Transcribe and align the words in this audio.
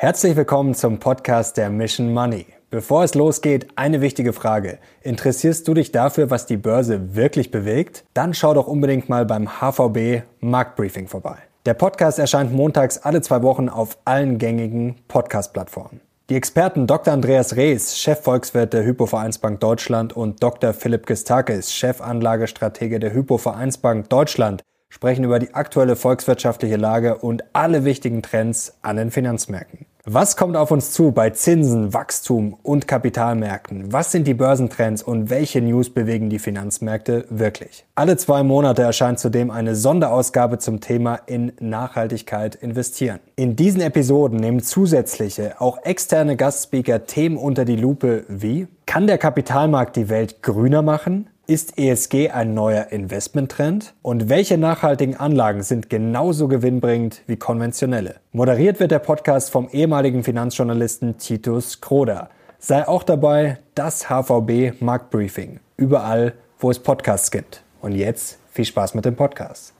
Herzlich 0.00 0.36
willkommen 0.36 0.74
zum 0.74 1.00
Podcast 1.00 1.56
der 1.56 1.70
Mission 1.70 2.12
Money. 2.12 2.46
Bevor 2.70 3.02
es 3.02 3.16
losgeht, 3.16 3.66
eine 3.74 4.00
wichtige 4.00 4.32
Frage. 4.32 4.78
Interessierst 5.02 5.66
du 5.66 5.74
dich 5.74 5.90
dafür, 5.90 6.30
was 6.30 6.46
die 6.46 6.56
Börse 6.56 7.16
wirklich 7.16 7.50
bewegt? 7.50 8.04
Dann 8.14 8.32
schau 8.32 8.54
doch 8.54 8.68
unbedingt 8.68 9.08
mal 9.08 9.26
beim 9.26 9.60
HVB 9.60 10.22
Marktbriefing 10.38 11.08
vorbei. 11.08 11.38
Der 11.66 11.74
Podcast 11.74 12.20
erscheint 12.20 12.52
montags 12.52 12.98
alle 12.98 13.22
zwei 13.22 13.42
Wochen 13.42 13.68
auf 13.68 13.98
allen 14.04 14.38
gängigen 14.38 14.94
Podcast-Plattformen. 15.08 16.00
Die 16.30 16.36
Experten 16.36 16.86
Dr. 16.86 17.12
Andreas 17.12 17.56
Rees, 17.56 17.98
Chefvolkswirt 17.98 18.74
der 18.74 18.84
Hypovereinsbank 18.84 19.58
Deutschland 19.58 20.16
und 20.16 20.40
Dr. 20.40 20.74
Philipp 20.74 21.06
Gistakis, 21.06 21.72
Chefanlagestratege 21.72 23.00
der 23.00 23.12
Hypovereinsbank 23.14 24.08
Deutschland, 24.10 24.62
sprechen 24.88 25.24
über 25.24 25.38
die 25.38 25.54
aktuelle 25.54 25.96
volkswirtschaftliche 25.96 26.76
Lage 26.76 27.18
und 27.18 27.44
alle 27.52 27.84
wichtigen 27.84 28.22
Trends 28.22 28.78
an 28.82 28.96
den 28.96 29.10
Finanzmärkten. 29.10 29.86
Was 30.10 30.38
kommt 30.38 30.56
auf 30.56 30.70
uns 30.70 30.92
zu 30.92 31.12
bei 31.12 31.28
Zinsen, 31.30 31.92
Wachstum 31.92 32.56
und 32.62 32.88
Kapitalmärkten? 32.88 33.92
Was 33.92 34.10
sind 34.10 34.26
die 34.26 34.32
Börsentrends 34.32 35.02
und 35.02 35.28
welche 35.28 35.60
News 35.60 35.90
bewegen 35.90 36.30
die 36.30 36.38
Finanzmärkte 36.38 37.26
wirklich? 37.28 37.84
Alle 37.94 38.16
zwei 38.16 38.42
Monate 38.42 38.80
erscheint 38.80 39.18
zudem 39.18 39.50
eine 39.50 39.76
Sonderausgabe 39.76 40.56
zum 40.58 40.80
Thema 40.80 41.16
in 41.26 41.52
Nachhaltigkeit 41.60 42.54
investieren. 42.54 43.20
In 43.36 43.54
diesen 43.54 43.82
Episoden 43.82 44.38
nehmen 44.38 44.62
zusätzliche, 44.62 45.60
auch 45.60 45.82
externe 45.82 46.36
Gastspeaker 46.36 47.04
Themen 47.04 47.36
unter 47.36 47.66
die 47.66 47.76
Lupe 47.76 48.24
wie 48.28 48.66
Kann 48.86 49.06
der 49.06 49.18
Kapitalmarkt 49.18 49.94
die 49.96 50.08
Welt 50.08 50.42
grüner 50.42 50.80
machen? 50.80 51.28
Ist 51.50 51.78
ESG 51.78 52.28
ein 52.28 52.52
neuer 52.52 52.88
Investmenttrend? 52.90 53.94
Und 54.02 54.28
welche 54.28 54.58
nachhaltigen 54.58 55.16
Anlagen 55.16 55.62
sind 55.62 55.88
genauso 55.88 56.46
gewinnbringend 56.46 57.22
wie 57.26 57.38
konventionelle? 57.38 58.16
Moderiert 58.32 58.80
wird 58.80 58.90
der 58.90 58.98
Podcast 58.98 59.50
vom 59.50 59.66
ehemaligen 59.70 60.22
Finanzjournalisten 60.22 61.16
Titus 61.16 61.80
Kroder. 61.80 62.28
Sei 62.58 62.86
auch 62.86 63.02
dabei 63.02 63.56
das 63.74 64.10
HVB 64.10 64.82
Marktbriefing. 64.82 65.60
Überall, 65.78 66.34
wo 66.58 66.70
es 66.70 66.80
Podcasts 66.80 67.30
gibt. 67.30 67.62
Und 67.80 67.92
jetzt 67.92 68.38
viel 68.50 68.66
Spaß 68.66 68.92
mit 68.92 69.06
dem 69.06 69.16
Podcast. 69.16 69.72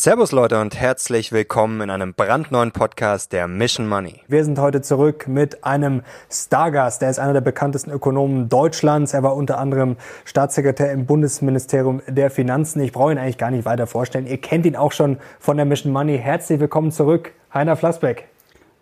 Servus 0.00 0.30
Leute 0.30 0.60
und 0.60 0.78
herzlich 0.78 1.32
willkommen 1.32 1.80
in 1.80 1.90
einem 1.90 2.14
brandneuen 2.14 2.70
Podcast 2.70 3.32
der 3.32 3.48
Mission 3.48 3.88
Money. 3.88 4.20
Wir 4.28 4.44
sind 4.44 4.60
heute 4.60 4.80
zurück 4.80 5.26
mit 5.26 5.64
einem 5.64 6.02
Stargast. 6.30 7.02
Der 7.02 7.10
ist 7.10 7.18
einer 7.18 7.32
der 7.32 7.40
bekanntesten 7.40 7.90
Ökonomen 7.90 8.48
Deutschlands. 8.48 9.12
Er 9.12 9.24
war 9.24 9.34
unter 9.34 9.58
anderem 9.58 9.96
Staatssekretär 10.24 10.92
im 10.92 11.04
Bundesministerium 11.04 12.00
der 12.06 12.30
Finanzen. 12.30 12.80
Ich 12.80 12.92
brauche 12.92 13.10
ihn 13.10 13.18
eigentlich 13.18 13.38
gar 13.38 13.50
nicht 13.50 13.64
weiter 13.64 13.88
vorstellen. 13.88 14.28
Ihr 14.28 14.40
kennt 14.40 14.66
ihn 14.66 14.76
auch 14.76 14.92
schon 14.92 15.18
von 15.40 15.56
der 15.56 15.66
Mission 15.66 15.92
Money. 15.92 16.16
Herzlich 16.16 16.60
willkommen 16.60 16.92
zurück, 16.92 17.32
Heiner 17.52 17.74
Flassbeck. 17.74 18.28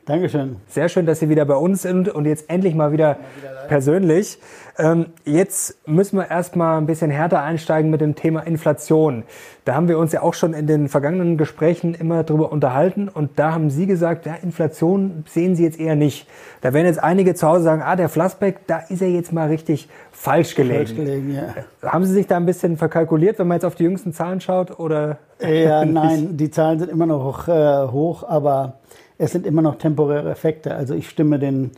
Dankeschön. 0.06 0.54
Sehr 0.68 0.88
schön, 0.88 1.04
dass 1.04 1.18
Sie 1.18 1.28
wieder 1.28 1.44
bei 1.46 1.56
uns 1.56 1.82
sind 1.82 2.08
und 2.08 2.26
jetzt 2.26 2.48
endlich 2.48 2.76
mal 2.76 2.92
wieder, 2.92 3.16
wieder 3.40 3.66
persönlich. 3.66 4.38
Ähm, 4.78 5.06
jetzt 5.24 5.76
müssen 5.88 6.16
wir 6.16 6.30
erstmal 6.30 6.78
ein 6.78 6.86
bisschen 6.86 7.10
härter 7.10 7.42
einsteigen 7.42 7.90
mit 7.90 8.00
dem 8.00 8.14
Thema 8.14 8.46
Inflation. 8.46 9.24
Da 9.64 9.74
haben 9.74 9.88
wir 9.88 9.98
uns 9.98 10.12
ja 10.12 10.22
auch 10.22 10.34
schon 10.34 10.54
in 10.54 10.68
den 10.68 10.88
vergangenen 10.88 11.36
Gesprächen 11.36 11.92
immer 11.94 12.22
drüber 12.22 12.52
unterhalten 12.52 13.08
und 13.08 13.36
da 13.40 13.52
haben 13.52 13.68
Sie 13.68 13.86
gesagt, 13.86 14.26
ja, 14.26 14.36
Inflation 14.40 15.24
sehen 15.26 15.56
Sie 15.56 15.64
jetzt 15.64 15.80
eher 15.80 15.96
nicht. 15.96 16.28
Da 16.60 16.72
werden 16.72 16.86
jetzt 16.86 17.02
einige 17.02 17.34
zu 17.34 17.48
Hause 17.48 17.64
sagen, 17.64 17.82
ah, 17.82 17.96
der 17.96 18.08
Flassbeck, 18.08 18.60
da 18.68 18.78
ist 18.88 19.02
er 19.02 19.10
jetzt 19.10 19.32
mal 19.32 19.48
richtig 19.48 19.88
falsch 20.12 20.54
gelegen. 20.54 20.86
Falsch 20.86 20.94
gelegen, 20.94 21.34
ja. 21.34 21.90
Haben 21.90 22.04
Sie 22.04 22.12
sich 22.12 22.28
da 22.28 22.36
ein 22.36 22.46
bisschen 22.46 22.76
verkalkuliert, 22.76 23.40
wenn 23.40 23.48
man 23.48 23.56
jetzt 23.56 23.64
auf 23.64 23.74
die 23.74 23.82
jüngsten 23.82 24.12
Zahlen 24.12 24.40
schaut 24.40 24.78
oder? 24.78 25.18
Ja, 25.40 25.84
nein, 25.84 26.36
die 26.36 26.52
Zahlen 26.52 26.78
sind 26.78 26.92
immer 26.92 27.06
noch 27.06 27.48
äh, 27.48 27.88
hoch, 27.88 28.22
aber 28.22 28.74
es 29.18 29.32
sind 29.32 29.46
immer 29.46 29.62
noch 29.62 29.76
temporäre 29.76 30.30
Effekte. 30.30 30.74
Also 30.74 30.94
ich 30.94 31.08
stimme 31.08 31.38
den 31.38 31.70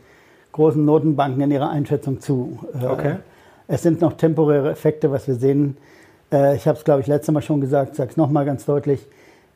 großen 0.51 0.83
Notenbanken 0.83 1.41
in 1.41 1.51
ihrer 1.51 1.69
Einschätzung 1.69 2.19
zu. 2.19 2.59
Äh, 2.79 2.85
okay. 2.85 3.15
Es 3.67 3.83
sind 3.83 4.01
noch 4.01 4.13
temporäre 4.13 4.71
Effekte, 4.71 5.11
was 5.11 5.27
wir 5.27 5.35
sehen. 5.35 5.77
Äh, 6.31 6.55
ich 6.55 6.67
habe 6.67 6.77
es, 6.77 6.83
glaube 6.83 7.01
ich, 7.01 7.07
letztes 7.07 7.33
Mal 7.33 7.41
schon 7.41 7.61
gesagt, 7.61 7.95
sage 7.95 8.11
es 8.11 8.17
nochmal 8.17 8.45
ganz 8.45 8.65
deutlich. 8.65 9.07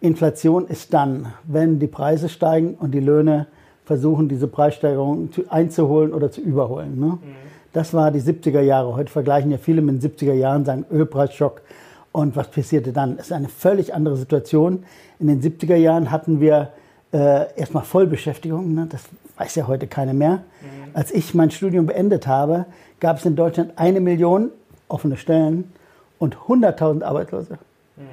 Inflation 0.02 0.68
ist 0.68 0.94
dann, 0.94 1.34
wenn 1.44 1.80
die 1.80 1.88
Preise 1.88 2.30
steigen 2.30 2.76
und 2.76 2.92
die 2.92 3.00
Löhne 3.00 3.48
versuchen, 3.86 4.30
diese 4.30 4.48
Preissteigerung 4.48 5.30
einzuholen 5.50 6.14
oder 6.14 6.32
zu 6.32 6.42
überholen. 6.42 7.00
Ne? 7.00 7.06
Mhm. 7.06 7.20
Das 7.74 7.94
war 7.94 8.12
die 8.12 8.22
70er 8.22 8.62
Jahre. 8.62 8.96
Heute 8.96 9.12
vergleichen 9.12 9.52
ja 9.52 9.58
viele 9.58 9.82
mit 9.82 10.02
den 10.02 10.12
70er 10.12 10.34
Jahren, 10.34 10.64
sagen 10.64 10.86
Ölpreisschock. 10.92 11.62
Und 12.12 12.36
was 12.36 12.50
passierte 12.50 12.94
dann? 12.94 13.18
Es 13.18 13.26
ist 13.26 13.32
eine 13.32 13.50
völlig 13.50 13.94
andere 13.96 14.16
Situation. 14.16 14.84
In 15.20 15.28
den 15.28 15.42
70er 15.42 15.76
Jahren 15.76 16.12
hatten 16.12 16.40
wir 16.40 16.70
äh, 17.14 17.46
erstmal 17.56 17.84
Vollbeschäftigung, 17.84 18.74
ne? 18.74 18.88
das 18.90 19.04
weiß 19.38 19.56
ja 19.56 19.68
heute 19.68 19.88
keiner 19.88 20.14
mehr. 20.14 20.38
Mhm. 20.62 20.92
Als 20.94 21.12
ich 21.12 21.34
mein 21.34 21.52
Studium 21.52 21.86
beendet 21.86 22.28
habe, 22.28 22.66
gab 23.00 23.18
es 23.18 23.26
in 23.26 23.36
Deutschland 23.36 23.74
eine 23.76 24.00
Million 24.00 24.50
offene 24.88 25.18
Stellen 25.18 25.72
und 26.20 26.38
100.000 26.48 27.04
Arbeitslose. 27.04 27.58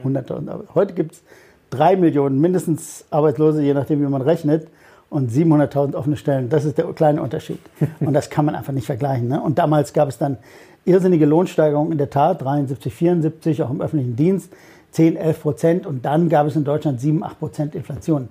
Mhm. 0.05 0.17
100.000 0.17 0.75
Heute 0.75 0.95
gibt 0.95 1.13
es 1.13 1.23
drei 1.71 1.97
Millionen 1.97 2.41
mindestens 2.41 3.05
Arbeitslose, 3.11 3.63
je 3.63 3.75
nachdem, 3.75 4.01
wie 4.01 4.07
man 4.07 4.23
rechnet, 4.23 4.69
und 5.09 5.31
700.000 5.31 5.95
offene 5.95 6.17
Stellen. 6.17 6.49
Das 6.49 6.65
ist 6.65 6.79
der 6.79 6.85
kleine 6.93 7.21
Unterschied. 7.23 7.59
und 8.01 8.13
das 8.13 8.31
kann 8.31 8.45
man 8.45 8.55
einfach 8.55 8.73
nicht 8.73 8.87
vergleichen. 8.87 9.29
Ne? 9.29 9.41
Und 9.41 9.59
damals 9.59 9.93
gab 9.93 10.09
es 10.09 10.19
dann 10.19 10.39
irrsinnige 10.85 11.27
Lohnsteigerungen 11.27 11.93
in 11.93 11.99
der 11.99 12.11
Tat, 12.11 12.43
73, 12.43 12.95
74, 12.95 13.63
auch 13.63 13.71
im 13.71 13.81
öffentlichen 13.81 14.17
Dienst, 14.17 14.53
10, 14.93 15.17
11 15.17 15.43
Prozent. 15.43 15.87
Und 15.87 16.05
dann 16.05 16.29
gab 16.29 16.47
es 16.47 16.57
in 16.57 16.65
Deutschland 16.65 17.01
7, 17.01 17.25
8 17.25 17.39
Prozent 17.39 17.75
Inflation. 17.75 18.29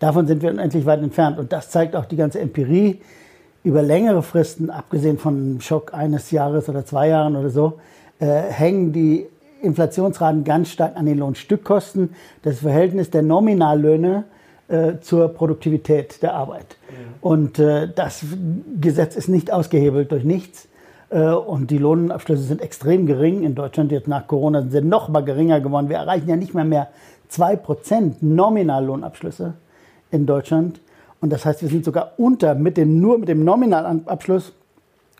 Davon 0.00 0.26
sind 0.26 0.42
wir 0.42 0.50
unendlich 0.50 0.86
weit 0.86 1.02
entfernt. 1.02 1.38
Und 1.38 1.52
das 1.52 1.70
zeigt 1.70 1.94
auch 1.94 2.06
die 2.06 2.16
ganze 2.16 2.40
Empirie. 2.40 3.00
Über 3.62 3.82
längere 3.82 4.22
Fristen, 4.22 4.70
abgesehen 4.70 5.18
von 5.18 5.36
einem 5.36 5.60
Schock 5.60 5.92
eines 5.92 6.30
Jahres 6.30 6.68
oder 6.70 6.84
zwei 6.86 7.08
Jahren 7.08 7.36
oder 7.36 7.50
so, 7.50 7.74
äh, 8.18 8.26
hängen 8.26 8.92
die 8.92 9.26
Inflationsraten 9.60 10.42
ganz 10.44 10.70
stark 10.70 10.96
an 10.96 11.04
den 11.04 11.18
Lohnstückkosten. 11.18 12.14
Das 12.42 12.60
Verhältnis 12.60 13.10
der 13.10 13.20
Nominallöhne 13.20 14.24
äh, 14.68 14.94
zur 15.02 15.28
Produktivität 15.28 16.22
der 16.22 16.34
Arbeit. 16.34 16.78
Mhm. 16.88 16.94
Und 17.20 17.58
äh, 17.58 17.88
das 17.94 18.24
Gesetz 18.80 19.16
ist 19.16 19.28
nicht 19.28 19.52
ausgehebelt 19.52 20.10
durch 20.10 20.24
nichts. 20.24 20.66
Äh, 21.10 21.24
und 21.24 21.70
die 21.70 21.76
Lohnabschlüsse 21.76 22.44
sind 22.44 22.62
extrem 22.62 23.04
gering. 23.04 23.42
In 23.42 23.54
Deutschland 23.54 23.92
jetzt 23.92 24.08
nach 24.08 24.26
Corona 24.26 24.62
sind 24.62 24.70
sie 24.70 24.80
noch 24.80 25.10
mal 25.10 25.22
geringer 25.22 25.60
geworden. 25.60 25.90
Wir 25.90 25.98
erreichen 25.98 26.30
ja 26.30 26.36
nicht 26.36 26.54
mehr 26.54 26.64
mehr 26.64 26.88
2% 27.30 28.14
Nominallohnabschlüsse 28.22 29.52
in 30.10 30.26
Deutschland. 30.26 30.80
Und 31.20 31.30
das 31.30 31.44
heißt, 31.44 31.62
wir 31.62 31.68
sind 31.68 31.84
sogar 31.84 32.12
unter, 32.16 32.54
mit 32.54 32.76
dem, 32.76 33.00
nur 33.00 33.18
mit 33.18 33.28
dem 33.28 33.44
Nominalabschluss, 33.44 34.52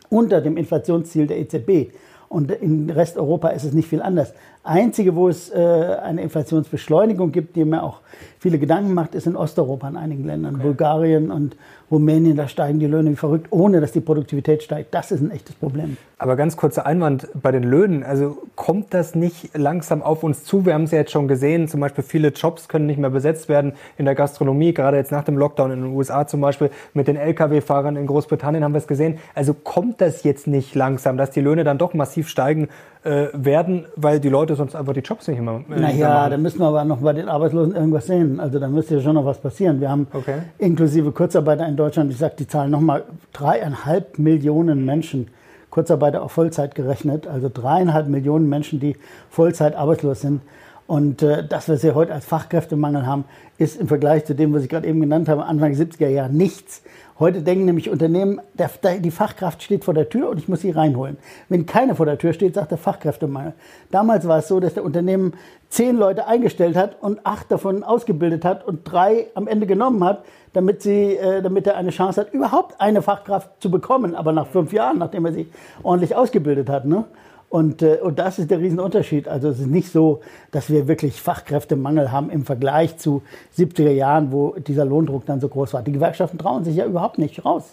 unter 0.08 0.40
dem 0.40 0.56
Inflationsziel 0.56 1.26
der 1.26 1.38
EZB. 1.38 1.92
Und 2.28 2.50
in 2.52 2.88
Resteuropa 2.90 3.48
ist 3.48 3.64
es 3.64 3.72
nicht 3.72 3.88
viel 3.88 4.02
anders. 4.02 4.32
Einzige, 4.62 5.16
wo 5.16 5.28
es 5.28 5.50
äh, 5.50 5.56
eine 5.56 6.22
Inflationsbeschleunigung 6.22 7.32
gibt, 7.32 7.56
die 7.56 7.64
mir 7.64 7.82
auch 7.82 8.00
viele 8.40 8.58
Gedanken 8.58 8.94
macht, 8.94 9.14
ist 9.14 9.26
in 9.26 9.36
Osteuropa 9.36 9.86
in 9.86 9.96
einigen 9.96 10.24
Ländern. 10.24 10.56
Okay. 10.56 10.64
Bulgarien 10.64 11.30
und 11.30 11.56
Rumänien, 11.90 12.36
da 12.36 12.48
steigen 12.48 12.78
die 12.78 12.86
Löhne 12.86 13.10
wie 13.10 13.16
verrückt, 13.16 13.48
ohne 13.50 13.80
dass 13.80 13.92
die 13.92 14.00
Produktivität 14.00 14.62
steigt. 14.62 14.94
Das 14.94 15.10
ist 15.10 15.20
ein 15.20 15.30
echtes 15.30 15.56
Problem. 15.56 15.98
Aber 16.18 16.36
ganz 16.36 16.56
kurzer 16.56 16.86
Einwand 16.86 17.28
bei 17.34 17.50
den 17.50 17.64
Löhnen. 17.64 18.02
Also 18.02 18.38
kommt 18.54 18.94
das 18.94 19.14
nicht 19.14 19.56
langsam 19.56 20.02
auf 20.02 20.22
uns 20.22 20.44
zu? 20.44 20.64
Wir 20.64 20.74
haben 20.74 20.84
es 20.84 20.90
ja 20.90 20.98
jetzt 20.98 21.10
schon 21.10 21.28
gesehen. 21.28 21.68
Zum 21.68 21.80
Beispiel 21.80 22.04
viele 22.04 22.28
Jobs 22.28 22.68
können 22.68 22.86
nicht 22.86 22.98
mehr 22.98 23.10
besetzt 23.10 23.48
werden 23.48 23.72
in 23.98 24.04
der 24.04 24.14
Gastronomie. 24.14 24.72
Gerade 24.72 24.96
jetzt 24.96 25.12
nach 25.12 25.24
dem 25.24 25.36
Lockdown 25.36 25.72
in 25.72 25.82
den 25.82 25.92
USA 25.92 26.26
zum 26.26 26.40
Beispiel 26.40 26.70
mit 26.94 27.08
den 27.08 27.16
Lkw-Fahrern 27.16 27.96
in 27.96 28.06
Großbritannien 28.06 28.64
haben 28.64 28.72
wir 28.72 28.78
es 28.78 28.86
gesehen. 28.86 29.18
Also 29.34 29.52
kommt 29.52 30.00
das 30.00 30.22
jetzt 30.22 30.46
nicht 30.46 30.74
langsam, 30.74 31.16
dass 31.16 31.30
die 31.30 31.40
Löhne 31.40 31.64
dann 31.64 31.78
doch 31.78 31.92
massiv 31.92 32.28
steigen 32.28 32.68
äh, 33.02 33.28
werden, 33.32 33.86
weil 33.96 34.20
die 34.20 34.28
Leute 34.28 34.56
sonst 34.56 34.74
einfach 34.74 34.92
die 34.92 35.00
Jobs 35.00 35.26
nicht 35.26 35.40
mehr 35.40 35.64
äh, 35.70 35.80
Naja, 35.80 36.28
da 36.28 36.36
müssen 36.36 36.58
wir 36.58 36.66
aber 36.66 36.84
noch 36.84 36.98
bei 36.98 37.14
den 37.14 37.28
Arbeitslosen 37.28 37.74
irgendwas 37.74 38.06
sehen. 38.06 38.29
Also 38.38 38.58
da 38.58 38.68
müsste 38.68 38.96
ja 38.96 39.00
schon 39.00 39.14
noch 39.14 39.24
was 39.24 39.38
passieren. 39.38 39.80
Wir 39.80 39.90
haben 39.90 40.06
okay. 40.12 40.42
inklusive 40.58 41.10
Kurzarbeiter 41.12 41.66
in 41.66 41.76
Deutschland, 41.76 42.12
ich 42.12 42.18
sage 42.18 42.34
die 42.38 42.46
Zahl 42.46 42.68
nochmal, 42.68 43.04
dreieinhalb 43.32 44.18
Millionen 44.18 44.84
Menschen, 44.84 45.28
Kurzarbeiter 45.70 46.22
auf 46.22 46.32
Vollzeit 46.32 46.74
gerechnet, 46.74 47.26
also 47.26 47.50
dreieinhalb 47.52 48.08
Millionen 48.08 48.48
Menschen, 48.48 48.78
die 48.78 48.96
Vollzeit 49.30 49.74
arbeitslos 49.74 50.20
sind. 50.20 50.42
Und 50.86 51.22
äh, 51.22 51.46
das, 51.46 51.68
was 51.68 51.84
wir 51.84 51.94
heute 51.94 52.12
als 52.12 52.24
Fachkräftemangel 52.24 53.06
haben, 53.06 53.24
ist 53.58 53.80
im 53.80 53.86
Vergleich 53.86 54.24
zu 54.24 54.34
dem, 54.34 54.52
was 54.52 54.64
ich 54.64 54.68
gerade 54.68 54.88
eben 54.88 55.00
genannt 55.00 55.28
habe, 55.28 55.44
Anfang 55.44 55.72
70er 55.72 56.08
Jahre 56.08 56.32
nichts. 56.32 56.82
Heute 57.20 57.42
denken 57.42 57.66
nämlich 57.66 57.90
Unternehmen, 57.90 58.40
der, 58.54 58.70
der, 58.82 58.98
die 58.98 59.10
Fachkraft 59.10 59.62
steht 59.62 59.84
vor 59.84 59.92
der 59.92 60.08
Tür 60.08 60.30
und 60.30 60.38
ich 60.38 60.48
muss 60.48 60.62
sie 60.62 60.70
reinholen. 60.70 61.18
Wenn 61.50 61.66
keine 61.66 61.94
vor 61.94 62.06
der 62.06 62.16
Tür 62.16 62.32
steht, 62.32 62.54
sagt 62.54 62.70
der 62.70 62.78
Fachkräftemangel. 62.78 63.52
Damals 63.90 64.26
war 64.26 64.38
es 64.38 64.48
so, 64.48 64.58
dass 64.58 64.72
der 64.72 64.84
Unternehmen 64.84 65.34
zehn 65.68 65.98
Leute 65.98 66.26
eingestellt 66.26 66.76
hat 66.76 66.96
und 67.02 67.26
acht 67.26 67.52
davon 67.52 67.82
ausgebildet 67.82 68.46
hat 68.46 68.66
und 68.66 68.90
drei 68.90 69.26
am 69.34 69.48
Ende 69.48 69.66
genommen 69.66 70.02
hat, 70.02 70.24
damit, 70.54 70.80
sie, 70.80 71.14
äh, 71.14 71.42
damit 71.42 71.66
er 71.66 71.76
eine 71.76 71.90
Chance 71.90 72.22
hat, 72.22 72.32
überhaupt 72.32 72.80
eine 72.80 73.02
Fachkraft 73.02 73.50
zu 73.60 73.70
bekommen, 73.70 74.14
aber 74.14 74.32
nach 74.32 74.46
fünf 74.46 74.72
Jahren, 74.72 74.96
nachdem 74.96 75.26
er 75.26 75.34
sie 75.34 75.46
ordentlich 75.82 76.16
ausgebildet 76.16 76.70
hat. 76.70 76.86
Ne? 76.86 77.04
Und, 77.50 77.82
äh, 77.82 77.98
und 78.00 78.20
das 78.20 78.38
ist 78.38 78.50
der 78.50 78.60
Riesenunterschied. 78.60 79.26
Also 79.26 79.48
es 79.48 79.58
ist 79.58 79.66
nicht 79.66 79.90
so, 79.90 80.20
dass 80.52 80.70
wir 80.70 80.86
wirklich 80.86 81.20
Fachkräftemangel 81.20 82.12
haben 82.12 82.30
im 82.30 82.44
Vergleich 82.44 82.96
zu 82.96 83.22
70er 83.58 83.90
Jahren, 83.90 84.30
wo 84.30 84.54
dieser 84.54 84.84
Lohndruck 84.84 85.26
dann 85.26 85.40
so 85.40 85.48
groß 85.48 85.74
war. 85.74 85.82
Die 85.82 85.90
Gewerkschaften 85.90 86.38
trauen 86.38 86.62
sich 86.62 86.76
ja 86.76 86.86
überhaupt 86.86 87.18
nicht 87.18 87.44
raus. 87.44 87.64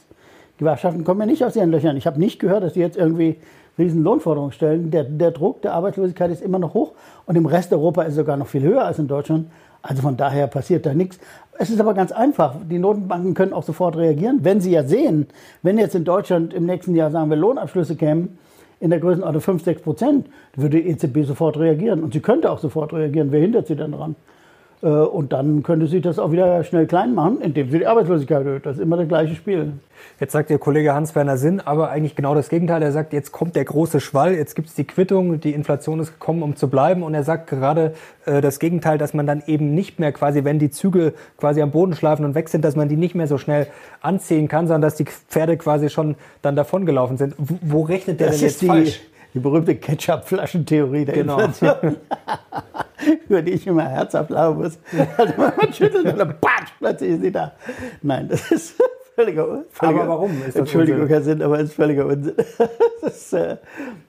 Die 0.56 0.64
Gewerkschaften 0.64 1.04
kommen 1.04 1.20
ja 1.20 1.26
nicht 1.28 1.46
aus 1.46 1.56
ihren 1.56 1.70
Löchern. 1.70 1.96
Ich 1.96 2.08
habe 2.08 2.20
nicht 2.20 2.40
gehört, 2.40 2.64
dass 2.64 2.74
sie 2.74 2.80
jetzt 2.80 2.98
irgendwie 2.98 3.36
riesen 3.78 4.02
Lohnforderungen 4.02 4.52
stellen. 4.52 4.90
Der, 4.90 5.04
der 5.04 5.30
Druck 5.30 5.62
der 5.62 5.74
Arbeitslosigkeit 5.74 6.32
ist 6.32 6.42
immer 6.42 6.58
noch 6.58 6.74
hoch 6.74 6.94
und 7.28 7.36
im 7.36 7.46
Rest 7.46 7.72
Europa 7.72 8.02
ist 8.02 8.16
sogar 8.16 8.36
noch 8.36 8.48
viel 8.48 8.64
höher 8.64 8.84
als 8.84 8.98
in 8.98 9.08
Deutschland. 9.08 9.46
Also 9.84 10.02
von 10.02 10.18
daher 10.18 10.48
passiert 10.48 10.88
da 10.88 10.96
nichts. 10.96 11.20
Es 11.60 11.70
ist 11.70 11.80
aber 11.80 11.94
ganz 11.94 12.12
einfach. 12.12 12.56
Die 12.68 12.80
Notenbanken 12.80 13.36
können 13.36 13.54
auch 13.54 13.64
sofort 13.64 13.96
reagieren. 13.96 14.40
Wenn 14.42 14.60
sie 14.60 14.72
ja 14.72 14.84
sehen, 14.84 15.28
wenn 15.62 15.78
jetzt 15.78 15.94
in 15.94 16.04
Deutschland 16.04 16.52
im 16.56 16.66
nächsten 16.66 16.96
Jahr, 16.96 17.12
sagen 17.12 17.30
wir, 17.30 17.38
Lohnabschlüsse 17.38 17.96
kämen, 17.96 18.40
in 18.80 18.90
der 18.90 19.00
Größenordnung 19.00 19.42
5, 19.42 19.64
6 19.64 19.82
Prozent, 19.82 20.28
würde 20.56 20.82
die 20.82 20.90
EZB 20.90 21.24
sofort 21.24 21.58
reagieren. 21.58 22.04
Und 22.04 22.14
sie 22.14 22.20
könnte 22.20 22.52
auch 22.52 22.60
sofort 22.60 22.94
reagieren. 22.94 23.32
Wer 23.32 23.42
hindert 23.42 23.68
sie 23.68 23.76
denn 23.76 23.92
daran? 23.92 24.16
Äh, 24.82 24.88
und 24.88 25.34
dann 25.34 25.64
könnte 25.64 25.88
sie 25.88 26.02
das 26.02 26.20
auch 26.20 26.32
wieder 26.32 26.64
schnell 26.64 26.86
klein 26.86 27.16
machen, 27.16 27.42
indem 27.42 27.72
sie 27.72 27.80
die 27.80 27.88
Arbeitslosigkeit 27.88 28.46
erhöht. 28.46 28.66
Das 28.66 28.78
ist 28.78 28.82
immer 28.82 28.98
das 28.98 29.08
gleiche 29.08 29.36
Spiel. 29.36 29.74
Jetzt 30.20 30.32
sagt 30.32 30.50
Ihr 30.52 30.60
Kollege 30.60 30.94
Hans-Werner 30.94 31.38
Sinn, 31.38 31.60
aber 31.60 31.90
eigentlich 31.90 32.16
genau 32.16 32.36
das 32.36 32.50
Gegenteil. 32.50 32.82
Er 32.84 32.92
sagt, 32.92 33.14
jetzt 33.14 33.32
kommt 33.32 33.56
der 33.56 33.66
große 33.66 34.00
Schwall, 34.00 34.36
jetzt 34.36 34.56
gibt 34.56 34.68
es 34.68 34.76
die 34.76 34.84
Quittung, 34.84 35.40
die 35.40 35.54
Inflation 35.54 36.00
ist 36.00 36.14
gekommen, 36.14 36.44
um 36.44 36.56
zu 36.56 36.70
bleiben. 36.70 37.04
Und 37.04 37.14
er 37.14 37.24
sagt 37.24 37.48
gerade 37.48 37.94
äh, 38.26 38.42
das 38.42 38.60
Gegenteil, 38.60 38.98
dass 38.98 39.14
man 39.14 39.26
dann 39.26 39.42
eben 39.48 39.74
nicht 39.74 40.00
mehr 40.00 40.12
quasi, 40.12 40.44
wenn 40.44 40.60
die 40.60 40.70
Züge 40.70 41.14
quasi 41.38 41.62
am 41.62 41.72
Boden 41.72 41.96
schlafen 41.96 42.26
und 42.26 42.36
weg 42.36 42.50
sind, 42.50 42.64
dass 42.64 42.76
man 42.76 42.90
die 42.90 42.98
nicht 42.98 43.16
mehr 43.16 43.28
so 43.28 43.38
schnell 43.38 43.68
anziehen 44.02 44.48
kann, 44.48 44.68
sondern 44.68 44.84
dass 44.84 44.96
die 44.96 45.06
Pferde 45.06 45.58
quasi 45.58 45.90
schon 45.90 46.16
dann 46.42 46.56
davongelaufen 46.56 47.18
sind. 47.18 47.34
Wo, 47.38 47.58
wo 47.62 47.82
rechnet 47.82 48.20
der 48.20 48.28
das 48.28 48.38
denn 48.38 48.48
jetzt 48.48 48.62
die, 48.62 48.68
falsch? 48.68 49.02
Die 49.38 49.44
berühmte 49.44 49.76
Ketchup-Flaschentheorie 49.76 51.06
der 51.06 51.14
genau. 51.14 51.40
Inflation. 51.40 51.98
über 53.30 53.44
die 53.44 53.52
ich 53.52 53.68
immer 53.68 53.88
herzhaft 53.88 54.32
lachen 54.32 54.58
muss. 54.58 54.80
Also 55.16 55.34
man 55.38 55.74
schüttelt 55.74 56.08
und 56.08 56.18
dann 56.18 56.36
patsch, 56.42 56.72
plötzlich 56.80 57.12
ist 57.12 57.22
sie 57.22 57.32
da. 57.32 57.52
Nein, 58.02 58.28
das 58.28 58.50
ist 58.52 58.82
völliger, 59.14 59.64
völliger 59.70 60.02
Aber 60.02 60.10
warum 60.10 60.32
ist 60.40 60.48
das 60.48 60.56
Entschuldigung, 60.56 61.02
Unsinn? 61.02 61.16
Herr 61.16 61.24
Sinn, 61.24 61.42
aber 61.44 61.60
es 61.60 61.64
ist 61.66 61.74
völliger 61.76 62.08
Unsinn. 62.08 62.34
Ist, 63.06 63.34
äh, 63.34 63.58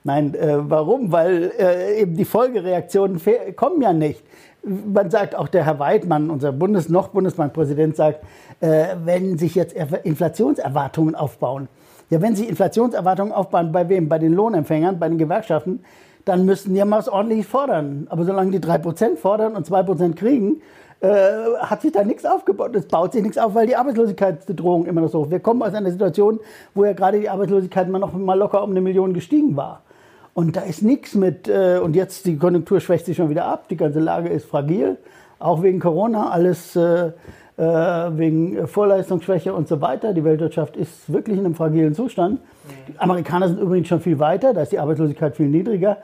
nein, 0.03 0.35
äh, 0.35 0.57
warum? 0.59 1.13
Weil 1.13 1.53
äh, 1.59 2.01
eben 2.01 2.17
die 2.17 2.25
Folgereaktionen 2.25 3.21
kommen 3.55 3.83
ja 3.83 3.93
nicht. 3.93 4.25
Man 4.65 5.11
sagt 5.11 5.35
auch 5.35 5.49
der 5.49 5.67
Herr 5.67 5.79
Weidmann, 5.79 6.31
unser 6.31 6.53
Bundes 6.53 6.89
noch 6.89 7.09
Bundesbankpräsident, 7.09 7.97
sagt, 7.97 8.25
äh, 8.61 8.97
wenn 9.05 9.37
sich 9.37 9.55
jetzt 9.55 9.75
Inflationserwartungen 9.75 11.15
aufbauen. 11.15 11.69
Ja, 12.10 12.22
wenn 12.22 12.34
sich 12.34 12.49
Inflationserwartungen 12.49 13.32
aufbauen, 13.32 13.70
bei 13.72 13.88
wem? 13.88 14.08
Bei 14.08 14.19
den 14.19 14.32
Lohnempfängern, 14.32 14.99
bei 14.99 15.08
den 15.08 15.19
Gewerkschaften, 15.19 15.81
dann 16.25 16.44
müssten 16.44 16.75
die 16.75 16.84
mal 16.84 16.99
was 16.99 17.08
ordentlich 17.08 17.46
fordern. 17.46 18.06
Aber 18.10 18.25
solange 18.25 18.50
die 18.50 18.60
3% 18.60 19.16
fordern 19.16 19.55
und 19.55 19.66
2% 19.66 20.14
kriegen, 20.14 20.62
äh, 21.00 21.08
hat 21.60 21.82
sich 21.82 21.93
da 21.93 22.05
nichts 22.05 22.25
aufgebaut. 22.25 22.75
Es 22.75 22.87
baut 22.87 23.12
sich 23.12 23.22
nichts 23.22 23.38
auf, 23.38 23.55
weil 23.55 23.66
die 23.66 23.76
Arbeitslosigkeitsdrohung 23.76 24.87
immer 24.87 25.02
noch 25.02 25.10
so 25.10 25.20
hoch. 25.20 25.31
Wir 25.31 25.40
kommen 25.40 25.62
aus 25.62 25.75
einer 25.75 25.90
Situation, 25.90 26.40
wo 26.75 26.84
ja 26.84 26.93
gerade 26.93 27.20
die 27.20 27.28
Arbeitslosigkeit 27.28 27.88
mal 27.88 27.99
noch 27.99 28.12
mal 28.14 28.38
locker 28.38 28.62
um 28.62 28.70
eine 28.70 28.81
Million 28.81 29.12
gestiegen 29.12 29.56
war. 29.56 29.82
Und 30.34 30.56
da 30.56 30.62
ist 30.62 30.82
nichts 30.82 31.14
mit, 31.14 31.49
äh, 31.49 31.78
und 31.82 31.94
jetzt 31.94 32.26
die 32.26 32.37
Konjunktur 32.37 32.81
schwächt 32.81 33.06
sich 33.06 33.16
schon 33.16 33.28
wieder 33.28 33.44
ab, 33.44 33.69
die 33.69 33.76
ganze 33.76 34.00
Lage 34.00 34.28
ist 34.28 34.46
fragil, 34.46 34.96
auch 35.38 35.62
wegen 35.62 35.78
Corona, 35.78 36.31
alles 36.31 36.75
äh 36.75 37.12
wegen 37.58 38.69
Vorleistungsschwäche 38.69 39.52
und 39.52 39.66
so 39.66 39.81
weiter. 39.81 40.14
Die 40.14 40.22
Weltwirtschaft 40.22 40.76
ist 40.76 41.12
wirklich 41.12 41.38
in 41.38 41.44
einem 41.44 41.55
fragilen 41.56 41.93
Zustand. 41.93 42.40
Die 42.87 42.99
Amerikaner 42.99 43.49
sind 43.49 43.60
übrigens 43.60 43.88
schon 43.88 44.00
viel 44.00 44.19
weiter, 44.19 44.55
da 44.55 44.62
ist 44.62 44.70
die 44.70 44.78
Arbeitslosigkeit 44.78 45.37
viel 45.37 45.49
niedriger. 45.49 45.99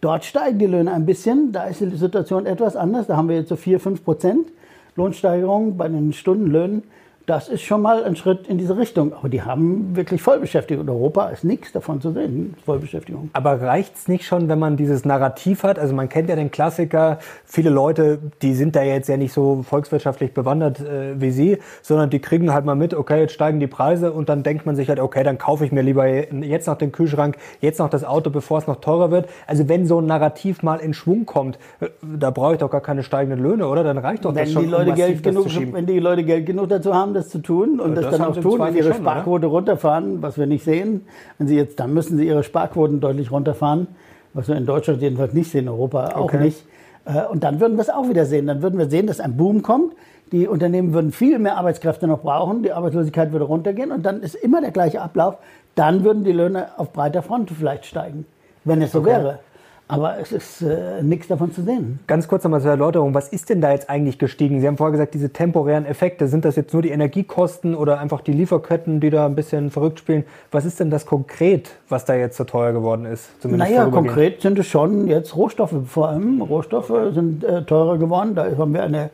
Dort 0.00 0.24
steigen 0.24 0.58
die 0.58 0.66
Löhne 0.66 0.92
ein 0.92 1.06
bisschen, 1.06 1.52
da 1.52 1.64
ist 1.64 1.80
die 1.80 1.90
Situation 1.90 2.44
etwas 2.44 2.76
anders. 2.76 3.06
Da 3.06 3.16
haben 3.16 3.28
wir 3.28 3.36
jetzt 3.36 3.48
so 3.48 3.56
4, 3.56 3.80
5 3.80 4.04
Prozent 4.04 4.48
Lohnsteigerung 4.96 5.76
bei 5.76 5.88
den 5.88 6.12
Stundenlöhnen 6.12 6.82
das 7.26 7.48
ist 7.48 7.62
schon 7.62 7.82
mal 7.82 8.04
ein 8.04 8.14
Schritt 8.14 8.46
in 8.46 8.56
diese 8.56 8.78
Richtung. 8.78 9.12
Aber 9.12 9.28
die 9.28 9.42
haben 9.42 9.96
wirklich 9.96 10.22
Vollbeschäftigung. 10.22 10.84
In 10.84 10.90
Europa 10.90 11.28
ist 11.28 11.42
nichts 11.42 11.72
davon 11.72 12.00
zu 12.00 12.12
sehen, 12.12 12.54
Vollbeschäftigung. 12.64 13.30
Aber 13.32 13.60
reicht 13.60 13.96
es 13.96 14.06
nicht 14.06 14.24
schon, 14.24 14.48
wenn 14.48 14.60
man 14.60 14.76
dieses 14.76 15.04
Narrativ 15.04 15.64
hat? 15.64 15.78
Also 15.78 15.92
man 15.92 16.08
kennt 16.08 16.28
ja 16.28 16.36
den 16.36 16.52
Klassiker, 16.52 17.18
viele 17.44 17.70
Leute, 17.70 18.20
die 18.42 18.54
sind 18.54 18.76
da 18.76 18.82
jetzt 18.84 19.08
ja 19.08 19.16
nicht 19.16 19.32
so 19.32 19.64
volkswirtschaftlich 19.64 20.34
bewandert 20.34 20.78
äh, 20.78 21.20
wie 21.20 21.32
Sie, 21.32 21.58
sondern 21.82 22.10
die 22.10 22.20
kriegen 22.20 22.52
halt 22.52 22.64
mal 22.64 22.76
mit, 22.76 22.94
okay, 22.94 23.22
jetzt 23.22 23.32
steigen 23.32 23.58
die 23.58 23.66
Preise 23.66 24.12
und 24.12 24.28
dann 24.28 24.44
denkt 24.44 24.64
man 24.64 24.76
sich 24.76 24.88
halt, 24.88 25.00
okay, 25.00 25.24
dann 25.24 25.36
kaufe 25.36 25.64
ich 25.64 25.72
mir 25.72 25.82
lieber 25.82 26.06
jetzt 26.06 26.68
noch 26.68 26.78
den 26.78 26.92
Kühlschrank, 26.92 27.36
jetzt 27.60 27.80
noch 27.80 27.90
das 27.90 28.04
Auto, 28.04 28.30
bevor 28.30 28.58
es 28.58 28.68
noch 28.68 28.76
teurer 28.76 29.10
wird. 29.10 29.28
Also 29.48 29.68
wenn 29.68 29.86
so 29.86 30.00
ein 30.00 30.06
Narrativ 30.06 30.62
mal 30.62 30.76
in 30.76 30.94
Schwung 30.94 31.26
kommt, 31.26 31.58
äh, 31.80 31.88
da 32.02 32.30
brauche 32.30 32.52
ich 32.52 32.58
doch 32.60 32.70
gar 32.70 32.82
keine 32.82 33.02
steigenden 33.02 33.42
Löhne, 33.42 33.66
oder? 33.66 33.82
Dann 33.82 33.98
reicht 33.98 34.24
doch 34.24 34.32
wenn 34.32 34.44
das 34.44 34.52
schon, 34.52 34.62
die 34.62 34.70
Leute 34.70 34.90
um 34.90 34.96
Geld 34.96 35.22
genug, 35.24 35.46
Wenn 35.72 35.86
die 35.86 35.98
Leute 35.98 36.22
Geld 36.22 36.46
genug 36.46 36.68
dazu 36.68 36.94
haben, 36.94 37.15
das 37.16 37.28
zu 37.28 37.38
tun 37.38 37.80
und 37.80 37.94
das, 37.94 38.04
das, 38.04 38.18
dann 38.18 38.28
auch 38.28 38.36
tun, 38.36 38.60
wenn 38.60 38.76
ihre 38.76 38.94
Sparquote 38.94 39.46
runterfahren, 39.46 40.22
was 40.22 40.38
wir 40.38 40.46
nicht 40.46 40.64
sehen. 40.64 41.06
Wenn 41.38 41.48
sie 41.48 41.56
jetzt, 41.56 41.80
dann 41.80 41.92
müssen 41.92 42.16
sie 42.16 42.26
ihre 42.26 42.42
Sparquoten 42.42 43.00
deutlich 43.00 43.30
runterfahren, 43.30 43.88
was 44.34 44.48
wir 44.48 44.56
in 44.56 44.66
Deutschland 44.66 45.02
jedenfalls 45.02 45.32
nicht 45.32 45.50
sehen, 45.50 45.64
in 45.64 45.70
Europa 45.70 46.12
auch 46.14 46.24
okay. 46.24 46.40
nicht. 46.40 46.64
Äh, 47.04 47.24
und 47.24 47.42
dann 47.42 47.60
würden 47.60 47.76
wir 47.76 47.82
es 47.82 47.90
auch 47.90 48.08
wieder 48.08 48.26
sehen. 48.26 48.46
Dann 48.46 48.62
würden 48.62 48.78
wir 48.78 48.88
sehen, 48.88 49.06
dass 49.06 49.20
ein 49.20 49.36
Boom 49.36 49.62
kommt. 49.62 49.94
Die 50.32 50.46
Unternehmen 50.48 50.92
würden 50.92 51.12
viel 51.12 51.38
mehr 51.38 51.56
Arbeitskräfte 51.56 52.06
noch 52.06 52.20
brauchen, 52.20 52.62
die 52.62 52.72
Arbeitslosigkeit 52.72 53.30
würde 53.30 53.44
runtergehen 53.44 53.92
und 53.92 54.04
dann 54.04 54.22
ist 54.22 54.34
immer 54.34 54.60
der 54.60 54.72
gleiche 54.72 55.00
Ablauf. 55.00 55.36
Dann 55.76 56.02
würden 56.02 56.24
die 56.24 56.32
Löhne 56.32 56.68
auf 56.78 56.92
breiter 56.92 57.22
Front 57.22 57.50
vielleicht 57.50 57.86
steigen, 57.86 58.26
wenn 58.64 58.82
es 58.82 58.92
so 58.92 59.00
okay. 59.00 59.10
wäre. 59.10 59.38
Aber 59.88 60.18
es 60.18 60.32
ist 60.32 60.62
äh, 60.62 61.00
nichts 61.00 61.28
davon 61.28 61.52
zu 61.52 61.62
sehen. 61.62 62.00
Ganz 62.08 62.26
kurz 62.26 62.42
nochmal 62.42 62.60
zur 62.60 62.70
Erläuterung. 62.70 63.14
Was 63.14 63.28
ist 63.28 63.50
denn 63.50 63.60
da 63.60 63.70
jetzt 63.70 63.88
eigentlich 63.88 64.18
gestiegen? 64.18 64.60
Sie 64.60 64.66
haben 64.66 64.76
vorher 64.76 64.90
gesagt, 64.90 65.14
diese 65.14 65.30
temporären 65.30 65.86
Effekte. 65.86 66.26
Sind 66.26 66.44
das 66.44 66.56
jetzt 66.56 66.72
nur 66.72 66.82
die 66.82 66.90
Energiekosten 66.90 67.76
oder 67.76 68.00
einfach 68.00 68.20
die 68.20 68.32
Lieferketten, 68.32 68.98
die 68.98 69.10
da 69.10 69.26
ein 69.26 69.36
bisschen 69.36 69.70
verrückt 69.70 70.00
spielen? 70.00 70.24
Was 70.50 70.64
ist 70.64 70.80
denn 70.80 70.90
das 70.90 71.06
konkret, 71.06 71.70
was 71.88 72.04
da 72.04 72.14
jetzt 72.14 72.36
so 72.36 72.42
teuer 72.42 72.72
geworden 72.72 73.04
ist? 73.04 73.30
Naja, 73.44 73.86
konkret 73.86 74.42
sind 74.42 74.58
es 74.58 74.66
schon 74.66 75.06
jetzt 75.06 75.36
Rohstoffe 75.36 75.76
vor 75.86 76.08
allem. 76.08 76.42
Rohstoffe 76.42 76.92
sind 77.14 77.44
äh, 77.44 77.62
teurer 77.62 77.98
geworden. 77.98 78.34
Da 78.34 78.46
haben 78.58 78.74
wir 78.74 78.82
eine, 78.82 79.10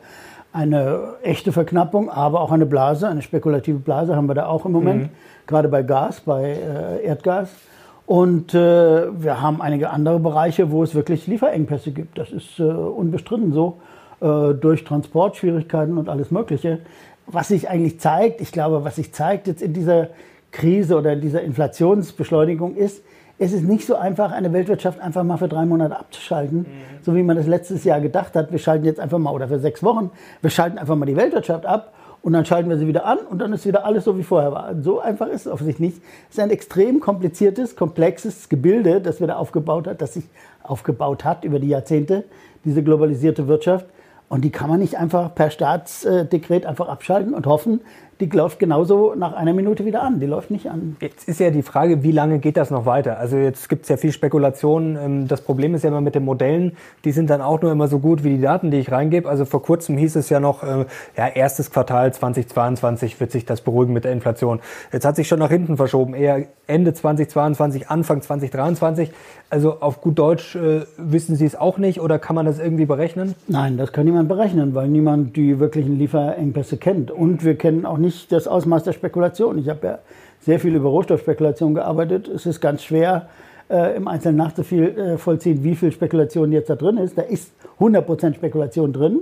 eine 0.53 1.13
echte 1.21 1.51
Verknappung, 1.51 2.09
aber 2.09 2.41
auch 2.41 2.51
eine 2.51 2.65
Blase, 2.65 3.07
eine 3.07 3.21
spekulative 3.21 3.77
Blase 3.77 4.15
haben 4.15 4.27
wir 4.27 4.35
da 4.35 4.47
auch 4.47 4.65
im 4.65 4.71
Moment. 4.71 5.03
Mhm. 5.03 5.09
Gerade 5.45 5.67
bei 5.67 5.83
Gas, 5.83 6.21
bei 6.21 6.45
äh, 6.45 7.05
Erdgas. 7.05 7.49
Und 8.05 8.53
äh, 8.53 8.57
wir 8.57 9.41
haben 9.41 9.61
einige 9.61 9.89
andere 9.89 10.19
Bereiche, 10.19 10.71
wo 10.71 10.83
es 10.83 10.93
wirklich 10.93 11.25
Lieferengpässe 11.27 11.91
gibt. 11.91 12.17
Das 12.17 12.31
ist 12.31 12.59
äh, 12.59 12.63
unbestritten 12.63 13.53
so, 13.53 13.79
äh, 14.19 14.53
durch 14.53 14.83
Transportschwierigkeiten 14.83 15.97
und 15.97 16.09
alles 16.09 16.29
Mögliche. 16.29 16.79
Was 17.27 17.47
sich 17.47 17.69
eigentlich 17.69 17.99
zeigt, 17.99 18.41
ich 18.41 18.51
glaube, 18.51 18.83
was 18.83 18.97
sich 18.97 19.13
zeigt 19.13 19.47
jetzt 19.47 19.61
in 19.61 19.73
dieser 19.73 20.09
Krise 20.51 20.97
oder 20.97 21.13
in 21.13 21.21
dieser 21.21 21.41
Inflationsbeschleunigung 21.41 22.75
ist, 22.75 23.03
es 23.39 23.53
ist 23.53 23.63
nicht 23.63 23.85
so 23.85 23.95
einfach, 23.95 24.31
eine 24.31 24.53
Weltwirtschaft 24.53 24.99
einfach 24.99 25.23
mal 25.23 25.37
für 25.37 25.47
drei 25.47 25.65
Monate 25.65 25.97
abzuschalten, 25.97 26.59
mhm. 26.59 26.65
so 27.01 27.15
wie 27.15 27.23
man 27.23 27.35
das 27.35 27.47
letztes 27.47 27.83
Jahr 27.83 27.99
gedacht 27.99 28.35
hat. 28.35 28.51
Wir 28.51 28.59
schalten 28.59 28.85
jetzt 28.85 28.99
einfach 28.99 29.17
mal, 29.17 29.31
oder 29.31 29.47
für 29.47 29.59
sechs 29.59 29.81
Wochen, 29.81 30.11
wir 30.41 30.49
schalten 30.49 30.77
einfach 30.77 30.95
mal 30.95 31.05
die 31.05 31.15
Weltwirtschaft 31.15 31.65
ab 31.65 31.93
und 32.23 32.31
dann 32.31 32.45
schalten 32.45 32.69
wir 32.69 32.77
sie 32.77 32.87
wieder 32.87 33.05
an 33.05 33.19
und 33.19 33.39
dann 33.39 33.51
ist 33.51 33.65
wieder 33.67 33.85
alles 33.85 34.05
so 34.05 34.17
wie 34.17 34.23
vorher 34.23 34.53
war. 34.53 34.73
So 34.81 35.01
einfach 35.01 35.27
ist 35.27 35.45
es 35.45 35.51
offensichtlich 35.51 35.93
nicht. 35.93 36.03
Es 36.29 36.37
ist 36.37 36.43
ein 36.43 36.51
extrem 36.51 37.01
kompliziertes, 37.01 37.75
komplexes 37.75 38.47
Gebilde, 38.47 39.01
das 39.01 39.19
wir 39.19 39.27
da 39.27 39.35
aufgebaut 39.35 39.87
hat, 39.87 40.01
das 40.01 40.13
sich 40.13 40.23
aufgebaut 40.63 41.25
hat 41.25 41.43
über 41.43 41.59
die 41.59 41.67
Jahrzehnte, 41.67 42.23
diese 42.63 42.81
globalisierte 42.81 43.49
Wirtschaft. 43.49 43.85
Und 44.29 44.45
die 44.45 44.51
kann 44.51 44.69
man 44.69 44.79
nicht 44.79 44.97
einfach 44.97 45.35
per 45.35 45.51
Staatsdekret 45.51 46.65
einfach 46.65 46.87
abschalten 46.87 47.33
und 47.33 47.45
hoffen, 47.45 47.81
die 48.23 48.37
läuft 48.37 48.59
genauso 48.59 49.15
nach 49.15 49.33
einer 49.33 49.53
Minute 49.53 49.85
wieder 49.85 50.01
an. 50.01 50.19
Die 50.19 50.25
läuft 50.25 50.49
nicht 50.49 50.69
an. 50.69 50.95
Jetzt 51.01 51.27
ist 51.27 51.39
ja 51.39 51.49
die 51.49 51.61
Frage, 51.61 52.03
wie 52.03 52.11
lange 52.11 52.39
geht 52.39 52.57
das 52.57 52.71
noch 52.71 52.85
weiter? 52.85 53.19
Also 53.19 53.37
jetzt 53.37 53.67
gibt 53.67 53.83
es 53.83 53.89
ja 53.89 53.97
viel 53.97 54.11
Spekulation. 54.11 54.95
Ähm, 54.95 55.27
das 55.27 55.41
Problem 55.41 55.75
ist 55.75 55.83
ja 55.83 55.89
immer 55.89 56.01
mit 56.01 56.15
den 56.15 56.23
Modellen, 56.23 56.77
die 57.03 57.11
sind 57.11 57.29
dann 57.29 57.41
auch 57.41 57.61
nur 57.61 57.71
immer 57.71 57.87
so 57.87 57.99
gut 57.99 58.23
wie 58.23 58.37
die 58.37 58.41
Daten, 58.41 58.71
die 58.71 58.77
ich 58.77 58.91
reingebe. 58.91 59.27
Also 59.27 59.45
vor 59.45 59.61
kurzem 59.61 59.97
hieß 59.97 60.15
es 60.15 60.29
ja 60.29 60.39
noch, 60.39 60.63
äh, 60.63 60.85
ja, 61.17 61.27
erstes 61.27 61.71
Quartal 61.71 62.13
2022 62.13 63.19
wird 63.19 63.31
sich 63.31 63.45
das 63.45 63.61
beruhigen 63.61 63.93
mit 63.93 64.05
der 64.05 64.11
Inflation. 64.11 64.59
Jetzt 64.91 65.05
hat 65.05 65.15
sich 65.15 65.27
schon 65.27 65.39
nach 65.39 65.49
hinten 65.49 65.77
verschoben, 65.77 66.13
eher 66.13 66.45
Ende 66.67 66.93
2022, 66.93 67.89
Anfang 67.89 68.21
2023. 68.21 69.11
Also 69.49 69.81
auf 69.81 70.01
gut 70.01 70.17
Deutsch 70.17 70.55
äh, 70.55 70.81
wissen 70.97 71.35
Sie 71.35 71.45
es 71.45 71.55
auch 71.55 71.77
nicht 71.77 72.01
oder 72.01 72.17
kann 72.17 72.35
man 72.35 72.45
das 72.47 72.57
irgendwie 72.57 72.85
berechnen? 72.85 73.35
Nein, 73.47 73.77
das 73.77 73.91
kann 73.91 74.05
niemand 74.05 74.27
berechnen, 74.27 74.73
weil 74.73 74.87
niemand 74.87 75.35
die 75.35 75.59
wirklichen 75.59 75.99
Lieferengpässe 75.99 76.77
kennt. 76.77 77.11
Und 77.11 77.43
wir 77.43 77.55
kennen 77.55 77.85
auch 77.85 77.99
nicht 77.99 78.12
das 78.29 78.47
Ausmaß 78.47 78.83
der 78.83 78.93
Spekulation. 78.93 79.57
Ich 79.57 79.69
habe 79.69 79.87
ja 79.87 79.99
sehr 80.41 80.59
viel 80.59 80.75
über 80.75 80.89
Rohstoffspekulation 80.89 81.73
gearbeitet. 81.73 82.27
Es 82.27 82.45
ist 82.45 82.61
ganz 82.61 82.83
schwer, 82.83 83.27
äh, 83.69 83.95
im 83.95 84.07
Einzelnen 84.07 84.37
nachzuvollziehen, 84.37 85.57
äh, 85.57 85.63
wie 85.63 85.75
viel 85.75 85.91
Spekulation 85.91 86.51
jetzt 86.51 86.69
da 86.69 86.75
drin 86.75 86.97
ist. 86.97 87.17
Da 87.17 87.23
ist 87.23 87.51
100% 87.79 88.35
Spekulation 88.35 88.93
drin. 88.93 89.19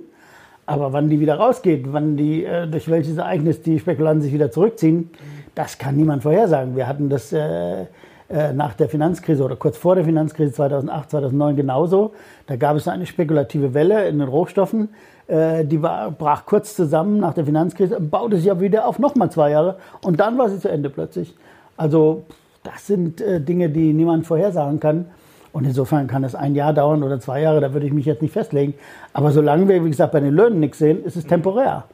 Aber 0.66 0.94
wann 0.94 1.10
die 1.10 1.20
wieder 1.20 1.36
rausgeht, 1.36 1.86
wann 1.92 2.18
die, 2.18 2.46
äh, 2.46 2.68
durch 2.68 2.90
welches 2.90 3.18
Ereignis 3.18 3.62
die 3.62 3.80
Spekulanten 3.80 4.22
sich 4.22 4.34
wieder 4.34 4.52
zurückziehen, 4.52 5.10
das 5.56 5.78
kann 5.78 5.96
niemand 5.96 6.24
vorhersagen. 6.24 6.76
Wir 6.76 6.88
hatten 6.88 7.10
das 7.10 7.34
äh, 7.34 7.86
äh, 8.32 8.54
nach 8.54 8.74
der 8.76 8.88
Finanzkrise 8.88 9.44
oder 9.44 9.58
kurz 9.58 9.78
vor 9.78 9.96
der 9.96 10.06
Finanzkrise 10.06 10.54
2008, 10.54 11.12
2009 11.12 11.56
genauso. 11.58 12.14
Da 12.48 12.56
gab 12.56 12.78
es 12.78 12.88
eine 12.88 13.06
spekulative 13.06 13.74
Welle 13.74 14.08
in 14.08 14.20
den 14.20 14.28
Rohstoffen. 14.30 14.90
Äh, 15.32 15.64
die 15.64 15.82
war, 15.82 16.12
brach 16.12 16.46
kurz 16.46 16.76
zusammen 16.76 17.22
nach 17.22 17.34
der 17.34 17.46
Finanzkrise, 17.46 18.02
baute 18.02 18.36
sich 18.36 18.52
aber 18.52 18.60
wieder 18.60 18.86
auf 18.86 19.00
nochmal 19.00 19.32
zwei 19.32 19.52
Jahre 19.52 19.78
und 20.02 20.20
dann 20.20 20.38
war 20.38 20.50
sie 20.50 20.60
zu 20.60 20.70
Ende 20.70 20.90
plötzlich. 20.90 21.34
Also 21.78 22.24
das 22.64 22.86
sind 22.86 23.22
äh, 23.22 23.40
Dinge, 23.40 23.70
die 23.70 23.94
niemand 23.94 24.28
vorhersagen 24.28 24.82
kann. 24.82 25.06
Und 25.54 25.66
insofern 25.66 26.08
kann 26.08 26.24
es 26.24 26.36
ein 26.36 26.56
Jahr 26.56 26.74
dauern 26.74 27.02
oder 27.04 27.20
zwei 27.20 27.42
Jahre, 27.42 27.62
da 27.62 27.74
würde 27.74 27.86
ich 27.86 27.94
mich 27.94 28.06
jetzt 28.06 28.22
nicht 28.22 28.34
festlegen. 28.34 28.74
Aber 29.14 29.32
solange 29.32 29.68
wir, 29.70 29.84
wie 29.84 29.90
gesagt, 29.90 30.12
bei 30.12 30.20
den 30.20 30.34
Löhnen 30.34 30.60
nichts 30.60 30.80
sehen, 30.80 31.04
ist 31.04 31.16
es 31.16 31.26
temporär. 31.26 31.86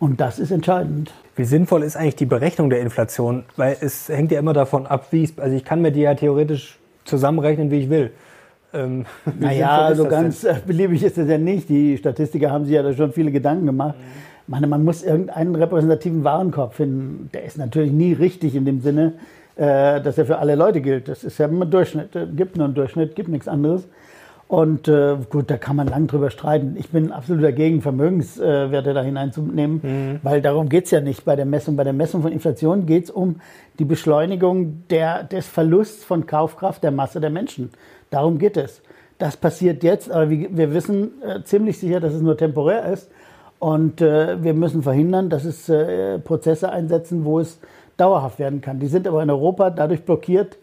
Und 0.00 0.20
das 0.20 0.38
ist 0.38 0.50
entscheidend. 0.50 1.12
Wie 1.36 1.44
sinnvoll 1.44 1.84
ist 1.84 1.96
eigentlich 1.96 2.16
die 2.16 2.26
Berechnung 2.26 2.70
der 2.70 2.80
Inflation? 2.80 3.44
Weil 3.56 3.76
es 3.80 4.08
hängt 4.08 4.32
ja 4.32 4.38
immer 4.38 4.52
davon 4.52 4.86
ab, 4.86 5.06
wie 5.10 5.24
ich, 5.24 5.40
also 5.40 5.56
ich 5.56 5.64
kann 5.64 5.80
mir 5.80 5.92
die 5.92 6.00
ja 6.00 6.14
theoretisch 6.14 6.78
zusammenrechnen, 7.04 7.70
wie 7.70 7.78
ich 7.78 7.90
will. 7.90 8.10
Ähm, 8.72 9.06
naja, 9.38 9.78
also 9.82 10.06
ganz 10.06 10.42
denn? 10.42 10.56
beliebig 10.66 11.02
ist 11.02 11.18
das 11.18 11.28
ja 11.28 11.38
nicht. 11.38 11.68
Die 11.68 11.96
Statistiker 11.96 12.50
haben 12.50 12.64
sich 12.64 12.74
ja 12.74 12.82
da 12.82 12.92
schon 12.92 13.12
viele 13.12 13.32
Gedanken 13.32 13.66
gemacht. 13.66 13.96
Mhm. 13.98 14.20
Ich 14.42 14.48
meine, 14.48 14.66
man 14.66 14.84
muss 14.84 15.02
irgendeinen 15.02 15.54
repräsentativen 15.54 16.24
Warenkorb 16.24 16.74
finden. 16.74 17.30
Der 17.32 17.44
ist 17.44 17.58
natürlich 17.58 17.92
nie 17.92 18.12
richtig 18.12 18.54
in 18.54 18.64
dem 18.64 18.80
Sinne, 18.80 19.14
äh, 19.56 20.00
dass 20.00 20.18
er 20.18 20.26
für 20.26 20.38
alle 20.38 20.54
Leute 20.54 20.80
gilt. 20.80 21.08
Das 21.08 21.24
ist 21.24 21.38
ja 21.38 21.46
immer 21.46 21.66
Durchschnitt. 21.66 22.14
Es 22.16 22.28
gibt 22.34 22.56
nur 22.56 22.66
einen 22.66 22.74
Durchschnitt, 22.74 23.14
gibt 23.14 23.28
nichts 23.28 23.48
anderes. 23.48 23.86
Und 24.50 24.88
äh, 24.88 25.16
gut, 25.30 25.48
da 25.48 25.58
kann 25.58 25.76
man 25.76 25.86
lang 25.86 26.08
drüber 26.08 26.28
streiten. 26.28 26.74
Ich 26.76 26.88
bin 26.88 27.12
absolut 27.12 27.44
dagegen, 27.44 27.82
Vermögenswerte 27.82 28.92
da 28.92 29.00
hineinzunehmen, 29.00 29.80
mhm. 29.80 30.20
weil 30.24 30.42
darum 30.42 30.68
geht's 30.68 30.90
ja 30.90 31.00
nicht 31.00 31.24
bei 31.24 31.36
der 31.36 31.44
Messung. 31.44 31.76
Bei 31.76 31.84
der 31.84 31.92
Messung 31.92 32.22
von 32.22 32.32
Inflation 32.32 32.84
geht's 32.84 33.10
um 33.10 33.36
die 33.78 33.84
Beschleunigung 33.84 34.82
der, 34.90 35.22
des 35.22 35.46
Verlusts 35.46 36.02
von 36.02 36.26
Kaufkraft 36.26 36.82
der 36.82 36.90
Masse 36.90 37.20
der 37.20 37.30
Menschen. 37.30 37.70
Darum 38.10 38.38
geht 38.38 38.56
es. 38.56 38.82
Das 39.18 39.36
passiert 39.36 39.82
jetzt, 39.82 40.10
aber 40.10 40.30
wir, 40.30 40.72
wissen 40.72 41.22
äh, 41.22 41.42
ziemlich 41.44 41.78
sicher, 41.78 42.00
dass 42.00 42.14
es 42.14 42.22
nur 42.22 42.36
temporär 42.36 42.86
ist. 42.86 43.10
Und 43.58 44.00
äh, 44.00 44.42
wir 44.42 44.54
müssen 44.54 44.82
verhindern, 44.82 45.28
dass 45.28 45.44
es 45.44 45.68
äh, 45.68 46.18
Prozesse 46.18 46.70
einsetzen, 46.70 47.24
wo 47.24 47.38
es 47.40 47.58
dauerhaft 47.98 48.38
werden 48.38 48.62
kann. 48.62 48.80
Die 48.80 48.86
sind 48.86 49.06
aber 49.06 49.22
in 49.22 49.28
Europa 49.28 49.68
dadurch 49.68 50.02
blockiert, 50.02 50.56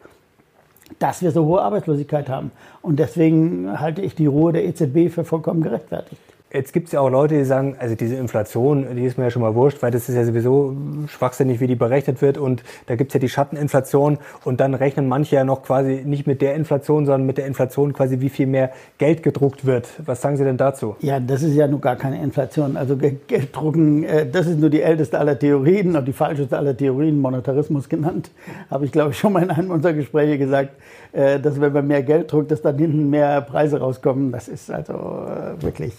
dass 0.97 1.21
wir 1.21 1.31
so 1.31 1.45
hohe 1.45 1.61
Arbeitslosigkeit 1.61 2.29
haben. 2.29 2.51
Und 2.81 2.97
deswegen 2.97 3.79
halte 3.79 4.01
ich 4.01 4.15
die 4.15 4.25
Ruhe 4.25 4.53
der 4.53 4.65
EZB 4.65 5.13
für 5.13 5.23
vollkommen 5.23 5.61
gerechtfertigt. 5.61 6.21
Jetzt 6.49 6.71
gibt 6.71 6.87
es 6.87 6.93
ja 6.93 7.01
auch 7.01 7.09
Leute, 7.09 7.37
die 7.37 7.43
sagen, 7.43 7.75
also 7.77 7.95
diese 7.95 8.15
Inflation, 8.15 8.95
die 8.95 9.03
ist 9.03 9.17
mir 9.17 9.25
ja 9.25 9.31
schon 9.31 9.41
mal 9.41 9.53
wurscht, 9.53 9.81
weil 9.81 9.91
das 9.91 10.07
ist 10.07 10.15
ja 10.15 10.23
sowieso 10.23 10.77
schwachsinnig, 11.07 11.59
wie 11.59 11.67
die 11.67 11.75
berechnet 11.75 12.21
wird. 12.21 12.37
Und 12.37 12.63
da 12.85 12.95
gibt 12.95 13.09
es 13.09 13.15
ja 13.15 13.19
die 13.19 13.27
Schatteninflation 13.27 14.17
und 14.45 14.61
dann 14.61 14.73
rechnen 14.73 15.09
manche 15.09 15.35
ja 15.35 15.43
noch 15.43 15.61
quasi 15.61 16.03
nicht 16.05 16.25
mit 16.25 16.41
der 16.41 16.55
Inflation, 16.55 17.05
sondern 17.05 17.25
mit 17.25 17.37
der 17.37 17.47
Inflation 17.47 17.91
quasi, 17.91 18.21
wie 18.21 18.29
viel 18.29 18.47
mehr 18.47 18.71
Geld 18.97 19.23
gedruckt 19.23 19.65
wird. 19.65 19.89
Was 20.05 20.21
sagen 20.21 20.37
Sie 20.37 20.45
denn 20.45 20.55
dazu? 20.55 20.95
Ja, 21.01 21.19
das 21.19 21.43
ist 21.43 21.53
ja 21.53 21.67
nur 21.67 21.81
gar 21.81 21.97
keine 21.97 22.23
Inflation. 22.23 22.77
Also 22.77 22.95
Gelddrucken, 22.95 24.05
äh, 24.05 24.25
das 24.25 24.47
ist 24.47 24.57
nur 24.57 24.69
die 24.69 24.81
älteste 24.81 25.19
aller 25.19 25.37
Theorien 25.37 25.97
und 25.97 26.07
die 26.07 26.13
falscheste 26.13 26.57
aller 26.57 26.77
Theorien, 26.77 27.19
Monetarismus 27.19 27.89
genannt. 27.89 28.31
Habe 28.69 28.85
ich, 28.85 28.93
glaube 28.93 29.11
ich, 29.11 29.17
schon 29.19 29.33
mal 29.33 29.43
in 29.43 29.51
einem 29.51 29.69
unserer 29.69 29.93
Gespräche 29.93 30.37
gesagt, 30.37 30.69
äh, 31.11 31.41
dass 31.41 31.59
wenn 31.59 31.73
man 31.73 31.87
mehr 31.87 32.03
Geld 32.03 32.31
druckt, 32.31 32.51
dass 32.51 32.61
dann 32.61 32.77
hinten 32.77 33.09
mehr 33.09 33.41
Preise 33.41 33.79
rauskommen. 33.79 34.31
Das 34.31 34.47
ist 34.47 34.71
also 34.71 34.93
äh, 34.93 35.61
wirklich 35.61 35.93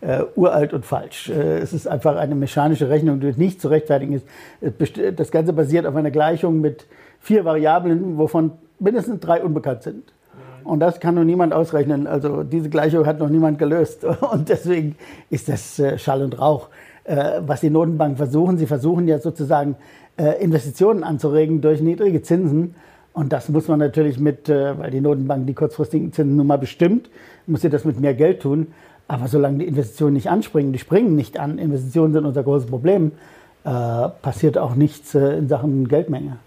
äh, 0.00 0.22
uralt 0.34 0.72
und 0.72 0.84
falsch. 0.84 1.30
Äh, 1.30 1.58
es 1.58 1.72
ist 1.72 1.86
einfach 1.86 2.16
eine 2.16 2.34
mechanische 2.34 2.88
Rechnung, 2.88 3.20
die 3.20 3.32
nicht 3.36 3.60
zu 3.60 3.68
rechtfertigen 3.68 4.14
ist. 4.14 4.26
Das 5.16 5.30
Ganze 5.30 5.52
basiert 5.52 5.86
auf 5.86 5.96
einer 5.96 6.10
Gleichung 6.10 6.60
mit 6.60 6.86
vier 7.20 7.44
Variablen, 7.44 8.18
wovon 8.18 8.52
mindestens 8.78 9.20
drei 9.20 9.42
unbekannt 9.42 9.82
sind. 9.82 10.12
Und 10.64 10.80
das 10.80 10.98
kann 10.98 11.14
noch 11.14 11.24
niemand 11.24 11.52
ausrechnen. 11.52 12.06
Also 12.06 12.42
diese 12.42 12.68
Gleichung 12.68 13.06
hat 13.06 13.20
noch 13.20 13.28
niemand 13.28 13.58
gelöst. 13.58 14.04
Und 14.32 14.48
deswegen 14.48 14.96
ist 15.30 15.48
das 15.48 15.78
äh, 15.78 15.96
Schall 15.96 16.22
und 16.22 16.40
Rauch. 16.40 16.68
Äh, 17.04 17.40
was 17.46 17.60
die 17.60 17.70
Notenbanken 17.70 18.16
versuchen, 18.16 18.58
sie 18.58 18.66
versuchen 18.66 19.06
ja 19.08 19.18
sozusagen 19.18 19.76
Investitionen 20.40 21.04
anzuregen 21.04 21.60
durch 21.60 21.82
niedrige 21.82 22.22
Zinsen. 22.22 22.74
Und 23.12 23.34
das 23.34 23.50
muss 23.50 23.68
man 23.68 23.78
natürlich 23.78 24.18
mit, 24.18 24.48
weil 24.48 24.90
die 24.90 25.02
Notenbank 25.02 25.46
die 25.46 25.52
kurzfristigen 25.52 26.10
Zinsen 26.10 26.36
nun 26.36 26.46
mal 26.46 26.56
bestimmt, 26.56 27.10
muss 27.46 27.60
sie 27.60 27.68
das 27.68 27.84
mit 27.84 28.00
mehr 28.00 28.14
Geld 28.14 28.40
tun. 28.40 28.68
Aber 29.08 29.28
solange 29.28 29.58
die 29.58 29.66
Investitionen 29.66 30.14
nicht 30.14 30.28
anspringen, 30.28 30.72
die 30.72 30.78
springen 30.78 31.14
nicht 31.14 31.38
an, 31.38 31.58
Investitionen 31.58 32.12
sind 32.12 32.24
unser 32.24 32.42
großes 32.42 32.68
Problem, 32.68 33.12
äh, 33.64 33.68
passiert 34.22 34.58
auch 34.58 34.74
nichts 34.74 35.14
äh, 35.14 35.38
in 35.38 35.48
Sachen 35.48 35.88
Geldmenge. 35.88 36.38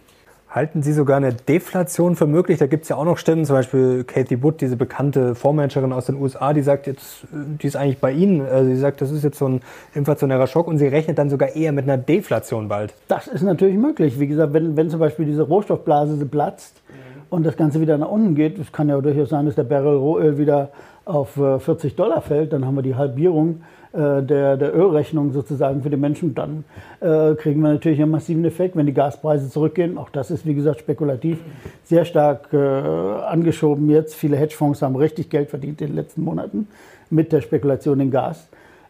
Halten 0.49 0.81
Sie 0.81 0.93
sogar 0.93 1.17
eine 1.17 1.31
Deflation 1.31 2.15
für 2.15 2.25
möglich? 2.25 2.57
Da 2.57 2.65
gibt 2.65 2.81
es 2.81 2.89
ja 2.89 2.95
auch 2.95 3.05
noch 3.05 3.19
Stimmen, 3.19 3.45
zum 3.45 3.55
Beispiel 3.55 4.03
Katie 4.03 4.41
Wood, 4.41 4.61
diese 4.61 4.77
bekannte 4.77 5.35
Fondsmanagerin 5.35 5.93
aus 5.93 6.07
den 6.07 6.15
USA, 6.15 6.53
die 6.53 6.63
sagt 6.63 6.87
jetzt, 6.87 7.27
die 7.31 7.67
ist 7.67 7.75
eigentlich 7.75 7.99
bei 7.99 8.11
Ihnen, 8.11 8.41
also 8.41 8.67
sie 8.67 8.77
sagt, 8.77 8.99
das 9.01 9.11
ist 9.11 9.23
jetzt 9.23 9.37
so 9.37 9.47
ein 9.47 9.61
inflationärer 9.93 10.47
Schock 10.47 10.67
und 10.67 10.79
sie 10.79 10.87
rechnet 10.87 11.19
dann 11.19 11.29
sogar 11.29 11.55
eher 11.55 11.71
mit 11.71 11.83
einer 11.83 11.99
Deflation 11.99 12.67
bald. 12.67 12.95
Das 13.07 13.27
ist 13.27 13.43
natürlich 13.43 13.77
möglich. 13.77 14.19
Wie 14.19 14.25
gesagt, 14.25 14.51
wenn, 14.53 14.75
wenn 14.75 14.89
zum 14.89 14.99
Beispiel 14.99 15.25
diese 15.25 15.43
Rohstoffblase 15.43 16.25
platzt 16.25 16.81
und 17.29 17.45
das 17.45 17.55
Ganze 17.55 17.79
wieder 17.79 17.99
nach 17.99 18.09
unten 18.09 18.33
geht, 18.33 18.57
es 18.57 18.71
kann 18.71 18.89
ja 18.89 18.99
durchaus 18.99 19.29
sein, 19.29 19.45
dass 19.45 19.53
der 19.53 19.65
Barrel 19.65 19.97
Rohöl 19.97 20.39
wieder 20.39 20.71
auf 21.09 21.31
40 21.31 21.93
äh, 21.93 21.95
Dollar 21.95 22.21
fällt, 22.21 22.53
dann 22.53 22.65
haben 22.65 22.75
wir 22.75 22.81
die 22.81 22.95
Halbierung 22.95 23.61
äh, 23.91 24.21
der, 24.21 24.55
der 24.55 24.75
Ölrechnung 24.75 25.31
sozusagen 25.33 25.81
für 25.81 25.89
die 25.89 25.97
Menschen. 25.97 26.35
Dann 26.35 26.63
äh, 26.99 27.33
kriegen 27.35 27.61
wir 27.61 27.73
natürlich 27.73 28.01
einen 28.01 28.11
massiven 28.11 28.45
Effekt, 28.45 28.75
wenn 28.75 28.85
die 28.85 28.93
Gaspreise 28.93 29.49
zurückgehen. 29.49 29.97
Auch 29.97 30.09
das 30.09 30.29
ist, 30.29 30.45
wie 30.45 30.53
gesagt, 30.53 30.79
spekulativ 30.79 31.39
sehr 31.83 32.05
stark 32.05 32.53
äh, 32.53 32.57
angeschoben 32.57 33.89
jetzt. 33.89 34.13
Viele 34.13 34.37
Hedgefonds 34.37 34.81
haben 34.81 34.95
richtig 34.95 35.29
Geld 35.29 35.49
verdient 35.49 35.81
in 35.81 35.87
den 35.87 35.95
letzten 35.95 36.23
Monaten 36.23 36.67
mit 37.09 37.31
der 37.31 37.41
Spekulation 37.41 37.99
in 37.99 38.11
Gas. 38.11 38.47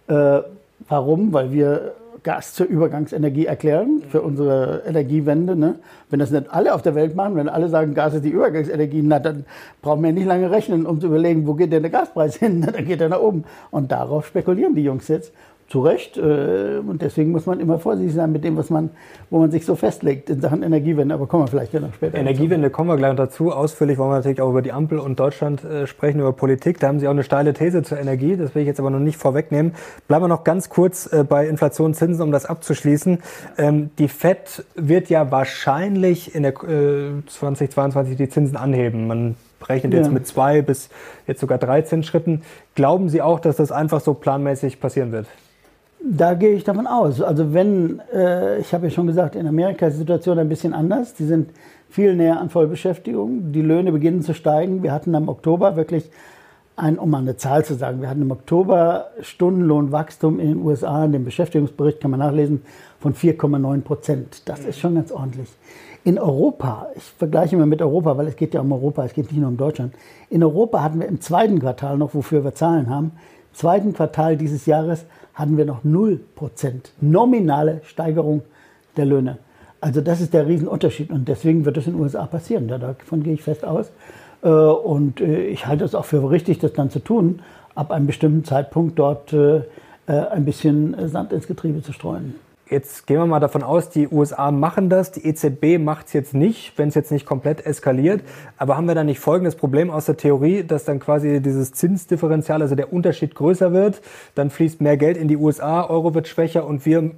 Äh, 0.08 0.42
warum? 0.90 1.32
Weil 1.32 1.54
wir 1.54 1.94
Gas 2.24 2.54
zur 2.54 2.68
Übergangsenergie 2.68 3.46
erklären 3.46 4.04
für 4.10 4.22
unsere 4.22 4.84
Energiewende. 4.86 5.56
Ne? 5.56 5.76
Wenn 6.10 6.20
das 6.20 6.32
nicht 6.32 6.50
alle 6.52 6.74
auf 6.74 6.82
der 6.82 6.96
Welt 6.96 7.16
machen, 7.16 7.36
wenn 7.36 7.50
alle 7.50 7.70
sagen, 7.70 7.94
Gas 7.94 8.14
ist 8.14 8.26
die 8.26 8.30
Übergangsenergie, 8.30 9.02
na, 9.04 9.20
dann 9.20 9.46
brauchen 9.82 10.04
wir 10.04 10.12
nicht 10.12 10.26
lange 10.26 10.52
rechnen, 10.52 10.86
um 10.86 11.00
zu 11.00 11.08
überlegen, 11.08 11.48
wo 11.48 11.54
geht 11.54 11.72
denn 11.72 11.84
der 11.84 11.92
Gaspreis 11.92 12.36
hin? 12.36 12.62
dann 12.74 12.86
geht 12.86 13.02
er 13.02 13.10
nach 13.10 13.22
oben. 13.22 13.44
Und 13.72 13.92
darauf 13.92 14.28
spekulieren 14.28 14.76
die 14.76 14.84
Jungs 14.84 15.08
jetzt 15.08 15.34
zu 15.70 15.82
Recht. 15.82 16.18
Äh, 16.18 16.80
und 16.86 17.02
deswegen 17.02 17.32
muss 17.32 17.46
man 17.46 17.60
immer 17.60 17.80
vorsichtig 17.80 18.16
sein 18.16 18.32
mit 18.32 18.44
dem, 18.44 18.58
was 18.58 18.70
man, 18.70 18.90
wo 19.30 19.40
man 19.40 19.52
sich 19.52 19.66
so 19.66 19.76
festlegt 19.76 20.30
in 20.30 20.42
Sachen 20.42 20.64
Energiewende. 20.64 21.14
Aber 21.14 21.28
kommen 21.28 21.44
wir 21.44 21.48
vielleicht 21.48 21.74
ja 21.74 21.80
noch 21.80 21.94
später. 21.94 22.18
Energiewende 22.18 22.68
dazu. 22.68 22.76
kommen 22.76 22.90
wir 22.90 22.98
gleich 22.98 23.16
dazu. 23.16 23.52
Ausführlich 23.52 23.98
wollen 23.98 24.10
wir 24.10 24.16
natürlich 24.16 24.42
auch 24.42 24.50
über 24.50 24.62
die 24.62 24.72
Ampel 24.72 25.00
und 25.00 25.20
Deutschland 25.20 25.64
äh, 25.64 25.86
sprechen, 25.88 26.20
über 26.20 26.34
Politik. 26.34 26.80
Da 26.80 26.88
haben 26.88 27.00
Sie 27.00 27.08
auch 27.08 27.12
eine 27.12 27.24
steile 27.24 27.54
These 27.54 27.84
zur 27.84 28.00
Energie. 28.00 28.36
Das 28.36 28.56
will 28.56 28.64
ich 28.64 28.68
jetzt 28.68 28.80
aber 28.80 28.90
noch 28.90 29.00
nicht 29.00 29.18
vorwegnehmen. 29.18 29.76
Bleiben 30.08 30.24
wir 30.24 30.28
noch 30.28 30.44
ganz 30.44 30.70
kurz 30.70 31.12
äh, 31.14 31.24
bei 31.24 31.48
Inflation, 31.48 31.94
Zinsen, 31.94 32.24
um 32.24 32.32
das 32.32 32.46
abzuschließen. 32.46 33.20
Ähm, 33.58 33.92
die 34.00 34.08
FED 34.08 34.66
wird 34.76 35.10
ja 35.10 35.32
wahrscheinlich 35.32 36.34
in 36.36 36.44
der 36.44 36.54
2022 36.54 38.18
die 38.18 38.30
Zinsen 38.30 38.58
anheben. 38.58 39.08
Man 39.08 39.36
rechnet 39.68 39.94
jetzt 39.94 40.08
ja. 40.08 40.12
mit 40.12 40.28
zwei 40.28 40.62
bis 40.62 40.90
jetzt 41.28 41.40
sogar 41.40 41.58
drei 41.58 41.82
Zinsschritten. 41.82 42.42
Glauben 42.76 43.10
Sie 43.10 43.22
auch, 43.22 43.40
dass 43.40 43.58
das 43.58 43.72
einfach 43.72 44.02
so 44.02 44.14
planmäßig 44.14 44.80
passieren 44.80 45.12
wird? 45.12 45.28
Da 46.02 46.34
gehe 46.34 46.54
ich 46.54 46.64
davon 46.64 46.88
aus. 46.88 47.22
Also 47.22 47.54
wenn, 47.54 48.02
äh, 48.14 48.60
ich 48.60 48.74
habe 48.74 48.88
ja 48.88 48.90
schon 48.92 49.08
gesagt, 49.08 49.36
in 49.36 49.48
Amerika 49.48 49.88
ist 49.88 49.96
die 49.96 50.00
Situation 50.00 50.40
ein 50.40 50.48
bisschen 50.48 50.74
anders. 50.74 51.14
Die 51.14 51.26
sind 51.26 51.52
viel 51.90 52.16
näher 52.16 52.40
an 52.40 52.50
Vollbeschäftigung. 52.50 53.52
Die 53.52 53.62
Löhne 53.62 53.92
beginnen 53.92 54.22
zu 54.22 54.34
steigen. 54.34 54.82
Wir 54.82 54.94
hatten 54.94 55.14
im 55.14 55.28
Oktober 55.28 55.76
wirklich 55.76 56.10
ein, 56.78 56.98
um 56.98 57.10
mal 57.10 57.20
eine 57.20 57.36
Zahl 57.36 57.66
zu 57.66 57.76
sagen, 57.76 58.02
wir 58.02 58.10
hatten 58.10 58.22
im 58.22 58.32
Oktober 58.32 59.08
Stundenlohnwachstum 59.22 60.40
in 60.40 60.48
den 60.48 60.66
USA, 60.66 61.04
in 61.04 61.12
dem 61.12 61.26
Beschäftigungsbericht 61.26 62.00
kann 62.00 62.12
man 62.12 62.22
nachlesen, 62.22 62.62
von 63.00 63.14
4,9 63.14 63.82
Prozent. 63.82 64.48
Das 64.48 64.62
ist 64.62 64.80
schon 64.80 64.96
ganz 64.96 65.12
ordentlich. 65.12 65.50
In 66.06 66.18
Europa, 66.18 66.88
ich 66.96 67.04
vergleiche 67.04 67.58
mal 67.58 67.66
mit 67.66 67.82
Europa, 67.82 68.18
weil 68.18 68.28
es 68.28 68.38
geht 68.38 68.54
ja 68.54 68.62
um 68.62 68.72
Europa, 68.72 69.04
es 69.04 69.14
geht 69.14 69.30
nicht 69.30 69.40
nur 69.40 69.50
um 69.50 69.58
Deutschland. 69.58 69.94
In 70.30 70.44
Europa 70.44 70.82
hatten 70.82 71.02
wir 71.02 71.08
im 71.08 71.20
zweiten 71.20 71.60
Quartal 71.60 71.98
noch, 71.98 72.14
wofür 72.14 72.46
wir 72.46 72.54
Zahlen 72.56 72.90
haben, 72.90 73.12
im 73.52 73.56
zweiten 73.56 73.94
Quartal 73.94 74.38
dieses 74.38 74.66
Jahres 74.66 75.06
hatten 75.40 75.58
wir 75.58 75.66
noch 75.66 75.84
0% 75.86 76.20
nominale 77.00 77.82
Steigerung 77.86 78.42
der 78.98 79.06
Löhne. 79.06 79.38
Also 79.82 80.02
das 80.02 80.20
ist 80.20 80.34
der 80.34 80.46
Riesenunterschied 80.46 81.12
und 81.12 81.30
deswegen 81.30 81.64
wird 81.64 81.78
das 81.78 81.88
in 81.88 81.94
den 81.94 82.02
USA 82.02 82.26
passieren. 82.26 82.68
Davon 82.68 83.24
gehe 83.24 83.34
ich 83.34 83.42
fest 83.42 83.64
aus. 83.64 83.92
Äh, 84.44 84.50
und 84.50 85.22
äh, 85.22 85.48
ich 85.48 85.66
halte 85.66 85.86
es 85.86 85.96
auch 85.96 86.06
für 86.06 86.30
richtig, 86.30 86.60
das 86.60 86.74
dann 86.74 86.90
zu 86.90 87.00
tun, 87.00 87.42
ab 87.76 87.92
einem 87.92 88.06
bestimmten 88.06 88.44
Zeitpunkt 88.44 89.00
dort 89.00 89.32
äh, 89.32 89.62
ein 90.08 90.44
bisschen 90.44 91.08
Sand 91.08 91.32
ins 91.32 91.48
Getriebe 91.48 91.82
zu 91.82 91.94
streuen. 91.94 92.36
Jetzt 92.70 93.08
gehen 93.08 93.18
wir 93.18 93.26
mal 93.26 93.40
davon 93.40 93.64
aus, 93.64 93.90
die 93.90 94.08
USA 94.08 94.52
machen 94.52 94.90
das, 94.90 95.12
die 95.12 95.26
EZB 95.26 95.80
macht 95.80 96.06
es 96.06 96.14
jetzt 96.14 96.36
nicht, 96.36 96.78
wenn 96.78 96.90
es 96.90 96.94
jetzt 96.94 97.12
nicht 97.12 97.26
komplett 97.26 97.66
eskaliert. 97.66 98.22
Aber 98.58 98.78
haben 98.78 98.88
wir 98.88 98.94
dann 98.94 99.08
nicht 99.08 99.20
folgendes 99.20 99.56
Problem 99.56 99.90
aus 99.90 100.06
der 100.06 100.18
Theorie, 100.18 100.64
dass 100.64 100.86
dann 100.86 101.00
quasi 101.00 101.42
dieses 101.42 101.72
Zinsdifferenzial, 101.72 102.62
also 102.62 102.76
der 102.76 102.94
Unterschied 102.94 103.34
größer 103.34 103.74
wird, 103.74 104.04
dann 104.36 104.52
fließt 104.52 104.82
mehr 104.82 104.98
Geld 104.98 105.18
in 105.18 105.28
die 105.28 105.38
USA, 105.38 105.90
Euro 105.90 106.14
wird 106.14 106.28
schwächer 106.28 106.68
und 106.68 106.86
wir 106.86 107.10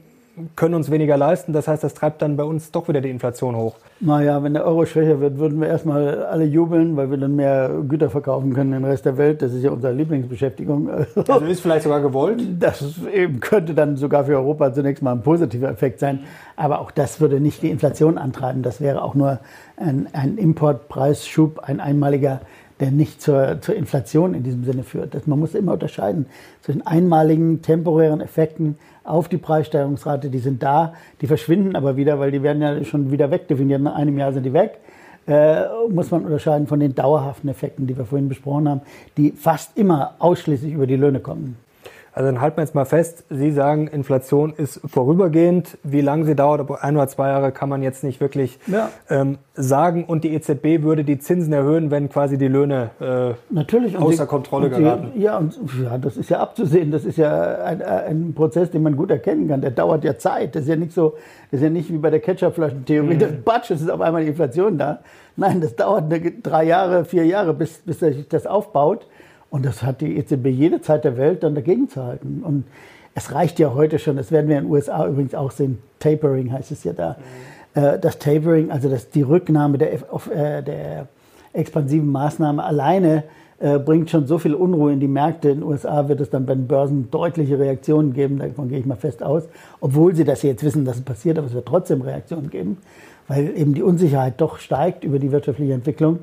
können 0.55 0.75
uns 0.75 0.91
weniger 0.91 1.17
leisten. 1.17 1.53
Das 1.53 1.67
heißt, 1.67 1.83
das 1.83 1.93
treibt 1.93 2.21
dann 2.21 2.37
bei 2.37 2.43
uns 2.43 2.71
doch 2.71 2.87
wieder 2.87 3.01
die 3.01 3.09
Inflation 3.09 3.55
hoch. 3.55 3.75
Naja, 3.99 4.41
wenn 4.43 4.53
der 4.53 4.65
Euro 4.65 4.85
schwächer 4.85 5.19
wird, 5.19 5.37
würden 5.37 5.59
wir 5.61 5.67
erstmal 5.67 6.23
alle 6.25 6.45
jubeln, 6.45 6.97
weil 6.97 7.09
wir 7.09 7.17
dann 7.17 7.35
mehr 7.35 7.69
Güter 7.87 8.09
verkaufen 8.09 8.53
können 8.53 8.73
in 8.73 8.81
den 8.81 8.89
Rest 8.89 9.05
der 9.05 9.17
Welt. 9.17 9.41
Das 9.41 9.53
ist 9.53 9.63
ja 9.63 9.71
unsere 9.71 9.93
Lieblingsbeschäftigung. 9.93 10.89
Also 10.89 11.45
ist 11.45 11.61
vielleicht 11.61 11.83
sogar 11.83 12.01
gewollt? 12.01 12.41
Das 12.59 12.83
eben 13.13 13.39
könnte 13.39 13.73
dann 13.73 13.97
sogar 13.97 14.25
für 14.25 14.35
Europa 14.35 14.73
zunächst 14.73 15.03
mal 15.03 15.13
ein 15.13 15.21
positiver 15.21 15.69
Effekt 15.69 15.99
sein. 15.99 16.19
Aber 16.55 16.81
auch 16.81 16.91
das 16.91 17.21
würde 17.21 17.39
nicht 17.39 17.61
die 17.61 17.69
Inflation 17.69 18.17
antreiben. 18.17 18.63
Das 18.63 18.81
wäre 18.81 19.01
auch 19.03 19.15
nur 19.15 19.39
ein, 19.77 20.07
ein 20.13 20.37
Importpreisschub, 20.37 21.59
ein 21.59 21.79
einmaliger 21.79 22.41
der 22.81 22.91
nicht 22.91 23.21
zur, 23.21 23.61
zur 23.61 23.75
Inflation 23.75 24.33
in 24.33 24.43
diesem 24.43 24.65
Sinne 24.65 24.83
führt. 24.83 25.13
Das, 25.13 25.27
man 25.27 25.39
muss 25.39 25.53
immer 25.53 25.73
unterscheiden 25.73 26.25
zwischen 26.61 26.85
einmaligen 26.85 27.61
temporären 27.61 28.21
Effekten 28.21 28.77
auf 29.03 29.29
die 29.29 29.37
Preissteigerungsrate, 29.37 30.29
die 30.29 30.39
sind 30.39 30.61
da, 30.61 30.93
die 31.21 31.27
verschwinden 31.27 31.75
aber 31.75 31.97
wieder, 31.97 32.19
weil 32.19 32.31
die 32.31 32.43
werden 32.43 32.61
ja 32.61 32.83
schon 32.83 33.11
wieder 33.11 33.31
wegdefiniert. 33.31 33.81
Nach 33.81 33.95
einem 33.95 34.17
Jahr 34.17 34.33
sind 34.33 34.43
die 34.43 34.53
weg. 34.53 34.79
Äh, 35.27 35.65
muss 35.89 36.09
man 36.09 36.25
unterscheiden 36.25 36.67
von 36.67 36.79
den 36.79 36.95
dauerhaften 36.95 37.49
Effekten, 37.49 37.85
die 37.85 37.95
wir 37.95 38.05
vorhin 38.05 38.27
besprochen 38.27 38.67
haben, 38.67 38.81
die 39.17 39.31
fast 39.31 39.77
immer 39.77 40.15
ausschließlich 40.17 40.73
über 40.73 40.87
die 40.87 40.95
Löhne 40.95 41.19
kommen. 41.19 41.57
Also 42.13 42.27
dann 42.27 42.41
halten 42.41 42.57
wir 42.57 42.63
jetzt 42.63 42.75
mal 42.75 42.85
fest, 42.85 43.23
Sie 43.29 43.51
sagen, 43.51 43.87
Inflation 43.87 44.53
ist 44.55 44.81
vorübergehend. 44.85 45.77
Wie 45.83 46.01
lange 46.01 46.25
sie 46.25 46.35
dauert, 46.35 46.59
ob 46.59 46.71
ein 46.71 46.97
oder 46.97 47.07
zwei 47.07 47.29
Jahre, 47.29 47.53
kann 47.53 47.69
man 47.69 47.81
jetzt 47.81 48.03
nicht 48.03 48.19
wirklich 48.19 48.59
ja. 48.67 48.89
ähm, 49.09 49.37
sagen. 49.53 50.03
Und 50.03 50.25
die 50.25 50.33
EZB 50.33 50.83
würde 50.83 51.05
die 51.05 51.19
Zinsen 51.19 51.53
erhöhen, 51.53 51.89
wenn 51.89 52.09
quasi 52.09 52.37
die 52.37 52.49
Löhne 52.49 52.89
äh, 52.99 53.53
Natürlich. 53.53 53.97
außer 53.97 54.23
die, 54.23 54.29
Kontrolle 54.29 54.69
geraten. 54.69 55.13
ja, 55.15 55.37
und 55.37 55.57
ja, 55.81 55.97
das 55.97 56.17
ist 56.17 56.29
ja 56.29 56.39
abzusehen. 56.39 56.91
Das 56.91 57.05
ist 57.05 57.17
ja 57.17 57.63
ein, 57.63 57.81
ein, 57.81 58.33
Prozess, 58.33 58.71
den 58.71 58.83
man 58.83 58.97
gut 58.97 59.09
erkennen 59.09 59.47
kann. 59.47 59.61
Der 59.61 59.71
dauert 59.71 60.03
ja 60.03 60.17
Zeit. 60.17 60.55
Das 60.55 60.63
ist 60.63 60.69
ja 60.69 60.75
nicht 60.75 60.91
so, 60.91 61.15
das 61.49 61.59
ist 61.59 61.63
ja 61.63 61.69
nicht 61.69 61.91
wie 61.93 61.97
bei 61.97 62.09
der 62.09 62.19
Ketchupflaschentheorie. 62.19 63.15
Mhm. 63.15 63.19
Das 63.19 63.31
Batsch, 63.45 63.71
es 63.71 63.81
ist 63.81 63.89
auf 63.89 64.01
einmal 64.01 64.23
die 64.23 64.29
Inflation 64.29 64.77
da. 64.77 64.99
Nein, 65.37 65.61
das 65.61 65.77
dauert 65.77 66.11
eine, 66.11 66.19
drei 66.19 66.65
Jahre, 66.65 67.05
vier 67.05 67.25
Jahre, 67.25 67.53
bis, 67.53 67.77
bis 67.79 67.99
sich 67.99 68.27
das 68.27 68.45
aufbaut. 68.45 69.07
Und 69.51 69.65
das 69.65 69.83
hat 69.83 70.01
die 70.01 70.17
EZB 70.17 70.47
jede 70.47 70.81
Zeit 70.81 71.03
der 71.03 71.17
Welt 71.17 71.43
dann 71.43 71.53
dagegen 71.53 71.89
zu 71.89 72.03
halten. 72.03 72.41
Und 72.43 72.63
es 73.13 73.33
reicht 73.33 73.59
ja 73.59 73.75
heute 73.75 73.99
schon, 73.99 74.15
das 74.15 74.31
werden 74.31 74.47
wir 74.49 74.57
in 74.57 74.63
den 74.63 74.71
USA 74.71 75.05
übrigens 75.05 75.35
auch 75.35 75.51
sehen, 75.51 75.77
Tapering 75.99 76.51
heißt 76.51 76.71
es 76.71 76.83
ja 76.83 76.93
da. 76.93 77.17
Mhm. 77.73 78.01
Das 78.01 78.19
Tapering, 78.19 78.71
also 78.71 78.89
das, 78.89 79.09
die 79.11 79.21
Rücknahme 79.21 79.77
der, 79.77 79.93
äh, 79.93 80.63
der 80.63 81.07
expansiven 81.53 82.11
Maßnahme 82.11 82.63
alleine 82.63 83.23
äh, 83.59 83.77
bringt 83.77 84.09
schon 84.09 84.25
so 84.25 84.39
viel 84.39 84.53
Unruhe 84.53 84.91
in 84.91 84.99
die 84.99 85.07
Märkte. 85.07 85.49
In 85.49 85.59
den 85.59 85.63
USA 85.63 86.07
wird 86.07 86.19
es 86.19 86.29
dann 86.29 86.45
bei 86.45 86.55
den 86.55 86.67
Börsen 86.67 87.11
deutliche 87.11 87.59
Reaktionen 87.59 88.13
geben, 88.13 88.39
davon 88.39 88.69
gehe 88.69 88.79
ich 88.79 88.85
mal 88.85 88.95
fest 88.95 89.21
aus. 89.21 89.43
Obwohl 89.79 90.15
sie 90.15 90.23
das 90.23 90.41
jetzt 90.41 90.63
wissen, 90.63 90.83
dass 90.83 90.97
es 90.97 91.03
passiert, 91.03 91.37
aber 91.37 91.47
es 91.47 91.53
wird 91.53 91.67
trotzdem 91.67 92.01
Reaktionen 92.01 92.49
geben, 92.49 92.77
weil 93.27 93.55
eben 93.57 93.73
die 93.73 93.83
Unsicherheit 93.83 94.35
doch 94.37 94.57
steigt 94.57 95.03
über 95.03 95.19
die 95.19 95.31
wirtschaftliche 95.31 95.73
Entwicklung. 95.73 96.19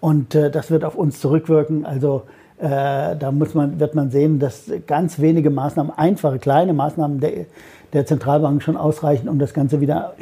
Und 0.00 0.34
äh, 0.34 0.50
das 0.50 0.70
wird 0.70 0.84
auf 0.84 0.96
uns 0.96 1.20
zurückwirken. 1.20 1.86
Also 1.86 2.22
äh, 2.60 3.16
da 3.16 3.32
muss 3.32 3.54
man, 3.54 3.80
wird 3.80 3.94
man 3.94 4.10
sehen, 4.10 4.38
dass 4.38 4.70
ganz 4.86 5.18
wenige 5.18 5.50
Maßnahmen, 5.50 5.92
einfache, 5.96 6.38
kleine 6.38 6.72
Maßnahmen 6.74 7.20
der, 7.20 7.46
der 7.92 8.06
Zentralbank 8.06 8.62
schon 8.62 8.76
ausreichen, 8.76 9.28
um 9.28 9.38
das 9.38 9.54
Ganze 9.54 9.80
wieder 9.80 10.14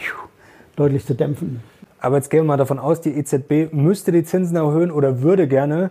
deutlich 0.77 1.05
zu 1.05 1.15
dämpfen. 1.15 1.61
Aber 2.01 2.17
jetzt 2.17 2.31
gehen 2.31 2.41
wir 2.41 2.45
mal 2.45 2.57
davon 2.57 2.79
aus, 2.79 3.01
die 3.01 3.17
EZB 3.17 3.73
müsste 3.73 4.13
die 4.13 4.23
Zinsen 4.23 4.57
erhöhen 4.57 4.93
oder 4.93 5.21
würde 5.23 5.49
gerne. 5.49 5.91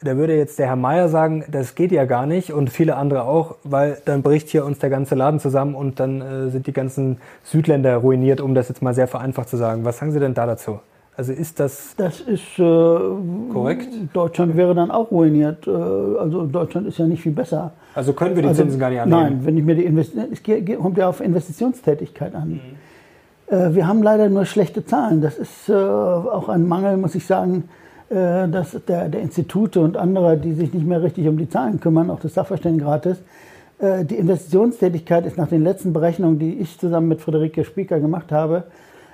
Da 0.00 0.16
würde 0.16 0.34
jetzt 0.34 0.58
der 0.58 0.66
Herr 0.66 0.76
Mayer 0.76 1.08
sagen, 1.08 1.44
das 1.50 1.74
geht 1.74 1.92
ja 1.92 2.06
gar 2.06 2.26
nicht 2.26 2.52
und 2.52 2.70
viele 2.70 2.96
andere 2.96 3.24
auch, 3.24 3.56
weil 3.62 3.98
dann 4.04 4.22
bricht 4.22 4.48
hier 4.48 4.64
uns 4.64 4.78
der 4.78 4.90
ganze 4.90 5.14
Laden 5.14 5.38
zusammen 5.40 5.74
und 5.74 6.00
dann 6.00 6.20
äh, 6.20 6.50
sind 6.50 6.66
die 6.66 6.72
ganzen 6.72 7.18
Südländer 7.44 7.98
ruiniert, 7.98 8.40
um 8.40 8.54
das 8.54 8.68
jetzt 8.68 8.82
mal 8.82 8.94
sehr 8.94 9.06
vereinfacht 9.06 9.50
zu 9.50 9.58
sagen. 9.58 9.84
Was 9.84 9.98
sagen 9.98 10.10
Sie 10.10 10.18
denn 10.18 10.34
da 10.34 10.46
dazu? 10.46 10.80
Also 11.14 11.32
ist 11.32 11.60
das, 11.60 11.94
das 11.96 12.20
ist, 12.20 12.58
äh, 12.58 12.62
korrekt? 13.52 13.88
Deutschland 14.14 14.56
wäre 14.56 14.74
dann 14.74 14.90
auch 14.90 15.10
ruiniert. 15.10 15.66
Äh, 15.66 15.70
also 15.70 16.46
Deutschland 16.46 16.86
ist 16.86 16.98
ja 16.98 17.06
nicht 17.06 17.22
viel 17.22 17.32
besser. 17.32 17.72
Also 17.94 18.14
können 18.14 18.34
wir 18.34 18.42
die 18.42 18.48
also, 18.48 18.62
Zinsen 18.62 18.80
gar 18.80 18.88
nicht 18.88 19.00
annehmen? 19.00 19.22
Nein, 19.22 19.40
wenn 19.44 19.58
ich 19.58 19.64
mir 19.64 19.74
die 19.74 19.84
Investition, 19.84 20.32
es 20.32 20.80
kommt 20.80 20.96
ja 20.96 21.08
auf 21.08 21.20
Investitionstätigkeit 21.20 22.34
an. 22.34 22.48
Mhm. 23.48 23.54
Äh, 23.54 23.74
wir 23.74 23.86
haben 23.86 24.02
leider 24.02 24.30
nur 24.30 24.46
schlechte 24.46 24.86
Zahlen. 24.86 25.20
Das 25.20 25.36
ist 25.36 25.68
äh, 25.68 25.74
auch 25.74 26.48
ein 26.48 26.66
Mangel, 26.66 26.96
muss 26.96 27.14
ich 27.14 27.26
sagen, 27.26 27.64
äh, 28.08 28.48
dass 28.48 28.76
der, 28.88 29.10
der 29.10 29.20
Institute 29.20 29.80
und 29.80 29.98
anderer, 29.98 30.36
die 30.36 30.54
sich 30.54 30.72
nicht 30.72 30.86
mehr 30.86 31.02
richtig 31.02 31.28
um 31.28 31.36
die 31.36 31.48
Zahlen 31.48 31.78
kümmern, 31.78 32.10
auch 32.10 32.20
des 32.20 32.32
Sachverständigenrates, 32.34 33.18
äh, 33.78 34.04
die 34.04 34.16
Investitionstätigkeit 34.16 35.26
ist 35.26 35.36
nach 35.36 35.48
den 35.48 35.62
letzten 35.62 35.92
Berechnungen, 35.92 36.38
die 36.38 36.54
ich 36.54 36.78
zusammen 36.78 37.08
mit 37.08 37.20
Friederike 37.20 37.64
Spieker 37.64 38.00
gemacht 38.00 38.32
habe, 38.32 38.64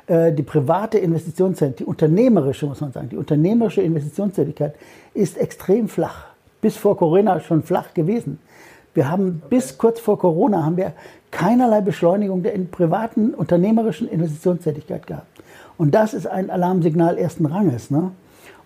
die 0.09 0.43
private 0.43 0.99
Investitionstätigkeit, 0.99 1.81
die 1.81 1.85
unternehmerische, 1.85 2.67
muss 2.67 2.81
man 2.81 2.93
sagen, 2.93 3.11
die 3.11 3.17
unternehmerische 3.17 3.83
Investitionstätigkeit 3.83 4.75
ist 5.13 5.37
extrem 5.37 5.89
flach. 5.89 6.27
Bis 6.63 6.77
vor 6.77 6.97
Corona 6.97 7.41
schon 7.41 7.63
flach 7.63 7.93
gewesen. 7.93 8.39
Wir 8.95 9.11
haben 9.11 9.43
okay. 9.45 9.57
bis 9.57 9.79
kurz 9.79 10.01
vor 10.01 10.19
Corona 10.19 10.65
haben 10.65 10.77
wir 10.77 10.93
keinerlei 11.31 11.83
Beschleunigung 11.83 12.43
der 12.43 12.53
privaten 12.71 13.35
unternehmerischen 13.35 14.09
Investitionstätigkeit 14.09 15.07
gehabt. 15.07 15.27
Und 15.77 15.95
das 15.95 16.15
ist 16.15 16.27
ein 16.27 16.51
Alarmsignal 16.51 17.19
ersten 17.19 17.47
Ranges. 17.47 17.91
Ne? 17.91 18.11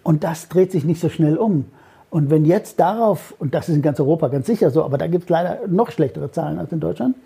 Und 0.03 0.25
das 0.25 0.49
dreht 0.49 0.73
sich 0.73 0.85
nicht 0.85 1.01
so 1.01 1.09
schnell 1.09 1.37
um. 1.37 1.67
Und 2.09 2.31
wenn 2.31 2.45
jetzt 2.45 2.79
darauf, 2.79 3.35
und 3.39 3.55
das 3.55 3.69
ist 3.69 3.77
in 3.77 3.83
ganz 3.83 3.99
Europa 3.99 4.29
ganz 4.29 4.47
sicher 4.47 4.71
so, 4.71 4.85
aber 4.85 4.99
da 4.99 5.07
gibt 5.07 5.25
es 5.25 5.31
leider 5.31 5.61
noch 5.67 5.91
schlechtere 5.91 6.31
Zahlen 6.31 6.59
als 6.59 6.73
in 6.73 6.81
Deutschland, 6.81 7.17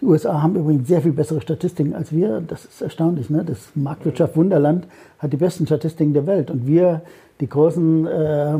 die 0.00 0.04
USA 0.04 0.42
haben 0.42 0.56
übrigens 0.56 0.88
sehr 0.88 1.00
viel 1.00 1.12
bessere 1.12 1.40
Statistiken 1.40 1.94
als 1.94 2.12
wir. 2.12 2.42
Das 2.46 2.64
ist 2.64 2.82
erstaunlich. 2.82 3.30
Ne? 3.30 3.44
Das 3.44 3.70
Marktwirtschaft 3.74 4.36
Wunderland 4.36 4.86
hat 5.18 5.32
die 5.32 5.38
besten 5.38 5.66
Statistiken 5.66 6.12
der 6.12 6.26
Welt. 6.26 6.50
Und 6.50 6.66
wir, 6.66 7.02
die 7.40 7.48
großen 7.48 8.06
äh, 8.06 8.58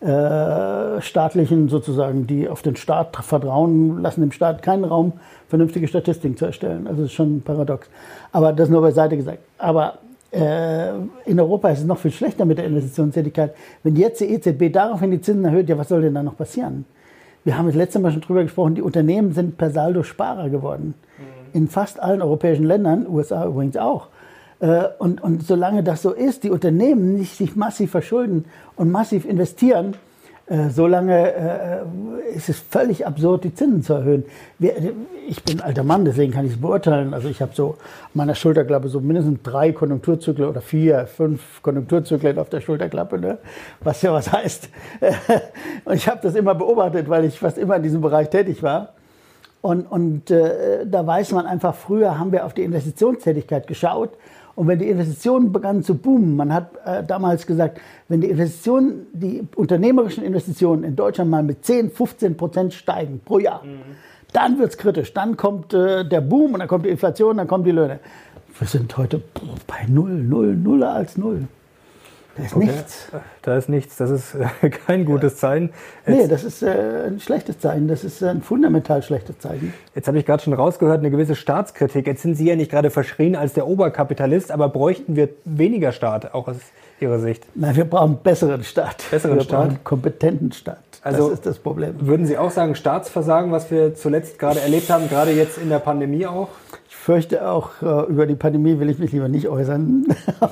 äh, 0.00 1.00
staatlichen 1.00 1.68
sozusagen, 1.68 2.26
die 2.26 2.48
auf 2.48 2.62
den 2.62 2.76
Staat 2.76 3.16
vertrauen, 3.16 4.00
lassen 4.00 4.20
dem 4.20 4.32
Staat 4.32 4.62
keinen 4.62 4.84
Raum, 4.84 5.14
vernünftige 5.48 5.88
Statistiken 5.88 6.36
zu 6.36 6.46
erstellen. 6.46 6.86
Also 6.86 7.02
das 7.02 7.10
ist 7.10 7.16
schon 7.16 7.42
paradox. 7.42 7.88
Aber 8.30 8.52
das 8.52 8.68
nur 8.68 8.80
beiseite 8.80 9.16
gesagt. 9.16 9.40
Aber 9.58 9.98
äh, 10.30 10.90
in 11.26 11.40
Europa 11.40 11.70
ist 11.70 11.80
es 11.80 11.84
noch 11.84 11.98
viel 11.98 12.12
schlechter 12.12 12.44
mit 12.44 12.58
der 12.58 12.66
Investitionstätigkeit. 12.66 13.54
Wenn 13.82 13.96
jetzt 13.96 14.20
die 14.20 14.32
EZB 14.32 14.72
daraufhin 14.72 15.10
die 15.10 15.20
Zinsen 15.20 15.44
erhöht, 15.44 15.68
ja, 15.68 15.76
was 15.76 15.88
soll 15.88 16.02
denn 16.02 16.14
da 16.14 16.22
noch 16.22 16.36
passieren? 16.36 16.84
Wir 17.44 17.56
haben 17.56 17.66
das 17.66 17.74
letzte 17.74 17.98
Mal 17.98 18.12
schon 18.12 18.20
drüber 18.20 18.42
gesprochen, 18.42 18.74
die 18.74 18.82
Unternehmen 18.82 19.32
sind 19.32 19.56
per 19.56 19.70
Saldo 19.70 20.02
Sparer 20.02 20.50
geworden. 20.50 20.94
Mhm. 21.18 21.24
In 21.52 21.68
fast 21.68 22.00
allen 22.00 22.22
europäischen 22.22 22.64
Ländern, 22.64 23.06
USA 23.08 23.46
übrigens 23.46 23.76
auch. 23.76 24.08
Äh, 24.60 24.84
und, 24.98 25.22
und 25.22 25.42
solange 25.42 25.82
das 25.82 26.02
so 26.02 26.12
ist, 26.12 26.44
die 26.44 26.50
Unternehmen 26.50 27.14
nicht 27.14 27.36
sich 27.36 27.56
massiv 27.56 27.90
verschulden 27.90 28.44
und 28.76 28.90
massiv 28.90 29.24
investieren, 29.24 29.94
solange 30.70 31.32
äh, 31.32 32.34
ist 32.34 32.48
es 32.48 32.58
völlig 32.58 33.06
absurd, 33.06 33.44
die 33.44 33.54
Zinsen 33.54 33.82
zu 33.84 33.94
erhöhen. 33.94 34.24
ich 34.58 35.44
bin 35.44 35.60
ein 35.60 35.64
alter 35.64 35.84
Mann, 35.84 36.04
deswegen 36.04 36.32
kann 36.32 36.44
ich 36.44 36.52
es 36.52 36.60
beurteilen. 36.60 37.14
Also 37.14 37.28
ich 37.28 37.40
habe 37.40 37.52
so 37.54 37.76
meiner 38.14 38.34
Schulterklappe 38.34 38.88
so 38.88 39.00
mindestens 39.00 39.42
drei 39.44 39.70
Konjunkturzyklen 39.70 40.48
oder 40.48 40.60
vier, 40.60 41.06
fünf 41.06 41.62
Konjunkturzyklen 41.62 42.36
auf 42.38 42.48
der 42.48 42.60
Schulterklappe, 42.60 43.20
ne? 43.20 43.38
was 43.80 44.02
ja 44.02 44.12
was 44.12 44.32
heißt. 44.32 44.68
und 45.84 45.94
ich 45.94 46.08
habe 46.08 46.18
das 46.20 46.34
immer 46.34 46.56
beobachtet, 46.56 47.08
weil 47.08 47.24
ich 47.26 47.38
fast 47.38 47.56
immer 47.56 47.76
in 47.76 47.84
diesem 47.84 48.00
Bereich 48.00 48.28
tätig 48.28 48.60
war. 48.62 48.94
Und, 49.62 49.82
und 49.82 50.32
äh, 50.32 50.84
da 50.84 51.06
weiß 51.06 51.30
man 51.32 51.46
einfach, 51.46 51.76
früher 51.76 52.18
haben 52.18 52.32
wir 52.32 52.44
auf 52.44 52.54
die 52.54 52.64
Investitionstätigkeit 52.64 53.68
geschaut 53.68 54.10
und 54.60 54.66
wenn 54.66 54.78
die 54.78 54.90
Investitionen 54.90 55.52
begannen 55.52 55.82
zu 55.82 55.94
boomen, 55.94 56.36
man 56.36 56.52
hat 56.52 56.72
äh, 56.84 57.02
damals 57.02 57.46
gesagt, 57.46 57.80
wenn 58.08 58.20
die 58.20 58.28
Investitionen, 58.28 59.06
die 59.14 59.48
unternehmerischen 59.56 60.22
Investitionen 60.22 60.84
in 60.84 60.96
Deutschland 60.96 61.30
mal 61.30 61.42
mit 61.42 61.64
10, 61.64 61.90
15 61.90 62.36
Prozent 62.36 62.74
steigen 62.74 63.22
pro 63.24 63.38
Jahr, 63.38 63.64
mhm. 63.64 63.80
dann 64.34 64.58
wird 64.58 64.72
es 64.72 64.76
kritisch. 64.76 65.14
Dann 65.14 65.38
kommt 65.38 65.72
äh, 65.72 66.06
der 66.06 66.20
Boom 66.20 66.52
und 66.52 66.58
dann 66.58 66.68
kommt 66.68 66.84
die 66.84 66.90
Inflation, 66.90 67.38
dann 67.38 67.48
kommen 67.48 67.64
die 67.64 67.70
Löhne. 67.70 68.00
Wir 68.58 68.68
sind 68.68 68.94
heute 68.98 69.22
bei 69.66 69.86
null, 69.88 70.10
null, 70.10 70.54
nuller 70.54 70.92
als 70.92 71.16
null. 71.16 71.48
Da 72.36 72.44
ist 72.44 72.56
okay. 72.56 72.66
nichts. 72.66 73.08
Da 73.42 73.56
ist 73.56 73.68
nichts. 73.68 73.96
Das 73.96 74.10
ist 74.10 74.34
äh, 74.34 74.70
kein 74.86 75.04
gutes 75.04 75.36
Zeichen. 75.36 75.70
Jetzt, 76.06 76.16
nee, 76.16 76.28
das 76.28 76.44
ist 76.44 76.62
äh, 76.62 77.06
ein 77.06 77.20
schlechtes 77.20 77.58
Zeichen. 77.58 77.88
Das 77.88 78.04
ist 78.04 78.22
ein 78.22 78.42
fundamental 78.42 79.02
schlechtes 79.02 79.38
Zeichen. 79.38 79.74
Jetzt 79.94 80.08
habe 80.08 80.18
ich 80.18 80.26
gerade 80.26 80.42
schon 80.42 80.52
rausgehört, 80.52 81.00
eine 81.00 81.10
gewisse 81.10 81.34
Staatskritik. 81.34 82.06
Jetzt 82.06 82.22
sind 82.22 82.36
Sie 82.36 82.46
ja 82.46 82.56
nicht 82.56 82.70
gerade 82.70 82.90
verschrien 82.90 83.36
als 83.36 83.54
der 83.54 83.66
Oberkapitalist, 83.66 84.50
aber 84.52 84.68
bräuchten 84.68 85.16
wir 85.16 85.30
weniger 85.44 85.92
Staat, 85.92 86.34
auch 86.34 86.48
aus 86.48 86.56
Ihrer 87.00 87.18
Sicht? 87.18 87.44
Nein, 87.54 87.76
wir 87.76 87.84
brauchen 87.84 88.18
besseren 88.22 88.62
Staat. 88.62 89.04
Besseren 89.10 89.36
wir 89.36 89.42
Staat? 89.42 89.68
brauchen 89.68 89.84
kompetenten 89.84 90.52
Staat. 90.52 90.78
Also 91.02 91.30
das 91.30 91.38
ist 91.38 91.46
das 91.46 91.58
Problem. 91.58 91.94
Würden 92.00 92.26
Sie 92.26 92.36
auch 92.36 92.50
sagen, 92.50 92.74
Staatsversagen, 92.74 93.52
was 93.52 93.70
wir 93.70 93.94
zuletzt 93.94 94.38
gerade 94.38 94.60
erlebt 94.60 94.90
haben, 94.90 95.08
gerade 95.08 95.32
jetzt 95.32 95.56
in 95.56 95.70
der 95.70 95.78
Pandemie 95.78 96.26
auch? 96.26 96.48
Ich 96.88 96.96
fürchte 96.96 97.48
auch, 97.48 97.70
äh, 97.82 98.10
über 98.10 98.26
die 98.26 98.34
Pandemie 98.34 98.78
will 98.78 98.90
ich 98.90 98.98
mich 98.98 99.12
lieber 99.12 99.28
nicht 99.28 99.48
äußern. 99.48 100.04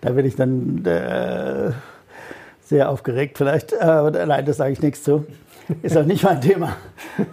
Da 0.00 0.10
bin 0.10 0.26
ich 0.26 0.36
dann 0.36 0.84
äh, 0.84 1.72
sehr 2.62 2.90
aufgeregt 2.90 3.38
vielleicht. 3.38 3.80
Aber 3.80 4.26
nein, 4.26 4.44
das 4.44 4.58
sage 4.58 4.72
ich 4.72 4.82
nichts 4.82 5.02
zu. 5.02 5.26
Ist 5.82 5.96
auch 5.96 6.04
nicht 6.04 6.22
mein 6.22 6.40
Thema. 6.40 6.76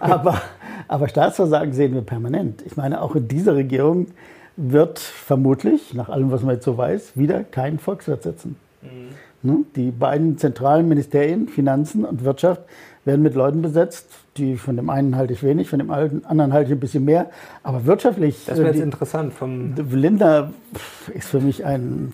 Aber, 0.00 0.40
Aber 0.88 1.08
Staatsversagen 1.08 1.72
sehen 1.72 1.94
wir 1.94 2.02
permanent. 2.02 2.62
Ich 2.66 2.76
meine, 2.76 3.02
auch 3.02 3.16
in 3.16 3.28
dieser 3.28 3.54
Regierung 3.54 4.08
wird 4.56 4.98
vermutlich, 4.98 5.94
nach 5.94 6.08
allem, 6.08 6.30
was 6.30 6.42
man 6.42 6.54
jetzt 6.54 6.64
so 6.64 6.78
weiß, 6.78 7.16
wieder 7.16 7.44
kein 7.44 7.78
Volkswirt 7.78 8.22
sitzen. 8.22 8.56
Mhm. 8.82 9.08
Ne? 9.42 9.58
Die 9.74 9.90
beiden 9.90 10.38
zentralen 10.38 10.88
Ministerien, 10.88 11.48
Finanzen 11.48 12.04
und 12.04 12.24
Wirtschaft, 12.24 12.62
werden 13.06 13.22
mit 13.22 13.34
Leuten 13.34 13.62
besetzt, 13.62 14.08
die 14.36 14.56
von 14.56 14.76
dem 14.76 14.90
einen 14.90 15.16
halte 15.16 15.32
ich 15.32 15.42
wenig, 15.42 15.70
von 15.70 15.78
dem 15.78 15.90
anderen 15.90 16.52
halte 16.52 16.70
ich 16.70 16.76
ein 16.76 16.80
bisschen 16.80 17.04
mehr. 17.04 17.30
Aber 17.62 17.86
wirtschaftlich. 17.86 18.44
Das 18.46 18.58
wäre 18.58 18.68
jetzt 18.68 18.78
die, 18.78 18.82
interessant. 18.82 19.32
Vom 19.32 19.74
Lindner 19.90 20.50
ist 21.14 21.28
für 21.28 21.40
mich 21.40 21.64
ein. 21.64 22.12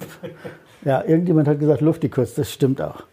Ja, 0.84 1.02
irgendjemand 1.06 1.46
hat 1.46 1.60
gesagt, 1.60 1.80
Luftikus, 1.80 2.34
das 2.34 2.50
stimmt 2.50 2.82
auch. 2.82 3.04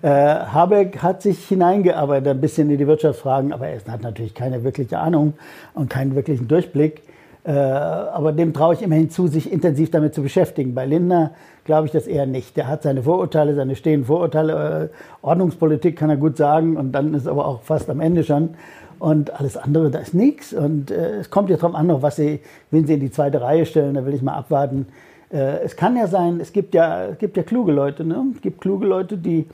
Äh, 0.00 0.08
Habeck 0.08 1.02
hat 1.02 1.22
sich 1.22 1.48
hineingearbeitet 1.48 2.28
ein 2.28 2.40
bisschen 2.40 2.70
in 2.70 2.78
die 2.78 2.86
Wirtschaftsfragen, 2.86 3.52
aber 3.52 3.66
er 3.66 3.80
hat 3.88 4.02
natürlich 4.02 4.32
keine 4.32 4.62
wirkliche 4.62 4.98
Ahnung 4.98 5.34
und 5.74 5.90
keinen 5.90 6.14
wirklichen 6.14 6.46
Durchblick. 6.46 7.02
Äh, 7.46 7.52
aber 7.52 8.32
dem 8.32 8.52
traue 8.52 8.74
ich 8.74 8.82
immerhin 8.82 9.08
zu, 9.08 9.28
sich 9.28 9.52
intensiv 9.52 9.92
damit 9.92 10.14
zu 10.14 10.22
beschäftigen. 10.22 10.74
Bei 10.74 10.84
Lindner 10.84 11.30
glaube 11.64 11.86
ich 11.86 11.92
das 11.92 12.08
eher 12.08 12.26
nicht. 12.26 12.56
Der 12.56 12.66
hat 12.66 12.82
seine 12.82 13.04
Vorurteile, 13.04 13.54
seine 13.54 13.76
stehenden 13.76 14.06
Vorurteile. 14.06 14.90
Äh, 14.92 15.24
Ordnungspolitik 15.24 15.96
kann 15.96 16.10
er 16.10 16.16
gut 16.16 16.36
sagen 16.36 16.76
und 16.76 16.90
dann 16.90 17.14
ist 17.14 17.28
aber 17.28 17.46
auch 17.46 17.62
fast 17.62 17.88
am 17.88 18.00
Ende 18.00 18.24
schon. 18.24 18.50
Und 18.98 19.38
alles 19.38 19.56
andere, 19.56 19.90
da 19.90 20.00
ist 20.00 20.12
nichts. 20.12 20.52
Und 20.52 20.90
äh, 20.90 21.18
es 21.18 21.30
kommt 21.30 21.48
jetzt 21.48 21.62
darauf 21.62 21.76
an, 21.76 21.86
noch 21.86 22.02
was 22.02 22.16
sie, 22.16 22.40
wen 22.72 22.84
sie 22.84 22.94
in 22.94 23.00
die 23.00 23.12
zweite 23.12 23.40
Reihe 23.40 23.64
stellen. 23.64 23.94
Da 23.94 24.04
will 24.04 24.14
ich 24.14 24.22
mal 24.22 24.34
abwarten. 24.34 24.88
Äh, 25.32 25.58
es 25.62 25.76
kann 25.76 25.96
ja 25.96 26.08
sein, 26.08 26.40
es 26.40 26.52
gibt 26.52 26.74
ja, 26.74 27.06
es 27.06 27.18
gibt 27.18 27.36
ja 27.36 27.44
kluge 27.44 27.70
Leute. 27.70 28.04
Ne? 28.04 28.24
Es 28.34 28.40
gibt 28.40 28.60
kluge 28.60 28.86
Leute, 28.86 29.16
die 29.16 29.46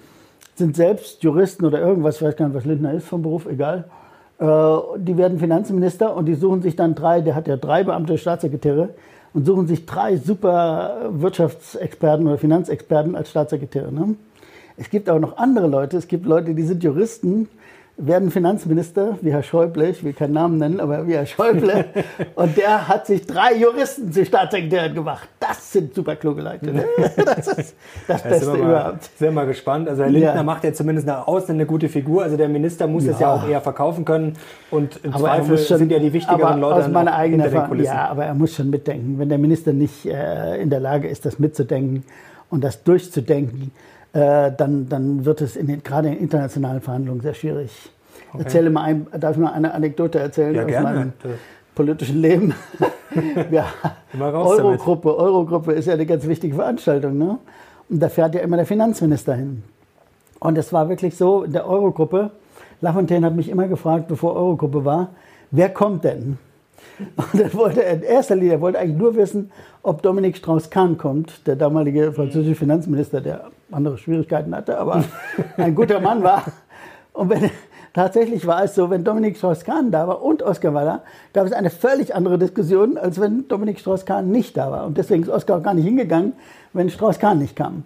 sind 0.55 0.77
selbst 0.77 1.23
Juristen 1.23 1.67
oder 1.67 1.81
irgendwas, 1.81 2.17
ich 2.17 2.23
weiß 2.23 2.37
gar 2.37 2.47
nicht, 2.47 2.57
was 2.57 2.65
Lindner 2.65 2.95
ist 2.95 3.07
vom 3.07 3.21
Beruf, 3.21 3.47
egal. 3.47 3.85
Äh, 4.43 4.99
die 4.99 5.17
werden 5.17 5.39
Finanzminister 5.39 6.17
und 6.17 6.27
die 6.27 6.35
suchen 6.35 6.63
sich 6.63 6.75
dann 6.75 6.97
drei, 6.97 7.21
der 7.21 7.37
hat 7.37 7.47
ja 7.47 7.57
drei 7.57 7.85
Beamte 7.85 8.19
Staatssekretäre, 8.19 8.89
und 9.35 9.47
suchen 9.47 9.67
sich 9.67 9.87
drei 9.87 10.17
super 10.17 11.09
Wirtschaftsexperten 11.11 12.27
oder 12.27 12.39
Finanzexperten 12.39 13.15
als 13.15 13.31
Staatssekretäre. 13.31 13.93
Ne? 13.93 14.17
Es 14.77 14.91
gibt 14.91 15.09
auch 15.09 15.21
noch 15.21 15.37
andere 15.37 15.69
Leute, 15.69 15.97
es 15.97 16.09
gibt 16.09 16.27
Leute, 16.27 16.55
die 16.55 16.65
sind 16.65 16.83
Juristen, 16.83 17.49
werden 18.07 18.31
Finanzminister, 18.31 19.17
wie 19.21 19.33
Herr 19.33 19.43
Schäuble, 19.43 19.88
ich 19.91 20.03
will 20.03 20.12
keinen 20.12 20.33
Namen 20.33 20.59
nennen, 20.59 20.81
aber 20.81 21.07
wie 21.07 21.15
Herr 21.15 21.27
Schäuble. 21.27 21.85
und 22.35 22.57
der 22.57 22.88
hat 22.88 23.07
sich 23.07 23.27
drei 23.27 23.55
Juristen 23.55 24.12
zu 24.12 24.25
Staatssekretären 24.25 24.95
gemacht. 24.95 25.29
Das 25.38 25.73
sind 25.73 25.95
super 25.95 26.17
kluge 26.17 26.43
Leute. 26.43 26.73
Ne? 26.73 26.85
Das 27.25 27.47
ist 27.47 27.77
das 28.09 28.23
Beste 28.23 28.45
sind 28.47 28.57
überhaupt. 28.57 29.05
Sind 29.05 29.21
wir 29.21 29.31
mal 29.31 29.47
gespannt. 29.47 29.88
Also 29.88 30.03
Herr 30.03 30.11
Lindner 30.11 30.35
ja. 30.35 30.43
macht 30.43 30.65
ja 30.65 30.73
zumindest 30.73 31.07
nach 31.07 31.27
außen 31.27 31.55
eine 31.55 31.67
gute 31.67 31.88
Figur. 31.88 32.25
Also 32.25 32.37
der 32.37 32.49
Minister 32.49 32.87
muss 32.87 33.05
ja. 33.05 33.12
es 33.12 33.21
ja 33.21 33.35
auch 33.35 33.49
eher 33.49 33.61
verkaufen 33.61 34.05
können. 34.05 34.37
Und 34.71 34.99
im 35.05 35.12
aber 35.12 35.25
Zweifel 35.25 35.59
schon, 35.59 35.79
sind 35.79 35.93
ja 35.93 35.99
die 35.99 36.12
wichtigeren 36.12 36.61
Leute 36.61 36.77
aus 36.77 36.88
meiner 36.88 37.15
eigenen 37.15 37.47
Erfahrung. 37.47 37.81
Ja, 37.81 38.09
aber 38.09 38.25
er 38.25 38.35
muss 38.35 38.55
schon 38.55 38.71
mitdenken. 38.71 39.19
Wenn 39.19 39.29
der 39.29 39.38
Minister 39.38 39.73
nicht 39.73 40.07
äh, 40.07 40.61
in 40.61 40.71
der 40.71 40.81
Lage 40.81 41.09
ist, 41.09 41.25
das 41.25 41.38
mitzudenken 41.38 42.05
und 42.51 42.62
das 42.65 42.83
durchzudenken, 42.83 43.73
äh, 44.12 44.53
dann, 44.57 44.88
dann 44.88 45.25
wird 45.25 45.40
es 45.40 45.57
in 45.57 45.66
den, 45.66 45.83
gerade 45.83 46.09
in 46.09 46.18
internationalen 46.18 46.81
Verhandlungen 46.81 47.20
sehr 47.20 47.35
schwierig. 47.35 47.70
Okay. 48.33 48.44
Erzähle 48.44 48.70
mal 48.70 48.83
ein, 48.83 49.07
darf 49.18 49.33
ich 49.33 49.38
mal 49.38 49.53
eine 49.53 49.72
Anekdote 49.75 50.18
erzählen 50.18 50.55
ja, 50.55 50.62
aus 50.62 50.68
gerne. 50.68 50.85
meinem 50.85 51.12
politischen 51.75 52.20
Leben? 52.20 52.55
ja, 53.51 53.66
Eurogruppe, 54.18 55.16
Eurogruppe 55.16 55.72
ist 55.72 55.87
ja 55.87 55.94
eine 55.94 56.07
ganz 56.07 56.27
wichtige 56.27 56.55
Veranstaltung. 56.55 57.18
Ne? 57.18 57.38
Und 57.88 58.01
da 58.01 58.09
fährt 58.09 58.35
ja 58.35 58.40
immer 58.40 58.57
der 58.57 58.66
Finanzminister 58.66 59.35
hin. 59.35 59.62
Und 60.40 60.59
es 60.59 60.72
war 60.72 60.88
wirklich 60.88 61.16
so, 61.16 61.44
in 61.44 61.53
der 61.53 61.68
Eurogruppe, 61.68 62.31
Lafontaine 62.81 63.27
hat 63.27 63.37
mich 63.37 63.48
immer 63.48 63.68
gefragt, 63.68 64.09
bevor 64.09 64.35
Eurogruppe 64.35 64.85
war, 64.85 65.11
wer 65.51 65.68
kommt 65.68 66.05
denn? 66.05 66.38
Und 67.16 67.40
dann 67.40 67.55
wollte 67.55 67.85
er 67.85 67.95
in 67.95 68.03
erster 68.03 68.37
Linie, 68.37 68.53
er 68.53 68.61
wollte 68.61 68.79
eigentlich 68.79 68.99
nur 68.99 69.16
wissen, 69.16 69.51
ob 69.83 70.03
Dominik 70.03 70.37
Strauss-Kahn 70.37 70.99
kommt, 70.99 71.47
der 71.47 71.57
damalige 71.57 72.12
französische 72.12 72.55
Finanzminister, 72.55 73.21
der 73.21 73.51
andere 73.71 73.99
Schwierigkeiten 73.99 74.55
hatte, 74.55 74.79
aber 74.79 75.05
ein 75.57 75.75
guter 75.75 76.01
Mann 76.01 76.23
war. 76.23 76.45
Und 77.12 77.31
wenn, 77.31 77.51
tatsächlich 77.92 78.47
war 78.47 78.64
es 78.64 78.75
so, 78.75 78.90
wenn 78.90 79.05
Dominik 79.05 79.37
Strauss-Kahn 79.37 79.90
da 79.90 80.07
war 80.07 80.23
und 80.23 80.42
Oskar 80.42 80.75
war 80.75 80.85
da, 80.85 81.03
gab 81.33 81.47
es 81.47 81.53
eine 81.53 81.71
völlig 81.71 82.14
andere 82.14 82.38
Diskussion, 82.38 82.97
als 82.97 83.21
wenn 83.21 83.49
Dominik 83.49 83.81
Strauss-Kahn 83.81 84.31
nicht 84.31 84.57
da 84.57 84.71
war. 84.71 84.87
Und 84.87 84.99
deswegen 84.99 85.23
ist 85.23 85.29
Oskar 85.29 85.59
auch 85.59 85.62
gar 85.62 85.75
nicht 85.75 85.85
hingegangen, 85.85 86.35
wenn 86.73 86.90
Strauss-Kahn 86.90 87.38
nicht 87.38 87.57
kam. 87.57 87.85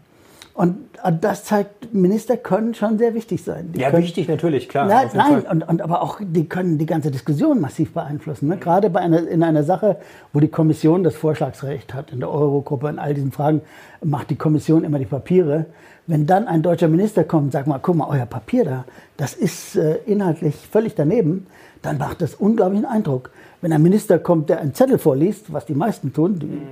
Und 0.56 0.78
das 1.20 1.44
zeigt, 1.44 1.92
Minister 1.92 2.38
können 2.38 2.72
schon 2.72 2.96
sehr 2.96 3.12
wichtig 3.12 3.44
sein. 3.44 3.72
Die 3.74 3.80
ja, 3.80 3.90
können, 3.90 4.02
wichtig 4.02 4.26
natürlich, 4.26 4.70
klar. 4.70 4.86
Nein, 4.86 5.10
nein 5.12 5.42
und, 5.42 5.68
und, 5.68 5.82
aber 5.82 6.00
auch, 6.00 6.18
die 6.22 6.48
können 6.48 6.78
die 6.78 6.86
ganze 6.86 7.10
Diskussion 7.10 7.60
massiv 7.60 7.92
beeinflussen. 7.92 8.48
Ne? 8.48 8.56
Gerade 8.56 8.88
bei 8.88 9.00
einer, 9.00 9.28
in 9.28 9.42
einer 9.42 9.64
Sache, 9.64 9.98
wo 10.32 10.40
die 10.40 10.48
Kommission 10.48 11.04
das 11.04 11.14
Vorschlagsrecht 11.14 11.92
hat, 11.92 12.10
in 12.10 12.20
der 12.20 12.30
Eurogruppe, 12.30 12.88
in 12.88 12.98
all 12.98 13.12
diesen 13.12 13.32
Fragen, 13.32 13.60
macht 14.02 14.30
die 14.30 14.36
Kommission 14.36 14.82
immer 14.82 14.98
die 14.98 15.04
Papiere. 15.04 15.66
Wenn 16.06 16.26
dann 16.26 16.48
ein 16.48 16.62
deutscher 16.62 16.88
Minister 16.88 17.24
kommt 17.24 17.44
und 17.44 17.52
sagt 17.52 17.66
mal, 17.66 17.78
guck 17.78 17.96
mal, 17.96 18.08
euer 18.08 18.24
Papier 18.24 18.64
da, 18.64 18.84
das 19.18 19.34
ist 19.34 19.76
äh, 19.76 19.96
inhaltlich 20.06 20.54
völlig 20.56 20.94
daneben, 20.94 21.48
dann 21.82 21.98
macht 21.98 22.22
das 22.22 22.34
unglaublichen 22.34 22.86
Eindruck. 22.86 23.28
Wenn 23.60 23.74
ein 23.74 23.82
Minister 23.82 24.18
kommt, 24.18 24.48
der 24.48 24.60
einen 24.60 24.72
Zettel 24.72 24.96
vorliest, 24.96 25.52
was 25.52 25.66
die 25.66 25.74
meisten 25.74 26.14
tun, 26.14 26.38
die 26.38 26.62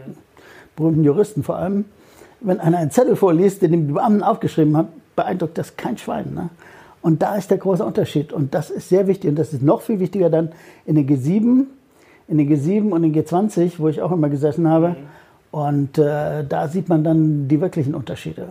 berühmten 0.75 1.05
Juristen 1.05 1.42
vor 1.42 1.57
allem, 1.59 1.85
wenn 2.44 2.61
einer 2.61 2.78
einen 2.78 2.90
Zettel 2.90 3.16
vorliest, 3.16 3.62
den 3.62 3.72
die 3.72 3.92
Beamten 3.92 4.22
aufgeschrieben 4.22 4.76
haben, 4.76 4.88
beeindruckt 5.16 5.59
das 5.59 5.76
kein 5.76 5.98
Schwein. 5.98 6.35
Ne? 6.35 6.50
Und 7.02 7.22
da 7.22 7.37
ist 7.37 7.50
der 7.50 7.59
große 7.59 7.85
Unterschied. 7.85 8.33
Und 8.33 8.54
das 8.54 8.70
ist 8.70 8.88
sehr 8.88 9.07
wichtig. 9.07 9.30
Und 9.30 9.37
das 9.37 9.52
ist 9.52 9.62
noch 9.62 9.83
viel 9.83 10.00
wichtiger 10.00 10.30
dann 10.30 10.52
in 10.87 10.94
den 10.94 11.07
G7, 11.09 11.64
in 12.28 12.38
den 12.38 12.48
G7 12.48 12.90
und 12.90 13.04
in 13.04 13.12
den 13.12 13.24
G20, 13.24 13.72
wo 13.78 13.88
ich 13.88 14.00
auch 14.00 14.12
immer 14.12 14.28
gesessen 14.28 14.68
habe. 14.68 14.90
Mhm. 14.90 14.96
Und 15.50 15.98
äh, 15.98 16.44
da 16.44 16.68
sieht 16.68 16.88
man 16.88 17.04
dann 17.04 17.46
die 17.46 17.61
wirklichen 17.61 17.94
Unterschiede. 17.94 18.48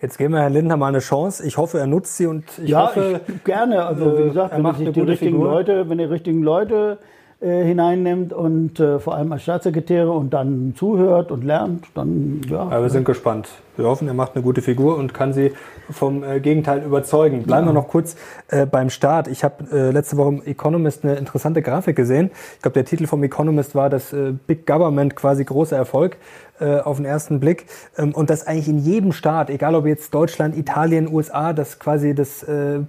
Jetzt 0.00 0.18
geben 0.18 0.34
wir 0.34 0.40
Herrn 0.40 0.52
Lindner 0.52 0.76
mal 0.76 0.88
eine 0.88 0.98
Chance. 0.98 1.46
Ich 1.46 1.56
hoffe, 1.56 1.78
er 1.78 1.86
nutzt 1.86 2.16
sie 2.16 2.26
und 2.26 2.44
ich 2.58 2.70
ja, 2.70 2.86
hoffe, 2.86 3.20
ich, 3.28 3.44
gerne. 3.44 3.84
Also 3.84 4.18
wie 4.18 4.24
gesagt, 4.24 4.52
wenn, 4.52 4.92
die 4.92 5.00
richtigen 5.00 5.32
Figur. 5.32 5.44
Leute, 5.44 5.88
wenn 5.88 5.98
die 5.98 6.04
richtigen 6.04 6.42
Leute 6.42 6.98
äh, 7.42 7.64
hineinnimmt 7.64 8.32
und 8.32 8.78
äh, 8.78 9.00
vor 9.00 9.16
allem 9.16 9.32
als 9.32 9.42
Staatssekretäre 9.42 10.10
und 10.12 10.32
dann 10.32 10.74
zuhört 10.76 11.32
und 11.32 11.42
lernt, 11.42 11.86
dann 11.94 12.40
ja. 12.48 12.60
Aber 12.60 12.82
wir 12.82 12.90
sind 12.90 13.04
gespannt. 13.04 13.48
Wir 13.76 13.86
hoffen, 13.86 14.06
er 14.06 14.14
macht 14.14 14.34
eine 14.34 14.42
gute 14.42 14.60
Figur 14.60 14.98
und 14.98 15.14
kann 15.14 15.32
sie 15.32 15.52
vom 15.90 16.22
äh, 16.22 16.40
Gegenteil 16.40 16.82
überzeugen. 16.82 17.42
Bleiben 17.44 17.66
ja. 17.66 17.72
wir 17.72 17.74
noch 17.74 17.88
kurz 17.88 18.16
äh, 18.48 18.66
beim 18.66 18.90
Start. 18.90 19.28
Ich 19.28 19.44
habe 19.44 19.64
äh, 19.72 19.90
letzte 19.90 20.18
Woche 20.18 20.28
im 20.28 20.42
Economist 20.42 21.04
eine 21.04 21.14
interessante 21.14 21.62
Grafik 21.62 21.96
gesehen. 21.96 22.30
Ich 22.56 22.62
glaube, 22.62 22.74
der 22.74 22.84
Titel 22.84 23.06
vom 23.06 23.22
Economist 23.24 23.74
war 23.74 23.88
das 23.88 24.12
äh, 24.12 24.34
Big 24.46 24.66
Government 24.66 25.16
quasi 25.16 25.44
großer 25.44 25.76
Erfolg 25.76 26.18
äh, 26.60 26.80
auf 26.80 26.98
den 26.98 27.06
ersten 27.06 27.40
Blick. 27.40 27.64
Ähm, 27.96 28.14
und 28.14 28.28
das 28.28 28.46
eigentlich 28.46 28.68
in 28.68 28.78
jedem 28.78 29.12
Staat, 29.12 29.48
egal 29.48 29.74
ob 29.74 29.86
jetzt 29.86 30.12
Deutschland, 30.12 30.54
Italien, 30.54 31.10
USA, 31.10 31.54
das 31.54 31.78
quasi 31.78 32.14
das 32.14 32.44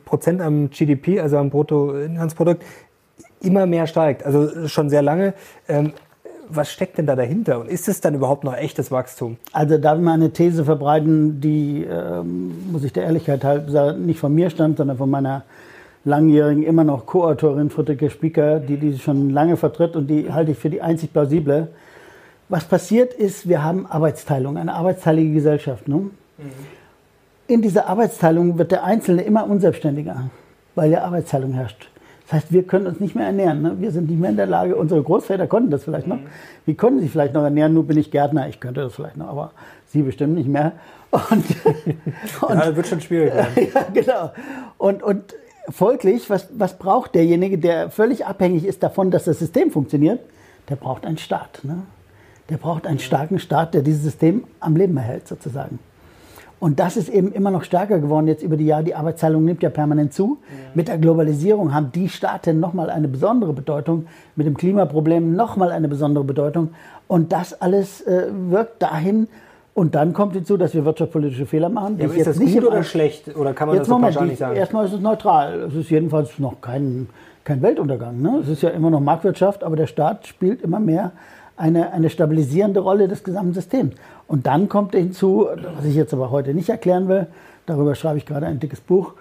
Prozent 0.05 0.41
am 0.41 0.69
GDP, 0.69 1.21
also 1.21 1.37
am 1.37 1.49
Bruttoinlandsprodukt, 1.49 2.63
immer 3.43 3.65
mehr 3.65 3.87
steigt. 3.87 4.25
Also 4.25 4.67
schon 4.67 4.89
sehr 4.89 5.01
lange. 5.01 5.33
Ähm, 5.67 5.93
was 6.49 6.71
steckt 6.71 6.97
denn 6.97 7.05
da 7.05 7.15
dahinter? 7.15 7.59
Und 7.59 7.69
ist 7.69 7.87
es 7.87 8.01
dann 8.01 8.15
überhaupt 8.15 8.43
noch 8.43 8.55
echtes 8.55 8.91
Wachstum? 8.91 9.37
Also 9.51 9.77
darf 9.77 9.97
ich 9.97 10.03
mal 10.03 10.13
eine 10.13 10.31
These 10.31 10.65
verbreiten, 10.65 11.41
die, 11.41 11.83
ähm, 11.83 12.71
muss 12.71 12.83
ich 12.83 12.93
der 12.93 13.03
Ehrlichkeit 13.03 13.43
halber 13.43 13.71
sagen, 13.71 14.05
nicht 14.05 14.19
von 14.19 14.33
mir 14.33 14.49
stammt, 14.49 14.77
sondern 14.77 14.97
von 14.97 15.09
meiner 15.09 15.43
langjährigen, 16.05 16.63
immer 16.63 16.83
noch 16.83 17.05
Co-Autorin 17.05 17.69
Friederike 17.69 18.09
Spieker, 18.09 18.59
die 18.59 18.77
die 18.77 18.97
schon 18.97 19.29
lange 19.29 19.57
vertritt 19.57 19.95
und 19.95 20.07
die 20.07 20.31
halte 20.31 20.51
ich 20.51 20.57
für 20.57 20.69
die 20.69 20.81
einzig 20.81 21.13
plausible. 21.13 21.69
Was 22.49 22.65
passiert 22.65 23.13
ist, 23.13 23.47
wir 23.47 23.63
haben 23.63 23.85
Arbeitsteilung, 23.85 24.57
eine 24.57 24.73
arbeitsteilige 24.73 25.33
Gesellschaft. 25.33 25.87
Ne? 25.87 25.95
Mhm. 25.95 26.11
In 27.47 27.61
dieser 27.61 27.87
Arbeitsteilung 27.87 28.57
wird 28.57 28.71
der 28.71 28.83
Einzelne 28.83 29.21
immer 29.21 29.49
unselbstständiger, 29.49 30.29
weil 30.75 30.91
ja 30.91 31.03
Arbeitsteilung 31.03 31.53
herrscht. 31.53 31.89
Das 32.33 32.45
heißt, 32.45 32.53
wir 32.53 32.63
können 32.63 32.87
uns 32.87 32.99
nicht 32.99 33.13
mehr 33.13 33.27
ernähren. 33.27 33.61
Ne? 33.61 33.75
Wir 33.79 33.91
sind 33.91 34.09
nicht 34.09 34.19
mehr 34.19 34.31
in 34.31 34.37
der 34.37 34.47
Lage, 34.47 34.75
unsere 34.75 35.03
Großväter 35.03 35.45
konnten 35.45 35.69
das 35.69 35.83
vielleicht 35.83 36.07
noch. 36.07 36.17
Wie 36.65 36.73
konnten 36.73 36.99
sich 36.99 37.11
vielleicht 37.11 37.35
noch 37.35 37.43
ernähren? 37.43 37.75
Nur 37.75 37.85
bin 37.85 37.95
ich 37.95 38.09
Gärtner, 38.09 38.49
ich 38.49 38.59
könnte 38.59 38.81
das 38.81 38.95
vielleicht 38.95 39.17
noch, 39.17 39.27
aber 39.27 39.51
sie 39.85 40.01
bestimmt 40.01 40.33
nicht 40.33 40.49
mehr. 40.49 40.71
Und, 41.11 41.21
und 42.41 42.49
ja, 42.49 42.75
wird 42.75 42.87
schon 42.87 43.01
schwierig. 43.01 43.33
ja, 43.75 43.85
genau. 43.93 44.31
Und, 44.79 45.03
und 45.03 45.35
folglich, 45.69 46.27
was, 46.31 46.47
was 46.57 46.79
braucht 46.79 47.13
derjenige, 47.13 47.59
der 47.59 47.91
völlig 47.91 48.25
abhängig 48.25 48.65
ist 48.65 48.81
davon, 48.81 49.11
dass 49.11 49.25
das 49.25 49.37
System 49.37 49.69
funktioniert? 49.69 50.19
Der 50.69 50.75
braucht 50.75 51.05
einen 51.05 51.19
Staat. 51.19 51.59
Ne? 51.61 51.83
Der 52.49 52.57
braucht 52.57 52.87
einen 52.87 52.97
starken 52.97 53.37
Staat, 53.37 53.75
der 53.75 53.83
dieses 53.83 54.01
System 54.01 54.45
am 54.59 54.75
Leben 54.75 54.97
erhält, 54.97 55.27
sozusagen. 55.27 55.77
Und 56.63 56.79
das 56.79 56.95
ist 56.95 57.09
eben 57.09 57.33
immer 57.33 57.51
noch 57.51 57.65
stärker 57.65 57.99
geworden 57.99 58.25
jetzt 58.25 58.41
über 58.41 58.55
die 58.55 58.65
Jahre. 58.65 58.85
Die 58.85 58.95
Arbeitsteilung 58.95 59.43
nimmt 59.43 59.61
ja 59.61 59.69
permanent 59.69 60.13
zu. 60.13 60.37
Ja. 60.47 60.55
Mit 60.73 60.87
der 60.87 60.97
Globalisierung 60.97 61.73
haben 61.73 61.91
die 61.91 62.07
Staaten 62.07 62.61
nochmal 62.61 62.89
eine 62.89 63.09
besondere 63.09 63.51
Bedeutung, 63.51 64.05
mit 64.37 64.47
dem 64.47 64.55
Klimaproblem 64.55 65.35
nochmal 65.35 65.73
eine 65.73 65.89
besondere 65.89 66.23
Bedeutung. 66.23 66.69
Und 67.09 67.33
das 67.33 67.59
alles 67.61 67.99
äh, 68.07 68.27
wirkt 68.49 68.81
dahin, 68.81 69.27
Und 69.73 69.95
dann 69.95 70.13
kommt 70.13 70.35
hinzu, 70.35 70.55
dass 70.55 70.73
wir 70.73 70.85
wirtschaftspolitische 70.85 71.45
Fehler 71.45 71.67
machen. 71.67 71.97
Ja, 71.99 72.05
ist 72.05 72.27
das 72.27 72.39
nicht 72.39 72.53
gut 72.53 72.65
oder 72.65 72.83
schlecht? 72.83 73.35
Oder 73.35 73.53
kann 73.53 73.67
man 73.67 73.75
jetzt 73.75 73.89
das 73.89 73.91
Moment, 73.91 74.21
nicht 74.21 74.37
sagen? 74.37 74.55
Erstmal 74.55 74.85
ist 74.85 74.93
es 74.93 75.01
neutral. 75.01 75.63
Es 75.63 75.75
ist 75.75 75.89
jedenfalls 75.89 76.39
noch 76.39 76.61
kein, 76.61 77.09
kein 77.43 77.61
Weltuntergang. 77.61 78.21
Ne? 78.21 78.39
Es 78.41 78.47
ist 78.47 78.61
ja 78.61 78.69
immer 78.69 78.89
noch 78.89 79.01
Marktwirtschaft, 79.01 79.63
aber 79.63 79.75
der 79.75 79.87
Staat 79.87 80.27
spielt 80.27 80.61
immer 80.61 80.79
mehr 80.79 81.11
eine, 81.57 81.91
eine 81.91 82.09
stabilisierende 82.09 82.79
Rolle 82.79 83.07
des 83.07 83.23
gesamten 83.23 83.53
Systems. 83.53 83.95
Und 84.33 84.47
dann 84.47 84.67
kommt 84.67 84.95
hinzu, 84.95 85.47
was 85.77 85.85
ich 85.85 85.93
jetzt 85.93 86.11
aber 86.11 86.31
heute 86.31 86.55
nicht 86.55 86.67
erklären 86.67 87.07
will, 87.07 87.27
darüber 87.67 87.93
schreibe 87.93 88.17
ich 88.17 88.25
gerade 88.25 88.47
ein 88.47 88.59
dickes 88.59 88.81
Buch, 88.81 89.13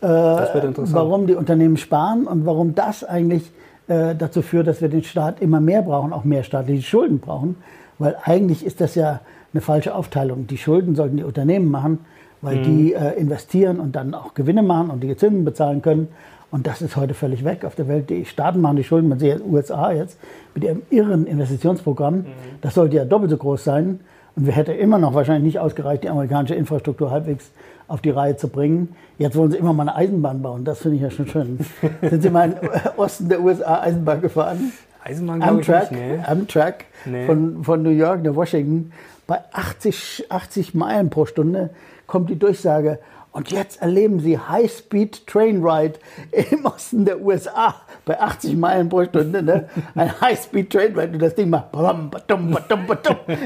äh, 0.00 0.06
warum 0.06 1.26
die 1.26 1.34
Unternehmen 1.34 1.76
sparen 1.76 2.28
und 2.28 2.46
warum 2.46 2.76
das 2.76 3.02
eigentlich 3.02 3.50
äh, 3.88 4.14
dazu 4.14 4.42
führt, 4.42 4.68
dass 4.68 4.80
wir 4.80 4.88
den 4.88 5.02
Staat 5.02 5.42
immer 5.42 5.58
mehr 5.58 5.82
brauchen, 5.82 6.12
auch 6.12 6.22
mehr 6.22 6.44
staatliche 6.44 6.84
Schulden 6.84 7.18
brauchen. 7.18 7.56
Weil 7.98 8.14
eigentlich 8.22 8.64
ist 8.64 8.80
das 8.80 8.94
ja 8.94 9.18
eine 9.52 9.60
falsche 9.60 9.92
Aufteilung. 9.92 10.46
Die 10.46 10.56
Schulden 10.56 10.94
sollten 10.94 11.16
die 11.16 11.24
Unternehmen 11.24 11.68
machen, 11.68 12.06
weil 12.40 12.58
mhm. 12.58 12.62
die 12.62 12.92
äh, 12.92 13.18
investieren 13.18 13.80
und 13.80 13.96
dann 13.96 14.14
auch 14.14 14.34
Gewinne 14.34 14.62
machen 14.62 14.90
und 14.90 15.00
die 15.02 15.16
Zinsen 15.16 15.44
bezahlen 15.44 15.82
können. 15.82 16.06
Und 16.52 16.68
das 16.68 16.80
ist 16.80 16.94
heute 16.94 17.14
völlig 17.14 17.44
weg 17.44 17.64
auf 17.64 17.74
der 17.74 17.88
Welt. 17.88 18.08
Die 18.08 18.24
Staaten 18.24 18.60
machen 18.60 18.76
die 18.76 18.84
Schulden, 18.84 19.08
man 19.08 19.18
sieht 19.18 19.44
USA 19.44 19.90
jetzt 19.90 20.16
mit 20.54 20.62
ihrem 20.62 20.82
irren 20.90 21.26
Investitionsprogramm. 21.26 22.18
Mhm. 22.18 22.26
Das 22.60 22.74
sollte 22.74 22.94
ja 22.94 23.04
doppelt 23.04 23.32
so 23.32 23.36
groß 23.36 23.64
sein. 23.64 23.98
Und 24.36 24.46
wir 24.46 24.52
hätten 24.52 24.72
immer 24.72 24.98
noch 24.98 25.14
wahrscheinlich 25.14 25.44
nicht 25.44 25.58
ausgereicht, 25.58 26.04
die 26.04 26.08
amerikanische 26.08 26.54
Infrastruktur 26.54 27.10
halbwegs 27.10 27.50
auf 27.88 28.00
die 28.00 28.10
Reihe 28.10 28.36
zu 28.36 28.48
bringen. 28.48 28.94
Jetzt 29.18 29.36
wollen 29.36 29.50
sie 29.50 29.58
immer 29.58 29.72
mal 29.72 29.82
eine 29.82 29.96
Eisenbahn 29.96 30.42
bauen. 30.42 30.64
Das 30.64 30.78
finde 30.80 30.96
ich 30.96 31.02
ja 31.02 31.10
schon 31.10 31.26
schön. 31.26 31.58
Sind 32.02 32.22
Sie 32.22 32.30
mal 32.30 32.52
im 32.52 32.68
Osten 32.96 33.28
der 33.28 33.40
USA 33.40 33.80
Eisenbahn 33.80 34.20
gefahren? 34.20 34.72
Eisenbahn, 35.02 35.42
Amtrak, 35.42 35.84
ich 35.84 35.90
nicht, 35.90 36.00
nee. 36.00 36.18
Amtrak 36.24 36.84
nee. 37.04 37.26
Von, 37.26 37.64
von 37.64 37.82
New 37.82 37.90
York 37.90 38.22
nach 38.22 38.34
Washington. 38.34 38.92
Bei 39.26 39.40
80, 39.52 40.26
80 40.28 40.74
Meilen 40.74 41.10
pro 41.10 41.26
Stunde 41.26 41.70
kommt 42.06 42.30
die 42.30 42.38
Durchsage, 42.38 42.98
und 43.32 43.50
jetzt 43.50 43.80
erleben 43.80 44.20
Sie 44.20 44.38
High-Speed 44.38 45.26
Train 45.26 45.64
Ride 45.64 45.98
im 46.32 46.64
Osten 46.64 47.04
der 47.04 47.20
USA 47.20 47.74
bei 48.04 48.20
80 48.20 48.56
Meilen 48.56 48.88
pro 48.88 49.04
Stunde. 49.04 49.42
Ne? 49.42 49.68
Ein 49.94 50.20
High-Speed 50.20 50.70
Train 50.70 50.98
Ride 50.98 51.12
und 51.12 51.20
das 51.20 51.34
Ding 51.34 51.50
macht 51.50 51.72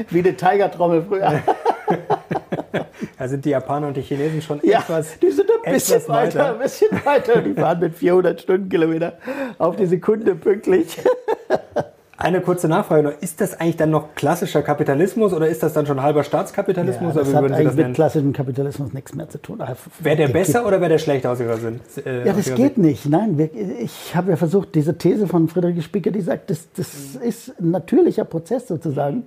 wie 0.09 0.19
eine 0.19 0.35
Tiger-Trommel 0.35 1.03
früher. 1.03 1.41
Da 3.17 3.27
sind 3.27 3.45
die 3.45 3.51
Japaner 3.51 3.87
und 3.87 3.97
die 3.97 4.01
Chinesen 4.01 4.41
schon 4.41 4.59
ja, 4.63 4.79
etwas 4.79 5.19
die 5.19 5.31
sind 5.31 5.49
ein 5.49 5.73
bisschen 5.73 6.01
weiter, 6.07 6.39
weiter, 6.39 6.53
ein 6.53 6.59
bisschen 6.59 7.05
weiter. 7.05 7.41
Die 7.41 7.53
fahren 7.53 7.79
mit 7.79 7.95
400 7.95 8.41
Stundenkilometer 8.41 9.17
auf 9.57 9.75
die 9.75 9.85
Sekunde 9.85 10.35
pünktlich. 10.35 10.97
Eine 12.17 12.39
kurze 12.39 12.69
Nachfrage 12.69 13.03
noch. 13.03 13.21
Ist 13.21 13.41
das 13.41 13.59
eigentlich 13.59 13.75
dann 13.75 13.91
noch 13.91 14.15
klassischer 14.15 14.61
Kapitalismus 14.61 15.33
oder 15.33 15.49
ist 15.49 15.61
das 15.63 15.73
dann 15.73 15.85
schon 15.85 16.01
halber 16.01 16.23
Staatskapitalismus? 16.23 17.13
Ja, 17.13 17.21
das 17.21 17.33
hat 17.33 17.43
eigentlich 17.43 17.67
das 17.67 17.75
mit 17.75 17.93
klassischem 17.93 18.31
Kapitalismus 18.31 18.93
nichts 18.93 19.13
mehr 19.13 19.27
zu 19.27 19.37
tun. 19.37 19.61
Wäre 19.99 20.15
der 20.15 20.27
besser 20.29 20.65
oder 20.65 20.79
wäre 20.79 20.91
der 20.91 20.97
schlechter 20.99 21.31
aus 21.31 21.41
Ihrer 21.41 21.57
Sinn? 21.57 21.81
Äh, 22.05 22.25
ja, 22.25 22.33
das 22.33 22.55
geht 22.55 22.77
nicht. 22.77 23.09
Nein, 23.09 23.49
ich 23.79 24.15
habe 24.15 24.31
ja 24.31 24.37
versucht, 24.37 24.75
diese 24.75 24.97
These 24.97 25.27
von 25.27 25.49
Friedrich 25.49 25.83
Spieker, 25.83 26.11
die 26.11 26.21
sagt, 26.21 26.49
das, 26.49 26.69
das 26.77 27.15
ist 27.15 27.59
ein 27.59 27.71
natürlicher 27.71 28.23
Prozess 28.23 28.67
sozusagen, 28.69 29.23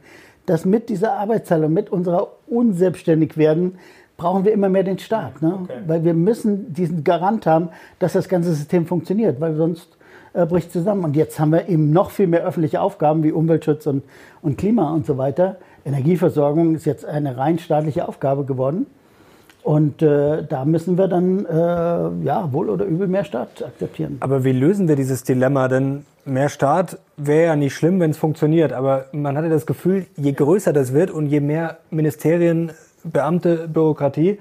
dass 0.46 0.64
mit 0.64 0.88
dieser 0.88 1.12
Arbeitsteilung, 1.12 1.70
mit 1.70 1.90
unserer 1.90 2.28
Unselbstständigwerden, 2.46 3.78
brauchen 4.16 4.46
wir 4.46 4.52
immer 4.52 4.70
mehr 4.70 4.82
den 4.82 4.98
Staat. 4.98 5.42
Ne? 5.42 5.58
Okay. 5.62 5.74
Weil 5.86 6.04
wir 6.04 6.14
müssen 6.14 6.72
diesen 6.72 7.04
Garant 7.04 7.44
haben, 7.44 7.68
dass 7.98 8.14
das 8.14 8.30
ganze 8.30 8.54
System 8.54 8.86
funktioniert, 8.86 9.40
weil 9.40 9.54
sonst 9.56 9.97
äh, 10.38 10.46
bricht 10.46 10.72
zusammen. 10.72 11.04
Und 11.04 11.16
jetzt 11.16 11.40
haben 11.40 11.50
wir 11.50 11.68
eben 11.68 11.90
noch 11.90 12.10
viel 12.10 12.28
mehr 12.28 12.44
öffentliche 12.44 12.80
Aufgaben 12.80 13.24
wie 13.24 13.32
Umweltschutz 13.32 13.86
und, 13.86 14.04
und 14.40 14.56
Klima 14.56 14.92
und 14.92 15.04
so 15.04 15.18
weiter. 15.18 15.56
Energieversorgung 15.84 16.76
ist 16.76 16.84
jetzt 16.84 17.04
eine 17.04 17.36
rein 17.36 17.58
staatliche 17.58 18.06
Aufgabe 18.06 18.44
geworden. 18.44 18.86
Und 19.64 20.00
äh, 20.00 20.44
da 20.48 20.64
müssen 20.64 20.96
wir 20.96 21.08
dann, 21.08 21.44
äh, 21.44 22.24
ja, 22.24 22.48
wohl 22.52 22.70
oder 22.70 22.84
übel 22.84 23.08
mehr 23.08 23.24
Staat 23.24 23.64
akzeptieren. 23.64 24.18
Aber 24.20 24.44
wie 24.44 24.52
lösen 24.52 24.86
wir 24.86 24.96
dieses 24.96 25.24
Dilemma? 25.24 25.66
Denn 25.66 26.06
mehr 26.24 26.48
Staat 26.48 26.98
wäre 27.16 27.46
ja 27.46 27.56
nicht 27.56 27.74
schlimm, 27.74 27.98
wenn 27.98 28.12
es 28.12 28.16
funktioniert. 28.16 28.72
Aber 28.72 29.06
man 29.12 29.36
hatte 29.36 29.48
das 29.48 29.66
Gefühl, 29.66 30.06
je 30.16 30.32
größer 30.32 30.72
das 30.72 30.92
wird 30.92 31.10
und 31.10 31.26
je 31.26 31.40
mehr 31.40 31.78
Ministerien, 31.90 32.70
Beamte, 33.02 33.68
Bürokratie, 33.68 34.38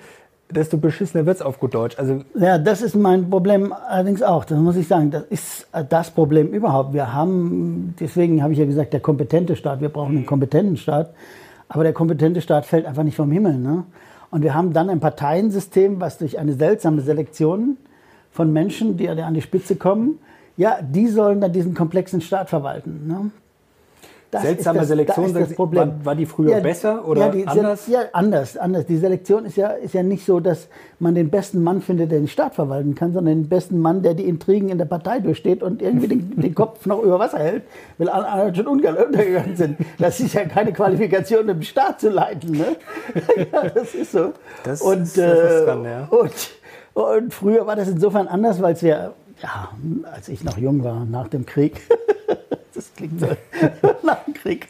desto 0.50 0.78
beschissener 0.78 1.26
wird 1.26 1.38
es 1.38 1.42
auf 1.42 1.60
gut 1.60 1.74
Deutsch. 1.74 1.98
Also 1.98 2.22
ja, 2.36 2.58
das 2.58 2.82
ist 2.82 2.96
mein 2.96 3.30
Problem 3.30 3.74
allerdings 3.74 4.24
auch. 4.24 4.46
Das 4.46 4.58
muss 4.58 4.76
ich 4.76 4.88
sagen. 4.88 5.12
Das 5.12 5.24
ist 5.30 5.68
das 5.90 6.12
Problem 6.12 6.48
überhaupt. 6.48 6.94
Wir 6.94 7.14
haben, 7.14 7.96
deswegen 8.00 8.42
habe 8.42 8.54
ich 8.54 8.60
ja 8.60 8.66
gesagt, 8.66 8.94
der 8.94 9.00
kompetente 9.00 9.56
Staat. 9.56 9.82
Wir 9.82 9.90
brauchen 9.90 10.16
einen 10.16 10.26
kompetenten 10.26 10.78
Staat. 10.78 11.14
Aber 11.70 11.84
der 11.84 11.94
kompetente 11.94 12.42
Staat 12.42 12.66
fällt 12.66 12.86
einfach 12.86 13.04
nicht 13.04 13.16
vom 13.18 13.32
Himmel. 13.32 13.58
Ne? 13.58 13.84
Und 14.32 14.42
wir 14.42 14.54
haben 14.54 14.74
dann 14.74 14.90
ein 14.90 15.00
Parteiensystem, 15.00 16.00
was 16.00 16.18
durch 16.18 16.40
eine 16.40 16.54
seltsame 16.54 17.02
Selektion 17.02 17.78
von 18.32 18.54
Menschen, 18.54 18.98
die 18.98 19.10
an 19.10 19.34
die 19.34 19.42
Spitze 19.42 19.76
kommen, 19.76 20.20
ja, 20.56 20.80
die 20.82 21.08
sollen 21.08 21.42
dann 21.42 21.52
diesen 21.52 21.74
komplexen 21.74 22.22
Staat 22.22 22.50
verwalten. 22.50 23.08
Ne? 23.08 23.32
Das 24.30 24.42
Seltsame 24.42 24.80
das, 24.80 24.90
Selektion, 24.90 25.34
da 25.34 25.58
war, 25.58 26.06
war, 26.06 26.16
die 26.16 26.26
früher 26.26 26.52
ja, 26.52 26.60
besser 26.60 27.08
oder 27.08 27.28
ja, 27.28 27.30
die, 27.30 27.48
anders? 27.48 27.88
Ja, 27.88 28.02
anders, 28.12 28.58
anders. 28.58 28.86
Die 28.86 28.98
Selektion 28.98 29.46
ist 29.46 29.56
ja, 29.56 29.70
ist 29.70 29.94
ja 29.94 30.04
nicht 30.04 30.26
so, 30.26 30.42
dass 30.42 30.68
man 31.00 31.16
den 31.16 31.30
besten 31.30 31.64
Mann 31.64 31.82
findet, 31.82 32.12
der 32.12 32.20
den 32.20 32.28
Staat 32.28 32.56
verwalten 32.56 32.94
kann, 32.94 33.14
sondern 33.14 33.44
den 33.44 33.48
besten 33.48 33.80
Mann, 33.80 34.02
der 34.02 34.16
die 34.16 34.28
Intrigen 34.28 34.68
in 34.68 34.80
der 34.80 34.86
Partei 34.86 35.22
durchsteht 35.22 35.64
und 35.64 35.82
irgendwie 35.82 36.10
den, 36.10 36.36
den 36.36 36.54
Kopf 36.54 36.86
noch 36.86 37.02
über 37.04 37.20
Wasser 37.20 37.40
hält, 37.40 37.64
weil 37.98 38.10
alle 38.10 38.28
anderen 38.28 38.54
schon 38.54 38.68
untergegangen 38.68 39.56
sind. 39.56 39.78
Das 39.98 40.20
ist 40.20 40.34
ja 40.34 40.44
keine 40.44 40.74
Qualifikation, 40.74 41.48
im 41.48 41.62
Staat 41.62 42.02
zu 42.02 42.10
leiten. 42.10 42.52
Ne? 42.52 42.76
ja, 43.54 43.70
das 43.70 43.96
ist 43.96 44.12
so. 44.12 44.34
Das 44.66 44.82
und, 44.82 45.04
ist 45.04 45.18
äh, 45.18 45.64
dran, 45.64 45.86
ja. 45.86 46.06
und, 46.10 46.34
und 46.96 47.34
früher 47.34 47.66
war 47.66 47.78
das 47.78 47.88
insofern 47.88 48.28
anders, 48.28 48.62
weil 48.62 48.74
es 48.74 48.82
ja, 48.82 49.14
ja, 49.42 49.70
als 50.12 50.28
ich 50.28 50.44
noch 50.44 50.58
jung 50.58 50.84
war, 50.84 51.06
nach 51.06 51.30
dem 51.30 51.46
Krieg, 51.46 51.82
das 52.78 52.94
klingt 52.96 53.20
so 53.20 53.28
nach 54.04 54.24
dem 54.24 54.34
Krieg. 54.36 54.68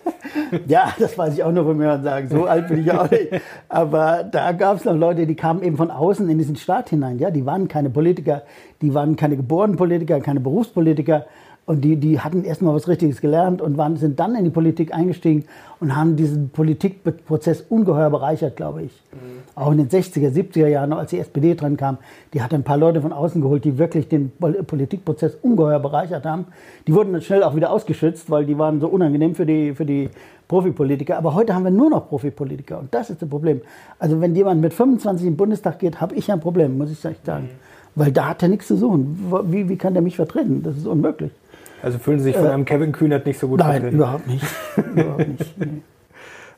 ja, 0.66 0.94
das 0.98 1.16
weiß 1.16 1.34
ich 1.34 1.44
auch 1.44 1.52
nur 1.52 1.64
von 1.64 1.76
mir 1.76 1.92
und 1.92 2.02
sagen. 2.02 2.28
So 2.28 2.46
alt 2.46 2.68
bin 2.68 2.80
ich 2.80 2.90
auch 2.90 3.10
nicht. 3.10 3.28
Aber 3.68 4.24
da 4.24 4.52
gab 4.52 4.78
es 4.78 4.84
noch 4.86 4.96
Leute, 4.96 5.26
die 5.26 5.34
kamen 5.34 5.62
eben 5.62 5.76
von 5.76 5.90
außen 5.90 6.28
in 6.28 6.38
diesen 6.38 6.56
Staat 6.56 6.88
hinein. 6.90 7.18
Ja, 7.18 7.30
die 7.30 7.44
waren 7.44 7.68
keine 7.68 7.90
Politiker, 7.90 8.42
die 8.80 8.94
waren 8.94 9.16
keine 9.16 9.36
geborenen 9.36 9.76
Politiker, 9.76 10.20
keine 10.20 10.40
Berufspolitiker, 10.40 11.26
und 11.66 11.80
die, 11.80 11.96
die 11.96 12.20
hatten 12.20 12.44
erstmal 12.44 12.74
was 12.76 12.86
Richtiges 12.86 13.20
gelernt 13.20 13.60
und 13.60 13.76
waren, 13.76 13.96
sind 13.96 14.20
dann 14.20 14.36
in 14.36 14.44
die 14.44 14.50
Politik 14.50 14.94
eingestiegen 14.94 15.46
und 15.80 15.96
haben 15.96 16.14
diesen 16.14 16.50
Politikprozess 16.50 17.64
ungeheuer 17.68 18.08
bereichert, 18.08 18.54
glaube 18.54 18.84
ich. 18.84 19.02
Mhm. 19.12 19.42
Auch 19.56 19.72
in 19.72 19.78
den 19.78 19.88
60er, 19.88 20.30
70er 20.30 20.68
Jahren, 20.68 20.92
als 20.92 21.10
die 21.10 21.18
SPD 21.18 21.56
dran 21.56 21.76
kam, 21.76 21.98
die 22.34 22.40
hat 22.40 22.54
ein 22.54 22.62
paar 22.62 22.76
Leute 22.76 23.00
von 23.00 23.12
außen 23.12 23.42
geholt, 23.42 23.64
die 23.64 23.78
wirklich 23.78 24.08
den 24.08 24.30
Politikprozess 24.30 25.36
ungeheuer 25.42 25.80
bereichert 25.80 26.24
haben. 26.24 26.46
Die 26.86 26.94
wurden 26.94 27.12
dann 27.12 27.22
schnell 27.22 27.42
auch 27.42 27.56
wieder 27.56 27.72
ausgeschützt, 27.72 28.30
weil 28.30 28.46
die 28.46 28.56
waren 28.56 28.80
so 28.80 28.86
unangenehm 28.86 29.34
für 29.34 29.44
die, 29.44 29.74
für 29.74 29.84
die 29.84 30.08
Profipolitiker. 30.46 31.18
Aber 31.18 31.34
heute 31.34 31.52
haben 31.52 31.64
wir 31.64 31.72
nur 31.72 31.90
noch 31.90 32.08
Profipolitiker 32.08 32.78
und 32.78 32.94
das 32.94 33.10
ist 33.10 33.22
das 33.22 33.28
Problem. 33.28 33.60
Also 33.98 34.20
wenn 34.20 34.36
jemand 34.36 34.60
mit 34.60 34.72
25 34.72 35.26
im 35.26 35.36
Bundestag 35.36 35.80
geht, 35.80 36.00
habe 36.00 36.14
ich 36.14 36.30
ein 36.30 36.38
Problem, 36.38 36.78
muss 36.78 36.92
ich 36.92 37.00
sagen. 37.00 37.16
Mhm. 37.26 37.48
Weil 37.96 38.12
da 38.12 38.28
hat 38.28 38.42
er 38.44 38.50
nichts 38.50 38.68
zu 38.68 38.76
suchen. 38.76 39.32
Wie, 39.46 39.68
wie 39.68 39.76
kann 39.76 39.94
der 39.94 40.02
mich 40.02 40.14
vertreten? 40.14 40.62
Das 40.62 40.76
ist 40.76 40.86
unmöglich. 40.86 41.32
Also 41.82 41.98
fühlen 41.98 42.18
Sie 42.18 42.24
sich 42.24 42.36
von 42.36 42.46
äh, 42.46 42.50
einem 42.50 42.64
Kevin 42.64 42.92
Kühnert 42.92 43.26
nicht 43.26 43.38
so 43.38 43.48
gut 43.48 43.60
Nein, 43.60 43.72
vertreten? 43.72 43.96
überhaupt 43.96 44.26
nicht. 44.26 44.44
überhaupt 44.76 45.28
nicht. 45.28 45.54
Nee. 45.66 45.82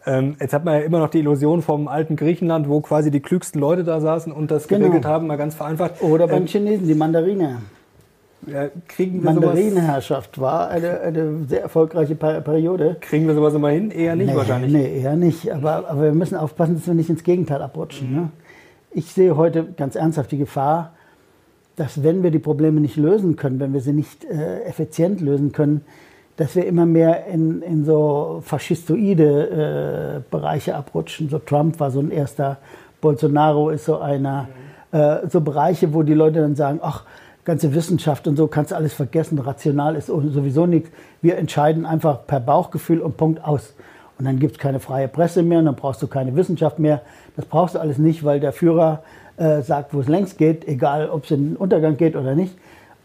Ähm, 0.06 0.36
jetzt 0.40 0.54
hat 0.54 0.64
man 0.64 0.74
ja 0.74 0.80
immer 0.80 1.00
noch 1.00 1.10
die 1.10 1.18
Illusion 1.18 1.60
vom 1.60 1.86
alten 1.86 2.16
Griechenland, 2.16 2.66
wo 2.66 2.80
quasi 2.80 3.10
die 3.10 3.20
klügsten 3.20 3.60
Leute 3.60 3.84
da 3.84 4.00
saßen 4.00 4.32
und 4.32 4.50
das 4.50 4.66
genau. 4.66 4.86
geregelt 4.86 5.04
haben, 5.04 5.26
mal 5.26 5.36
ganz 5.36 5.54
vereinfacht. 5.54 6.02
Oder 6.02 6.26
beim 6.28 6.42
ähm, 6.42 6.46
Chinesen, 6.46 6.86
die 6.86 6.94
Mandarine. 6.94 7.58
Ja, 8.46 8.68
kriegen 8.86 9.22
wir 9.22 9.32
Mandarinenherrschaft 9.32 10.40
war 10.40 10.70
eine, 10.70 11.00
eine 11.00 11.44
sehr 11.48 11.60
erfolgreiche 11.60 12.14
Periode. 12.14 12.96
Kriegen 13.00 13.26
wir 13.26 13.34
sowas 13.34 13.52
immer 13.52 13.68
hin? 13.68 13.90
Eher 13.90 14.16
nicht 14.16 14.28
nee, 14.30 14.36
wahrscheinlich. 14.36 14.72
Nee, 14.72 15.00
eher 15.00 15.16
nicht. 15.16 15.52
Aber, 15.52 15.90
aber 15.90 16.02
wir 16.02 16.12
müssen 16.12 16.36
aufpassen, 16.36 16.76
dass 16.76 16.86
wir 16.86 16.94
nicht 16.94 17.10
ins 17.10 17.24
Gegenteil 17.24 17.60
abrutschen. 17.60 18.14
Ne? 18.14 18.30
Ich 18.92 19.12
sehe 19.12 19.36
heute 19.36 19.64
ganz 19.76 19.96
ernsthaft 19.96 20.30
die 20.30 20.38
Gefahr, 20.38 20.94
dass 21.78 22.02
wenn 22.02 22.22
wir 22.22 22.30
die 22.30 22.38
Probleme 22.38 22.80
nicht 22.80 22.96
lösen 22.96 23.36
können, 23.36 23.60
wenn 23.60 23.72
wir 23.72 23.80
sie 23.80 23.92
nicht 23.92 24.24
äh, 24.24 24.62
effizient 24.64 25.20
lösen 25.20 25.52
können, 25.52 25.82
dass 26.36 26.54
wir 26.54 26.66
immer 26.66 26.86
mehr 26.86 27.26
in, 27.26 27.62
in 27.62 27.84
so 27.84 28.40
faschistoide 28.44 30.20
äh, 30.24 30.30
Bereiche 30.30 30.74
abrutschen. 30.74 31.28
So 31.28 31.38
Trump 31.38 31.80
war 31.80 31.90
so 31.90 32.00
ein 32.00 32.10
erster, 32.10 32.58
Bolsonaro 33.00 33.70
ist 33.70 33.84
so 33.84 33.98
einer. 33.98 34.42
Mhm. 34.42 34.98
Äh, 34.98 35.28
so 35.28 35.40
Bereiche, 35.40 35.92
wo 35.92 36.02
die 36.02 36.14
Leute 36.14 36.40
dann 36.40 36.56
sagen, 36.56 36.80
ach, 36.82 37.04
ganze 37.44 37.74
Wissenschaft 37.74 38.26
und 38.26 38.36
so 38.36 38.46
kannst 38.46 38.72
du 38.72 38.76
alles 38.76 38.92
vergessen, 38.94 39.38
rational 39.38 39.96
ist 39.96 40.06
sowieso 40.06 40.66
nichts. 40.66 40.90
Wir 41.22 41.38
entscheiden 41.38 41.86
einfach 41.86 42.26
per 42.26 42.40
Bauchgefühl 42.40 43.00
und 43.00 43.16
Punkt 43.16 43.44
aus. 43.44 43.74
Und 44.18 44.24
dann 44.24 44.38
gibt 44.38 44.52
es 44.52 44.58
keine 44.58 44.80
freie 44.80 45.08
Presse 45.08 45.42
mehr, 45.42 45.60
und 45.60 45.66
dann 45.66 45.76
brauchst 45.76 46.02
du 46.02 46.08
keine 46.08 46.34
Wissenschaft 46.36 46.78
mehr. 46.78 47.02
Das 47.36 47.46
brauchst 47.46 47.74
du 47.74 47.78
alles 47.78 47.98
nicht, 47.98 48.24
weil 48.24 48.40
der 48.40 48.52
Führer 48.52 49.02
äh, 49.38 49.62
sagt, 49.62 49.94
wo 49.94 50.00
es 50.00 50.08
längst 50.08 50.36
geht, 50.38 50.66
egal 50.66 51.08
ob 51.10 51.24
es 51.24 51.30
in 51.30 51.50
den 51.50 51.56
Untergang 51.56 51.96
geht 51.96 52.16
oder 52.16 52.34
nicht. 52.34 52.54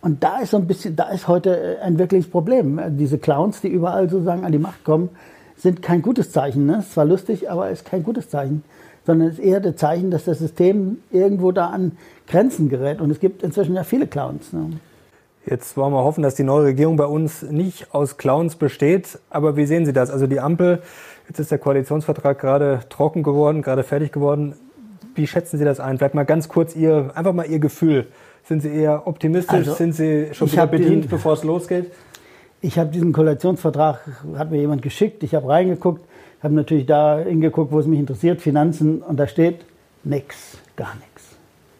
Und 0.01 0.23
da 0.23 0.39
ist 0.39 0.51
so 0.51 0.57
ein 0.57 0.67
bisschen, 0.67 0.95
da 0.95 1.09
ist 1.09 1.27
heute 1.27 1.77
äh, 1.77 1.81
ein 1.81 1.97
wirkliches 1.97 2.29
Problem. 2.29 2.79
Diese 2.97 3.17
Clowns, 3.17 3.61
die 3.61 3.69
überall 3.69 4.09
sozusagen 4.09 4.43
an 4.43 4.51
die 4.51 4.59
Macht 4.59 4.83
kommen, 4.83 5.09
sind 5.55 5.81
kein 5.81 6.01
gutes 6.01 6.31
Zeichen. 6.31 6.65
Ne? 6.65 6.79
Ist 6.79 6.93
zwar 6.93 7.05
lustig, 7.05 7.49
aber 7.49 7.69
ist 7.69 7.85
kein 7.85 8.03
gutes 8.03 8.29
Zeichen. 8.29 8.63
Sondern 9.05 9.29
ist 9.29 9.39
eher 9.39 9.59
das 9.59 9.75
Zeichen, 9.77 10.11
dass 10.11 10.25
das 10.25 10.39
System 10.39 10.97
irgendwo 11.11 11.51
da 11.51 11.67
an 11.67 11.93
Grenzen 12.27 12.67
gerät. 12.67 12.99
Und 12.99 13.11
es 13.11 13.19
gibt 13.19 13.43
inzwischen 13.43 13.75
ja 13.75 13.83
viele 13.83 14.07
Clowns. 14.07 14.51
Ne? 14.53 14.71
Jetzt 15.45 15.75
wollen 15.75 15.93
wir 15.93 16.03
hoffen, 16.03 16.23
dass 16.23 16.35
die 16.35 16.43
neue 16.43 16.65
Regierung 16.65 16.95
bei 16.95 17.05
uns 17.05 17.41
nicht 17.41 17.93
aus 17.93 18.17
Clowns 18.17 18.55
besteht. 18.55 19.19
Aber 19.29 19.55
wie 19.55 19.65
sehen 19.65 19.85
Sie 19.85 19.93
das? 19.93 20.09
Also 20.09 20.25
die 20.25 20.39
Ampel, 20.39 20.81
jetzt 21.27 21.39
ist 21.39 21.51
der 21.51 21.59
Koalitionsvertrag 21.59 22.39
gerade 22.39 22.79
trocken 22.89 23.23
geworden, 23.23 23.61
gerade 23.61 23.83
fertig 23.83 24.11
geworden. 24.11 24.55
Wie 25.15 25.27
schätzen 25.27 25.57
Sie 25.57 25.65
das 25.65 25.79
ein? 25.79 25.97
Vielleicht 25.97 26.15
mal 26.15 26.25
ganz 26.25 26.47
kurz 26.47 26.75
Ihr, 26.75 27.11
einfach 27.15 27.33
mal 27.33 27.45
Ihr 27.45 27.59
Gefühl. 27.59 28.07
Sind 28.45 28.61
Sie 28.61 28.69
eher 28.69 29.07
optimistisch? 29.07 29.53
Also, 29.53 29.73
Sind 29.73 29.93
Sie 29.93 30.29
schon 30.33 30.51
wieder 30.51 30.67
bedient, 30.67 31.05
den, 31.05 31.09
bevor 31.09 31.33
es 31.33 31.43
losgeht? 31.43 31.91
Ich 32.61 32.77
habe 32.79 32.89
diesen 32.89 33.13
Koalitionsvertrag, 33.13 33.99
hat 34.37 34.51
mir 34.51 34.59
jemand 34.59 34.81
geschickt, 34.81 35.23
ich 35.23 35.35
habe 35.35 35.49
reingeguckt, 35.49 36.01
habe 36.41 36.53
natürlich 36.53 36.85
da 36.85 37.19
hingeguckt, 37.19 37.71
wo 37.71 37.79
es 37.79 37.87
mich 37.87 37.99
interessiert, 37.99 38.41
Finanzen, 38.41 39.01
und 39.01 39.17
da 39.17 39.27
steht 39.27 39.65
nichts, 40.03 40.57
gar 40.75 40.95
nichts. 40.95 41.35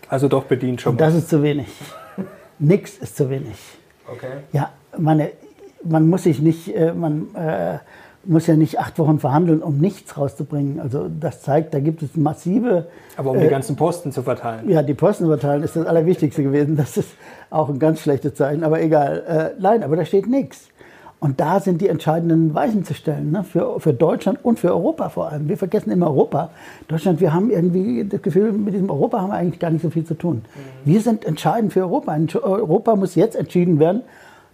Also 0.10 0.28
doch 0.28 0.44
bedient 0.44 0.82
schon. 0.82 0.94
Und 0.94 1.02
das 1.02 1.16
ist 1.16 1.30
zu 1.30 1.42
wenig. 1.42 1.68
nix 2.60 2.98
ist 2.98 3.18
zu 3.18 3.30
wenig. 3.30 3.58
Okay. 4.08 4.28
Ja, 4.52 4.72
meine, 4.98 5.32
man 5.84 6.08
muss 6.08 6.24
sich 6.24 6.40
nicht, 6.40 6.76
äh, 6.76 6.94
man 6.94 7.34
äh, 7.36 7.80
muss 8.26 8.48
ja 8.48 8.56
nicht 8.56 8.80
acht 8.80 8.98
Wochen 9.00 9.20
verhandeln, 9.20 9.62
um 9.62 9.78
nichts 9.78 10.18
rauszubringen. 10.18 10.80
Also 10.80 11.10
das 11.20 11.42
zeigt, 11.42 11.74
da 11.74 11.80
gibt 11.80 12.02
es 12.02 12.16
massive. 12.16 12.88
Aber 13.18 13.32
um 13.32 13.38
äh, 13.38 13.42
die 13.42 13.50
ganzen 13.50 13.76
Posten 13.76 14.12
zu 14.12 14.24
verteilen. 14.24 14.70
Ja, 14.70 14.82
die 14.82 14.94
Posten 14.94 15.26
zu 15.26 15.30
verteilen 15.30 15.64
ist 15.64 15.76
das 15.76 15.86
Allerwichtigste 15.86 16.44
gewesen. 16.44 16.78
Das 16.78 16.98
ist 16.98 17.10
auch 17.50 17.70
ein 17.70 17.80
ganz 17.80 18.02
schlechtes 18.02 18.36
Zeichen. 18.36 18.64
Aber 18.64 18.82
egal. 18.82 19.54
Äh, 19.58 19.62
nein, 19.62 19.84
aber 19.84 19.96
da 19.96 20.06
steht 20.06 20.28
nichts. 20.28 20.70
Und 21.24 21.40
da 21.40 21.62
sind 21.62 21.80
die 21.80 21.88
entscheidenden 21.88 22.54
Weichen 22.54 22.84
zu 22.84 22.94
stellen, 22.94 23.32
ne? 23.32 23.46
für, 23.46 23.80
für 23.80 23.94
Deutschland 23.94 24.44
und 24.44 24.60
für 24.60 24.74
Europa 24.74 25.08
vor 25.08 25.32
allem. 25.32 25.48
Wir 25.48 25.56
vergessen 25.56 25.90
immer 25.90 26.08
Europa. 26.08 26.50
Deutschland, 26.90 27.22
wir 27.22 27.34
haben 27.34 27.50
irgendwie 27.50 28.04
das 28.04 28.22
Gefühl, 28.22 28.52
mit 28.52 28.74
diesem 28.74 28.90
Europa 28.90 29.22
haben 29.22 29.30
wir 29.30 29.36
eigentlich 29.36 29.62
gar 29.62 29.70
nicht 29.70 29.84
so 29.84 29.90
viel 29.90 30.04
zu 30.04 30.16
tun. 30.16 30.42
Mhm. 30.44 30.92
Wir 30.92 31.00
sind 31.00 31.24
entscheidend 31.24 31.72
für 31.72 31.80
Europa. 31.80 32.14
Europa 32.42 32.98
muss 32.98 33.16
jetzt 33.16 33.38
entschieden 33.38 33.80
werden, 33.80 34.02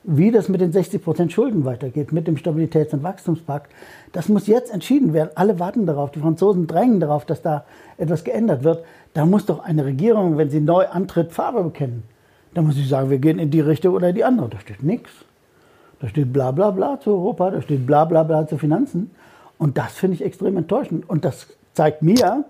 wie 0.04 0.32
das 0.32 0.50
mit 0.50 0.62
den 0.62 0.72
60 0.72 1.04
Prozent 1.04 1.32
Schulden 1.32 1.66
weitergeht, 1.66 2.12
mit 2.12 2.28
dem 2.28 2.36
Stabilitäts- 2.36 2.94
und 2.94 3.04
Wachstumspakt. 3.04 3.72
Das 4.12 4.30
muss 4.30 4.48
jetzt 4.48 4.74
entschieden 4.74 5.14
werden. 5.14 5.32
Alle 5.36 5.60
warten 5.60 5.86
darauf. 5.86 6.12
Die 6.12 6.20
Franzosen 6.20 6.68
drängen 6.68 7.00
darauf, 7.00 7.26
dass 7.26 7.42
da 7.42 7.66
etwas 7.98 8.24
geändert 8.24 8.64
wird. 8.64 8.84
Da 9.14 9.26
muss 9.26 9.46
doch 9.46 9.60
eine 9.64 9.86
Regierung, 9.86 10.38
wenn 10.38 10.50
sie 10.50 10.62
neu 10.62 10.88
antritt, 10.88 11.32
Farbe 11.32 11.64
bekennen. 11.64 12.04
Da 12.54 12.62
muss 12.62 12.76
sie 12.76 12.86
sagen, 12.86 13.10
wir 13.10 13.20
gehen 13.20 13.40
in 13.40 13.52
die 13.52 13.62
Richtung 13.62 13.94
oder 13.94 14.10
in 14.10 14.16
die 14.16 14.24
andere. 14.24 14.50
Da 14.50 14.60
steht 14.60 14.84
nichts. 14.84 15.12
Da 16.00 16.08
steht 16.08 16.32
bla 16.32 16.52
bla 16.52 16.72
bla 16.72 17.00
zu 17.00 17.12
Europa, 17.12 17.52
da 17.52 17.62
steht 17.62 17.86
bla 17.86 18.06
bla 18.06 18.24
bla 18.24 18.48
zu 18.48 18.58
Finanzen. 18.58 19.12
Und 19.58 19.78
das 19.78 19.94
finde 19.94 20.16
ich 20.16 20.24
extrem 20.24 20.56
enttäuschend. 20.56 21.10
Und 21.10 21.26
das 21.26 21.48
zeigt 21.74 22.02
mir, 22.02 22.46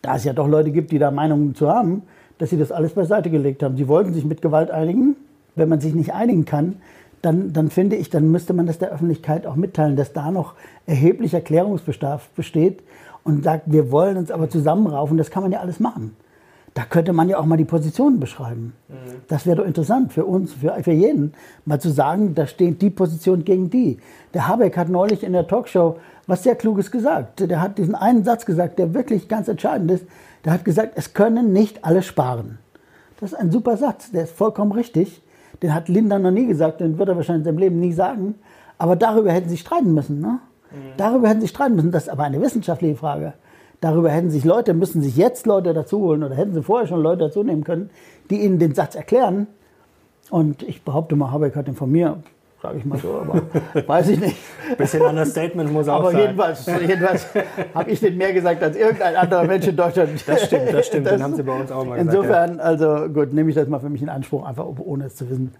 da 0.00 0.16
es 0.16 0.24
ja 0.24 0.32
doch 0.32 0.48
Leute 0.48 0.70
gibt, 0.70 0.90
die 0.90 0.98
da 0.98 1.10
Meinungen 1.10 1.54
zu 1.54 1.68
haben, 1.68 2.02
dass 2.38 2.50
sie 2.50 2.58
das 2.58 2.72
alles 2.72 2.94
beiseite 2.94 3.30
gelegt 3.30 3.62
haben. 3.62 3.76
Sie 3.76 3.86
wollten 3.86 4.14
sich 4.14 4.24
mit 4.24 4.40
Gewalt 4.42 4.70
einigen. 4.70 5.16
Wenn 5.54 5.68
man 5.68 5.80
sich 5.80 5.94
nicht 5.94 6.14
einigen 6.14 6.44
kann, 6.44 6.76
dann, 7.20 7.52
dann 7.52 7.70
finde 7.70 7.96
ich, 7.96 8.10
dann 8.10 8.30
müsste 8.30 8.52
man 8.52 8.66
das 8.66 8.78
der 8.78 8.90
Öffentlichkeit 8.90 9.46
auch 9.46 9.56
mitteilen, 9.56 9.96
dass 9.96 10.12
da 10.12 10.30
noch 10.30 10.54
erheblicher 10.86 11.40
Klärungsbedarf 11.40 12.28
besteht 12.30 12.82
und 13.22 13.44
sagt, 13.44 13.70
wir 13.70 13.92
wollen 13.92 14.16
uns 14.16 14.30
aber 14.30 14.50
zusammenraufen. 14.50 15.16
Das 15.16 15.30
kann 15.30 15.42
man 15.42 15.52
ja 15.52 15.60
alles 15.60 15.78
machen. 15.78 16.16
Da 16.74 16.84
könnte 16.84 17.12
man 17.12 17.28
ja 17.28 17.38
auch 17.38 17.44
mal 17.44 17.58
die 17.58 17.66
Positionen 17.66 18.18
beschreiben. 18.18 18.72
Mhm. 18.88 18.94
Das 19.28 19.46
wäre 19.46 19.56
doch 19.56 19.66
interessant 19.66 20.12
für 20.12 20.24
uns, 20.24 20.54
für, 20.54 20.74
für 20.82 20.92
jeden, 20.92 21.34
mal 21.64 21.80
zu 21.80 21.90
sagen, 21.90 22.34
da 22.34 22.46
steht 22.46 22.80
die 22.80 22.90
Position 22.90 23.44
gegen 23.44 23.68
die. 23.68 23.98
Der 24.32 24.48
Habeck 24.48 24.76
hat 24.76 24.88
neulich 24.88 25.22
in 25.22 25.32
der 25.32 25.46
Talkshow 25.46 25.98
was 26.26 26.42
sehr 26.42 26.54
Kluges 26.54 26.90
gesagt. 26.90 27.40
Der 27.40 27.60
hat 27.60 27.78
diesen 27.78 27.94
einen 27.94 28.24
Satz 28.24 28.46
gesagt, 28.46 28.78
der 28.78 28.94
wirklich 28.94 29.28
ganz 29.28 29.48
entscheidend 29.48 29.90
ist. 29.90 30.06
Der 30.44 30.52
hat 30.52 30.64
gesagt, 30.64 30.92
es 30.94 31.14
können 31.14 31.52
nicht 31.52 31.84
alle 31.84 32.02
sparen. 32.02 32.58
Das 33.20 33.32
ist 33.32 33.38
ein 33.38 33.50
super 33.50 33.76
Satz, 33.76 34.10
der 34.10 34.24
ist 34.24 34.32
vollkommen 34.32 34.72
richtig. 34.72 35.22
Den 35.62 35.74
hat 35.74 35.88
Linda 35.88 36.18
noch 36.18 36.30
nie 36.30 36.46
gesagt, 36.46 36.80
den 36.80 36.98
wird 36.98 37.08
er 37.08 37.16
wahrscheinlich 37.16 37.42
in 37.42 37.44
seinem 37.44 37.58
Leben 37.58 37.80
nie 37.80 37.92
sagen. 37.92 38.34
Aber 38.78 38.96
darüber 38.96 39.32
hätten 39.32 39.48
sie 39.48 39.56
streiten 39.56 39.94
müssen. 39.94 40.20
Ne? 40.20 40.40
Mhm. 40.70 40.76
Darüber 40.96 41.28
hätten 41.28 41.40
sie 41.40 41.48
streiten 41.48 41.76
müssen. 41.76 41.92
Das 41.92 42.04
ist 42.04 42.08
aber 42.08 42.24
eine 42.24 42.40
wissenschaftliche 42.40 42.96
Frage. 42.96 43.34
Darüber 43.80 44.10
hätten 44.10 44.30
sich 44.30 44.44
Leute, 44.44 44.74
müssen 44.74 45.02
sich 45.02 45.16
jetzt 45.16 45.46
Leute 45.46 45.74
dazu 45.74 45.98
holen 45.98 46.22
oder 46.22 46.36
hätten 46.36 46.54
sie 46.54 46.62
vorher 46.62 46.86
schon 46.86 47.02
Leute 47.02 47.24
dazu 47.24 47.42
nehmen 47.42 47.64
können, 47.64 47.90
die 48.30 48.44
ihnen 48.44 48.58
den 48.58 48.74
Satz 48.74 48.94
erklären. 48.94 49.46
Und 50.30 50.62
ich 50.62 50.82
behaupte 50.82 51.16
mal, 51.16 51.32
Habeck 51.32 51.56
hat 51.56 51.66
den 51.66 51.74
von 51.74 51.90
mir, 51.90 52.22
sage 52.62 52.78
ich 52.78 52.84
mal 52.84 52.98
so, 52.98 53.14
aber 53.14 53.42
weiß 53.88 54.08
ich 54.10 54.20
nicht. 54.20 54.36
Bisschen 54.78 55.02
Understatement 55.02 55.72
muss 55.72 55.88
auch 55.88 55.98
aber 55.98 56.12
sein. 56.12 56.20
Aber 56.20 56.48
jedenfalls, 56.48 56.66
jedenfalls 56.66 57.26
habe 57.74 57.90
ich 57.90 58.00
den 58.00 58.16
mehr 58.16 58.32
gesagt 58.32 58.62
als 58.62 58.76
irgendein 58.76 59.16
anderer 59.16 59.44
Mensch 59.44 59.66
in 59.66 59.76
Deutschland. 59.76 60.10
Das 60.26 60.44
stimmt, 60.44 60.72
das 60.72 60.86
stimmt. 60.86 61.06
Das, 61.06 61.12
den 61.16 61.22
haben 61.22 61.34
sie 61.34 61.42
bei 61.42 61.60
uns 61.60 61.72
auch 61.72 61.84
mal 61.84 61.98
gesagt. 61.98 62.14
Insofern, 62.14 62.58
ja. 62.58 62.62
also 62.62 63.08
gut, 63.08 63.32
nehme 63.32 63.50
ich 63.50 63.56
das 63.56 63.66
mal 63.68 63.80
für 63.80 63.90
mich 63.90 64.00
in 64.00 64.08
Anspruch, 64.08 64.46
einfach 64.46 64.64
ohne 64.78 65.06
es 65.06 65.16
zu 65.16 65.28
wissen. 65.28 65.52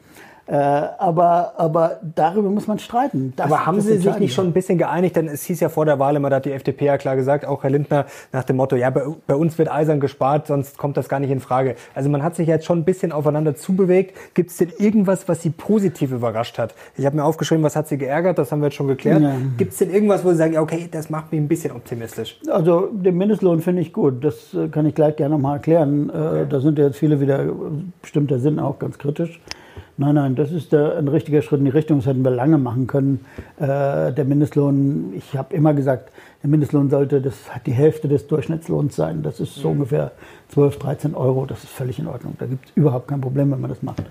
Äh, 0.47 0.57
aber, 0.57 1.55
aber 1.57 2.01
darüber 2.15 2.51
muss 2.51 2.67
man 2.67 2.79
streiten. 2.81 3.33
Das, 3.37 3.47
aber 3.47 3.65
haben 3.65 3.81
Sie 3.81 3.99
sich 3.99 4.19
nicht 4.19 4.35
schon 4.35 4.49
ein 4.49 4.53
bisschen 4.53 4.77
geeinigt? 4.77 5.15
Denn 5.15 5.29
es 5.29 5.45
hieß 5.45 5.61
ja 5.61 5.69
vor 5.69 5.87
der 5.87 5.99
Wahl 6.01 6.17
immer, 6.17 6.31
da 6.31 6.37
hat 6.37 6.45
die 6.47 6.53
FDP 6.53 6.87
ja 6.87 6.99
klar 6.99 7.15
gesagt, 7.15 7.47
auch 7.47 7.63
Herr 7.63 7.71
Lindner, 7.71 8.07
nach 8.33 8.43
dem 8.45 8.57
Motto, 8.57 8.75
ja, 8.75 8.91
bei, 8.91 9.03
bei, 9.27 9.35
uns 9.37 9.57
wird 9.59 9.71
eisern 9.71 10.01
gespart, 10.01 10.49
sonst 10.49 10.79
kommt 10.79 10.97
das 10.97 11.09
gar 11.09 11.21
nicht 11.21 11.31
in 11.31 11.39
Frage. 11.39 11.77
Also 11.95 12.11
man 12.11 12.23
hat 12.25 12.35
sich 12.35 12.49
jetzt 12.49 12.67
schon 12.67 12.81
ein 12.81 12.85
bisschen 12.85 13.13
aufeinander 13.13 13.55
zubewegt. 13.55 14.17
Gibt 14.35 14.51
es 14.51 14.57
denn 14.57 14.73
irgendwas, 14.79 15.29
was 15.29 15.43
Sie 15.43 15.51
positiv 15.51 16.11
überrascht 16.11 16.59
hat? 16.59 16.75
Ich 16.97 17.07
habe 17.07 17.17
mir 17.17 17.25
aufgeschrieben, 17.25 17.63
was 17.63 17.77
hat 17.77 17.87
Sie 17.87 17.97
geärgert? 17.97 18.37
Das 18.37 18.51
haben 18.51 18.61
wir 18.61 18.67
jetzt 18.67 18.77
schon 18.77 18.89
geklärt. 18.89 19.23
Ja. 19.23 19.37
Gibt 19.57 19.73
es 19.73 19.79
denn 19.79 19.91
irgendwas, 19.91 20.25
wo 20.25 20.31
Sie 20.31 20.37
sagen, 20.37 20.59
okay, 20.59 20.89
das 20.91 21.09
macht 21.09 21.31
mich 21.31 21.41
ein 21.41 21.49
bisschen 21.49 21.71
optimistisch? 21.71 22.41
Also 22.51 22.89
den 22.93 23.17
Mindestlohn 23.17 23.61
finde 23.61 23.83
ich 23.83 23.93
gut. 23.93 24.25
Das 24.25 24.53
äh, 24.55 24.69
kann 24.69 24.87
ich 24.87 24.95
gleich 24.95 25.15
gerne 25.15 25.37
nochmal 25.37 25.57
erklären. 25.57 26.11
Äh, 26.11 26.13
okay. 26.13 26.47
Da 26.49 26.61
sind 26.61 26.79
ja 26.79 26.87
jetzt 26.87 26.99
viele 26.99 27.21
wieder, 27.21 27.47
bestimmter 28.01 28.41
Sinn 28.41 28.59
auch 28.59 28.81
ganz 28.81 28.99
kritisch. 28.99 29.41
Nein, 29.99 30.15
nein, 30.15 30.35
das 30.35 30.51
ist 30.51 30.73
der, 30.73 30.97
ein 30.97 31.09
richtiger 31.09 31.43
Schritt 31.43 31.61
in 31.61 31.67
die 31.67 31.71
Richtung. 31.71 31.99
Das 31.99 32.07
hätten 32.07 32.25
wir 32.25 32.31
lange 32.31 32.59
machen 32.59 32.87
können. 32.87 33.25
Äh, 33.59 34.13
der 34.13 34.25
Mindestlohn, 34.25 35.13
ich 35.15 35.37
habe 35.37 35.55
immer 35.55 35.75
gesagt, 35.75 36.11
der 36.43 36.51
Mindestlohn 36.51 36.91
sollte 36.91 37.21
das, 37.21 37.35
die 37.67 37.73
Hälfte 37.73 38.09
des 38.09 38.27
Durchschnittslohns 38.27 38.97
sein. 38.97 39.23
Das 39.23 39.39
ist 39.39 39.55
so 39.55 39.69
mhm. 39.69 39.75
ungefähr 39.75 40.13
12, 40.49 40.79
13 40.79 41.15
Euro. 41.15 41.47
Das 41.47 41.63
ist 41.63 41.71
völlig 41.71 41.99
in 41.99 42.07
Ordnung. 42.07 42.35
Da 42.39 42.47
gibt 42.47 42.67
es 42.67 42.73
überhaupt 42.75 43.09
kein 43.09 43.21
Problem, 43.21 43.53
wenn 43.53 43.61
man 43.61 43.71
das 43.71 43.83
macht. 43.83 44.03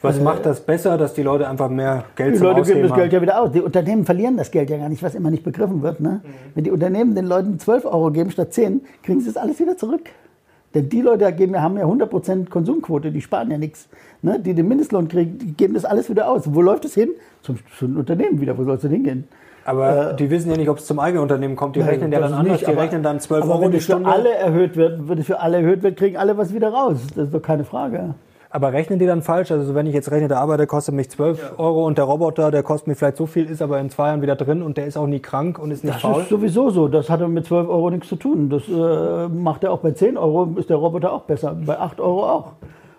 Was 0.00 0.18
äh, 0.18 0.22
macht 0.22 0.46
das 0.46 0.60
besser, 0.60 0.96
dass 0.96 1.14
die 1.14 1.22
Leute 1.22 1.48
einfach 1.48 1.68
mehr 1.68 2.04
Geld 2.16 2.36
Die 2.36 2.40
Leute 2.40 2.62
geben 2.62 2.82
das 2.82 2.94
Geld 2.94 3.12
ja 3.12 3.20
wieder 3.20 3.40
aus. 3.40 3.52
Die 3.52 3.60
Unternehmen 3.60 4.04
verlieren 4.04 4.36
das 4.36 4.50
Geld 4.50 4.70
ja 4.70 4.78
gar 4.78 4.88
nicht, 4.88 5.02
was 5.02 5.14
immer 5.14 5.30
nicht 5.30 5.44
begriffen 5.44 5.82
wird. 5.82 6.00
Ne? 6.00 6.20
Mhm. 6.22 6.28
Wenn 6.54 6.64
die 6.64 6.70
Unternehmen 6.70 7.14
den 7.14 7.26
Leuten 7.26 7.58
12 7.58 7.84
Euro 7.84 8.10
geben 8.10 8.30
statt 8.30 8.52
10, 8.52 8.80
kriegen 9.02 9.20
sie 9.20 9.26
das 9.26 9.36
alles 9.36 9.60
wieder 9.60 9.76
zurück. 9.76 10.08
Denn 10.74 10.88
die 10.88 11.00
Leute 11.00 11.32
geben, 11.32 11.60
haben 11.60 11.78
ja 11.78 11.84
100% 11.84 12.50
Konsumquote, 12.50 13.10
die 13.10 13.22
sparen 13.22 13.50
ja 13.50 13.58
nichts. 13.58 13.88
Ne? 14.20 14.38
Die 14.38 14.54
den 14.54 14.68
Mindestlohn 14.68 15.08
kriegen, 15.08 15.38
die 15.38 15.54
geben 15.54 15.74
das 15.74 15.84
alles 15.84 16.10
wieder 16.10 16.30
aus. 16.30 16.54
Wo 16.54 16.60
läuft 16.60 16.84
es 16.84 16.94
hin? 16.94 17.10
Zum, 17.42 17.58
zum 17.78 17.96
Unternehmen 17.96 18.40
wieder. 18.40 18.58
Wo 18.58 18.64
soll 18.64 18.76
es 18.76 18.82
denn 18.82 18.90
hingehen? 18.90 19.28
Aber 19.64 20.12
äh, 20.12 20.16
die 20.16 20.30
wissen 20.30 20.50
ja 20.50 20.56
nicht, 20.56 20.68
ob 20.68 20.78
es 20.78 20.86
zum 20.86 20.98
eigenen 20.98 21.22
Unternehmen 21.22 21.56
kommt. 21.56 21.76
Die 21.76 21.80
nein, 21.80 21.90
rechnen 21.90 22.12
ja 22.12 22.20
dann 22.20 22.32
anders. 22.32 22.52
Nicht, 22.52 22.66
die 22.66 22.72
aber, 22.72 22.82
rechnen 22.82 23.02
dann 23.02 23.20
12 23.20 23.44
Euro 23.44 23.60
wenn 23.62 23.70
die 23.70 23.80
Stunde. 23.80 24.06
Wenn 24.06 24.12
es 24.12 24.16
für 24.16 24.28
alle 24.28 24.34
erhöht 24.34 24.76
wird, 24.76 25.08
wenn 25.08 25.18
es 25.18 25.26
für 25.26 25.40
alle 25.40 25.56
erhöht 25.58 25.82
wird, 25.82 25.96
kriegen 25.98 26.16
alle 26.16 26.36
was 26.36 26.54
wieder 26.54 26.70
raus. 26.70 26.98
Das 27.14 27.26
ist 27.26 27.34
doch 27.34 27.42
keine 27.42 27.64
Frage. 27.64 28.14
Aber 28.50 28.72
rechnen 28.72 28.98
die 28.98 29.06
dann 29.06 29.22
falsch? 29.22 29.50
Also 29.50 29.74
wenn 29.74 29.86
ich 29.86 29.94
jetzt 29.94 30.10
rechne, 30.10 30.28
der 30.28 30.38
Arbeiter 30.38 30.66
kostet 30.66 30.94
mich 30.94 31.10
12 31.10 31.38
ja. 31.38 31.58
Euro 31.58 31.86
und 31.86 31.98
der 31.98 32.04
Roboter, 32.04 32.50
der 32.50 32.62
kostet 32.62 32.88
mich 32.88 32.98
vielleicht 32.98 33.18
so 33.18 33.26
viel, 33.26 33.44
ist 33.44 33.60
aber 33.60 33.78
in 33.78 33.90
zwei 33.90 34.08
Jahren 34.08 34.22
wieder 34.22 34.36
drin 34.36 34.62
und 34.62 34.78
der 34.78 34.86
ist 34.86 34.96
auch 34.96 35.06
nie 35.06 35.20
krank 35.20 35.58
und 35.58 35.70
ist 35.70 35.84
nicht 35.84 35.96
das 35.96 36.02
faul? 36.02 36.14
Das 36.14 36.22
ist 36.22 36.28
sowieso 36.30 36.70
so. 36.70 36.88
Das 36.88 37.10
hat 37.10 37.26
mit 37.28 37.44
12 37.44 37.68
Euro 37.68 37.90
nichts 37.90 38.08
zu 38.08 38.16
tun. 38.16 38.48
Das 38.48 38.62
äh, 38.68 39.28
macht 39.28 39.64
er 39.64 39.72
auch 39.72 39.80
bei 39.80 39.92
10 39.92 40.16
Euro, 40.16 40.54
ist 40.56 40.70
der 40.70 40.78
Roboter 40.78 41.12
auch 41.12 41.22
besser. 41.22 41.54
Bei 41.66 41.78
8 41.78 42.00
Euro 42.00 42.26
auch. 42.26 42.52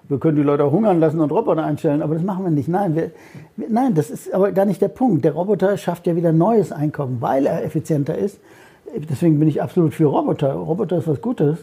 Wir 0.08 0.20
können 0.20 0.38
die 0.38 0.44
Leute 0.44 0.72
hungern 0.72 1.00
lassen 1.00 1.20
und 1.20 1.32
Roboter 1.32 1.64
einstellen, 1.64 2.02
aber 2.02 2.16
das 2.16 2.24
machen 2.24 2.44
wir 2.44 2.52
nicht. 2.52 2.68
Nein, 2.68 2.96
wir, 2.96 3.12
nein, 3.56 3.94
das 3.94 4.10
ist 4.10 4.34
aber 4.34 4.52
gar 4.52 4.66
nicht 4.66 4.82
der 4.82 4.88
Punkt. 4.88 5.24
Der 5.24 5.34
Roboter 5.34 5.78
schafft 5.78 6.08
ja 6.08 6.16
wieder 6.16 6.32
neues 6.32 6.72
Einkommen, 6.72 7.18
weil 7.22 7.46
er 7.46 7.64
effizienter 7.64 8.18
ist. 8.18 8.40
Deswegen 9.08 9.38
bin 9.38 9.48
ich 9.48 9.62
absolut 9.62 9.94
für 9.94 10.06
Roboter. 10.06 10.54
Roboter 10.54 10.98
ist 10.98 11.08
was 11.08 11.22
Gutes. 11.22 11.60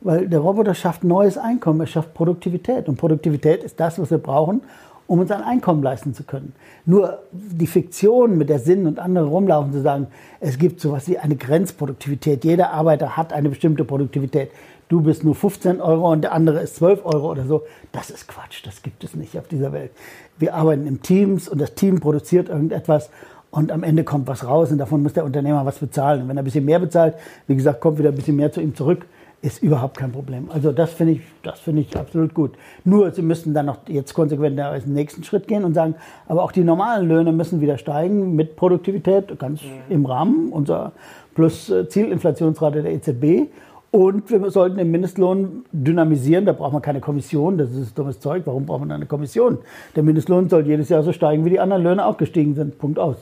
Weil 0.00 0.28
der 0.28 0.40
Roboter 0.40 0.74
schafft 0.74 1.04
neues 1.04 1.36
Einkommen, 1.36 1.80
er 1.80 1.86
schafft 1.86 2.14
Produktivität. 2.14 2.88
Und 2.88 2.96
Produktivität 2.96 3.62
ist 3.62 3.78
das, 3.78 3.98
was 3.98 4.10
wir 4.10 4.18
brauchen, 4.18 4.62
um 5.06 5.18
uns 5.18 5.30
ein 5.30 5.42
Einkommen 5.42 5.82
leisten 5.82 6.14
zu 6.14 6.22
können. 6.22 6.54
Nur 6.86 7.18
die 7.32 7.66
Fiktion, 7.66 8.38
mit 8.38 8.48
der 8.48 8.60
Sinn 8.60 8.86
und 8.86 8.98
andere 8.98 9.26
rumlaufen, 9.26 9.72
zu 9.72 9.82
sagen, 9.82 10.06
es 10.38 10.58
gibt 10.58 10.80
sowas 10.80 11.06
wie 11.08 11.18
eine 11.18 11.36
Grenzproduktivität. 11.36 12.44
Jeder 12.44 12.72
Arbeiter 12.72 13.16
hat 13.16 13.32
eine 13.32 13.50
bestimmte 13.50 13.84
Produktivität. 13.84 14.50
Du 14.88 15.02
bist 15.02 15.22
nur 15.22 15.34
15 15.34 15.80
Euro 15.80 16.10
und 16.10 16.22
der 16.22 16.32
andere 16.32 16.60
ist 16.60 16.76
12 16.76 17.04
Euro 17.04 17.30
oder 17.30 17.44
so. 17.44 17.62
Das 17.92 18.10
ist 18.10 18.26
Quatsch. 18.26 18.64
Das 18.64 18.82
gibt 18.82 19.04
es 19.04 19.14
nicht 19.14 19.38
auf 19.38 19.48
dieser 19.48 19.72
Welt. 19.72 19.90
Wir 20.38 20.54
arbeiten 20.54 20.86
in 20.86 21.02
Teams 21.02 21.48
und 21.48 21.60
das 21.60 21.74
Team 21.74 22.00
produziert 22.00 22.48
irgendetwas 22.48 23.10
und 23.50 23.70
am 23.70 23.82
Ende 23.82 24.04
kommt 24.04 24.26
was 24.28 24.46
raus 24.46 24.70
und 24.70 24.78
davon 24.78 25.02
muss 25.02 25.12
der 25.12 25.24
Unternehmer 25.24 25.66
was 25.66 25.78
bezahlen. 25.78 26.22
Und 26.22 26.28
wenn 26.28 26.36
er 26.36 26.42
ein 26.42 26.44
bisschen 26.44 26.64
mehr 26.64 26.78
bezahlt, 26.78 27.14
wie 27.46 27.56
gesagt, 27.56 27.80
kommt 27.80 27.98
wieder 27.98 28.08
ein 28.08 28.14
bisschen 28.14 28.36
mehr 28.36 28.50
zu 28.50 28.60
ihm 28.60 28.74
zurück 28.74 29.06
ist 29.42 29.62
überhaupt 29.62 29.96
kein 29.96 30.12
Problem. 30.12 30.50
Also 30.52 30.70
das 30.70 30.92
finde 30.92 31.14
ich, 31.14 31.20
das 31.42 31.60
finde 31.60 31.82
ich 31.82 31.96
absolut 31.96 32.34
gut. 32.34 32.52
Nur 32.84 33.10
sie 33.10 33.22
müssen 33.22 33.54
dann 33.54 33.66
noch 33.66 33.78
jetzt 33.88 34.12
konsequent 34.12 34.58
den 34.58 34.92
nächsten 34.92 35.24
Schritt 35.24 35.48
gehen 35.48 35.64
und 35.64 35.74
sagen, 35.74 35.94
aber 36.28 36.42
auch 36.42 36.52
die 36.52 36.62
normalen 36.62 37.08
Löhne 37.08 37.32
müssen 37.32 37.60
wieder 37.60 37.78
steigen 37.78 38.36
mit 38.36 38.56
Produktivität, 38.56 39.38
ganz 39.38 39.62
mhm. 39.62 39.68
im 39.88 40.04
Rahmen 40.04 40.52
unserer 40.52 40.92
plus 41.34 41.70
äh, 41.70 41.88
Zielinflationsrate 41.88 42.82
der 42.82 42.92
EZB. 42.92 43.50
Und 43.92 44.30
wir 44.30 44.50
sollten 44.50 44.76
den 44.76 44.90
Mindestlohn 44.90 45.64
dynamisieren. 45.72 46.44
Da 46.44 46.52
braucht 46.52 46.72
man 46.72 46.82
keine 46.82 47.00
Kommission. 47.00 47.58
Das 47.58 47.74
ist 47.74 47.98
dummes 47.98 48.20
Zeug. 48.20 48.42
Warum 48.44 48.64
braucht 48.64 48.80
man 48.80 48.92
eine 48.92 49.06
Kommission? 49.06 49.58
Der 49.96 50.04
Mindestlohn 50.04 50.48
soll 50.48 50.64
jedes 50.64 50.90
Jahr 50.90 51.02
so 51.02 51.12
steigen, 51.12 51.44
wie 51.44 51.50
die 51.50 51.58
anderen 51.58 51.82
Löhne 51.82 52.06
auch 52.06 52.16
gestiegen 52.16 52.54
sind. 52.54 52.78
Punkt 52.78 53.00
aus. 53.00 53.16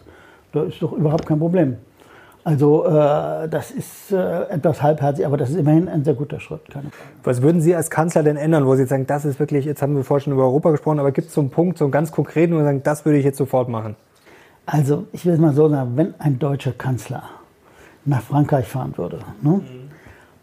Da 0.53 0.65
ist 0.65 0.83
doch 0.83 0.93
überhaupt 0.93 1.25
kein 1.25 1.39
Problem. 1.39 1.77
Also 2.45 2.87
äh, 2.87 3.49
das 3.49 3.71
ist 3.71 4.13
äh, 4.13 4.45
etwas 4.49 4.83
halbherzig, 4.83 5.27
aber 5.27 5.37
das 5.37 5.51
ist 5.51 5.57
immerhin 5.57 5.89
ein 5.89 6.05
sehr 6.05 6.15
guter 6.15 6.41
Schritt. 6.41 6.61
Was 7.23 7.43
würden 7.43 7.61
Sie 7.61 7.75
als 7.75 7.91
Kanzler 7.91 8.23
denn 8.23 8.37
ändern, 8.37 8.65
wo 8.67 8.75
Sie 8.75 8.87
sagen, 8.87 9.07
das 9.07 9.25
ist 9.25 9.39
wirklich, 9.39 9.65
jetzt 9.65 9.83
haben 9.83 9.97
wir 9.97 10.05
vorhin 10.05 10.25
schon 10.25 10.33
über 10.33 10.45
Europa 10.45 10.71
gesprochen, 10.71 10.99
aber 10.99 11.13
gibt 11.13 11.29
es 11.29 11.35
so 11.35 11.41
einen 11.41 11.51
Punkt, 11.51 11.79
so 11.79 11.85
einen 11.85 11.93
ganz 11.93 12.11
konkreten, 12.11 12.55
wo 12.55 12.59
Sie 12.59 12.65
sagen, 12.65 12.83
das 12.83 13.05
würde 13.05 13.19
ich 13.19 13.25
jetzt 13.25 13.39
sofort 13.39 13.69
machen? 13.69 13.97
Also 14.67 15.07
ich 15.13 15.25
will 15.27 15.35
es 15.35 15.41
mal 15.41 15.55
so 15.55 15.69
sagen, 15.69 15.93
wenn 15.97 16.15
ein 16.19 16.39
deutscher 16.39 16.73
Kanzler 16.73 17.23
nach 18.05 18.23
Frankreich 18.23 18.67
fahren 18.67 18.93
würde 18.97 19.19
ne, 19.43 19.51
mhm. 19.51 19.63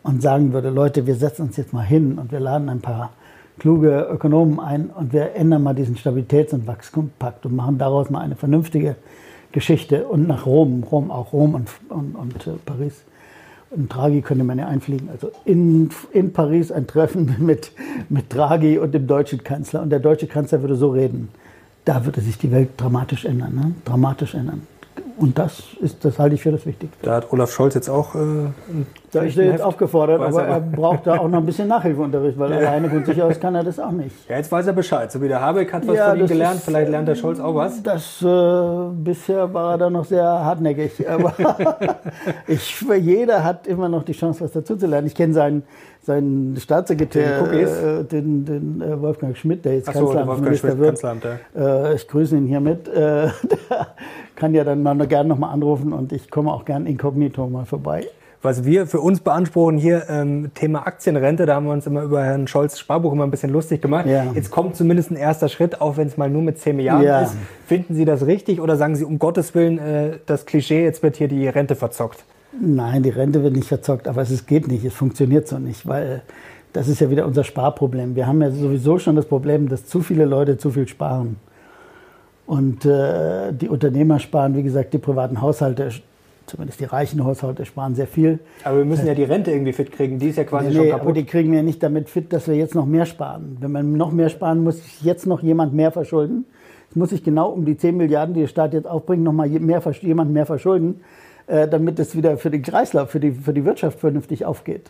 und 0.04 0.22
sagen 0.22 0.54
würde, 0.54 0.70
Leute, 0.70 1.08
wir 1.08 1.16
setzen 1.16 1.44
uns 1.44 1.58
jetzt 1.58 1.74
mal 1.74 1.84
hin 1.84 2.18
und 2.18 2.32
wir 2.32 2.40
laden 2.40 2.70
ein 2.70 2.82
paar 2.82 3.12
kluge 3.60 4.08
Ökonomen 4.12 4.60
ein 4.60 4.90
und 4.90 5.14
wir 5.14 5.36
ändern 5.36 5.64
mal 5.64 5.74
diesen 5.74 5.96
Stabilitäts- 5.96 6.54
und 6.54 6.68
Wachstumspakt 6.68 7.46
und 7.46 7.56
machen 7.56 7.78
daraus 7.78 8.10
mal 8.10 8.20
eine 8.20 8.36
vernünftige 8.36 8.96
Geschichte 9.56 10.06
und 10.06 10.28
nach 10.28 10.46
Rom, 10.46 10.84
Rom 10.84 11.10
auch 11.10 11.32
Rom 11.32 11.56
und, 11.56 11.70
und, 11.88 12.14
und 12.14 12.46
äh, 12.46 12.52
Paris. 12.66 13.04
Und 13.72 13.88
Draghi 13.88 14.22
könnte 14.22 14.44
man 14.44 14.60
ja 14.60 14.68
einfliegen. 14.68 15.10
Also 15.10 15.32
in, 15.46 15.90
in 16.12 16.34
Paris 16.34 16.74
ein 16.74 16.88
Treffen 16.88 17.38
mit, 17.40 17.72
mit 18.10 18.34
Draghi 18.34 18.78
und 18.78 18.94
dem 18.94 19.08
deutschen 19.08 19.46
Kanzler. 19.46 19.82
Und 19.82 19.92
der 19.92 20.00
deutsche 20.00 20.28
Kanzler 20.28 20.62
würde 20.62 20.76
so 20.76 20.90
reden. 20.90 21.30
Da 21.86 22.06
würde 22.06 22.20
sich 22.20 22.38
die 22.38 22.52
Welt 22.52 22.72
dramatisch 22.76 23.24
ändern. 23.24 23.56
Ne? 23.56 23.72
Dramatisch 23.86 24.36
ändern. 24.36 24.68
Und 25.18 25.38
das 25.38 25.64
ist, 25.82 26.04
das 26.04 26.20
halte 26.20 26.36
ich 26.36 26.42
für 26.42 26.52
das 26.52 26.66
Wichtigste. 26.66 26.98
Da 27.02 27.16
hat 27.16 27.32
Olaf 27.32 27.52
Scholz 27.52 27.74
jetzt 27.74 27.90
auch. 27.90 28.16
Äh, 28.16 28.20
da 29.12 29.22
ist 29.22 29.38
er 29.38 29.46
jetzt 29.46 29.62
aufgefordert, 29.62 30.22
aber 30.22 30.44
er 30.44 30.60
braucht 30.60 31.08
da 31.08 31.20
auch 31.20 31.30
noch 31.30 31.40
ein 31.40 31.46
bisschen 31.46 31.70
Nachhilfeunterricht, 31.70 32.38
weil 32.38 32.52
ja. 32.52 32.58
alleine 32.58 32.90
von 32.90 33.06
sich 33.06 33.22
aus 33.22 33.40
kann 33.40 33.56
er 33.56 33.64
das 33.64 33.80
auch 33.80 33.92
nicht. 33.92 34.14
Ja, 34.28 34.36
jetzt 34.36 34.52
weiß 34.52 34.68
er 34.68 34.74
Bescheid. 34.74 35.10
So 35.10 35.22
wie 35.22 35.30
der 35.30 35.40
Habeck 35.40 35.72
hat 35.72 35.88
was 35.88 35.96
ja, 35.96 36.10
von 36.10 36.20
ihm 36.20 36.28
gelernt, 36.28 36.58
ist, 36.58 36.66
vielleicht 36.66 36.92
lernt 36.92 37.08
der 37.08 37.16
Scholz 37.16 37.40
auch 37.40 37.56
was. 37.56 37.82
Das 37.82 38.22
äh, 38.22 38.26
bisher 38.94 39.54
war 39.54 39.76
er 39.76 39.78
da 39.78 39.90
noch 39.90 40.04
sehr 40.04 40.26
hartnäckig. 40.26 41.10
Aber 41.10 41.34
ich, 42.48 42.82
jeder 43.00 43.44
hat 43.44 43.68
immer 43.68 43.88
noch 43.88 44.04
die 44.04 44.14
Chance, 44.14 44.44
was 44.44 44.52
dazu 44.52 44.76
zu 44.76 44.86
lernen. 44.86 45.08
Ich 45.08 45.16
kenne 45.16 45.34
seinen 45.34 45.64
seinen 46.06 46.56
Staatssekretär, 46.58 47.44
den, 47.44 47.68
äh, 47.68 48.04
den, 48.04 48.46
den 48.46 48.82
äh, 48.82 49.02
Wolfgang 49.02 49.36
Schmidt, 49.36 49.66
der 49.66 49.76
jetzt 49.76 49.88
so, 49.88 49.92
Kanzleramtminister 49.92 50.78
wird. 50.78 51.02
Kanzleramt, 51.02 51.24
ja. 51.56 51.90
äh, 51.90 51.96
ich 51.96 52.08
grüße 52.08 52.38
ihn 52.38 52.46
hiermit. 52.46 52.88
Äh, 52.88 52.92
der 52.98 53.88
kann 54.36 54.54
ja 54.54 54.64
dann 54.64 54.84
mal 54.84 54.96
gerne 55.08 55.30
nochmal 55.30 55.52
anrufen 55.52 55.94
und 55.94 56.14
ich 56.14 56.30
komme 56.30 56.54
auch 56.54 56.66
gern 56.66 56.86
inkognito 56.86 57.48
mal 57.48 57.66
vorbei. 57.66 58.06
Was 58.44 58.64
wir 58.64 58.86
für 58.86 59.00
uns 59.00 59.22
beanspruchen 59.22 59.80
hier, 59.80 60.04
ähm, 60.08 60.52
Thema 60.54 60.86
Aktienrente, 60.86 61.48
da 61.48 61.56
haben 61.56 61.66
wir 61.66 61.74
uns 61.74 61.88
immer 61.88 62.04
über 62.04 62.24
Herrn 62.24 62.48
Scholz 62.48 62.78
Sparbuch 62.78 63.12
immer 63.12 63.24
ein 63.24 63.32
bisschen 63.32 63.50
lustig 63.50 63.82
gemacht. 63.82 64.06
Ja. 64.06 64.26
Jetzt 64.36 64.52
kommt 64.52 64.76
zumindest 64.76 65.10
ein 65.10 65.16
erster 65.16 65.50
Schritt, 65.50 65.82
auch 65.82 65.98
wenn 65.98 66.06
es 66.06 66.16
mal 66.16 66.30
nur 66.30 66.44
mit 66.44 66.60
10 66.60 66.76
Milliarden 66.76 67.08
ja. 67.08 67.22
ist. 67.22 67.36
Finden 67.66 67.96
Sie 67.96 68.06
das 68.06 68.28
richtig 68.28 68.62
oder 68.62 68.78
sagen 68.78 68.96
Sie 68.96 69.04
um 69.04 69.18
Gottes 69.18 69.56
Willen, 69.56 69.80
äh, 69.80 70.20
das 70.28 70.46
Klischee, 70.46 70.84
jetzt 70.84 71.02
wird 71.02 71.16
hier 71.16 71.28
die 71.28 71.48
Rente 71.48 71.76
verzockt? 71.76 72.24
Nein, 72.62 73.04
die 73.04 73.10
Rente 73.10 73.44
wird 73.44 73.56
nicht 73.56 73.68
verzockt, 73.68 74.08
aber 74.08 74.22
es 74.22 74.46
geht 74.46 74.68
nicht, 74.68 74.86
es 74.86 74.94
funktioniert 74.94 75.48
so 75.48 75.60
nicht, 75.60 75.88
weil 75.88 76.24
das 76.74 76.88
ist 76.88 77.00
ja 77.00 77.10
wieder 77.10 77.26
unser 77.26 77.44
Sparproblem. 77.44 78.16
Wir 78.16 78.28
haben 78.28 78.42
ja 78.42 78.52
sowieso 78.52 79.00
schon 79.00 79.16
das 79.16 79.26
Problem, 79.26 79.70
dass 79.70 79.86
zu 79.86 80.02
viele 80.02 80.26
Leute 80.26 80.58
zu 80.58 80.72
viel 80.72 80.88
sparen. 80.88 81.38
Und 82.46 82.86
äh, 82.86 83.54
die 83.54 83.70
Unternehmer 83.70 84.20
sparen, 84.20 84.56
wie 84.56 84.64
gesagt, 84.64 84.94
die 84.94 84.98
privaten 84.98 85.42
Haushalte, 85.42 85.90
zumindest 86.46 86.80
die 86.80 86.86
reichen 86.86 87.24
Haushalte, 87.24 87.66
sparen 87.66 87.96
sehr 87.96 88.08
viel. 88.08 88.40
Aber 88.64 88.78
wir 88.80 88.86
müssen 88.86 89.08
ja 89.08 89.16
die 89.16 89.24
Rente 89.24 89.52
irgendwie 89.52 89.74
fit 89.74 89.92
kriegen, 89.92 90.20
die 90.20 90.30
ist 90.30 90.38
ja 90.38 90.44
quasi 90.44 90.68
nee, 90.68 90.76
schon 90.76 90.86
kaputt. 90.90 91.02
Aber 91.02 91.14
die 91.14 91.24
kriegen 91.24 91.52
wir 91.52 91.64
nicht 91.64 91.82
damit 91.82 92.10
fit, 92.10 92.32
dass 92.34 92.48
wir 92.48 92.56
jetzt 92.56 92.76
noch 92.76 92.86
mehr 92.86 93.06
sparen. 93.06 93.58
Wenn 93.62 93.72
man 93.72 93.94
noch 93.94 94.12
mehr 94.12 94.30
sparen 94.30 94.64
muss, 94.64 95.02
jetzt 95.02 95.26
noch 95.26 95.42
jemand 95.42 95.74
mehr 95.74 95.92
verschulden. 95.92 96.46
Es 96.90 96.96
muss 96.96 97.10
sich 97.10 97.24
genau 97.24 97.50
um 97.50 97.66
die 97.66 97.78
10 97.78 97.98
Milliarden, 97.98 98.36
die 98.36 98.42
der 98.42 98.48
Staat 98.48 98.74
jetzt 98.74 98.86
aufbringt, 98.86 99.24
noch 99.24 99.34
mal 99.34 99.50
mehr, 99.50 99.82
jemand 100.02 100.32
mehr 100.32 100.46
verschulden. 100.46 101.02
Äh, 101.48 101.68
damit 101.68 102.00
es 102.00 102.16
wieder 102.16 102.38
für 102.38 102.50
den 102.50 102.64
Kreislauf, 102.64 103.12
für 103.12 103.20
die, 103.20 103.32
für 103.32 103.54
die 103.54 103.66
Wirtschaft 103.66 104.00
vernünftig 104.00 104.46
aufgeht. 104.46 104.90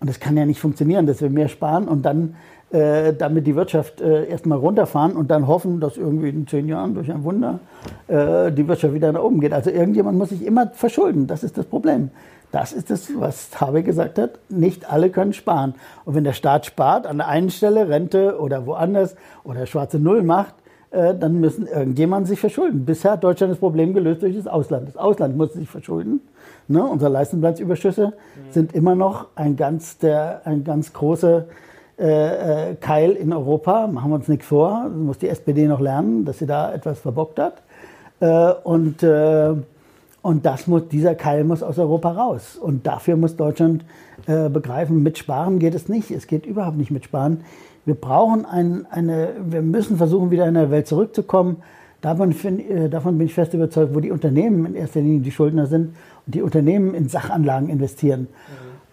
Und 0.00 0.08
das 0.08 0.20
kann 0.20 0.36
ja 0.38 0.46
nicht 0.46 0.58
funktionieren, 0.58 1.06
dass 1.06 1.20
wir 1.20 1.28
mehr 1.28 1.48
sparen 1.48 1.86
und 1.86 2.02
dann 2.02 2.34
äh, 2.70 3.12
damit 3.12 3.46
die 3.46 3.54
Wirtschaft 3.54 4.00
äh, 4.00 4.26
erstmal 4.26 4.56
runterfahren 4.56 5.14
und 5.14 5.30
dann 5.30 5.46
hoffen, 5.46 5.80
dass 5.80 5.98
irgendwie 5.98 6.30
in 6.30 6.46
zehn 6.46 6.66
Jahren 6.66 6.94
durch 6.94 7.12
ein 7.12 7.24
Wunder 7.24 7.60
äh, 8.08 8.50
die 8.50 8.66
Wirtschaft 8.66 8.94
wieder 8.94 9.12
nach 9.12 9.22
oben 9.22 9.40
geht. 9.40 9.52
Also 9.52 9.68
irgendjemand 9.68 10.16
muss 10.16 10.30
sich 10.30 10.46
immer 10.46 10.68
verschulden. 10.68 11.26
Das 11.26 11.44
ist 11.44 11.58
das 11.58 11.66
Problem. 11.66 12.10
Das 12.52 12.72
ist 12.72 12.90
das, 12.90 13.10
was 13.18 13.60
Habe 13.60 13.82
gesagt 13.82 14.18
hat. 14.18 14.38
Nicht 14.48 14.90
alle 14.90 15.10
können 15.10 15.34
sparen. 15.34 15.74
Und 16.06 16.14
wenn 16.14 16.24
der 16.24 16.32
Staat 16.32 16.64
spart, 16.64 17.06
an 17.06 17.18
der 17.18 17.28
einen 17.28 17.50
Stelle 17.50 17.90
Rente 17.90 18.40
oder 18.40 18.64
woanders 18.64 19.14
oder 19.44 19.66
schwarze 19.66 19.98
Null 19.98 20.22
macht, 20.22 20.54
dann 20.92 21.40
müssen 21.40 21.66
irgendjemand 21.66 22.28
sich 22.28 22.38
verschulden. 22.38 22.84
Bisher 22.84 23.12
hat 23.12 23.24
Deutschland 23.24 23.50
das 23.50 23.58
Problem 23.58 23.94
gelöst 23.94 24.20
durch 24.20 24.36
das 24.36 24.46
Ausland. 24.46 24.88
Das 24.88 24.98
Ausland 24.98 25.38
muss 25.38 25.54
sich 25.54 25.68
verschulden. 25.68 26.20
Ne? 26.68 26.84
Unsere 26.84 27.10
Leistenplatzüberschüsse 27.10 28.08
mhm. 28.08 28.52
sind 28.52 28.74
immer 28.74 28.94
noch 28.94 29.28
ein 29.34 29.56
ganz, 29.56 29.98
der, 29.98 30.42
ein 30.44 30.64
ganz 30.64 30.92
großer 30.92 31.46
äh, 31.98 32.70
äh, 32.70 32.74
Keil 32.76 33.12
in 33.12 33.32
Europa. 33.32 33.86
Machen 33.86 34.10
wir 34.10 34.16
uns 34.16 34.28
nichts 34.28 34.46
vor. 34.46 34.86
Das 34.88 34.96
muss 34.96 35.18
die 35.18 35.28
SPD 35.28 35.66
noch 35.66 35.80
lernen, 35.80 36.24
dass 36.24 36.38
sie 36.38 36.46
da 36.46 36.72
etwas 36.72 37.00
verbockt 37.00 37.38
hat. 37.38 37.62
Äh, 38.20 38.52
und, 38.64 39.02
äh, 39.02 39.54
und 40.22 40.46
das 40.46 40.66
muss, 40.66 40.88
dieser 40.88 41.14
Keil 41.14 41.44
muss 41.44 41.62
aus 41.62 41.78
Europa 41.78 42.12
raus. 42.12 42.56
Und 42.56 42.86
dafür 42.86 43.16
muss 43.16 43.36
Deutschland 43.36 43.84
äh, 44.26 44.48
begreifen, 44.48 45.02
mit 45.02 45.18
Sparen 45.18 45.58
geht 45.58 45.74
es 45.74 45.88
nicht. 45.88 46.10
Es 46.10 46.26
geht 46.26 46.46
überhaupt 46.46 46.76
nicht 46.76 46.90
mit 46.90 47.04
Sparen. 47.04 47.44
Wir 47.84 47.94
brauchen 47.94 48.44
ein, 48.44 48.86
eine, 48.90 49.30
wir 49.44 49.62
müssen 49.62 49.96
versuchen, 49.96 50.30
wieder 50.30 50.46
in 50.46 50.54
der 50.54 50.70
Welt 50.70 50.86
zurückzukommen. 50.86 51.56
Davon, 52.00 52.32
äh, 52.32 52.88
davon 52.88 53.18
bin 53.18 53.26
ich 53.26 53.34
fest 53.34 53.54
überzeugt, 53.54 53.94
wo 53.94 54.00
die 54.00 54.10
Unternehmen 54.10 54.66
in 54.66 54.74
erster 54.74 55.00
Linie 55.00 55.20
die 55.20 55.30
Schuldner 55.30 55.66
sind 55.66 55.94
und 56.26 56.34
die 56.34 56.42
Unternehmen 56.42 56.94
in 56.94 57.08
Sachanlagen 57.08 57.68
investieren. 57.68 58.22
Mhm. 58.22 58.26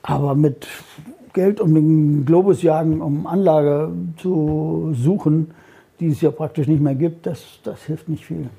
Aber 0.01 0.35
mit 0.35 0.67
Geld 1.33 1.61
um 1.61 1.73
den 1.73 2.25
Globus 2.25 2.61
jagen, 2.63 3.01
um 3.01 3.27
Anlage 3.27 3.91
zu 4.17 4.93
suchen, 4.93 5.51
die 5.99 6.07
es 6.07 6.21
ja 6.21 6.31
praktisch 6.31 6.67
nicht 6.67 6.81
mehr 6.81 6.95
gibt, 6.95 7.25
das, 7.25 7.59
das 7.63 7.83
hilft 7.83 8.09
nicht 8.09 8.25
viel. 8.25 8.49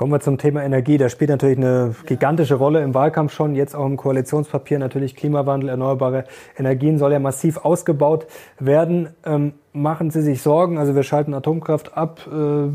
Kommen 0.00 0.12
wir 0.12 0.20
zum 0.20 0.38
Thema 0.38 0.64
Energie. 0.64 0.96
Das 0.96 1.12
spielt 1.12 1.28
natürlich 1.28 1.58
eine 1.58 1.94
gigantische 2.06 2.54
Rolle 2.54 2.82
im 2.82 2.94
Wahlkampf 2.94 3.34
schon, 3.34 3.54
jetzt 3.54 3.76
auch 3.76 3.84
im 3.84 3.98
Koalitionspapier. 3.98 4.78
Natürlich 4.78 5.14
Klimawandel, 5.14 5.68
erneuerbare 5.68 6.24
Energien 6.56 6.96
soll 6.96 7.12
ja 7.12 7.18
massiv 7.18 7.58
ausgebaut 7.58 8.26
werden. 8.58 9.10
Ähm, 9.26 9.52
machen 9.74 10.10
Sie 10.10 10.22
sich 10.22 10.40
Sorgen? 10.40 10.78
Also 10.78 10.94
wir 10.94 11.02
schalten 11.02 11.34
Atomkraft 11.34 11.98
ab. 11.98 12.26
Äh, 12.32 12.70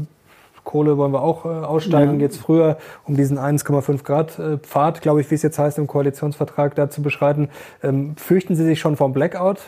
Kohle 0.64 1.00
wollen 1.00 1.14
wir 1.14 1.24
auch 1.24 1.46
äh, 1.46 1.48
aussteigen. 1.48 2.20
Ja. 2.20 2.28
Jetzt 2.28 2.38
früher, 2.38 2.78
um 3.06 3.18
diesen 3.18 3.40
1,5 3.40 4.04
Grad 4.04 4.38
äh, 4.38 4.60
Pfad, 4.60 5.02
glaube 5.02 5.22
ich, 5.22 5.32
wie 5.32 5.36
es 5.36 5.42
jetzt 5.42 5.58
heißt, 5.58 5.80
im 5.80 5.88
Koalitionsvertrag 5.88 6.76
da 6.76 6.92
zu 6.92 7.02
beschreiten. 7.02 7.50
Ähm, 7.82 8.16
fürchten 8.18 8.56
Sie 8.56 8.64
sich 8.64 8.80
schon 8.80 8.98
vom 8.98 9.14
Blackout? 9.14 9.62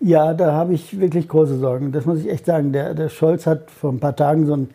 Ja, 0.00 0.34
da 0.34 0.54
habe 0.54 0.74
ich 0.74 0.98
wirklich 0.98 1.28
große 1.28 1.56
Sorgen. 1.56 1.92
Das 1.92 2.04
muss 2.04 2.18
ich 2.18 2.28
echt 2.28 2.46
sagen. 2.46 2.72
Der, 2.72 2.94
der 2.94 3.10
Scholz 3.10 3.46
hat 3.46 3.70
vor 3.70 3.92
ein 3.92 4.00
paar 4.00 4.16
Tagen 4.16 4.46
so 4.46 4.56
ein 4.56 4.70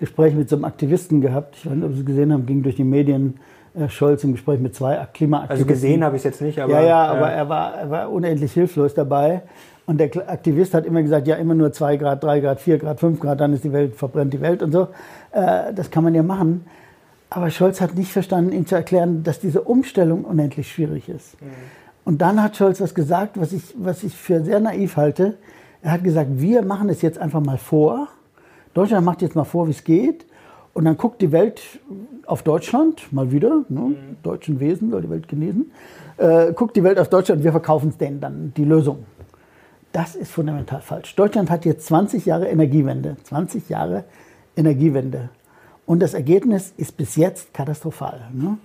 Gespräch 0.00 0.34
mit 0.34 0.48
so 0.48 0.56
einem 0.56 0.64
Aktivisten 0.64 1.20
gehabt. 1.20 1.56
Ich 1.56 1.66
weiß 1.66 1.74
nicht, 1.74 1.84
ob 1.84 1.92
Sie 1.92 2.00
es 2.00 2.06
gesehen 2.06 2.32
haben, 2.32 2.46
ging 2.46 2.62
durch 2.62 2.76
die 2.76 2.84
Medien. 2.84 3.38
Äh, 3.74 3.88
Scholz 3.88 4.24
im 4.24 4.32
Gespräch 4.32 4.58
mit 4.58 4.74
zwei 4.74 5.06
Klimaaktivisten. 5.12 5.50
Also 5.50 5.66
gesehen 5.66 6.02
habe 6.02 6.16
ich 6.16 6.20
es 6.20 6.24
jetzt 6.24 6.42
nicht, 6.42 6.58
aber. 6.58 6.72
Ja, 6.72 6.82
ja, 6.82 7.04
aber 7.06 7.30
ja. 7.30 7.36
Er, 7.36 7.48
war, 7.48 7.74
er 7.74 7.90
war 7.90 8.10
unendlich 8.10 8.52
hilflos 8.52 8.94
dabei. 8.94 9.42
Und 9.86 9.98
der 9.98 10.10
Aktivist 10.28 10.74
hat 10.74 10.86
immer 10.86 11.02
gesagt, 11.02 11.26
ja, 11.26 11.36
immer 11.36 11.54
nur 11.54 11.72
zwei 11.72 11.96
Grad, 11.96 12.22
drei 12.22 12.40
Grad, 12.40 12.60
vier 12.60 12.78
Grad, 12.78 13.00
fünf 13.00 13.20
Grad, 13.20 13.40
dann 13.40 13.52
ist 13.52 13.64
die 13.64 13.72
Welt, 13.72 13.96
verbrennt 13.96 14.32
die 14.32 14.40
Welt 14.40 14.62
und 14.62 14.72
so. 14.72 14.88
Äh, 15.32 15.72
das 15.74 15.90
kann 15.90 16.04
man 16.04 16.14
ja 16.14 16.22
machen. 16.22 16.64
Aber 17.28 17.50
Scholz 17.50 17.80
hat 17.80 17.94
nicht 17.94 18.12
verstanden, 18.12 18.52
ihm 18.52 18.66
zu 18.66 18.74
erklären, 18.74 19.22
dass 19.22 19.38
diese 19.38 19.62
Umstellung 19.62 20.24
unendlich 20.24 20.72
schwierig 20.72 21.08
ist. 21.08 21.40
Mhm. 21.40 21.46
Und 22.04 22.22
dann 22.22 22.42
hat 22.42 22.56
Scholz 22.56 22.80
was 22.80 22.94
gesagt, 22.94 23.40
was 23.40 23.52
ich, 23.52 23.74
was 23.78 24.02
ich 24.02 24.16
für 24.16 24.42
sehr 24.42 24.58
naiv 24.58 24.96
halte. 24.96 25.36
Er 25.82 25.92
hat 25.92 26.02
gesagt, 26.02 26.28
wir 26.32 26.62
machen 26.62 26.88
es 26.88 27.02
jetzt 27.02 27.18
einfach 27.18 27.40
mal 27.40 27.58
vor 27.58 28.08
Deutschland 28.74 29.04
macht 29.04 29.22
jetzt 29.22 29.34
mal 29.34 29.44
vor, 29.44 29.66
wie 29.66 29.72
es 29.72 29.84
geht. 29.84 30.26
Und 30.72 30.84
dann 30.84 30.96
guckt 30.96 31.20
die 31.20 31.32
Welt 31.32 31.62
auf 32.26 32.42
Deutschland, 32.42 33.12
mal 33.12 33.32
wieder, 33.32 33.64
ne? 33.68 33.80
Mhm. 33.80 33.96
deutschen 34.22 34.60
Wesen 34.60 34.90
soll 34.90 35.02
die 35.02 35.10
Welt 35.10 35.26
genesen, 35.26 35.72
äh, 36.16 36.52
guckt 36.52 36.76
die 36.76 36.84
Welt 36.84 36.98
auf 36.98 37.08
Deutschland 37.08 37.40
und 37.40 37.44
wir 37.44 37.50
verkaufen 37.50 37.88
es 37.90 37.98
denen 37.98 38.20
dann 38.20 38.52
die 38.56 38.64
Lösung. 38.64 39.04
Das 39.92 40.14
ist 40.14 40.30
fundamental 40.30 40.80
falsch. 40.80 41.16
Deutschland 41.16 41.50
hat 41.50 41.64
jetzt 41.64 41.86
20 41.86 42.26
Jahre 42.26 42.48
Energiewende, 42.48 43.16
20 43.24 43.68
Jahre 43.68 44.04
Energiewende. 44.56 45.30
Und 45.86 46.00
das 46.00 46.14
Ergebnis 46.14 46.72
ist 46.76 46.96
bis 46.96 47.16
jetzt 47.16 47.52
katastrophal. 47.52 48.28
Ne? 48.32 48.58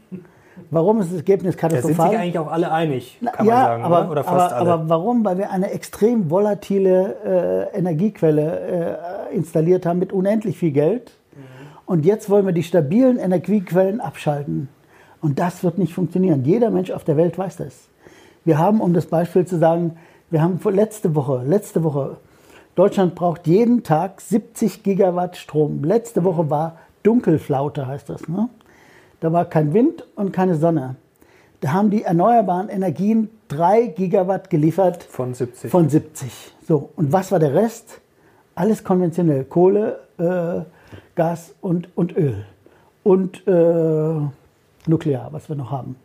Warum 0.72 1.02
ist 1.02 1.12
das 1.12 1.18
Ergebnis 1.18 1.58
katastrophal? 1.58 1.98
Da 1.98 2.04
sind 2.04 2.12
sich 2.12 2.20
eigentlich 2.20 2.40
auch 2.40 2.52
alle 2.52 2.72
einig, 2.72 3.20
kann 3.34 3.46
ja, 3.46 3.54
man 3.54 3.64
sagen, 3.64 3.84
aber, 3.84 4.12
oder 4.12 4.24
fast 4.24 4.54
aber, 4.54 4.62
alle. 4.62 4.74
Aber 4.74 4.90
warum? 4.90 5.26
Weil 5.26 5.38
wir 5.38 5.52
eine 5.52 5.72
extrem 5.72 6.30
volatile 6.30 7.70
äh, 7.74 7.78
Energiequelle 7.78 9.30
äh, 9.32 9.36
installiert 9.36 9.86
haben 9.86 10.00
mit 10.00 10.14
unendlich 10.14 10.58
viel 10.58 10.72
Geld. 10.72 11.12
Mhm. 11.36 11.42
Und 11.86 12.06
jetzt 12.06 12.30
wollen 12.30 12.46
wir 12.46 12.54
die 12.54 12.64
stabilen 12.64 13.18
Energiequellen 13.18 14.00
abschalten. 14.00 14.70
Und 15.22 15.40
das 15.40 15.64
wird 15.64 15.78
nicht 15.78 15.94
funktionieren. 15.94 16.44
Jeder 16.46 16.70
Mensch 16.70 16.92
auf 16.92 17.04
der 17.04 17.18
Welt 17.18 17.38
weiß 17.38 17.58
das. 17.58 17.90
Wir 18.44 18.58
haben, 18.58 18.80
um 18.80 18.94
das 18.94 19.08
Beispiel 19.08 19.46
zu 19.46 19.58
sagen, 19.58 19.98
wir 20.30 20.42
haben 20.42 20.60
letzte 20.72 21.16
Woche, 21.16 21.44
letzte 21.46 21.84
Woche, 21.84 22.18
Deutschland 22.76 23.16
braucht 23.16 23.48
jeden 23.48 23.84
Tag 23.84 24.22
70 24.22 24.84
Gigawatt 24.84 25.38
Strom. 25.38 25.84
Letzte 25.84 26.24
Woche 26.24 26.50
war 26.50 26.78
Dunkelflaute, 27.04 27.88
heißt 27.88 28.10
das. 28.10 28.28
Ne? 28.28 28.50
Da 29.20 29.32
war 29.32 29.46
kein 29.46 29.74
Wind 29.74 30.06
und 30.16 30.32
keine 30.32 30.56
Sonne. 30.56 30.96
Da 31.62 31.74
haben 31.74 31.90
die 31.90 32.04
erneuerbaren 32.04 32.70
Energien 32.70 33.30
3 33.48 33.88
Gigawatt 33.88 34.50
geliefert. 34.50 35.04
Von 35.04 35.34
70. 35.34 35.72
Von 35.72 35.90
70. 35.90 36.54
So, 36.68 36.90
und 36.96 37.12
was 37.12 37.32
war 37.32 37.40
der 37.40 37.54
Rest? 37.54 38.02
Alles 38.56 38.84
konventionell. 38.84 39.46
Kohle, 39.46 40.00
äh, 40.18 40.62
Gas 41.16 41.54
und, 41.62 41.90
und 41.96 42.16
Öl. 42.16 42.46
Und 43.04 43.48
äh, 43.48 44.22
Nuklear, 44.88 45.30
was 45.32 45.50
wir 45.50 45.56
noch 45.56 45.72
haben. 45.72 45.96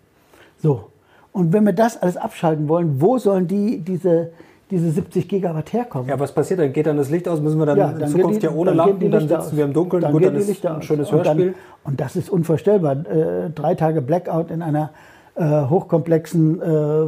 So. 0.58 0.90
Und 1.32 1.52
wenn 1.52 1.64
wir 1.64 1.72
das 1.72 2.00
alles 2.00 2.16
abschalten 2.16 2.68
wollen, 2.68 3.00
wo 3.00 3.18
sollen 3.18 3.46
die 3.46 3.78
diese, 3.78 4.32
diese 4.70 4.90
70 4.90 5.28
Gigawatt 5.28 5.72
herkommen? 5.72 6.08
Ja, 6.08 6.18
was 6.18 6.32
passiert 6.32 6.60
dann? 6.60 6.72
Geht 6.72 6.86
dann 6.86 6.96
das 6.96 7.10
Licht 7.10 7.28
aus? 7.28 7.40
Müssen 7.40 7.58
wir 7.58 7.66
dann, 7.66 7.78
ja, 7.78 7.88
dann 7.88 8.02
in 8.02 8.08
Zukunft 8.08 8.42
die, 8.42 8.46
ja 8.46 8.52
ohne 8.52 8.70
dann 8.70 8.76
Lampen, 8.76 9.10
dann 9.10 9.20
sitzen 9.20 9.34
aus. 9.34 9.56
wir 9.56 9.64
im 9.64 9.72
Dunkeln? 9.72 10.02
Dann 10.02 10.12
Gut, 10.12 10.24
dann 10.24 10.36
ist 10.36 10.66
ein 10.66 10.82
schönes 10.82 11.10
Hörspiel. 11.10 11.30
Und, 11.30 11.54
dann, 11.54 11.54
und, 11.84 12.00
das 12.00 12.16
ist 12.16 12.30
unvorstellbar. 12.30 12.92
Äh, 13.06 13.50
drei 13.54 13.74
Tage 13.74 14.02
Blackout 14.02 14.50
in 14.50 14.62
einer 14.62 14.90
äh, 15.34 15.66
hochkomplexen 15.68 16.60
äh, 16.60 16.64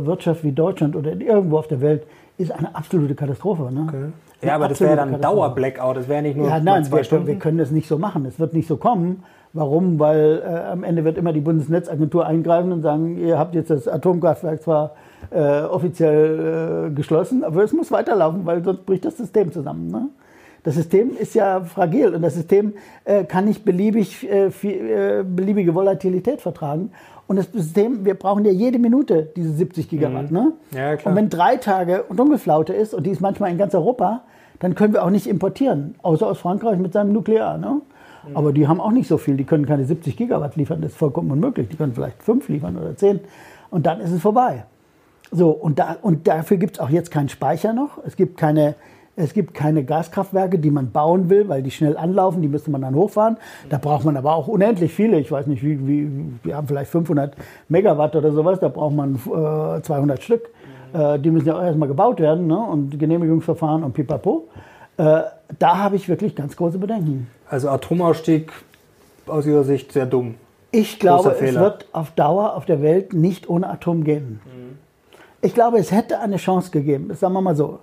Wirtschaft 0.07 0.45
wie 0.45 0.53
Deutschland 0.53 0.97
oder 0.97 1.13
irgendwo 1.13 1.59
auf 1.59 1.69
der 1.69 1.81
Welt 1.81 2.07
ist 2.39 2.51
eine 2.51 2.75
absolute 2.75 3.15
Katastrophe. 3.15 3.71
Ne? 3.73 3.87
Okay. 3.89 4.47
Ja, 4.47 4.57
aber 4.57 4.69
das 4.69 4.81
wäre 4.81 4.97
dann 4.97 5.21
Dauer-Blackout. 5.21 5.97
Das 5.97 6.09
wäre 6.09 6.23
nicht 6.23 6.37
nur 6.37 6.49
ja, 6.49 6.59
nein, 6.59 6.85
zwei 6.85 6.99
wir, 6.99 7.05
Stunden. 7.05 7.27
wir 7.27 7.37
können 7.37 7.59
das 7.59 7.71
nicht 7.71 7.87
so 7.87 7.99
machen. 7.99 8.27
Es 8.27 8.41
wird 8.41 8.55
nicht 8.55 8.67
so 8.67 8.77
kommen. 8.77 9.23
Warum? 9.55 9.99
Weil 9.99 10.43
äh, 10.45 10.71
am 10.71 10.83
Ende 10.83 11.05
wird 11.05 11.19
immer 11.19 11.33
die 11.33 11.41
Bundesnetzagentur 11.41 12.27
eingreifen 12.27 12.73
und 12.73 12.83
sagen, 12.83 13.19
ihr 13.19 13.39
habt 13.39 13.55
jetzt 13.55 13.71
das 13.71 13.87
Atomkraftwerk 13.87 14.63
zwar 14.63 14.95
äh, 15.31 15.61
offiziell 15.63 16.89
äh, 16.89 16.95
geschlossen, 16.95 17.45
aber 17.45 17.63
es 17.63 17.73
muss 17.73 17.91
weiterlaufen, 17.91 18.47
weil 18.47 18.65
sonst 18.65 18.87
bricht 18.87 19.05
das 19.05 19.17
System 19.17 19.53
zusammen. 19.53 19.91
Ne? 19.91 20.09
Das 20.63 20.77
System 20.77 21.11
ist 21.17 21.35
ja 21.35 21.61
fragil 21.61 22.15
und 22.15 22.23
das 22.23 22.35
System 22.35 22.75
äh, 23.05 23.25
kann 23.25 23.45
nicht 23.45 23.65
beliebig, 23.65 24.29
äh, 24.31 24.51
viel, 24.51 24.73
äh, 24.73 25.25
beliebige 25.25 25.75
Volatilität 25.75 26.41
vertragen. 26.41 26.93
Und 27.27 27.37
das 27.37 27.51
System, 27.53 28.05
wir 28.05 28.15
brauchen 28.15 28.45
ja 28.45 28.53
jede 28.53 28.79
Minute 28.79 29.31
diese 29.37 29.53
70 29.53 29.89
Gigawatt. 29.89 30.31
Mhm. 30.31 30.37
Ne? 30.37 30.53
Ja. 30.75 30.93
Und 31.05 31.17
wenn 31.17 31.29
drei 31.29 31.57
Tage 31.57 32.05
Dunkelflaute 32.15 32.73
ist, 32.73 32.95
und 32.95 33.05
die 33.05 33.11
ist 33.11 33.21
manchmal 33.21 33.51
in 33.51 33.59
ganz 33.59 33.75
Europa, 33.75 34.23
dann 34.61 34.75
können 34.77 34.93
wir 34.93 35.05
auch 35.05 35.11
nicht 35.11 35.27
importieren, 35.27 35.97
außer 36.03 36.27
aus 36.27 36.39
Frankreich 36.39 36.79
mit 36.79 36.93
seinem 36.93 37.13
Nuklear. 37.13 37.59
Ne? 37.59 37.81
Mhm. 38.29 38.37
Aber 38.37 38.53
die 38.53 38.69
haben 38.69 38.81
auch 38.81 38.93
nicht 38.93 39.09
so 39.09 39.19
viel, 39.19 39.37
die 39.37 39.45
können 39.45 39.67
keine 39.67 39.85
70 39.85 40.17
Gigawatt 40.17 40.57
liefern, 40.57 40.81
das 40.81 40.93
ist 40.93 40.99
vollkommen 40.99 41.31
unmöglich. 41.31 41.69
Die 41.69 41.77
können 41.77 41.95
vielleicht 41.95 42.23
fünf 42.23 42.49
liefern 42.49 42.77
oder 42.77 42.97
zehn 42.97 43.21
und 43.71 43.87
dann 43.87 44.01
ist 44.01 44.13
es 44.13 44.21
vorbei. 44.21 44.65
So, 45.31 45.51
und, 45.51 45.79
da, 45.79 45.97
und 46.03 46.29
dafür 46.29 46.59
gibt 46.59 46.75
es 46.75 46.81
auch 46.81 46.91
jetzt 46.91 47.11
keinen 47.11 47.31
Speicher 47.31 47.73
noch. 47.73 47.99
Es 48.05 48.17
gibt 48.17 48.37
keine, 48.37 48.75
es 49.17 49.33
gibt 49.33 49.55
keine 49.55 49.83
Gaskraftwerke, 49.83 50.59
die 50.59 50.71
man 50.71 50.91
bauen 50.91 51.31
will, 51.31 51.49
weil 51.49 51.63
die 51.63 51.71
schnell 51.71 51.97
anlaufen, 51.97 52.43
die 52.43 52.49
müsste 52.49 52.71
man 52.71 52.83
dann 52.83 52.95
hochfahren. 52.95 53.39
Da 53.71 53.79
braucht 53.79 54.05
man 54.05 54.19
aber 54.19 54.35
auch 54.35 54.47
unendlich 54.47 54.93
viele. 54.93 55.19
Ich 55.19 55.33
weiß 55.33 55.47
nicht, 55.47 55.63
wie, 55.63 55.87
wie 55.87 56.11
wir 56.43 56.55
haben 56.55 56.69
vielleicht 56.69 56.91
500 56.91 57.35
Megawatt 57.71 58.15
oder 58.15 58.31
sowas, 58.33 58.61
da 58.61 58.69
braucht 58.69 58.95
man 58.95 59.15
äh, 59.15 59.81
200 59.81 60.23
Stück. 60.23 60.51
Äh, 60.93 61.19
die 61.19 61.31
müssen 61.31 61.49
ja 61.49 61.57
auch 61.57 61.63
erstmal 61.63 61.89
gebaut 61.89 62.21
werden 62.21 62.47
ne? 62.47 62.59
und 62.59 62.99
Genehmigungsverfahren 62.99 63.85
und 63.85 63.95
pipapo. 63.95 64.49
Äh, 64.99 65.23
da 65.59 65.79
habe 65.79 65.97
ich 65.97 66.09
wirklich 66.09 66.35
ganz 66.35 66.57
große 66.57 66.79
Bedenken. 66.79 67.29
Also 67.49 67.69
Atomausstieg 67.69 68.53
aus 69.27 69.47
Ihrer 69.47 69.65
Sicht 69.65 69.93
sehr 69.93 70.07
dumm. 70.07 70.35
Ich 70.71 70.99
glaube, 70.99 71.37
es 71.39 71.55
wird 71.55 71.87
auf 71.93 72.13
Dauer 72.13 72.57
auf 72.57 72.65
der 72.65 72.81
Welt 72.81 73.13
nicht 73.13 73.49
ohne 73.49 73.69
Atom 73.69 74.05
gehen. 74.05 74.41
Mhm. 74.45 74.79
Ich 75.43 75.55
glaube, 75.55 75.79
es 75.79 75.93
hätte 75.93 76.21
eine 76.21 76.37
Chance 76.37 76.71
gegeben. 76.71 77.13
sagen 77.15 77.35
wir 77.35 77.43
mal 77.43 77.57
so. 77.57 77.81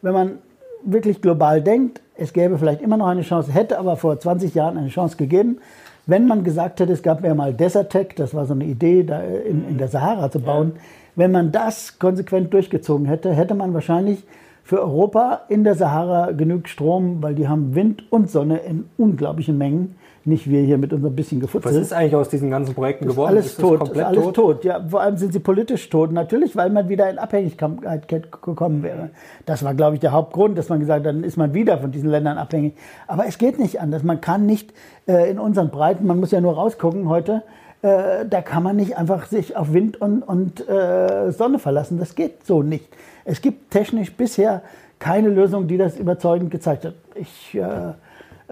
Wenn 0.00 0.14
man 0.14 0.38
wirklich 0.82 1.20
global 1.20 1.60
denkt, 1.60 2.00
es 2.16 2.32
gäbe 2.32 2.58
vielleicht 2.58 2.80
immer 2.80 2.96
noch 2.96 3.08
eine 3.08 3.22
Chance, 3.22 3.52
hätte 3.52 3.78
aber 3.78 3.96
vor 3.96 4.18
20 4.18 4.54
Jahren 4.54 4.78
eine 4.78 4.88
Chance 4.88 5.16
gegeben, 5.16 5.58
wenn 6.06 6.26
man 6.26 6.44
gesagt 6.44 6.80
hätte, 6.80 6.92
es 6.92 7.02
gab 7.02 7.22
ja 7.22 7.34
mal 7.34 7.52
Desertec, 7.52 8.16
das 8.16 8.34
war 8.34 8.46
so 8.46 8.54
eine 8.54 8.64
Idee, 8.64 9.04
da 9.04 9.20
in, 9.20 9.68
in 9.68 9.78
der 9.78 9.88
Sahara 9.88 10.30
zu 10.30 10.40
bauen. 10.40 10.72
Ja. 10.74 10.80
Wenn 11.16 11.32
man 11.32 11.52
das 11.52 11.98
konsequent 11.98 12.52
durchgezogen 12.54 13.06
hätte, 13.06 13.32
hätte 13.32 13.54
man 13.54 13.74
wahrscheinlich 13.74 14.24
für 14.70 14.82
Europa 14.82 15.40
in 15.48 15.64
der 15.64 15.74
Sahara 15.74 16.30
genügend 16.30 16.68
Strom, 16.68 17.20
weil 17.24 17.34
die 17.34 17.48
haben 17.48 17.74
Wind 17.74 18.04
und 18.12 18.30
Sonne 18.30 18.58
in 18.58 18.84
unglaublichen 18.96 19.58
Mengen. 19.58 19.96
Nicht 20.24 20.48
wir 20.48 20.60
hier 20.60 20.78
mit 20.78 20.92
unserem 20.92 21.16
bisschen 21.16 21.40
Gefutzelt. 21.40 21.74
Was 21.74 21.80
ist 21.80 21.92
eigentlich 21.92 22.14
aus 22.14 22.28
diesen 22.28 22.50
ganzen 22.50 22.76
Projekten 22.76 23.06
ist 23.06 23.10
geworden? 23.10 23.30
Alles 23.30 23.46
ist 23.46 23.60
tot, 23.60 23.80
komplett 23.80 23.98
ist 23.98 24.04
alles 24.04 24.24
tot? 24.26 24.34
tot? 24.36 24.64
Ja, 24.64 24.80
vor 24.88 25.00
allem 25.00 25.16
sind 25.16 25.32
sie 25.32 25.40
politisch 25.40 25.90
tot. 25.90 26.12
Natürlich, 26.12 26.54
weil 26.54 26.70
man 26.70 26.88
wieder 26.88 27.10
in 27.10 27.18
Abhängigkeit 27.18 28.06
gekommen 28.30 28.84
wäre. 28.84 29.10
Das 29.44 29.64
war, 29.64 29.74
glaube 29.74 29.94
ich, 29.94 30.00
der 30.00 30.12
Hauptgrund, 30.12 30.56
dass 30.56 30.68
man 30.68 30.78
gesagt 30.78 31.00
hat, 31.00 31.06
dann 31.06 31.24
ist 31.24 31.36
man 31.36 31.52
wieder 31.52 31.78
von 31.78 31.90
diesen 31.90 32.08
Ländern 32.08 32.38
abhängig. 32.38 32.74
Aber 33.08 33.26
es 33.26 33.38
geht 33.38 33.58
nicht 33.58 33.80
anders. 33.80 34.04
Man 34.04 34.20
kann 34.20 34.46
nicht 34.46 34.72
äh, 35.08 35.28
in 35.28 35.40
unseren 35.40 35.70
Breiten, 35.70 36.06
man 36.06 36.20
muss 36.20 36.30
ja 36.30 36.40
nur 36.40 36.54
rausgucken 36.54 37.08
heute, 37.08 37.42
äh, 37.82 38.26
da 38.28 38.42
kann 38.42 38.62
man 38.62 38.76
nicht 38.76 38.96
einfach 38.96 39.26
sich 39.26 39.56
auf 39.56 39.72
Wind 39.72 40.00
und, 40.00 40.22
und 40.22 40.68
äh, 40.68 41.30
Sonne 41.32 41.58
verlassen. 41.58 41.98
Das 41.98 42.14
geht 42.14 42.46
so 42.46 42.62
nicht. 42.62 42.88
Es 43.24 43.40
gibt 43.40 43.70
technisch 43.70 44.12
bisher 44.12 44.62
keine 44.98 45.28
Lösung, 45.28 45.66
die 45.66 45.78
das 45.78 45.98
überzeugend 45.98 46.50
gezeigt 46.50 46.84
hat. 46.84 46.94
Ich 47.14 47.54
äh, 47.54 47.94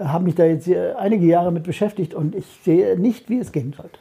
habe 0.03 0.23
mich 0.23 0.35
da 0.35 0.45
jetzt 0.45 0.69
einige 0.97 1.25
Jahre 1.25 1.51
mit 1.51 1.63
beschäftigt 1.63 2.13
und 2.13 2.35
ich 2.35 2.45
sehe 2.63 2.97
nicht, 2.99 3.29
wie 3.29 3.39
es 3.39 3.51
gehen 3.51 3.73
sollte. 3.73 3.99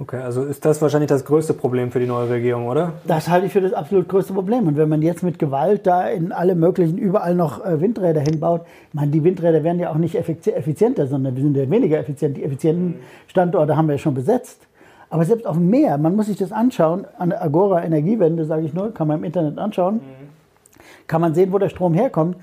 Okay, 0.00 0.18
also 0.18 0.44
ist 0.44 0.64
das 0.64 0.80
wahrscheinlich 0.80 1.08
das 1.08 1.24
größte 1.24 1.54
Problem 1.54 1.90
für 1.90 1.98
die 1.98 2.06
neue 2.06 2.30
Regierung, 2.30 2.68
oder? 2.68 2.92
Das 3.04 3.28
halte 3.28 3.46
ich 3.46 3.52
für 3.52 3.60
das 3.60 3.72
absolut 3.72 4.08
größte 4.08 4.32
Problem. 4.32 4.68
Und 4.68 4.76
wenn 4.76 4.88
man 4.88 5.02
jetzt 5.02 5.24
mit 5.24 5.40
Gewalt 5.40 5.88
da 5.88 6.08
in 6.08 6.30
alle 6.30 6.54
möglichen, 6.54 6.98
überall 6.98 7.34
noch 7.34 7.64
äh, 7.64 7.80
Windräder 7.80 8.20
hinbaut, 8.20 8.60
ich 8.88 8.94
meine, 8.94 9.10
die 9.10 9.24
Windräder 9.24 9.64
werden 9.64 9.80
ja 9.80 9.90
auch 9.90 9.96
nicht 9.96 10.14
effizienter, 10.14 11.08
sondern 11.08 11.34
wir 11.34 11.42
sind 11.42 11.56
ja 11.56 11.68
weniger 11.68 11.98
effizient. 11.98 12.36
Die 12.36 12.44
effizienten 12.44 13.00
Standorte 13.26 13.76
haben 13.76 13.88
wir 13.88 13.94
ja 13.94 13.98
schon 13.98 14.14
besetzt. 14.14 14.67
Aber 15.10 15.24
selbst 15.24 15.46
auf 15.46 15.56
dem 15.56 15.70
Meer, 15.70 15.96
man 15.98 16.16
muss 16.16 16.26
sich 16.26 16.36
das 16.36 16.52
anschauen, 16.52 17.06
an 17.18 17.30
der 17.30 17.42
Agora 17.42 17.82
Energiewende, 17.82 18.44
sage 18.44 18.66
ich 18.66 18.74
nur, 18.74 18.92
kann 18.92 19.08
man 19.08 19.18
im 19.18 19.24
Internet 19.24 19.58
anschauen, 19.58 19.96
mhm. 19.96 20.80
kann 21.06 21.20
man 21.20 21.34
sehen, 21.34 21.52
wo 21.52 21.58
der 21.58 21.70
Strom 21.70 21.94
herkommt. 21.94 22.36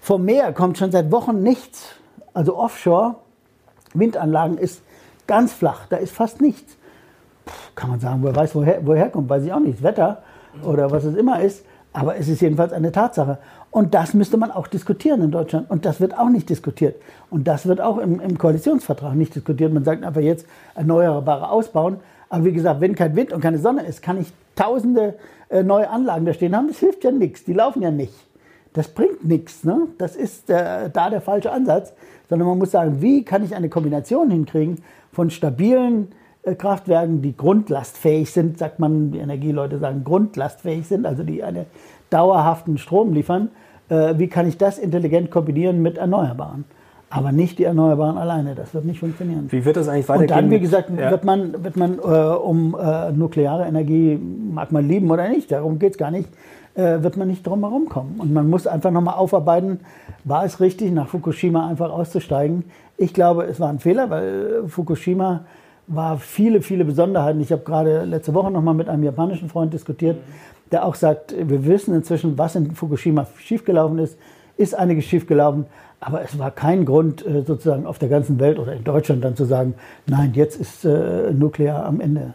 Vom 0.00 0.24
Meer 0.24 0.52
kommt 0.52 0.78
schon 0.78 0.92
seit 0.92 1.10
Wochen 1.10 1.42
nichts. 1.42 1.94
Also 2.32 2.56
Offshore, 2.56 3.16
Windanlagen 3.94 4.58
ist 4.58 4.82
ganz 5.26 5.52
flach, 5.52 5.86
da 5.88 5.96
ist 5.96 6.12
fast 6.12 6.40
nichts. 6.40 6.76
Puh, 7.44 7.52
kann 7.74 7.90
man 7.90 8.00
sagen, 8.00 8.20
wer 8.22 8.34
weiß, 8.34 8.54
woher, 8.54 8.86
woher 8.86 9.08
kommt, 9.10 9.28
weiß 9.28 9.44
ich 9.44 9.52
auch 9.52 9.60
nicht. 9.60 9.82
Wetter 9.82 10.22
oder 10.62 10.90
was 10.90 11.04
es 11.04 11.16
immer 11.16 11.40
ist. 11.40 11.64
Aber 11.92 12.16
es 12.16 12.28
ist 12.28 12.40
jedenfalls 12.40 12.72
eine 12.72 12.90
Tatsache. 12.90 13.38
Und 13.74 13.92
das 13.92 14.14
müsste 14.14 14.36
man 14.36 14.52
auch 14.52 14.68
diskutieren 14.68 15.20
in 15.20 15.32
Deutschland. 15.32 15.68
Und 15.68 15.84
das 15.84 16.00
wird 16.00 16.16
auch 16.16 16.28
nicht 16.28 16.48
diskutiert. 16.48 16.94
Und 17.28 17.48
das 17.48 17.66
wird 17.66 17.80
auch 17.80 17.98
im, 17.98 18.20
im 18.20 18.38
Koalitionsvertrag 18.38 19.16
nicht 19.16 19.34
diskutiert. 19.34 19.72
Man 19.72 19.82
sagt 19.82 20.04
einfach 20.04 20.20
jetzt 20.20 20.46
Erneuerbare 20.76 21.50
ausbauen. 21.50 21.96
Aber 22.28 22.44
wie 22.44 22.52
gesagt, 22.52 22.80
wenn 22.80 22.94
kein 22.94 23.16
Wind 23.16 23.32
und 23.32 23.40
keine 23.40 23.58
Sonne 23.58 23.82
ist, 23.82 24.00
kann 24.00 24.20
ich 24.20 24.32
tausende 24.54 25.14
äh, 25.48 25.64
neue 25.64 25.90
Anlagen 25.90 26.24
da 26.24 26.32
stehen 26.32 26.54
haben. 26.54 26.68
Das 26.68 26.78
hilft 26.78 27.02
ja 27.02 27.10
nichts. 27.10 27.42
Die 27.42 27.52
laufen 27.52 27.82
ja 27.82 27.90
nicht. 27.90 28.14
Das 28.74 28.86
bringt 28.86 29.24
nichts. 29.24 29.64
Ne? 29.64 29.88
Das 29.98 30.14
ist 30.14 30.50
äh, 30.50 30.88
da 30.88 31.10
der 31.10 31.20
falsche 31.20 31.50
Ansatz. 31.50 31.94
Sondern 32.28 32.46
man 32.46 32.58
muss 32.58 32.70
sagen, 32.70 33.02
wie 33.02 33.24
kann 33.24 33.44
ich 33.44 33.56
eine 33.56 33.70
Kombination 33.70 34.30
hinkriegen 34.30 34.84
von 35.10 35.30
stabilen 35.30 36.12
äh, 36.44 36.54
Kraftwerken, 36.54 37.22
die 37.22 37.36
grundlastfähig 37.36 38.30
sind, 38.30 38.56
sagt 38.56 38.78
man, 38.78 39.10
die 39.10 39.18
Energieleute 39.18 39.80
sagen, 39.80 40.04
grundlastfähig 40.04 40.86
sind, 40.86 41.06
also 41.06 41.24
die 41.24 41.42
einen 41.42 41.66
dauerhaften 42.10 42.78
Strom 42.78 43.12
liefern. 43.12 43.48
Äh, 43.88 44.14
wie 44.18 44.28
kann 44.28 44.48
ich 44.48 44.58
das 44.58 44.78
intelligent 44.78 45.30
kombinieren 45.30 45.82
mit 45.82 45.98
Erneuerbaren? 45.98 46.64
Aber 47.10 47.30
nicht 47.30 47.58
die 47.58 47.64
Erneuerbaren 47.64 48.18
alleine, 48.18 48.56
das 48.56 48.74
wird 48.74 48.86
nicht 48.86 48.98
funktionieren. 48.98 49.46
Wie 49.50 49.64
wird 49.64 49.76
das 49.76 49.88
eigentlich 49.88 50.08
weitergehen? 50.08 50.30
Und 50.30 50.36
dann, 50.36 50.50
wie 50.50 50.58
gesagt, 50.58 50.90
ja. 50.90 51.10
wird 51.10 51.24
man, 51.24 51.62
wird 51.62 51.76
man 51.76 51.98
äh, 51.98 52.02
um 52.02 52.76
äh, 52.80 53.12
nukleare 53.12 53.66
Energie, 53.66 54.18
mag 54.52 54.72
man 54.72 54.88
lieben 54.88 55.10
oder 55.10 55.28
nicht, 55.28 55.52
darum 55.52 55.78
geht 55.78 55.92
es 55.92 55.98
gar 55.98 56.10
nicht, 56.10 56.28
äh, 56.74 57.02
wird 57.02 57.16
man 57.16 57.28
nicht 57.28 57.46
drum 57.46 57.60
herum 57.60 57.88
kommen. 57.88 58.16
Und 58.18 58.32
man 58.32 58.50
muss 58.50 58.66
einfach 58.66 58.90
nochmal 58.90 59.14
aufarbeiten, 59.14 59.80
war 60.24 60.44
es 60.44 60.58
richtig, 60.58 60.90
nach 60.92 61.06
Fukushima 61.06 61.68
einfach 61.68 61.90
auszusteigen? 61.90 62.64
Ich 62.96 63.14
glaube, 63.14 63.44
es 63.44 63.60
war 63.60 63.68
ein 63.68 63.78
Fehler, 63.78 64.10
weil 64.10 64.64
Fukushima 64.66 65.44
war 65.86 66.18
viele, 66.18 66.62
viele 66.62 66.84
Besonderheiten. 66.84 67.40
Ich 67.40 67.52
habe 67.52 67.62
gerade 67.62 68.04
letzte 68.04 68.34
Woche 68.34 68.50
noch 68.50 68.62
mal 68.62 68.74
mit 68.74 68.88
einem 68.88 69.04
japanischen 69.04 69.48
Freund 69.48 69.72
diskutiert, 69.72 70.16
der 70.72 70.84
auch 70.84 70.94
sagt, 70.94 71.34
wir 71.36 71.66
wissen 71.66 71.94
inzwischen, 71.94 72.38
was 72.38 72.54
in 72.54 72.72
Fukushima 72.72 73.26
schiefgelaufen 73.38 73.98
ist. 73.98 74.18
Ist 74.56 74.74
einiges 74.74 75.04
schiefgelaufen, 75.04 75.66
aber 76.00 76.22
es 76.22 76.38
war 76.38 76.50
kein 76.50 76.84
Grund, 76.84 77.26
äh, 77.26 77.42
sozusagen 77.42 77.86
auf 77.86 77.98
der 77.98 78.08
ganzen 78.08 78.38
Welt 78.38 78.58
oder 78.58 78.74
in 78.74 78.84
Deutschland 78.84 79.24
dann 79.24 79.36
zu 79.36 79.44
sagen, 79.44 79.74
nein, 80.06 80.32
jetzt 80.34 80.60
ist 80.60 80.84
äh, 80.84 81.32
Nuklear 81.32 81.84
am 81.84 82.00
Ende. 82.00 82.34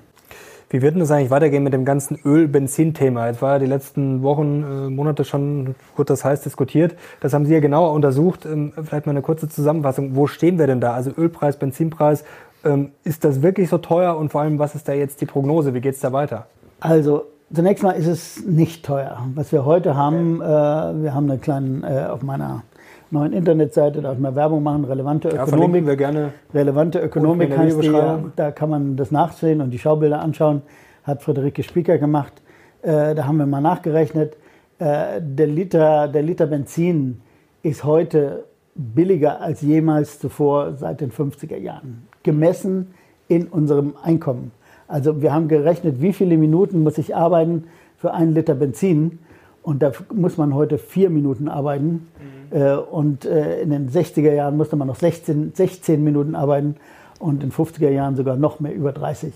Wie 0.71 0.83
wird 0.83 0.93
denn 0.93 0.99
das 0.99 1.09
eigentlich 1.09 1.31
weitergehen 1.31 1.63
mit 1.63 1.73
dem 1.73 1.83
ganzen 1.83 2.19
Öl-Benzin-Thema? 2.23 3.27
Jetzt 3.27 3.41
war 3.41 3.53
ja 3.53 3.59
die 3.59 3.65
letzten 3.65 4.21
Wochen, 4.21 4.63
äh, 4.63 4.89
Monate 4.89 5.23
schon, 5.23 5.75
wird 5.95 6.09
das 6.11 6.23
heiß 6.23 6.41
diskutiert. 6.41 6.95
Das 7.21 7.33
haben 7.33 7.45
Sie 7.45 7.53
ja 7.53 7.59
genauer 7.59 7.91
untersucht. 7.93 8.45
Ähm, 8.45 8.73
vielleicht 8.83 9.07
mal 9.07 9.11
eine 9.11 9.23
kurze 9.23 9.49
Zusammenfassung. 9.49 10.15
Wo 10.15 10.27
stehen 10.27 10.59
wir 10.59 10.67
denn 10.67 10.79
da? 10.79 10.93
Also 10.93 11.11
Ölpreis, 11.17 11.57
Benzinpreis. 11.57 12.23
Ähm, 12.63 12.91
ist 13.03 13.23
das 13.23 13.41
wirklich 13.41 13.69
so 13.69 13.79
teuer? 13.79 14.15
Und 14.15 14.31
vor 14.31 14.41
allem, 14.41 14.59
was 14.59 14.75
ist 14.75 14.87
da 14.87 14.93
jetzt 14.93 15.21
die 15.21 15.25
Prognose? 15.25 15.73
Wie 15.73 15.81
geht 15.81 15.95
es 15.95 16.01
da 16.01 16.13
weiter? 16.13 16.45
Also 16.79 17.23
zunächst 17.53 17.83
mal 17.83 17.91
ist 17.91 18.07
es 18.07 18.45
nicht 18.45 18.85
teuer. 18.85 19.17
Was 19.35 19.51
wir 19.51 19.65
heute 19.65 19.95
haben, 19.95 20.41
äh, 20.41 20.45
wir 20.45 21.13
haben 21.13 21.29
eine 21.29 21.39
kleine, 21.39 21.81
äh, 21.83 22.09
auf 22.09 22.23
meiner 22.23 22.63
neuen 23.11 23.33
Internetseite, 23.33 24.01
darf 24.01 24.15
ich 24.15 24.19
mal 24.19 24.35
Werbung 24.35 24.63
machen, 24.63 24.85
relevante 24.85 25.29
ja, 25.29 25.45
Ökonomik. 25.45 25.85
wir 25.85 25.95
gerne. 25.95 26.33
Relevante 26.53 26.99
Ökonomik 26.99 27.57
heißt 27.57 27.81
die, 27.81 27.91
da 28.35 28.51
kann 28.51 28.69
man 28.69 28.95
das 28.95 29.11
nachsehen 29.11 29.61
und 29.61 29.71
die 29.71 29.79
Schaubilder 29.79 30.21
anschauen, 30.21 30.61
hat 31.03 31.23
Friederike 31.23 31.63
Spieker 31.63 31.97
gemacht. 31.97 32.33
Äh, 32.81 33.15
da 33.15 33.25
haben 33.25 33.37
wir 33.37 33.45
mal 33.45 33.61
nachgerechnet, 33.61 34.37
äh, 34.77 35.19
der, 35.21 35.47
Liter, 35.47 36.07
der 36.07 36.21
Liter 36.21 36.47
Benzin 36.47 37.21
ist 37.63 37.83
heute 37.83 38.45
billiger 38.75 39.41
als 39.41 39.61
jemals 39.61 40.19
zuvor 40.19 40.73
seit 40.73 41.01
den 41.01 41.11
50er 41.11 41.57
Jahren, 41.57 42.07
gemessen 42.23 42.93
in 43.27 43.47
unserem 43.47 43.95
Einkommen. 44.01 44.51
Also 44.89 45.21
wir 45.21 45.31
haben 45.31 45.47
gerechnet, 45.47 46.01
wie 46.01 46.11
viele 46.11 46.35
Minuten 46.35 46.83
muss 46.83 46.97
ich 46.97 47.15
arbeiten 47.15 47.65
für 47.97 48.13
einen 48.13 48.33
Liter 48.33 48.55
Benzin. 48.55 49.19
Und 49.61 49.83
da 49.83 49.91
muss 50.13 50.37
man 50.37 50.55
heute 50.55 50.77
vier 50.77 51.09
Minuten 51.09 51.47
arbeiten. 51.47 52.07
Mhm. 52.51 52.57
Äh, 52.57 52.75
und 52.75 53.23
äh, 53.23 53.61
in 53.61 53.69
den 53.69 53.89
60er 53.89 54.33
Jahren 54.33 54.57
musste 54.57 54.75
man 54.75 54.87
noch 54.87 54.95
16, 54.95 55.53
16 55.53 56.03
Minuten 56.03 56.33
arbeiten 56.33 56.75
und 57.19 57.43
in 57.43 57.49
den 57.49 57.51
50er 57.51 57.89
Jahren 57.89 58.15
sogar 58.15 58.35
noch 58.35 58.59
mehr, 58.59 58.73
über 58.73 58.91
30. 58.91 59.31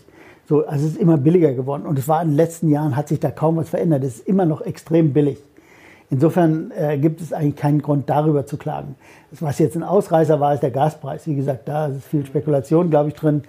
So, 0.49 0.65
also 0.65 0.87
es 0.87 0.93
ist 0.93 0.97
immer 0.99 1.17
billiger 1.17 1.53
geworden. 1.53 1.85
Und 1.85 1.99
es 1.99 2.07
war 2.07 2.21
in 2.21 2.29
den 2.29 2.35
letzten 2.35 2.69
Jahren, 2.69 2.95
hat 2.95 3.07
sich 3.07 3.19
da 3.19 3.29
kaum 3.29 3.57
was 3.57 3.69
verändert. 3.69 4.03
Es 4.03 4.15
ist 4.15 4.27
immer 4.27 4.45
noch 4.45 4.61
extrem 4.61 5.13
billig. 5.13 5.37
Insofern 6.09 6.71
äh, 6.75 6.97
gibt 6.97 7.21
es 7.21 7.31
eigentlich 7.31 7.55
keinen 7.55 7.81
Grund, 7.81 8.09
darüber 8.09 8.45
zu 8.45 8.57
klagen. 8.57 8.95
Was 9.39 9.59
jetzt 9.59 9.75
ein 9.75 9.83
Ausreißer 9.83 10.39
war, 10.39 10.53
ist 10.53 10.63
der 10.63 10.71
Gaspreis. 10.71 11.27
Wie 11.27 11.35
gesagt, 11.35 11.67
da 11.67 11.87
ist 11.87 12.05
viel 12.05 12.25
Spekulation, 12.25 12.89
glaube 12.89 13.09
ich, 13.09 13.15
drin. 13.15 13.43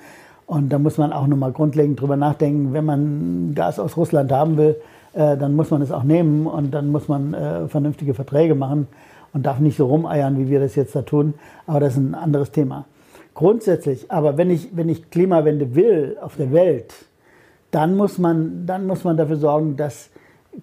Und 0.47 0.71
da 0.71 0.79
muss 0.79 0.99
man 0.99 1.13
auch 1.13 1.27
nochmal 1.27 1.53
grundlegend 1.53 2.01
drüber 2.01 2.17
nachdenken, 2.17 2.73
wenn 2.73 2.85
man 2.85 3.53
Gas 3.55 3.79
aus 3.79 3.97
Russland 3.97 4.31
haben 4.31 4.57
will, 4.57 4.77
äh, 5.15 5.37
dann 5.37 5.55
muss 5.57 5.71
man 5.71 5.81
es 5.81 5.91
auch 5.91 6.03
nehmen 6.03 6.47
und 6.47 6.73
dann 6.73 6.91
muss 6.91 7.09
man 7.09 7.35
äh, 7.35 7.69
vernünftige 7.69 8.15
Verträge 8.15 8.55
machen 8.55 8.89
und 9.33 9.47
darf 9.47 9.59
nicht 9.59 9.77
so 9.77 9.87
rumeiern, 9.87 10.39
wie 10.39 10.49
wir 10.49 10.61
das 10.61 10.75
jetzt 10.75 10.95
da 10.95 11.03
tun. 11.03 11.35
Aber 11.67 11.81
das 11.81 11.95
ist 11.95 12.01
ein 12.01 12.15
anderes 12.15 12.51
Thema. 12.51 12.85
Grundsätzlich, 13.35 14.11
aber 14.11 14.37
wenn 14.37 14.51
ich, 14.51 14.77
wenn 14.77 14.89
ich 14.89 15.11
Klimawende 15.11 15.75
will 15.75 16.17
auf 16.21 16.37
der 16.37 16.53
Welt, 16.53 16.95
dann 17.71 17.97
muss 17.97 18.19
man, 18.19 18.67
dann 18.67 18.87
muss 18.87 19.03
man 19.03 19.17
dafür 19.17 19.37
sorgen, 19.37 19.77
dass 19.77 20.11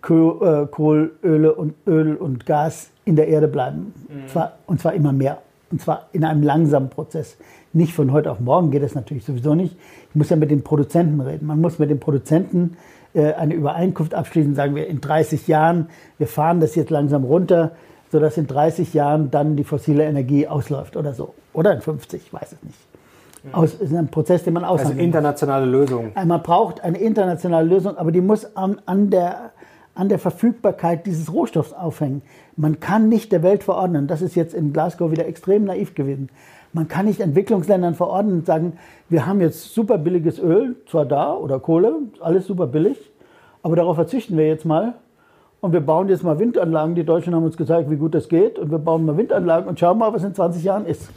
Kohl, 0.01 0.39
äh, 0.41 0.67
Kohl 0.67 1.11
Öle 1.23 1.53
und 1.53 1.73
Öl 1.85 2.15
und 2.15 2.45
Gas 2.45 2.91
in 3.03 3.17
der 3.17 3.27
Erde 3.27 3.49
bleiben. 3.49 3.93
Mhm. 4.07 4.27
Zwar, 4.29 4.53
und 4.67 4.79
zwar 4.79 4.93
immer 4.93 5.11
mehr. 5.11 5.39
Und 5.69 5.81
zwar 5.81 6.07
in 6.13 6.23
einem 6.23 6.43
langsamen 6.43 6.89
Prozess. 6.89 7.37
Nicht 7.73 7.93
von 7.93 8.11
heute 8.11 8.31
auf 8.31 8.39
morgen 8.39 8.71
geht 8.71 8.83
das 8.83 8.95
natürlich 8.95 9.25
sowieso 9.25 9.55
nicht. 9.55 9.75
Ich 10.09 10.15
muss 10.15 10.29
ja 10.29 10.35
mit 10.35 10.51
den 10.51 10.63
Produzenten 10.63 11.21
reden. 11.21 11.47
Man 11.47 11.61
muss 11.61 11.79
mit 11.79 11.89
den 11.89 11.99
Produzenten 11.99 12.75
äh, 13.13 13.33
eine 13.33 13.53
Übereinkunft 13.53 14.13
abschließen, 14.13 14.55
sagen 14.55 14.75
wir 14.75 14.87
in 14.87 15.01
30 15.01 15.47
Jahren, 15.47 15.89
wir 16.17 16.27
fahren 16.27 16.59
das 16.59 16.75
jetzt 16.75 16.89
langsam 16.89 17.23
runter, 17.23 17.71
sodass 18.11 18.37
in 18.37 18.47
30 18.47 18.93
Jahren 18.93 19.31
dann 19.31 19.55
die 19.55 19.63
fossile 19.63 20.03
Energie 20.03 20.47
ausläuft 20.47 20.97
oder 20.97 21.13
so. 21.13 21.33
Oder 21.53 21.73
in 21.73 21.81
50, 21.81 22.21
ich 22.25 22.33
weiß 22.33 22.53
es 22.53 22.63
nicht. 22.63 22.77
Aus, 23.53 23.73
ist 23.73 23.93
ein 23.93 24.07
Prozess, 24.07 24.43
den 24.43 24.53
man 24.53 24.63
aushandelt. 24.63 24.99
Also 24.99 25.03
internationale 25.03 25.65
Lösung. 25.65 26.11
Äh, 26.15 26.25
man 26.25 26.43
braucht 26.43 26.83
eine 26.83 26.97
internationale 26.99 27.67
Lösung, 27.67 27.97
aber 27.97 28.11
die 28.11 28.21
muss 28.21 28.55
an, 28.55 28.79
an, 28.85 29.09
der, 29.09 29.51
an 29.95 30.09
der 30.09 30.19
Verfügbarkeit 30.19 31.05
dieses 31.05 31.33
Rohstoffs 31.33 31.73
aufhängen. 31.73 32.21
Man 32.55 32.79
kann 32.79 33.09
nicht 33.09 33.31
der 33.31 33.43
Welt 33.43 33.63
verordnen. 33.63 34.07
Das 34.07 34.21
ist 34.21 34.35
jetzt 34.35 34.53
in 34.53 34.73
Glasgow 34.73 35.11
wieder 35.11 35.27
extrem 35.27 35.65
naiv 35.65 35.95
gewesen. 35.95 36.29
Man 36.73 36.87
kann 36.87 37.05
nicht 37.05 37.19
Entwicklungsländern 37.19 37.95
verordnen 37.95 38.39
und 38.39 38.45
sagen, 38.45 38.73
wir 39.09 39.25
haben 39.25 39.41
jetzt 39.41 39.73
super 39.73 39.97
billiges 39.97 40.39
Öl, 40.39 40.77
zwar 40.89 41.05
da, 41.05 41.33
oder 41.33 41.59
Kohle, 41.59 41.93
alles 42.21 42.47
super 42.47 42.67
billig, 42.67 42.97
aber 43.61 43.75
darauf 43.75 43.95
verzichten 43.95 44.37
wir 44.37 44.47
jetzt 44.47 44.65
mal. 44.65 44.93
Und 45.59 45.73
wir 45.73 45.81
bauen 45.81 46.09
jetzt 46.09 46.23
mal 46.23 46.39
Windanlagen. 46.39 46.95
Die 46.95 47.03
Deutschen 47.03 47.35
haben 47.35 47.43
uns 47.43 47.55
gezeigt, 47.55 47.89
wie 47.91 47.97
gut 47.97 48.15
das 48.15 48.29
geht. 48.29 48.57
Und 48.57 48.71
wir 48.71 48.79
bauen 48.79 49.05
mal 49.05 49.15
Windanlagen 49.15 49.67
und 49.69 49.79
schauen 49.79 49.99
mal, 49.99 50.11
was 50.11 50.23
in 50.23 50.33
20 50.33 50.63
Jahren 50.63 50.85
ist. 50.87 51.11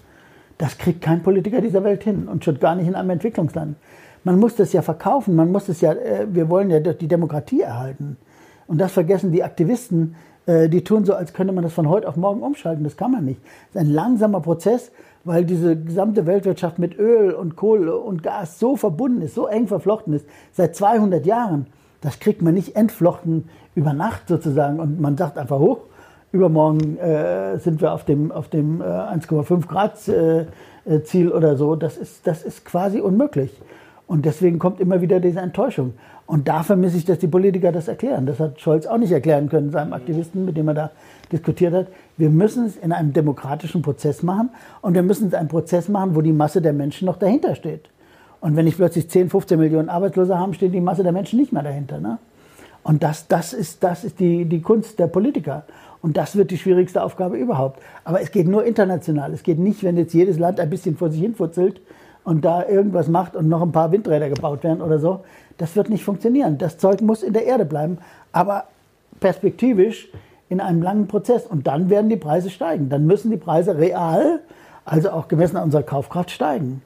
Das 0.58 0.76
kriegt 0.76 1.00
kein 1.00 1.22
Politiker 1.22 1.62
dieser 1.62 1.82
Welt 1.82 2.04
hin 2.04 2.28
und 2.28 2.44
schon 2.44 2.58
gar 2.58 2.74
nicht 2.74 2.86
in 2.86 2.94
einem 2.94 3.10
Entwicklungsland. 3.10 3.76
Man 4.22 4.38
muss 4.38 4.54
das 4.54 4.72
ja 4.72 4.82
verkaufen, 4.82 5.34
man 5.34 5.50
muss 5.50 5.66
das 5.66 5.80
ja, 5.80 5.92
äh, 5.92 6.26
wir 6.30 6.48
wollen 6.48 6.70
ja 6.70 6.80
die 6.80 7.08
Demokratie 7.08 7.62
erhalten. 7.62 8.16
Und 8.66 8.80
das 8.80 8.92
vergessen 8.92 9.32
die 9.32 9.44
Aktivisten, 9.44 10.16
äh, 10.46 10.68
die 10.68 10.84
tun 10.84 11.04
so, 11.04 11.14
als 11.14 11.32
könnte 11.32 11.52
man 11.52 11.64
das 11.64 11.72
von 11.72 11.88
heute 11.88 12.08
auf 12.08 12.16
morgen 12.16 12.42
umschalten. 12.42 12.84
Das 12.84 12.96
kann 12.96 13.12
man 13.12 13.24
nicht. 13.24 13.40
Das 13.72 13.82
ist 13.82 13.88
ein 13.88 13.94
langsamer 13.94 14.40
Prozess, 14.40 14.90
weil 15.24 15.44
diese 15.44 15.76
gesamte 15.76 16.26
Weltwirtschaft 16.26 16.78
mit 16.78 16.98
Öl 16.98 17.32
und 17.32 17.56
Kohle 17.56 17.96
und 17.96 18.22
Gas 18.22 18.58
so 18.58 18.76
verbunden 18.76 19.22
ist, 19.22 19.34
so 19.34 19.46
eng 19.46 19.66
verflochten 19.68 20.12
ist, 20.14 20.26
seit 20.52 20.76
200 20.76 21.24
Jahren. 21.26 21.66
Das 22.00 22.20
kriegt 22.20 22.42
man 22.42 22.54
nicht 22.54 22.76
entflochten 22.76 23.48
über 23.74 23.92
Nacht 23.92 24.28
sozusagen 24.28 24.78
und 24.78 25.00
man 25.00 25.16
sagt 25.16 25.38
einfach 25.38 25.58
hoch, 25.58 25.78
übermorgen 26.32 26.98
äh, 26.98 27.58
sind 27.58 27.80
wir 27.80 27.92
auf 27.92 28.04
dem, 28.04 28.30
auf 28.30 28.48
dem 28.48 28.80
äh, 28.80 28.84
1,5 28.84 29.66
Grad 29.66 30.08
äh, 30.08 30.46
äh, 30.84 31.02
Ziel 31.04 31.30
oder 31.30 31.56
so. 31.56 31.76
Das 31.76 31.96
ist, 31.96 32.26
das 32.26 32.42
ist 32.42 32.64
quasi 32.64 33.00
unmöglich. 33.00 33.52
Und 34.06 34.26
deswegen 34.26 34.58
kommt 34.58 34.80
immer 34.80 35.00
wieder 35.00 35.20
diese 35.20 35.40
Enttäuschung. 35.40 35.94
Und 36.26 36.48
da 36.48 36.62
vermisse 36.62 36.96
ich, 36.96 37.04
dass 37.04 37.18
die 37.18 37.28
Politiker 37.28 37.70
das 37.70 37.88
erklären. 37.88 38.24
Das 38.24 38.40
hat 38.40 38.60
Scholz 38.60 38.86
auch 38.86 38.96
nicht 38.96 39.12
erklären 39.12 39.48
können, 39.48 39.70
seinem 39.70 39.92
Aktivisten, 39.92 40.44
mit 40.44 40.56
dem 40.56 40.68
er 40.68 40.74
da 40.74 40.90
diskutiert 41.30 41.74
hat. 41.74 41.88
Wir 42.16 42.30
müssen 42.30 42.64
es 42.64 42.76
in 42.76 42.92
einem 42.92 43.12
demokratischen 43.12 43.82
Prozess 43.82 44.22
machen 44.22 44.50
und 44.80 44.94
wir 44.94 45.02
müssen 45.02 45.28
es 45.28 45.34
einen 45.34 45.48
Prozess 45.48 45.88
machen, 45.88 46.14
wo 46.14 46.22
die 46.22 46.32
Masse 46.32 46.62
der 46.62 46.72
Menschen 46.72 47.06
noch 47.06 47.18
dahinter 47.18 47.54
steht. 47.54 47.90
Und 48.40 48.56
wenn 48.56 48.66
ich 48.66 48.76
plötzlich 48.76 49.08
10, 49.08 49.30
15 49.30 49.58
Millionen 49.58 49.88
Arbeitslose 49.88 50.38
habe, 50.38 50.54
steht 50.54 50.72
die 50.72 50.80
Masse 50.80 51.02
der 51.02 51.12
Menschen 51.12 51.38
nicht 51.38 51.52
mehr 51.52 51.62
dahinter. 51.62 51.98
Ne? 51.98 52.18
Und 52.82 53.02
das, 53.02 53.26
das 53.28 53.52
ist, 53.52 53.82
das 53.82 54.04
ist 54.04 54.20
die, 54.20 54.44
die 54.44 54.60
Kunst 54.60 54.98
der 54.98 55.06
Politiker. 55.06 55.64
Und 56.02 56.18
das 56.18 56.36
wird 56.36 56.50
die 56.50 56.58
schwierigste 56.58 57.02
Aufgabe 57.02 57.38
überhaupt. 57.38 57.80
Aber 58.04 58.20
es 58.20 58.30
geht 58.30 58.46
nur 58.46 58.64
international. 58.64 59.32
Es 59.32 59.42
geht 59.42 59.58
nicht, 59.58 59.82
wenn 59.82 59.96
jetzt 59.96 60.12
jedes 60.12 60.38
Land 60.38 60.60
ein 60.60 60.68
bisschen 60.68 60.96
vor 60.96 61.10
sich 61.10 61.22
hin 61.22 61.34
futzelt 61.34 61.80
und 62.24 62.44
da 62.44 62.66
irgendwas 62.66 63.08
macht 63.08 63.36
und 63.36 63.48
noch 63.48 63.62
ein 63.62 63.72
paar 63.72 63.90
Windräder 63.90 64.28
gebaut 64.28 64.62
werden 64.64 64.82
oder 64.82 64.98
so. 64.98 65.24
Das 65.58 65.76
wird 65.76 65.88
nicht 65.88 66.04
funktionieren. 66.04 66.58
Das 66.58 66.78
Zeug 66.78 67.00
muss 67.00 67.22
in 67.22 67.32
der 67.32 67.44
Erde 67.44 67.64
bleiben, 67.64 67.98
aber 68.32 68.64
perspektivisch 69.20 70.08
in 70.48 70.60
einem 70.60 70.82
langen 70.82 71.06
Prozess. 71.06 71.46
Und 71.46 71.66
dann 71.66 71.90
werden 71.90 72.10
die 72.10 72.16
Preise 72.16 72.50
steigen. 72.50 72.88
Dann 72.88 73.06
müssen 73.06 73.30
die 73.30 73.36
Preise 73.36 73.78
real, 73.78 74.40
also 74.84 75.10
auch 75.10 75.28
gemessen 75.28 75.56
an 75.56 75.64
unserer 75.64 75.82
Kaufkraft, 75.82 76.30
steigen. 76.30 76.82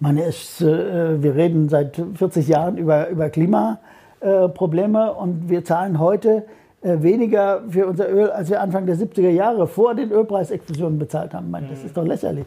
Man 0.00 0.18
ist, 0.18 0.60
äh, 0.60 1.22
wir 1.22 1.34
reden 1.34 1.68
seit 1.68 2.00
40 2.14 2.48
Jahren 2.48 2.76
über, 2.76 3.08
über 3.08 3.30
Klimaprobleme 3.30 5.06
äh, 5.06 5.20
und 5.20 5.48
wir 5.48 5.64
zahlen 5.64 5.98
heute 5.98 6.44
äh, 6.82 7.00
weniger 7.00 7.62
für 7.70 7.86
unser 7.86 8.10
Öl, 8.10 8.30
als 8.30 8.50
wir 8.50 8.60
Anfang 8.60 8.84
der 8.86 8.96
70er 8.96 9.30
Jahre 9.30 9.66
vor 9.66 9.94
den 9.94 10.10
Ölpreisexplosionen 10.10 10.98
bezahlt 10.98 11.32
haben. 11.32 11.50
Man, 11.50 11.68
das 11.70 11.84
ist 11.84 11.96
doch 11.96 12.04
lächerlich. 12.04 12.44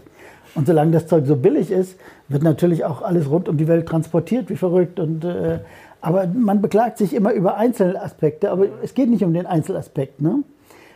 Und 0.56 0.68
solange 0.68 0.92
das 0.92 1.08
Zeug 1.08 1.26
so 1.26 1.36
billig 1.36 1.72
ist, 1.72 2.00
wird 2.28 2.44
natürlich 2.44 2.86
auch 2.86 3.02
alles 3.02 3.30
rund 3.30 3.50
um 3.50 3.58
die 3.58 3.68
Welt 3.68 3.88
transportiert, 3.88 4.50
wie 4.50 4.56
verrückt. 4.56 5.00
Und, 5.00 5.24
äh, 5.24 5.60
aber 6.02 6.28
man 6.28 6.62
beklagt 6.62 6.98
sich 6.98 7.14
immer 7.14 7.34
über 7.34 7.58
Einzelaspekte, 7.58 8.52
aber 8.52 8.66
es 8.84 8.94
geht 8.94 9.10
nicht 9.10 9.24
um 9.24 9.34
den 9.34 9.46
Einzelaspekt. 9.46 10.22
Ne? 10.22 10.44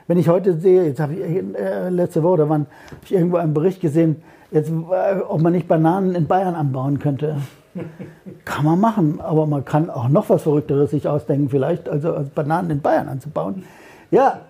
Wenn 0.08 0.18
ich 0.18 0.30
heute 0.30 0.58
sehe, 0.58 0.86
jetzt 0.86 0.99
habe 0.99 1.14
ich 1.14 1.22
äh, 1.22 1.89
letzte 1.89 2.24
Woche, 2.24 2.38
da 2.38 2.49
habe 2.49 2.66
ich 3.04 3.14
irgendwo 3.14 3.38
einen 3.38 3.54
Bericht 3.54 3.82
gesehen, 3.82 4.18
jetzt, 4.52 4.70
äh, 4.70 5.20
ob 5.28 5.41
man 5.41 5.54
nicht 5.54 5.68
Bananen 5.68 6.16
in 6.16 6.28
Bayern 6.28 6.56
anbauen 6.56 6.99
könnte. 6.99 7.38
Kann 8.45 8.66
man 8.66 8.80
machen, 8.80 9.22
aber 9.22 9.45
man 9.45 9.64
kann 9.64 9.89
auch 9.89 10.10
noch 10.10 10.30
was 10.30 10.43
Verrückteres 10.43 10.91
sich 10.91 11.08
ausdenken, 11.08 11.49
vielleicht, 11.49 11.88
also 11.88 12.26
Bananen 12.36 12.70
in 12.70 12.82
Bayern 12.82 13.08
anzubauen. 13.08 13.64
Ja, 14.10 14.41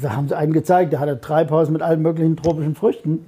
da 0.00 0.14
haben 0.14 0.28
sie 0.28 0.36
einen 0.36 0.52
gezeigt, 0.52 0.92
der 0.92 1.00
hat 1.00 1.08
ein 1.08 1.20
Treibhaus 1.20 1.68
mit 1.70 1.82
allen 1.82 2.02
möglichen 2.02 2.36
tropischen 2.36 2.76
Früchten. 2.76 3.26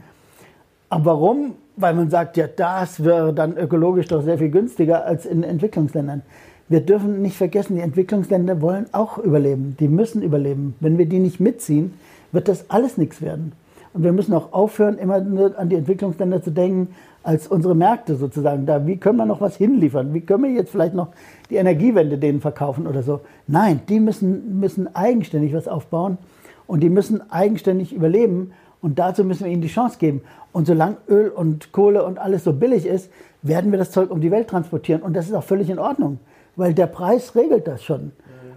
Aber 0.93 1.07
warum? 1.07 1.55
Weil 1.77 1.95
man 1.95 2.11
sagt, 2.11 2.37
ja, 2.37 2.47
das 2.47 3.03
wäre 3.03 3.33
dann 3.33 3.57
ökologisch 3.57 4.09
doch 4.09 4.23
sehr 4.23 4.37
viel 4.37 4.51
günstiger 4.51 5.07
als 5.07 5.25
in 5.25 5.43
Entwicklungsländern. 5.43 6.21
Wir 6.69 6.81
dürfen 6.81 7.23
nicht 7.23 7.35
vergessen, 7.35 7.77
die 7.77 7.81
Entwicklungsländer 7.81 8.61
wollen 8.61 8.85
auch 8.93 9.17
überleben. 9.17 9.75
Die 9.81 9.89
müssen 9.89 10.21
überleben. 10.21 10.75
Wenn 10.81 10.99
wir 10.99 11.07
die 11.07 11.19
nicht 11.19 11.41
mitziehen, 11.41 11.95
wird 12.31 12.47
das 12.47 12.69
alles 12.69 12.99
nichts 12.99 13.23
werden. 13.23 13.53
Und 13.95 14.03
wir 14.05 14.13
müssen 14.13 14.35
auch 14.35 14.53
aufhören, 14.53 14.99
immer 14.99 15.23
nur 15.23 15.59
an 15.59 15.71
die 15.71 15.77
Entwicklungsländer 15.77 16.43
zu 16.43 16.51
denken, 16.51 16.89
als 17.23 17.49
unsere 17.49 17.75
Märkte 17.75 18.17
sozusagen. 18.17 18.67
Da, 18.67 18.87
wie 18.87 18.99
können 18.99 19.17
wir 19.17 19.25
noch 19.25 19.41
was 19.41 19.57
hinliefern? 19.57 20.13
Wie 20.13 20.21
können 20.21 20.45
wir 20.45 20.51
jetzt 20.51 20.73
vielleicht 20.73 20.95
noch 20.95 21.09
die 21.49 21.57
Energiewende 21.57 22.19
denen 22.19 22.43
verkaufen 22.43 22.87
oder 22.87 23.03
so? 23.03 23.21
Nein, 23.47 23.81
die 23.89 23.99
müssen, 23.99 24.61
müssen 24.61 24.95
eigenständig 24.95 25.55
was 25.55 25.69
aufbauen 25.69 26.19
und 26.67 26.81
die 26.81 26.91
müssen 26.91 27.31
eigenständig 27.31 27.95
überleben. 27.95 28.53
Und 28.83 28.99
dazu 28.99 29.25
müssen 29.25 29.45
wir 29.45 29.53
ihnen 29.53 29.63
die 29.63 29.69
Chance 29.69 29.97
geben. 29.99 30.21
Und 30.53 30.67
solange 30.67 30.97
Öl 31.09 31.31
und 31.31 31.73
Kohle 31.73 32.05
und 32.05 32.19
alles 32.19 32.45
so 32.45 32.53
billig 32.53 32.85
ist, 32.85 33.11
werden 33.41 33.71
wir 33.71 33.79
das 33.79 33.91
Zeug 33.91 34.11
um 34.11 34.21
die 34.21 34.31
Welt 34.31 34.49
transportieren. 34.49 35.01
Und 35.01 35.15
das 35.15 35.27
ist 35.27 35.35
auch 35.35 35.45
völlig 35.45 35.71
in 35.71 35.79
Ordnung. 35.79 36.19
weil 36.57 36.75
der 36.75 36.87
Preis 36.87 37.35
regelt 37.35 37.67
das 37.67 37.83
schon. 37.83 38.13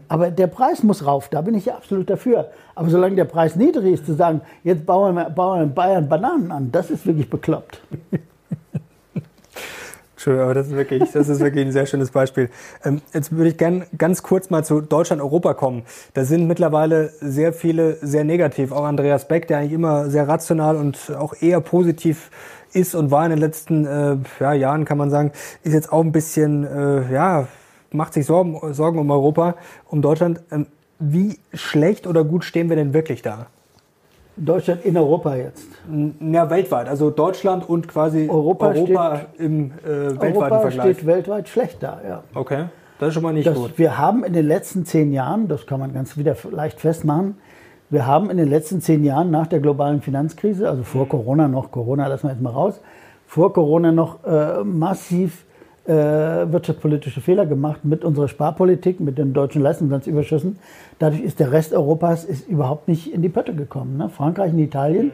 Aber 0.07 0.30
der 0.30 0.47
Preis 0.47 0.84
muss 0.84 1.05
rauf, 1.05 1.30
da 1.30 1.41
bin 1.41 1.55
ich 1.55 1.71
absolut 1.71 2.09
dafür. 2.09 2.49
Aber 2.76 2.89
solange 2.89 3.15
der 3.15 3.26
Preis 3.26 3.55
niedrig 3.55 3.93
ist, 3.93 4.05
zu 4.05 4.13
sagen, 4.13 4.41
jetzt 4.63 4.86
bauen 4.86 5.15
wir, 5.15 5.30
bauen 5.30 5.59
wir 5.59 5.63
in 5.63 5.73
Bayern 5.73 6.09
Bananen 6.09 6.51
an, 6.51 6.71
das 6.71 6.91
ist 6.91 7.07
wirklich 7.07 7.30
bekloppt. 7.30 7.82
Entschuldigung, 10.26 10.45
aber 10.45 10.53
das 10.55 10.67
ist 10.67 10.76
wirklich, 10.76 11.11
das 11.11 11.30
ist 11.30 11.39
wirklich 11.39 11.67
ein 11.67 11.71
sehr 11.71 11.86
schönes 11.86 12.09
Beispiel. 12.09 12.49
Ähm, 12.84 13.01
jetzt 13.13 13.32
würde 13.32 13.49
ich 13.49 13.57
gerne 13.57 13.86
ganz 13.95 14.23
kurz 14.23 14.49
mal 14.49 14.65
zu 14.65 14.82
Deutschland, 14.82 15.21
Europa 15.21 15.53
kommen. 15.53 15.84
Da 16.15 16.26
sind 16.26 16.47
mittlerweile 16.47 17.11
sehr 17.21 17.53
viele 17.53 17.97
sehr 18.01 18.23
negativ. 18.23 18.71
Auch 18.71 18.86
Andreas 18.86 19.28
Beck, 19.28 19.47
der 19.47 19.59
eigentlich 19.59 19.73
immer 19.73 20.09
sehr 20.09 20.28
rational 20.28 20.78
und 20.78 21.11
auch 21.15 21.36
eher 21.39 21.61
positiv 21.61 22.32
ist 22.73 22.95
und 22.95 23.11
war 23.11 23.23
in 23.26 23.30
den 23.30 23.39
letzten 23.39 23.86
äh, 23.86 24.17
ja, 24.39 24.53
Jahren, 24.53 24.86
kann 24.86 24.97
man 24.97 25.11
sagen, 25.11 25.32
ist 25.63 25.73
jetzt 25.73 25.93
auch 25.93 26.01
ein 26.01 26.11
bisschen, 26.11 26.65
äh, 26.65 27.13
ja, 27.13 27.47
macht 27.91 28.13
sich 28.13 28.26
Sorgen, 28.26 28.73
Sorgen 28.73 28.97
um 28.97 29.11
Europa, 29.11 29.55
um 29.86 30.01
Deutschland. 30.01 30.41
Ähm, 30.51 30.65
wie 30.97 31.38
schlecht 31.53 32.07
oder 32.07 32.23
gut 32.23 32.43
stehen 32.45 32.69
wir 32.69 32.76
denn 32.78 32.95
wirklich 32.95 33.21
da? 33.21 33.45
Deutschland 34.38 34.83
in 34.86 34.97
Europa 34.97 35.36
jetzt? 35.36 35.67
Ja, 36.19 36.49
weltweit. 36.49 36.88
Also 36.88 37.09
Deutschland 37.09 37.67
und 37.69 37.88
quasi 37.88 38.29
Europa, 38.29 38.69
Europa 38.69 39.17
steht, 39.17 39.39
im 39.39 39.71
äh, 39.71 39.88
weltweiten 39.88 40.36
Europa 40.38 40.59
Vergleich. 40.61 40.97
steht 40.97 41.05
weltweit 41.05 41.49
schlecht 41.49 41.81
da, 41.81 42.01
ja. 42.07 42.23
Okay, 42.33 42.65
das 42.99 43.09
ist 43.09 43.13
schon 43.13 43.23
mal 43.23 43.33
nicht 43.33 43.47
das, 43.47 43.55
gut. 43.55 43.77
Wir 43.77 43.97
haben 43.97 44.23
in 44.23 44.33
den 44.33 44.45
letzten 44.45 44.86
zehn 44.86 45.13
Jahren, 45.13 45.47
das 45.47 45.65
kann 45.65 45.79
man 45.79 45.93
ganz 45.93 46.17
wieder 46.17 46.36
leicht 46.51 46.81
festmachen, 46.81 47.38
wir 47.89 48.05
haben 48.07 48.29
in 48.29 48.38
den 48.38 48.49
letzten 48.49 48.81
zehn 48.81 49.03
Jahren 49.03 49.31
nach 49.31 49.47
der 49.47 49.59
globalen 49.59 50.01
Finanzkrise, 50.01 50.69
also 50.69 50.83
vor 50.83 51.05
mhm. 51.05 51.09
Corona 51.09 51.47
noch, 51.47 51.71
Corona 51.71 52.07
lassen 52.07 52.27
wir 52.27 52.31
jetzt 52.31 52.41
mal 52.41 52.51
raus, 52.51 52.81
vor 53.25 53.53
Corona 53.53 53.91
noch 53.91 54.23
äh, 54.25 54.63
massiv 54.63 55.45
äh, 55.88 55.91
wirtschaftspolitische 55.91 57.21
Fehler 57.21 57.45
gemacht 57.45 57.86
mit 57.86 58.03
unserer 58.03 58.27
Sparpolitik, 58.27 58.99
mit 58.99 59.17
den 59.17 59.33
deutschen 59.33 59.61
Leistungsbilanzüberschüssen. 59.61 60.57
Dadurch 60.99 61.21
ist 61.21 61.39
der 61.39 61.51
Rest 61.51 61.73
Europas 61.73 62.25
ist 62.25 62.47
überhaupt 62.47 62.88
nicht 62.88 63.13
in 63.13 63.21
die 63.21 63.29
Pötte 63.29 63.53
gekommen. 63.53 63.97
Ne? 63.97 64.09
Frankreich 64.09 64.51
und 64.51 64.59
Italien 64.59 65.11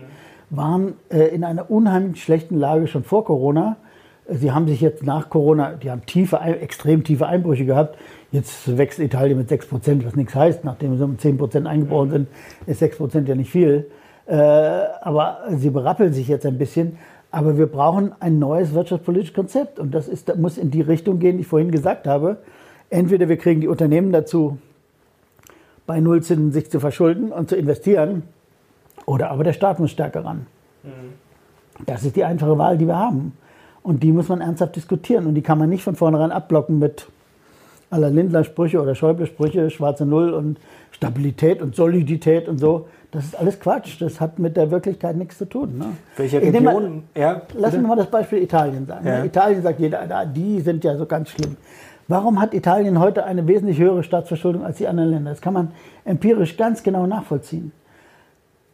waren 0.49 0.93
äh, 1.09 1.27
in 1.27 1.43
einer 1.43 1.69
unheimlich 1.69 2.23
schlechten 2.23 2.57
Lage 2.57 2.87
schon 2.87 3.03
vor 3.03 3.25
Corona. 3.25 3.77
Sie 4.29 4.51
haben 4.51 4.67
sich 4.67 4.79
jetzt 4.79 5.03
nach 5.03 5.29
Corona, 5.29 5.73
die 5.73 5.91
haben 5.91 6.05
tiefe, 6.05 6.39
extrem 6.39 7.03
tiefe 7.03 7.27
Einbrüche 7.27 7.65
gehabt. 7.65 7.97
Jetzt 8.31 8.77
wächst 8.77 8.99
Italien 8.99 9.37
mit 9.37 9.49
6 9.49 9.65
Prozent, 9.67 10.05
was 10.05 10.15
nichts 10.15 10.35
heißt. 10.35 10.63
Nachdem 10.63 10.95
sie 10.97 11.03
um 11.03 11.17
10 11.17 11.37
Prozent 11.37 11.67
eingebrochen 11.67 12.11
sind, 12.11 12.27
ist 12.65 12.79
6 12.79 12.97
Prozent 12.97 13.27
ja 13.27 13.35
nicht 13.35 13.51
viel. 13.51 13.87
Äh, 14.25 14.35
aber 14.35 15.39
sie 15.49 15.69
berappeln 15.69 16.13
sich 16.13 16.29
jetzt 16.29 16.45
ein 16.45 16.57
bisschen. 16.57 16.97
Aber 17.31 17.57
wir 17.57 17.67
brauchen 17.67 18.11
ein 18.19 18.39
neues 18.39 18.73
wirtschaftspolitisches 18.73 19.33
Konzept. 19.33 19.79
Und 19.79 19.95
das, 19.95 20.07
ist, 20.07 20.27
das 20.29 20.37
muss 20.37 20.57
in 20.57 20.69
die 20.69 20.81
Richtung 20.81 21.19
gehen, 21.19 21.37
die 21.37 21.41
ich 21.41 21.47
vorhin 21.47 21.71
gesagt 21.71 22.07
habe. 22.07 22.37
Entweder 22.89 23.29
wir 23.29 23.37
kriegen 23.37 23.61
die 23.61 23.69
Unternehmen 23.69 24.11
dazu, 24.11 24.57
bei 25.87 25.99
Nullzinsen 26.01 26.51
sich 26.51 26.69
zu 26.69 26.79
verschulden 26.79 27.31
und 27.31 27.49
zu 27.49 27.55
investieren, 27.55 28.23
oder 29.05 29.31
aber 29.31 29.43
der 29.43 29.53
Staat 29.53 29.79
muss 29.79 29.91
stärker 29.91 30.23
ran. 30.23 30.45
Mhm. 30.83 31.85
Das 31.85 32.03
ist 32.03 32.15
die 32.15 32.23
einfache 32.23 32.57
Wahl, 32.57 32.77
die 32.77 32.85
wir 32.85 32.97
haben. 32.97 33.33
Und 33.81 34.03
die 34.03 34.11
muss 34.11 34.29
man 34.29 34.41
ernsthaft 34.41 34.75
diskutieren. 34.75 35.25
Und 35.25 35.35
die 35.35 35.41
kann 35.41 35.57
man 35.57 35.69
nicht 35.69 35.83
von 35.83 35.95
vornherein 35.95 36.31
abblocken 36.31 36.79
mit 36.79 37.07
aller 37.89 38.09
Lindler-Sprüche 38.09 38.81
oder 38.81 38.93
Schäuble-Sprüche, 38.93 39.69
schwarze 39.69 40.05
Null 40.05 40.33
und 40.33 40.59
Stabilität 40.91 41.61
und 41.61 41.75
Solidität 41.75 42.47
und 42.47 42.59
so. 42.59 42.87
Das 43.11 43.25
ist 43.25 43.37
alles 43.37 43.59
Quatsch. 43.59 44.01
Das 44.01 44.21
hat 44.21 44.39
mit 44.39 44.55
der 44.55 44.71
Wirklichkeit 44.71 45.17
nichts 45.17 45.37
zu 45.37 45.45
tun. 45.45 45.77
Ne? 45.77 45.85
Welche 46.15 46.41
Region? 46.41 46.63
Mal, 46.63 47.03
ja, 47.13 47.41
lassen 47.55 47.81
wir 47.81 47.87
mal 47.89 47.97
das 47.97 48.07
Beispiel 48.07 48.41
Italien 48.41 48.87
sagen. 48.87 49.05
Ja. 49.05 49.23
Italien 49.23 49.61
sagt 49.61 49.79
jeder, 49.79 50.25
die 50.25 50.61
sind 50.61 50.83
ja 50.83 50.95
so 50.95 51.05
ganz 51.05 51.29
schlimm. 51.29 51.57
Warum 52.07 52.41
hat 52.41 52.53
Italien 52.53 52.99
heute 52.99 53.25
eine 53.25 53.47
wesentlich 53.47 53.79
höhere 53.79 54.03
Staatsverschuldung 54.03 54.65
als 54.65 54.77
die 54.77 54.87
anderen 54.87 55.11
Länder? 55.11 55.31
Das 55.31 55.41
kann 55.41 55.53
man 55.53 55.71
empirisch 56.03 56.57
ganz 56.57 56.83
genau 56.83 57.05
nachvollziehen. 57.05 57.71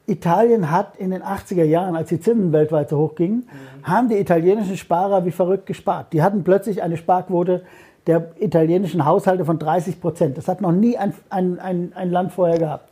Italien 0.07 0.71
hat 0.71 0.95
in 0.95 1.11
den 1.11 1.21
80er 1.21 1.63
Jahren, 1.63 1.95
als 1.95 2.09
die 2.09 2.19
Zinsen 2.19 2.53
weltweit 2.53 2.89
so 2.89 2.97
hoch 2.97 3.15
gingen, 3.15 3.47
mhm. 3.47 3.87
haben 3.87 4.07
die 4.07 4.17
italienischen 4.17 4.77
Sparer 4.77 5.25
wie 5.25 5.31
verrückt 5.31 5.65
gespart. 5.65 6.13
Die 6.13 6.23
hatten 6.23 6.43
plötzlich 6.43 6.81
eine 6.81 6.95
Sparquote 6.95 7.63
der 8.07 8.31
italienischen 8.39 9.05
Haushalte 9.05 9.43
von 9.43 9.59
30 9.59 9.99
Prozent. 9.99 10.37
Das 10.37 10.47
hat 10.47 10.61
noch 10.61 10.71
nie 10.71 10.97
ein, 10.97 11.13
ein, 11.29 11.59
ein, 11.59 11.91
ein 11.93 12.09
Land 12.09 12.31
vorher 12.31 12.57
gehabt. 12.57 12.89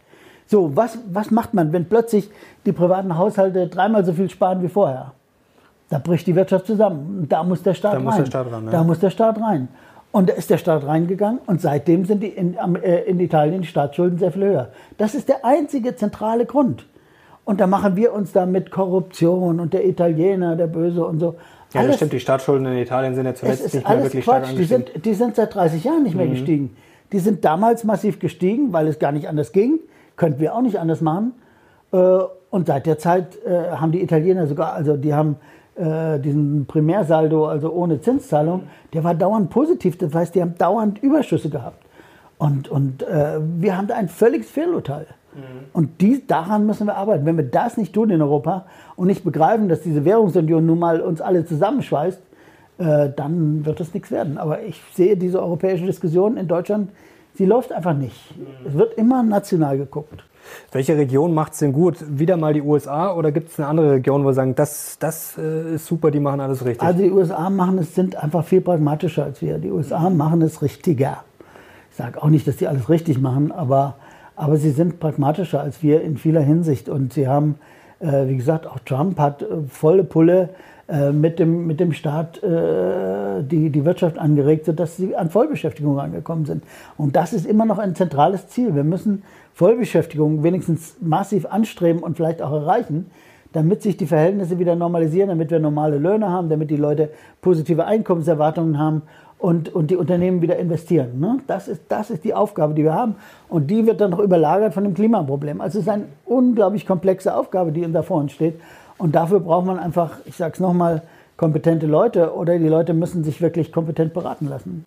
So, 0.48 0.76
was, 0.76 0.98
was 1.12 1.32
macht 1.32 1.54
man, 1.54 1.74
wenn 1.74 1.86
plötzlich 1.86 2.30
die 2.66 2.72
privaten 2.72 3.18
Haushalte 3.18 3.68
dreimal 3.68 4.06
so 4.06 4.14
viel 4.14 4.30
sparen 4.30 4.62
wie 4.62 4.70
vorher? 4.70 5.14
Da 5.90 6.00
bricht 6.00 6.28
die 6.28 6.36
Wirtschaft 6.36 6.68
zusammen. 6.68 7.26
Da 7.30 7.44
muss 7.44 7.64
der 7.64 7.74
Staat 7.74 7.94
da 7.94 7.98
rein. 7.98 8.06
Muss 8.06 8.16
der 8.16 8.26
Staat 8.26 8.52
ran, 8.52 8.66
ja. 8.66 8.72
Da 8.72 8.84
muss 8.84 9.00
der 9.00 9.10
Staat 9.10 9.40
rein. 9.40 9.68
Und 10.12 10.30
da 10.30 10.34
ist 10.34 10.50
der 10.50 10.58
Staat 10.58 10.86
reingegangen 10.86 11.42
und 11.46 11.60
seitdem 11.60 12.06
sind 12.06 12.24
die 12.24 12.30
in, 12.30 12.56
äh, 12.56 13.02
in 13.02 13.20
Italien 13.20 13.62
die 13.62 13.68
Staatsschulden 13.68 14.18
sehr 14.18 14.32
viel 14.32 14.44
höher. 14.44 14.70
Das 14.98 15.14
ist 15.14 15.28
der 15.28 15.44
einzige 15.44 15.96
zentrale 15.96 16.46
Grund. 16.46 16.86
Und 17.44 17.60
da 17.60 17.68
machen 17.68 17.98
wir 17.98 18.14
uns 18.14 18.32
da 18.32 18.46
mit 18.46 18.72
Korruption 18.72 19.60
und 19.60 19.74
der 19.74 19.86
Italiener, 19.86 20.56
der 20.56 20.68
Böse 20.68 21.06
und 21.06 21.20
so. 21.20 21.36
Ja, 21.74 21.82
alles, 21.82 21.88
das 21.88 21.96
stimmt. 21.98 22.14
Die 22.14 22.20
Staatsschulden 22.22 22.66
in 22.66 22.78
Italien 22.78 23.14
sind 23.14 23.26
ja 23.26 23.36
zuletzt 23.36 23.74
nicht 23.74 23.88
mehr 23.88 24.04
wirklich 24.04 24.24
Quatsch. 24.24 24.38
stark 24.38 24.50
angestiegen. 24.52 24.86
Die 24.86 24.92
sind, 24.94 25.06
die 25.06 25.14
sind 25.14 25.36
seit 25.36 25.54
30 25.54 25.84
Jahren 25.84 26.04
nicht 26.04 26.16
mehr 26.16 26.26
mhm. 26.26 26.32
gestiegen. 26.32 26.78
Die 27.12 27.20
sind 27.20 27.44
damals 27.44 27.84
massiv 27.84 28.20
gestiegen, 28.20 28.72
weil 28.72 28.88
es 28.88 29.00
gar 29.00 29.12
nicht 29.12 29.28
anders 29.28 29.52
ging. 29.52 29.80
Könnten 30.16 30.40
wir 30.40 30.56
auch 30.56 30.62
nicht 30.62 30.80
anders 30.80 31.02
machen. 31.02 31.34
Äh, 31.92 32.20
und 32.50 32.68
seit 32.68 32.86
der 32.86 32.98
Zeit 32.98 33.38
äh, 33.46 33.72
haben 33.72 33.92
die 33.92 34.02
Italiener 34.02 34.48
sogar, 34.48 34.74
also 34.74 34.96
die 34.96 35.14
haben 35.14 35.38
äh, 35.76 36.20
diesen 36.20 36.66
Primärsaldo, 36.66 37.48
also 37.48 37.72
ohne 37.72 38.00
Zinszahlung, 38.00 38.64
der 38.94 39.04
war 39.04 39.14
dauernd 39.14 39.50
positiv. 39.50 39.98
Das 39.98 40.14
heißt, 40.14 40.36
die 40.36 40.42
haben 40.42 40.56
dauernd 40.58 41.02
Überschüsse 41.02 41.50
gehabt. 41.50 41.84
Und, 42.38 42.68
und 42.68 43.06
wir 43.08 43.78
haben 43.78 43.88
da 43.88 43.96
ein 43.96 44.10
völliges 44.10 44.52
Fehlurteil. 44.52 45.08
Mhm. 45.34 45.40
Und 45.72 46.02
die, 46.02 46.28
daran 46.28 46.66
müssen 46.66 46.86
wir 46.86 46.98
arbeiten. 46.98 47.26
Wenn 47.26 47.38
wir 47.38 47.46
das 47.46 47.78
nicht 47.78 47.94
tun 47.94 48.10
in 48.10 48.22
Europa 48.22 48.66
und 48.98 49.08
nicht 49.08 49.24
begreifen, 49.24 49.70
dass 49.70 49.84
diese 49.84 50.04
Währungsunion 50.04 50.66
nun 50.66 50.78
mal 50.78 51.00
uns 51.00 51.22
alle 51.22 51.46
zusammenschweißt, 51.46 52.20
dann 52.78 53.66
wird 53.66 53.80
es 53.80 53.94
nichts 53.94 54.12
werden. 54.12 54.38
Aber 54.38 54.64
ich 54.64 54.82
sehe 54.92 55.16
diese 55.16 55.42
europäische 55.42 55.86
Diskussion 55.86 56.36
in 56.36 56.50
Deutschland 56.50 56.90
Sie 57.36 57.46
läuft 57.46 57.74
einfach 57.74 57.94
nicht. 57.94 58.16
Es 58.66 58.74
wird 58.76 58.94
immer 58.94 59.22
national 59.22 59.78
geguckt. 59.78 60.24
Welche 60.72 60.96
Region 60.96 61.34
macht 61.34 61.54
es 61.54 61.60
denn 61.60 61.74
gut? 61.74 61.98
Wieder 62.08 62.38
mal 62.38 62.54
die 62.54 62.62
USA 62.62 63.14
oder 63.14 63.32
gibt 63.32 63.50
es 63.50 63.60
eine 63.60 63.68
andere 63.68 63.92
Region, 63.94 64.24
wo 64.24 64.32
Sie 64.32 64.36
sagen, 64.36 64.56
das, 64.56 64.98
das 65.00 65.38
äh, 65.38 65.76
ist 65.76 65.86
super, 65.86 66.12
die 66.12 66.20
machen 66.20 66.40
alles 66.40 66.64
richtig? 66.64 66.82
Also 66.82 67.02
die 67.02 67.12
USA 67.12 67.50
machen 67.50 67.80
es, 67.80 67.94
sind 67.94 68.16
einfach 68.16 68.46
viel 68.46 68.62
pragmatischer 68.62 69.24
als 69.26 69.42
wir. 69.42 69.58
Die 69.58 69.72
USA 69.72 70.10
machen 70.10 70.42
es 70.44 70.62
richtiger. 70.62 71.24
Ich 71.92 71.98
sage 71.98 72.22
auch 72.22 72.30
nicht, 72.30 72.48
dass 72.48 72.58
die 72.58 72.68
alles 72.68 72.90
richtig 72.90 73.20
machen, 73.20 73.52
aber, 73.52 73.96
aber 74.36 74.58
sie 74.58 74.72
sind 74.72 75.00
pragmatischer 75.00 75.60
als 75.60 75.82
wir 75.84 76.02
in 76.02 76.18
vieler 76.18 76.42
Hinsicht. 76.42 76.88
Und 76.88 77.14
sie 77.14 77.28
haben, 77.28 77.56
äh, 78.00 78.28
wie 78.28 78.38
gesagt, 78.38 78.68
auch 78.68 78.80
Trump 78.80 79.20
hat 79.20 79.42
äh, 79.42 79.46
volle 79.68 80.04
Pulle 80.04 80.50
mit, 80.88 81.40
dem, 81.40 81.66
mit 81.66 81.80
dem 81.80 81.94
Staat 81.94 82.44
äh, 82.44 83.42
die, 83.44 83.72
die 83.72 83.86
Wirtschaft 83.86 84.20
angeregt, 84.20 84.66
sodass 84.66 84.98
sie 84.98 85.16
an 85.16 85.32
Vollbeschäftigung 85.32 86.00
angekommen 86.00 86.46
sind. 86.46 86.64
Und 86.98 87.16
das 87.16 87.34
ist 87.34 87.48
immer 87.48 87.66
noch 87.66 87.80
ein 87.80 87.96
zentrales 87.96 88.48
Ziel. 88.50 88.76
Wir 88.76 88.84
müssen 88.84 89.24
Vollbeschäftigung 89.54 90.44
wenigstens 90.44 90.98
massiv 91.02 91.48
anstreben 91.48 92.04
und 92.04 92.18
vielleicht 92.18 92.42
auch 92.42 92.52
erreichen, 92.52 93.10
damit 93.54 93.82
sich 93.82 93.98
die 93.98 94.06
Verhältnisse 94.06 94.60
wieder 94.60 94.76
normalisieren, 94.76 95.30
damit 95.30 95.50
wir 95.50 95.60
normale 95.60 95.98
Löhne 95.98 96.30
haben, 96.30 96.50
damit 96.50 96.70
die 96.70 96.78
Leute 96.78 97.10
positive 97.42 97.86
Einkommenserwartungen 97.86 98.78
haben 98.78 99.04
und, 99.40 99.74
und 99.74 99.92
die 99.92 99.96
Unternehmen 99.96 100.42
wieder 100.42 100.58
investieren. 100.58 101.20
Ne? 101.20 101.40
Das, 101.48 101.68
ist, 101.68 101.84
das 101.88 102.10
ist 102.10 102.24
die 102.24 102.34
Aufgabe, 102.34 102.74
die 102.74 102.84
wir 102.84 102.94
haben. 102.94 103.16
Und 103.48 103.72
die 103.72 103.86
wird 103.86 104.02
dann 104.02 104.12
noch 104.12 104.20
überlagert 104.20 104.74
von 104.74 104.84
dem 104.84 104.94
Klimaproblem. 104.94 105.62
Also 105.62 105.80
es 105.80 105.86
ist 105.86 105.90
eine 105.90 106.06
unglaublich 106.26 106.86
komplexe 106.86 107.36
Aufgabe, 107.36 107.72
die 107.72 107.90
da 107.92 108.02
vor 108.02 108.18
uns 108.18 108.34
steht. 108.34 108.60
Und 108.98 109.16
dafür 109.16 109.40
braucht 109.40 109.66
man 109.66 109.80
einfach, 109.80 110.18
ich 110.26 110.36
sage 110.36 110.54
es 110.54 110.60
nochmal, 110.60 111.04
kompetente 111.38 111.86
Leute 111.86 112.34
oder 112.34 112.58
die 112.58 112.68
Leute 112.68 112.94
müssen 112.94 113.24
sich 113.24 113.42
wirklich 113.42 113.72
kompetent 113.72 114.14
beraten 114.14 114.48
lassen. 114.48 114.86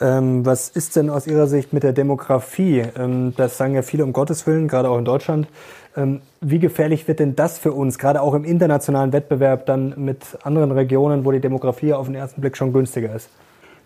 Ähm, 0.00 0.44
was 0.44 0.68
ist 0.68 0.96
denn 0.96 1.08
aus 1.08 1.26
Ihrer 1.26 1.46
Sicht 1.46 1.72
mit 1.72 1.82
der 1.82 1.92
Demografie? 1.92 2.84
Ähm, 2.98 3.32
das 3.36 3.56
sagen 3.56 3.74
ja 3.74 3.82
viele 3.82 4.04
um 4.04 4.12
Gottes 4.12 4.46
Willen, 4.46 4.68
gerade 4.68 4.90
auch 4.90 4.98
in 4.98 5.06
Deutschland. 5.06 5.48
Ähm, 5.96 6.20
wie 6.42 6.58
gefährlich 6.58 7.08
wird 7.08 7.18
denn 7.18 7.34
das 7.34 7.58
für 7.58 7.72
uns, 7.72 7.98
gerade 7.98 8.20
auch 8.20 8.34
im 8.34 8.44
internationalen 8.44 9.12
Wettbewerb 9.14 9.64
dann 9.64 9.94
mit 9.96 10.38
anderen 10.42 10.70
Regionen, 10.70 11.24
wo 11.24 11.32
die 11.32 11.40
Demografie 11.40 11.94
auf 11.94 12.06
den 12.06 12.14
ersten 12.14 12.42
Blick 12.42 12.58
schon 12.58 12.74
günstiger 12.74 13.14
ist? 13.14 13.30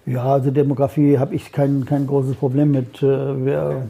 Ja, 0.07 0.25
also 0.25 0.51
Demografie 0.51 1.19
habe 1.19 1.35
ich 1.37 1.53
kein, 1.53 1.85
kein 1.85 2.09
großes 2.09 2.35
Problem 2.37 2.73
mit. 2.73 3.01
Äh, 3.03 3.45
wir, 3.45 3.83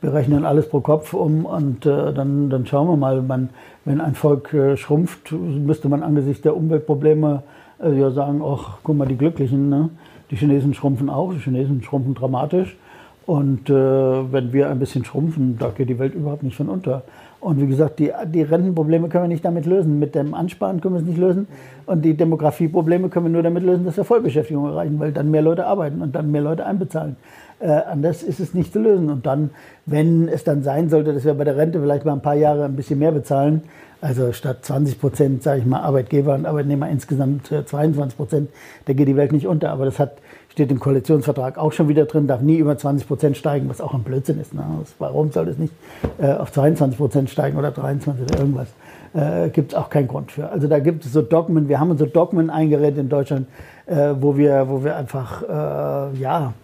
wir 0.00 0.14
rechnen 0.14 0.46
alles 0.46 0.70
pro 0.70 0.80
Kopf 0.80 1.12
um 1.12 1.44
und 1.44 1.84
äh, 1.84 2.14
dann, 2.14 2.48
dann 2.48 2.66
schauen 2.66 2.88
wir 2.88 2.96
mal. 2.96 3.20
Man, 3.20 3.50
wenn 3.88 4.02
ein 4.02 4.14
Volk 4.14 4.52
äh, 4.52 4.76
schrumpft, 4.76 5.32
müsste 5.32 5.88
man 5.88 6.02
angesichts 6.02 6.42
der 6.42 6.54
Umweltprobleme 6.54 7.42
äh, 7.82 7.98
ja 7.98 8.10
sagen, 8.10 8.42
ach, 8.44 8.78
guck 8.82 8.96
mal, 8.96 9.08
die 9.08 9.16
Glücklichen, 9.16 9.70
ne? 9.70 9.88
die 10.30 10.36
Chinesen 10.36 10.74
schrumpfen 10.74 11.08
auch, 11.08 11.32
die 11.32 11.40
Chinesen 11.40 11.82
schrumpfen 11.82 12.14
dramatisch. 12.14 12.76
Und 13.24 13.70
äh, 13.70 13.72
wenn 13.74 14.52
wir 14.52 14.68
ein 14.68 14.78
bisschen 14.78 15.06
schrumpfen, 15.06 15.56
da 15.58 15.70
geht 15.70 15.88
die 15.88 15.98
Welt 15.98 16.14
überhaupt 16.14 16.42
nicht 16.42 16.56
von 16.56 16.68
unter. 16.68 17.02
Und 17.40 17.60
wie 17.60 17.66
gesagt, 17.66 17.98
die, 17.98 18.10
die 18.26 18.42
Rentenprobleme 18.42 19.08
können 19.08 19.24
wir 19.24 19.28
nicht 19.28 19.44
damit 19.44 19.64
lösen. 19.64 19.98
Mit 19.98 20.14
dem 20.14 20.34
Ansparen 20.34 20.80
können 20.80 20.94
wir 20.94 21.00
es 21.00 21.06
nicht 21.06 21.18
lösen. 21.18 21.46
Und 21.86 22.04
die 22.04 22.14
Demografieprobleme 22.14 23.08
können 23.08 23.26
wir 23.26 23.32
nur 23.32 23.42
damit 23.42 23.62
lösen, 23.62 23.84
dass 23.86 23.96
wir 23.96 24.04
Vollbeschäftigung 24.04 24.66
erreichen, 24.66 24.98
weil 24.98 25.12
dann 25.12 25.30
mehr 25.30 25.42
Leute 25.42 25.66
arbeiten 25.66 26.02
und 26.02 26.14
dann 26.14 26.30
mehr 26.30 26.42
Leute 26.42 26.66
einbezahlen. 26.66 27.16
Äh, 27.60 27.68
anders 27.68 28.22
ist 28.22 28.40
es 28.40 28.54
nicht 28.54 28.72
zu 28.72 28.80
lösen. 28.80 29.10
Und 29.10 29.26
dann, 29.26 29.50
wenn 29.86 30.28
es 30.28 30.44
dann 30.44 30.62
sein 30.62 30.88
sollte, 30.88 31.12
dass 31.12 31.24
wir 31.24 31.34
bei 31.34 31.44
der 31.44 31.56
Rente 31.56 31.80
vielleicht 31.80 32.04
mal 32.04 32.12
ein 32.12 32.22
paar 32.22 32.34
Jahre 32.34 32.64
ein 32.64 32.76
bisschen 32.76 32.98
mehr 32.98 33.12
bezahlen, 33.12 33.62
also 34.00 34.32
statt 34.32 34.58
20 34.64 35.00
Prozent, 35.00 35.42
sage 35.42 35.60
ich 35.60 35.66
mal, 35.66 35.80
Arbeitgeber 35.80 36.34
und 36.34 36.46
Arbeitnehmer 36.46 36.88
insgesamt 36.88 37.48
22 37.48 38.16
Prozent, 38.16 38.50
da 38.84 38.92
geht 38.92 39.08
die 39.08 39.16
Welt 39.16 39.32
nicht 39.32 39.48
unter. 39.48 39.70
Aber 39.70 39.86
das 39.86 39.98
hat 39.98 40.18
steht 40.58 40.72
im 40.72 40.80
Koalitionsvertrag 40.80 41.56
auch 41.56 41.70
schon 41.70 41.86
wieder 41.86 42.04
drin, 42.06 42.26
darf 42.26 42.40
nie 42.40 42.56
über 42.56 42.76
20 42.76 43.06
Prozent 43.06 43.36
steigen, 43.36 43.68
was 43.68 43.80
auch 43.80 43.94
ein 43.94 44.02
Blödsinn 44.02 44.40
ist. 44.40 44.54
Ne? 44.54 44.64
Warum 44.98 45.30
soll 45.30 45.46
es 45.46 45.56
nicht 45.56 45.72
äh, 46.20 46.32
auf 46.32 46.50
22 46.50 46.98
Prozent 46.98 47.30
steigen 47.30 47.56
oder 47.56 47.70
23 47.70 48.24
oder 48.24 48.40
irgendwas? 48.40 48.66
Äh, 49.14 49.50
gibt 49.50 49.70
es 49.70 49.78
auch 49.78 49.88
keinen 49.88 50.08
Grund 50.08 50.32
für. 50.32 50.50
Also 50.50 50.66
da 50.66 50.80
gibt 50.80 51.04
es 51.04 51.12
so 51.12 51.22
Dogmen, 51.22 51.68
wir 51.68 51.78
haben 51.78 51.96
so 51.96 52.06
Dogmen 52.06 52.50
eingeredet 52.50 52.98
in 52.98 53.08
Deutschland, 53.08 53.46
äh, 53.86 54.14
wo, 54.18 54.36
wir, 54.36 54.68
wo 54.68 54.82
wir 54.82 54.96
einfach, 54.96 55.42
äh, 55.42 56.18
ja, 56.18 56.54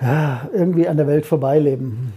ja, 0.00 0.48
irgendwie 0.52 0.88
an 0.88 0.96
der 0.96 1.06
Welt 1.06 1.26
vorbeileben. 1.26 2.12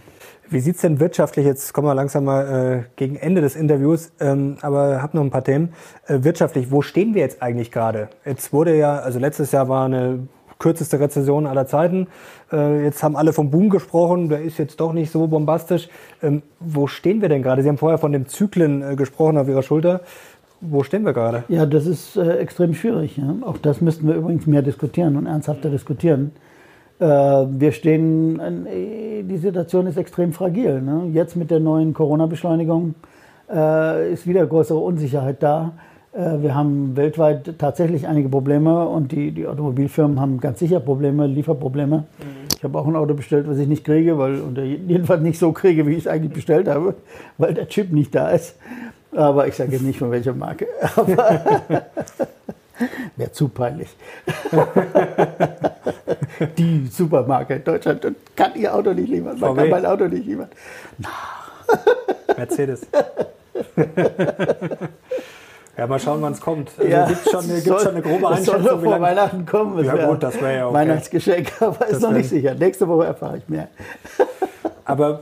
Wie 0.50 0.60
sieht 0.60 0.76
es 0.76 0.82
denn 0.82 1.00
wirtschaftlich, 1.00 1.46
jetzt 1.46 1.74
kommen 1.74 1.88
wir 1.88 1.96
langsam 1.96 2.26
mal 2.26 2.84
äh, 2.84 2.84
gegen 2.96 3.16
Ende 3.16 3.42
des 3.42 3.56
Interviews, 3.56 4.12
ähm, 4.20 4.58
aber 4.62 5.02
habe 5.02 5.18
noch 5.18 5.24
ein 5.24 5.32
paar 5.32 5.44
Themen. 5.44 5.74
Äh, 6.08 6.20
wirtschaftlich, 6.24 6.70
wo 6.70 6.82
stehen 6.82 7.16
wir 7.16 7.22
jetzt 7.22 7.42
eigentlich 7.42 7.72
gerade? 7.72 8.10
Jetzt 8.24 8.54
wurde 8.54 8.78
ja, 8.78 9.00
also 9.00 9.20
letztes 9.20 9.52
Jahr 9.52 9.68
war 9.68 9.86
eine 9.86 10.28
kürzeste 10.60 11.00
Rezession 11.00 11.48
aller 11.48 11.66
Zeiten. 11.66 12.08
Äh, 12.52 12.84
jetzt 12.84 13.04
haben 13.04 13.16
alle 13.16 13.34
vom 13.34 13.52
Boom 13.52 13.70
gesprochen, 13.70 14.30
der 14.30 14.42
ist 14.42 14.58
jetzt 14.60 14.80
doch 14.80 14.94
nicht 14.94 15.12
so 15.12 15.28
bombastisch. 15.28 15.90
Ähm, 16.22 16.44
wo 16.60 16.88
stehen 16.88 17.22
wir 17.22 17.30
denn 17.30 17.42
gerade? 17.42 17.64
Sie 17.64 17.70
haben 17.70 17.78
vorher 17.78 17.98
von 17.98 18.12
den 18.12 18.28
Zyklen 18.28 18.82
äh, 18.82 18.96
gesprochen 18.96 19.38
auf 19.38 19.48
Ihrer 19.48 19.64
Schulter. 19.64 20.02
Wo 20.62 20.84
stehen 20.84 21.04
wir 21.04 21.14
gerade? 21.14 21.44
Ja, 21.50 21.66
das 21.66 21.86
ist 21.86 22.16
äh, 22.16 22.38
extrem 22.38 22.74
schwierig. 22.74 23.18
Ja? 23.18 23.36
Auch 23.42 23.58
das 23.58 23.82
müssten 23.82 24.08
wir 24.08 24.16
übrigens 24.16 24.46
mehr 24.46 24.62
diskutieren 24.62 25.18
und 25.18 25.26
ernsthafter 25.26 25.70
diskutieren. 25.70 26.32
Äh, 27.04 27.48
wir 27.50 27.74
stehen, 27.74 28.40
die 29.28 29.38
Situation 29.38 29.88
ist 29.88 29.98
extrem 29.98 30.32
fragil. 30.32 30.82
Ne? 30.82 31.10
Jetzt 31.12 31.36
mit 31.36 31.52
der 31.52 31.60
neuen 31.60 31.94
Corona-Beschleunigung 31.94 32.96
äh, 33.54 34.14
ist 34.14 34.26
wieder 34.26 34.46
größere 34.46 34.78
Unsicherheit 34.78 35.44
da. 35.44 35.74
Äh, 36.14 36.42
wir 36.42 36.56
haben 36.56 36.96
weltweit 36.96 37.56
tatsächlich 37.58 38.08
einige 38.08 38.30
Probleme 38.30 38.88
und 38.88 39.12
die, 39.12 39.32
die 39.32 39.46
Automobilfirmen 39.46 40.22
haben 40.22 40.40
ganz 40.40 40.60
sicher 40.60 40.80
Probleme, 40.80 41.28
Lieferprobleme. 41.28 41.98
Mhm. 41.98 42.04
Ich 42.56 42.64
habe 42.64 42.80
auch 42.80 42.88
ein 42.88 42.96
Auto 42.96 43.16
bestellt, 43.16 43.50
was 43.50 43.58
ich 43.58 43.68
nicht 43.68 43.84
kriege, 43.84 44.18
weil 44.18 44.40
und 44.40 44.58
jedenfalls 44.88 45.24
nicht 45.24 45.40
so 45.40 45.52
kriege, 45.52 45.86
wie 45.86 45.94
ich 45.94 46.06
es 46.06 46.08
eigentlich 46.08 46.32
bestellt 46.32 46.70
habe, 46.70 46.96
weil 47.38 47.54
der 47.54 47.68
Chip 47.68 47.92
nicht 47.92 48.16
da 48.16 48.30
ist. 48.30 48.56
Aber 49.12 49.46
ich 49.46 49.56
sage 49.56 49.74
jetzt 49.74 49.84
nicht 49.84 50.00
von 50.00 50.10
welcher 50.10 50.34
Marke. 50.34 50.68
Wäre 53.16 53.32
zu 53.32 53.50
peinlich. 53.50 53.90
die 56.58 56.88
Supermarke 56.88 57.56
in 57.56 57.64
Deutschland 57.64 58.04
und 58.06 58.18
kann 58.36 58.56
ihr 58.56 58.74
Auto 58.74 58.94
nicht 58.94 59.10
liefern. 59.10 59.40
Man 59.40 59.56
kann 59.56 59.70
mein 59.70 59.86
Auto 59.86 60.08
nicht 60.08 60.26
liefern. 60.26 60.50
Mercedes. 62.38 62.88
Ja, 65.78 65.88
mal 65.88 66.00
schauen, 66.00 66.22
wann 66.22 66.34
es 66.34 66.42
kommt. 66.42 66.72
Also 66.78 66.90
ja, 66.90 67.08
gibt 67.08 67.30
schon, 67.30 67.48
gibt's 67.48 67.84
schon 67.84 67.94
eine 67.94 68.02
grobe 68.02 68.30
Einschätzung. 68.30 68.64
Soll 68.64 68.80
vor 68.80 69.02
Weihnachten 69.02 69.46
kommen. 69.46 69.78
Das 69.78 69.88
ja 69.88 70.08
gut, 70.08 70.22
das 70.22 70.40
wäre 70.40 70.58
ja 70.58 70.68
okay. 70.68 70.76
Weihnachtsgeschenk, 70.76 71.52
aber 71.62 71.88
ist 71.88 72.02
noch 72.02 72.12
nicht 72.12 72.30
sicher. 72.30 72.54
Nächste 72.54 72.88
Woche 72.88 73.06
erfahre 73.06 73.38
ich 73.38 73.50
mehr. 73.50 73.70
Aber 74.86 75.22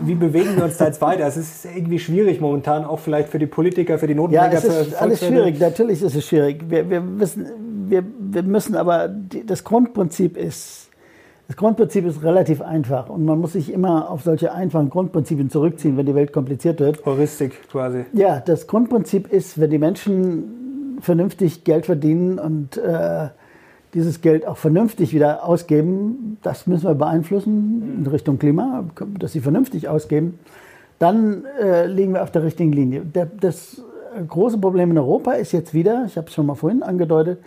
wie 0.00 0.14
bewegen 0.14 0.56
wir 0.56 0.64
uns 0.64 0.78
da 0.78 0.86
jetzt 0.86 1.02
weiter? 1.02 1.26
Es 1.26 1.36
ist 1.36 1.66
irgendwie 1.66 1.98
schwierig 1.98 2.40
momentan, 2.40 2.84
auch 2.84 2.98
vielleicht 2.98 3.28
für 3.28 3.38
die 3.38 3.46
Politiker, 3.46 3.98
für 3.98 4.06
die 4.06 4.14
Notenbanker. 4.14 4.52
Ja, 4.52 4.58
es 4.58 4.64
ist 4.64 4.94
alles 4.94 5.20
schwierig. 5.20 5.60
Natürlich 5.60 6.02
ist 6.02 6.14
es 6.14 6.26
schwierig. 6.26 6.64
Wir, 6.68 6.88
wir, 6.88 7.20
wissen, 7.20 7.46
wir, 7.88 8.02
wir 8.18 8.42
müssen 8.42 8.74
aber, 8.74 9.08
die, 9.08 9.44
das 9.44 9.64
Grundprinzip 9.64 10.38
ist, 10.38 10.88
das 11.48 11.56
Grundprinzip 11.56 12.06
ist 12.06 12.22
relativ 12.22 12.62
einfach 12.62 13.08
und 13.08 13.24
man 13.24 13.40
muss 13.40 13.52
sich 13.52 13.72
immer 13.72 14.10
auf 14.10 14.22
solche 14.22 14.52
einfachen 14.52 14.90
Grundprinzipien 14.90 15.50
zurückziehen, 15.50 15.96
wenn 15.96 16.06
die 16.06 16.14
Welt 16.14 16.32
kompliziert 16.32 16.80
wird. 16.80 17.04
Heuristik 17.04 17.68
quasi. 17.68 18.04
Ja, 18.12 18.40
das 18.40 18.66
Grundprinzip 18.66 19.30
ist, 19.30 19.60
wenn 19.60 19.70
die 19.70 19.78
Menschen 19.78 20.98
vernünftig 21.00 21.64
Geld 21.64 21.86
verdienen 21.86 22.38
und 22.38 22.76
äh, 22.78 23.28
dieses 23.94 24.22
Geld 24.22 24.46
auch 24.46 24.56
vernünftig 24.56 25.12
wieder 25.12 25.44
ausgeben, 25.44 26.38
das 26.42 26.66
müssen 26.66 26.86
wir 26.86 26.94
beeinflussen 26.94 27.98
in 27.98 28.06
Richtung 28.06 28.38
Klima, 28.38 28.84
dass 29.18 29.32
sie 29.32 29.40
vernünftig 29.40 29.88
ausgeben, 29.88 30.38
dann 30.98 31.44
äh, 31.60 31.86
liegen 31.86 32.14
wir 32.14 32.22
auf 32.22 32.30
der 32.30 32.44
richtigen 32.44 32.72
Linie. 32.72 33.00
Der, 33.00 33.26
das 33.26 33.82
große 34.28 34.58
Problem 34.58 34.90
in 34.92 34.98
Europa 34.98 35.32
ist 35.32 35.52
jetzt 35.52 35.74
wieder, 35.74 36.04
ich 36.06 36.16
habe 36.16 36.28
es 36.28 36.34
schon 36.34 36.46
mal 36.46 36.54
vorhin 36.54 36.82
angedeutet, 36.82 37.38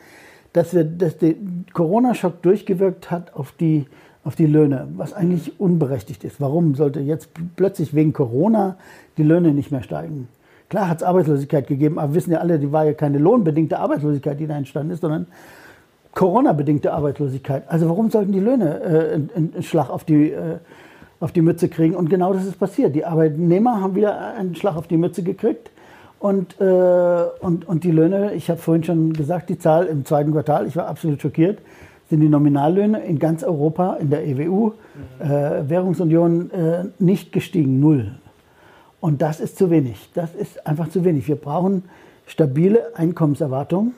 dass, 0.55 0.73
wir, 0.73 0.85
dass 0.85 1.17
der 1.17 1.35
Corona-Schock 1.73 2.41
durchgewirkt 2.41 3.11
hat 3.11 3.35
auf 3.35 3.51
die, 3.51 3.87
auf 4.23 4.35
die 4.35 4.45
Löhne, 4.45 4.87
was 4.95 5.13
eigentlich 5.13 5.59
unberechtigt 5.59 6.23
ist. 6.23 6.39
Warum 6.39 6.75
sollte 6.75 7.01
jetzt 7.01 7.29
plötzlich 7.57 7.93
wegen 7.93 8.13
Corona 8.13 8.77
die 9.17 9.23
Löhne 9.23 9.53
nicht 9.53 9.71
mehr 9.71 9.83
steigen? 9.83 10.29
Klar 10.69 10.87
hat 10.87 10.97
es 10.97 11.03
Arbeitslosigkeit 11.03 11.67
gegeben, 11.67 11.99
aber 11.99 12.13
wir 12.13 12.15
wissen 12.15 12.31
ja 12.31 12.39
alle, 12.39 12.57
die 12.57 12.71
war 12.71 12.85
ja 12.85 12.93
keine 12.93 13.17
lohnbedingte 13.17 13.77
Arbeitslosigkeit, 13.79 14.39
die 14.39 14.47
da 14.47 14.55
entstanden 14.55 14.93
ist, 14.93 15.01
sondern 15.01 15.27
Corona-bedingte 16.13 16.93
Arbeitslosigkeit. 16.93 17.63
Also 17.67 17.89
warum 17.89 18.09
sollten 18.09 18.31
die 18.31 18.39
Löhne 18.39 18.79
äh, 18.81 19.13
einen 19.35 19.61
Schlag 19.61 19.89
auf 19.89 20.05
die, 20.05 20.31
äh, 20.31 20.59
auf 21.19 21.33
die 21.33 21.41
Mütze 21.41 21.67
kriegen? 21.67 21.95
Und 21.97 22.09
genau 22.09 22.31
das 22.33 22.45
ist 22.45 22.57
passiert. 22.57 22.95
Die 22.95 23.03
Arbeitnehmer 23.03 23.81
haben 23.81 23.95
wieder 23.95 24.33
einen 24.35 24.55
Schlag 24.55 24.77
auf 24.77 24.87
die 24.87 24.95
Mütze 24.95 25.21
gekriegt. 25.21 25.69
Und, 26.25 26.59
äh, 26.59 26.65
und, 27.39 27.67
und 27.67 27.83
die 27.83 27.91
Löhne, 27.91 28.33
ich 28.33 28.49
habe 28.49 28.59
vorhin 28.59 28.83
schon 28.83 29.13
gesagt, 29.13 29.47
die 29.51 29.59
Zahl 29.59 29.85
im 29.85 30.05
zweiten 30.05 30.31
Quartal, 30.31 30.65
ich 30.65 30.75
war 30.75 30.87
absolut 30.87 31.21
schockiert, 31.21 31.59
sind 32.09 32.19
die 32.19 32.29
Nominallöhne 32.29 33.05
in 33.05 33.19
ganz 33.19 33.43
Europa, 33.43 33.97
in 33.97 34.09
der 34.09 34.25
EWU, 34.25 34.71
mhm. 34.71 34.73
äh, 35.23 35.69
Währungsunion, 35.69 36.49
äh, 36.49 36.85
nicht 36.97 37.31
gestiegen, 37.31 37.79
null. 37.79 38.15
Und 38.99 39.21
das 39.21 39.39
ist 39.39 39.55
zu 39.55 39.69
wenig. 39.69 40.09
Das 40.15 40.33
ist 40.33 40.65
einfach 40.65 40.89
zu 40.89 41.05
wenig. 41.05 41.27
Wir 41.27 41.35
brauchen 41.35 41.83
stabile 42.25 42.95
Einkommenserwartungen 42.95 43.93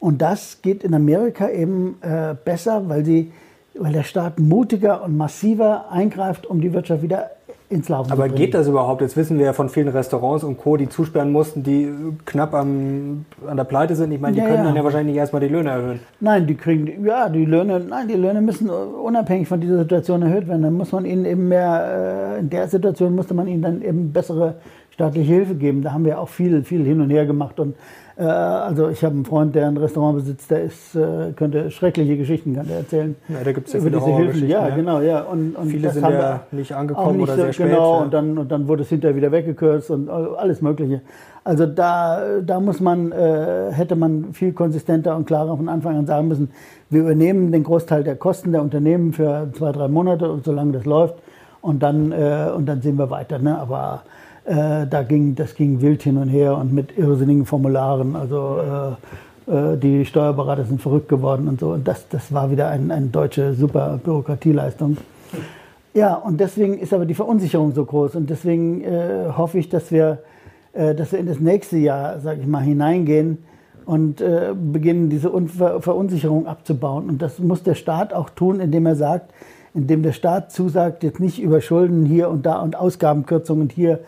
und 0.00 0.20
das 0.20 0.62
geht 0.62 0.82
in 0.82 0.94
Amerika 0.94 1.48
eben 1.48 1.98
äh, 2.00 2.34
besser, 2.44 2.88
weil, 2.88 3.04
sie, 3.04 3.30
weil 3.74 3.92
der 3.92 4.02
Staat 4.02 4.40
mutiger 4.40 5.04
und 5.04 5.16
massiver 5.16 5.92
eingreift, 5.92 6.44
um 6.44 6.60
die 6.60 6.72
Wirtschaft 6.72 7.02
wieder 7.02 7.30
ins 7.70 7.88
Laufen 7.88 8.10
Aber 8.10 8.28
geht 8.28 8.52
das 8.52 8.66
überhaupt? 8.66 9.00
Jetzt 9.00 9.16
wissen 9.16 9.38
wir 9.38 9.46
ja 9.46 9.52
von 9.52 9.68
vielen 9.68 9.88
Restaurants 9.88 10.42
und 10.42 10.58
Co., 10.58 10.76
die 10.76 10.88
zusperren 10.88 11.30
mussten, 11.30 11.62
die 11.62 11.88
knapp 12.26 12.52
am, 12.52 13.24
an 13.46 13.56
der 13.56 13.64
Pleite 13.64 13.94
sind. 13.94 14.10
Ich 14.10 14.20
meine, 14.20 14.34
die 14.34 14.40
ja, 14.40 14.46
können 14.46 14.58
ja. 14.58 14.64
dann 14.64 14.76
ja 14.76 14.82
wahrscheinlich 14.82 15.12
nicht 15.12 15.20
erstmal 15.20 15.40
die 15.40 15.48
Löhne 15.48 15.70
erhöhen. 15.70 16.00
Nein, 16.18 16.48
die 16.48 16.56
kriegen, 16.56 17.04
ja, 17.06 17.28
die 17.28 17.44
Löhne, 17.44 17.80
nein, 17.80 18.08
die 18.08 18.14
Löhne 18.14 18.40
müssen 18.40 18.68
unabhängig 18.68 19.46
von 19.46 19.60
dieser 19.60 19.78
Situation 19.78 20.22
erhöht 20.22 20.48
werden. 20.48 20.62
Dann 20.62 20.74
muss 20.74 20.90
man 20.90 21.04
ihnen 21.04 21.24
eben 21.24 21.46
mehr, 21.48 22.36
äh, 22.36 22.40
in 22.40 22.50
der 22.50 22.66
Situation 22.66 23.14
musste 23.14 23.34
man 23.34 23.46
ihnen 23.46 23.62
dann 23.62 23.82
eben 23.82 24.12
bessere 24.12 24.56
staatliche 24.90 25.32
Hilfe 25.32 25.54
geben. 25.54 25.82
Da 25.82 25.92
haben 25.92 26.04
wir 26.04 26.20
auch 26.20 26.28
viel, 26.28 26.64
viel 26.64 26.84
hin 26.84 27.00
und 27.00 27.10
her 27.10 27.24
gemacht 27.24 27.60
und 27.60 27.76
äh, 28.20 28.24
also 28.24 28.90
ich 28.90 29.02
habe 29.02 29.14
einen 29.14 29.24
Freund, 29.24 29.54
der 29.54 29.66
ein 29.66 29.78
Restaurant 29.78 30.18
besitzt, 30.18 30.50
der 30.50 30.64
ist, 30.64 30.94
äh, 30.94 31.32
könnte 31.34 31.70
schreckliche 31.70 32.18
Geschichten 32.18 32.54
kann 32.54 32.68
erzählen. 32.68 33.16
Ja, 33.28 33.36
da 33.42 33.52
gibt 33.52 33.68
es 33.68 33.72
ja 33.72 33.80
viele 33.80 33.98
diese 33.98 34.14
Hilfen. 34.14 34.48
Ja, 34.48 34.68
ja, 34.68 34.76
genau, 34.76 35.00
ja. 35.00 35.22
Und, 35.22 35.56
und 35.56 35.70
viele 35.70 35.90
sind 35.90 36.02
ja 36.02 36.42
nicht 36.52 36.74
angekommen 36.74 37.16
nicht 37.16 37.24
oder 37.24 37.36
sehr 37.36 37.52
spät. 37.54 37.68
Genau, 37.68 37.96
ja. 37.96 38.02
und, 38.02 38.12
dann, 38.12 38.36
und 38.36 38.52
dann 38.52 38.68
wurde 38.68 38.82
es 38.82 38.90
hinterher 38.90 39.16
wieder 39.16 39.32
weggekürzt 39.32 39.90
und 39.90 40.10
alles 40.10 40.60
Mögliche. 40.60 41.00
Also 41.44 41.64
da, 41.64 42.40
da 42.44 42.60
muss 42.60 42.80
man, 42.80 43.10
äh, 43.12 43.72
hätte 43.72 43.96
man 43.96 44.34
viel 44.34 44.52
konsistenter 44.52 45.16
und 45.16 45.26
klarer 45.26 45.56
von 45.56 45.70
Anfang 45.70 45.96
an 45.96 46.04
sagen 46.04 46.28
müssen, 46.28 46.50
wir 46.90 47.00
übernehmen 47.00 47.50
den 47.52 47.64
Großteil 47.64 48.04
der 48.04 48.16
Kosten 48.16 48.52
der 48.52 48.60
Unternehmen 48.60 49.14
für 49.14 49.48
zwei, 49.54 49.72
drei 49.72 49.88
Monate 49.88 50.30
und 50.30 50.44
solange 50.44 50.72
das 50.72 50.84
läuft 50.84 51.14
und 51.62 51.82
dann, 51.82 52.12
äh, 52.12 52.50
und 52.54 52.66
dann 52.66 52.82
sehen 52.82 52.98
wir 52.98 53.08
weiter. 53.08 53.38
Ne? 53.38 53.58
Aber 53.58 54.02
äh, 54.44 54.86
da 54.86 55.02
ging, 55.02 55.34
das 55.34 55.54
ging 55.54 55.80
wild 55.80 56.02
hin 56.02 56.16
und 56.16 56.28
her 56.28 56.56
und 56.56 56.72
mit 56.72 56.96
irrsinnigen 56.96 57.46
Formularen. 57.46 58.16
Also 58.16 58.96
äh, 59.48 59.50
äh, 59.50 59.76
die 59.76 60.04
Steuerberater 60.04 60.64
sind 60.64 60.80
verrückt 60.80 61.08
geworden 61.08 61.48
und 61.48 61.60
so. 61.60 61.70
Und 61.70 61.86
das, 61.86 62.08
das 62.08 62.32
war 62.32 62.50
wieder 62.50 62.68
ein, 62.68 62.90
eine 62.90 63.06
deutsche 63.06 63.54
super 63.54 63.98
Bürokratieleistung. 64.02 64.96
Ja, 65.92 66.14
und 66.14 66.38
deswegen 66.38 66.78
ist 66.78 66.94
aber 66.94 67.04
die 67.04 67.14
Verunsicherung 67.14 67.74
so 67.74 67.84
groß. 67.84 68.14
Und 68.14 68.30
deswegen 68.30 68.82
äh, 68.84 69.26
hoffe 69.36 69.58
ich, 69.58 69.68
dass 69.68 69.90
wir, 69.90 70.18
äh, 70.72 70.94
dass 70.94 71.12
wir 71.12 71.18
in 71.18 71.26
das 71.26 71.40
nächste 71.40 71.78
Jahr, 71.78 72.20
sage 72.20 72.40
ich 72.42 72.46
mal, 72.46 72.62
hineingehen 72.62 73.38
und 73.86 74.20
äh, 74.20 74.54
beginnen, 74.54 75.10
diese 75.10 75.30
Unver 75.30 75.82
Verunsicherung 75.82 76.46
abzubauen. 76.46 77.08
Und 77.08 77.22
das 77.22 77.40
muss 77.40 77.62
der 77.64 77.74
Staat 77.74 78.12
auch 78.14 78.30
tun, 78.30 78.60
indem 78.60 78.86
er 78.86 78.94
sagt, 78.94 79.32
indem 79.74 80.02
der 80.02 80.12
Staat 80.12 80.52
zusagt, 80.52 81.02
jetzt 81.02 81.18
nicht 81.20 81.40
über 81.40 81.60
Schulden 81.60 82.04
hier 82.04 82.28
und 82.28 82.46
da 82.46 82.60
und 82.60 82.76
Ausgabenkürzungen 82.76 83.68
hier 83.68 84.00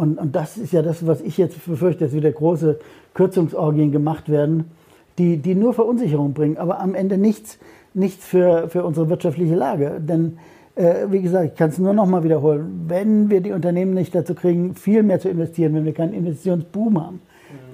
und, 0.00 0.18
und 0.18 0.34
das 0.34 0.56
ist 0.56 0.72
ja 0.72 0.80
das, 0.80 1.06
was 1.06 1.20
ich 1.20 1.36
jetzt 1.36 1.62
befürchte, 1.66 2.04
dass 2.06 2.14
wieder 2.14 2.32
große 2.32 2.78
Kürzungsorgien 3.12 3.92
gemacht 3.92 4.30
werden, 4.30 4.70
die, 5.18 5.36
die 5.36 5.54
nur 5.54 5.74
Verunsicherung 5.74 6.32
bringen, 6.32 6.56
aber 6.56 6.80
am 6.80 6.94
Ende 6.94 7.18
nichts, 7.18 7.58
nichts 7.92 8.24
für, 8.24 8.68
für 8.70 8.82
unsere 8.82 9.10
wirtschaftliche 9.10 9.54
Lage. 9.54 10.00
Denn 10.00 10.38
äh, 10.74 11.06
wie 11.10 11.20
gesagt, 11.20 11.50
ich 11.52 11.54
kann 11.54 11.68
es 11.68 11.78
nur 11.78 11.92
noch 11.92 12.06
mal 12.06 12.24
wiederholen, 12.24 12.86
wenn 12.88 13.28
wir 13.28 13.42
die 13.42 13.52
Unternehmen 13.52 13.92
nicht 13.92 14.14
dazu 14.14 14.34
kriegen, 14.34 14.74
viel 14.74 15.02
mehr 15.02 15.20
zu 15.20 15.28
investieren, 15.28 15.74
wenn 15.74 15.84
wir 15.84 15.92
keinen 15.92 16.14
Investitionsboom 16.14 16.98
haben, 16.98 17.20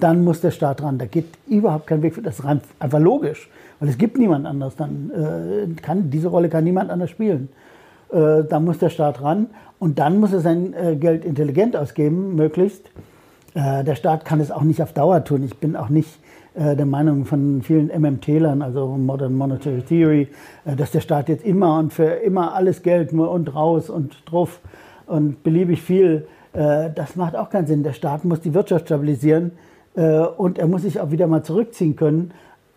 dann 0.01 0.25
muss 0.25 0.41
der 0.41 0.51
Staat 0.51 0.83
ran. 0.83 0.97
Da 0.97 1.05
geht 1.05 1.27
überhaupt 1.47 1.87
kein 1.87 2.01
Weg 2.01 2.15
für 2.15 2.21
das 2.21 2.39
ist 2.39 2.45
einfach 2.45 2.99
logisch, 2.99 3.49
weil 3.79 3.87
es 3.87 3.97
gibt 3.97 4.17
niemand 4.17 4.45
anders. 4.45 4.75
Dann 4.75 5.11
äh, 5.11 5.81
kann 5.81 6.09
diese 6.09 6.27
Rolle 6.27 6.49
kann 6.49 6.65
niemand 6.65 6.89
anders 6.89 7.09
spielen. 7.09 7.47
Äh, 8.11 8.43
da 8.49 8.59
muss 8.59 8.79
der 8.79 8.89
Staat 8.89 9.21
ran 9.21 9.47
und 9.79 9.99
dann 9.99 10.19
muss 10.19 10.33
er 10.33 10.39
sein 10.39 10.73
äh, 10.73 10.95
Geld 10.95 11.25
intelligent 11.25 11.75
ausgeben, 11.75 12.35
möglichst. 12.35 12.89
Äh, 13.57 13.83
der 13.83 13.95
Staat 13.95 14.23
kann 14.23 14.39
es 14.39 14.51
auch 14.51 14.61
nicht 14.61 14.81
auf 14.81 14.93
Dauer 14.93 15.23
tun. 15.23 15.43
Ich 15.43 15.57
bin 15.57 15.75
auch 15.75 15.89
nicht 15.89 16.19
äh, 16.53 16.75
der 16.75 16.85
Meinung 16.85 17.25
von 17.25 17.63
vielen 17.63 17.87
MMT-Lern, 17.87 18.61
also 18.61 18.87
Modern 18.97 19.33
Monetary 19.33 19.81
Theory, 19.81 20.27
äh, 20.65 20.75
dass 20.75 20.91
der 20.91 21.01
Staat 21.01 21.27
jetzt 21.27 21.43
immer 21.43 21.79
und 21.79 21.91
für 21.91 22.05
immer 22.05 22.53
alles 22.53 22.83
Geld 22.83 23.13
nur 23.13 23.31
und 23.31 23.53
raus 23.55 23.89
und 23.89 24.15
drauf 24.25 24.59
und 25.07 25.43
beliebig 25.43 25.81
viel. 25.81 26.27
Das 26.53 27.15
macht 27.15 27.35
auch 27.35 27.51
keinen 27.51 27.67
Sinn. 27.67 27.83
Der 27.83 27.93
Staat 27.93 28.25
muss 28.25 28.41
die 28.41 28.55
Wirtschaft 28.55 28.87
stabilisieren 28.87 29.51
und 30.37 30.57
er 30.57 30.65
muss 30.65 30.81
sich 30.81 30.99
auch 30.99 31.11
wieder 31.11 31.27
mal 31.27 31.43
zurückziehen 31.43 31.95
können, 31.95 32.31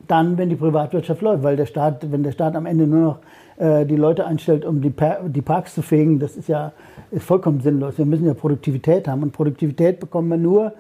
dann, 0.07 0.37
wenn 0.37 0.51
die 0.51 0.57
Privatwirtschaft 0.57 1.23
läuft, 1.23 1.43
weil 1.43 1.57
der 1.57 1.65
Staat, 1.65 2.13
wenn 2.13 2.23
der 2.23 2.33
Staat 2.33 2.57
am 2.57 2.67
Ende 2.67 2.87
nur 2.87 3.01
noch 3.01 3.19
äh, 3.61 3.85
die 3.85 3.97
Leute 3.97 4.27
einstellt, 4.27 4.65
um 4.65 4.81
die, 4.81 4.91
die, 5.27 5.43
Parks 5.43 5.75
zu 5.75 5.83
fegen, 5.83 6.19
das 6.19 6.35
ist 6.35 6.49
ja 6.49 6.73
ist 7.11 7.25
vollkommen 7.25 7.61
sinnlos. 7.61 7.99
Wir 7.99 8.07
müssen 8.07 8.27
ja 8.27 8.33
Produktivität 8.33 9.07
haben 9.07 9.23
und 9.23 9.33
Produktivität 9.33 10.01
bekommen 10.01 10.29
wir 10.31 10.39
nur 10.39 10.73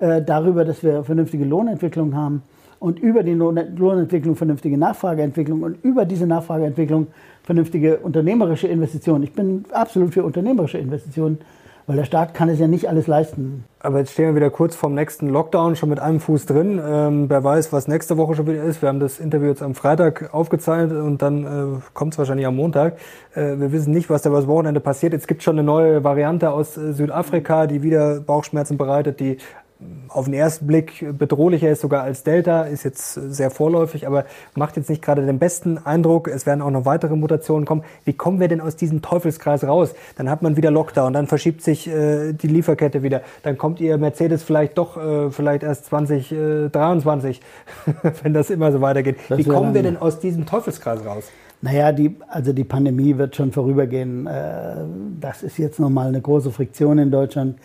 äh, 0.00 0.20
darüber, 0.20 0.64
dass 0.64 0.82
wir 0.82 1.04
vernünftige 1.04 1.44
Lohnentwicklung 1.44 2.16
haben 2.16 2.42
und 2.80 2.98
über 2.98 3.22
die 3.22 3.34
Lohnentwicklung 3.34 4.34
vernünftige 4.34 4.76
Nachfrageentwicklung 4.76 5.62
und 5.62 5.84
über 5.84 6.04
diese 6.04 6.26
Nachfrageentwicklung 6.26 7.06
vernünftige 7.44 7.98
unternehmerische 7.98 8.66
Investitionen. 8.66 9.22
Ich 9.22 9.32
bin 9.32 9.64
absolut 9.70 10.12
für 10.12 10.24
unternehmerische 10.24 10.78
Investitionen 10.78 11.38
weil 11.86 11.96
der 11.96 12.04
Staat 12.04 12.34
kann 12.34 12.48
es 12.48 12.58
ja 12.58 12.66
nicht 12.66 12.88
alles 12.88 13.06
leisten. 13.06 13.64
Aber 13.80 13.98
jetzt 13.98 14.12
stehen 14.12 14.28
wir 14.28 14.36
wieder 14.36 14.50
kurz 14.50 14.74
vorm 14.74 14.94
nächsten 14.94 15.28
Lockdown, 15.28 15.76
schon 15.76 15.90
mit 15.90 16.00
einem 16.00 16.18
Fuß 16.18 16.46
drin. 16.46 16.80
Ähm, 16.82 17.28
wer 17.28 17.44
weiß, 17.44 17.72
was 17.72 17.86
nächste 17.88 18.16
Woche 18.16 18.34
schon 18.34 18.46
wieder 18.46 18.62
ist. 18.62 18.80
Wir 18.80 18.88
haben 18.88 19.00
das 19.00 19.20
Interview 19.20 19.48
jetzt 19.48 19.62
am 19.62 19.74
Freitag 19.74 20.32
aufgezeichnet 20.32 20.92
und 20.92 21.20
dann 21.20 21.44
äh, 21.44 21.80
kommt 21.92 22.14
es 22.14 22.18
wahrscheinlich 22.18 22.46
am 22.46 22.56
Montag. 22.56 22.96
Äh, 23.34 23.58
wir 23.58 23.72
wissen 23.72 23.92
nicht, 23.92 24.08
was 24.08 24.22
da 24.22 24.30
das 24.30 24.46
Wochenende 24.46 24.80
passiert. 24.80 25.12
Jetzt 25.12 25.28
gibt 25.28 25.42
schon 25.42 25.58
eine 25.58 25.64
neue 25.64 26.02
Variante 26.02 26.50
aus 26.50 26.78
äh, 26.78 26.92
Südafrika, 26.94 27.66
die 27.66 27.82
wieder 27.82 28.20
Bauchschmerzen 28.20 28.78
bereitet, 28.78 29.20
die 29.20 29.36
auf 30.08 30.26
den 30.26 30.34
ersten 30.34 30.66
Blick 30.66 31.04
bedrohlicher 31.18 31.68
ist 31.68 31.80
sogar 31.80 32.02
als 32.02 32.22
Delta, 32.22 32.62
ist 32.62 32.84
jetzt 32.84 33.14
sehr 33.14 33.50
vorläufig, 33.50 34.06
aber 34.06 34.24
macht 34.54 34.76
jetzt 34.76 34.88
nicht 34.88 35.02
gerade 35.02 35.26
den 35.26 35.38
besten 35.38 35.78
Eindruck. 35.78 36.28
Es 36.28 36.46
werden 36.46 36.62
auch 36.62 36.70
noch 36.70 36.84
weitere 36.84 37.16
Mutationen 37.16 37.66
kommen. 37.66 37.82
Wie 38.04 38.12
kommen 38.12 38.38
wir 38.38 38.48
denn 38.48 38.60
aus 38.60 38.76
diesem 38.76 39.02
Teufelskreis 39.02 39.64
raus? 39.64 39.94
Dann 40.16 40.30
hat 40.30 40.42
man 40.42 40.56
wieder 40.56 40.70
Lockdown, 40.70 41.12
dann 41.12 41.26
verschiebt 41.26 41.62
sich 41.62 41.88
äh, 41.88 42.32
die 42.32 42.46
Lieferkette 42.46 43.02
wieder, 43.02 43.22
dann 43.42 43.58
kommt 43.58 43.80
ihr 43.80 43.98
Mercedes 43.98 44.42
vielleicht 44.44 44.78
doch 44.78 44.96
äh, 44.96 45.30
vielleicht 45.30 45.64
erst 45.64 45.86
2023, 45.86 47.40
äh, 47.86 47.92
wenn 48.22 48.32
das 48.32 48.50
immer 48.50 48.70
so 48.70 48.80
weitergeht. 48.80 49.16
Das 49.28 49.38
Wie 49.38 49.44
kommen 49.44 49.74
wir 49.74 49.82
denn 49.82 49.96
aus 49.96 50.20
diesem 50.20 50.46
Teufelskreis 50.46 51.04
raus? 51.04 51.24
Naja, 51.60 51.92
die, 51.92 52.16
also 52.28 52.52
die 52.52 52.64
Pandemie 52.64 53.16
wird 53.16 53.36
schon 53.36 53.50
vorübergehen. 53.50 54.26
Äh, 54.26 54.84
das 55.20 55.42
ist 55.42 55.58
jetzt 55.58 55.80
nochmal 55.80 56.08
eine 56.08 56.20
große 56.20 56.52
Friktion 56.52 56.98
in 56.98 57.10
Deutschland. 57.10 57.56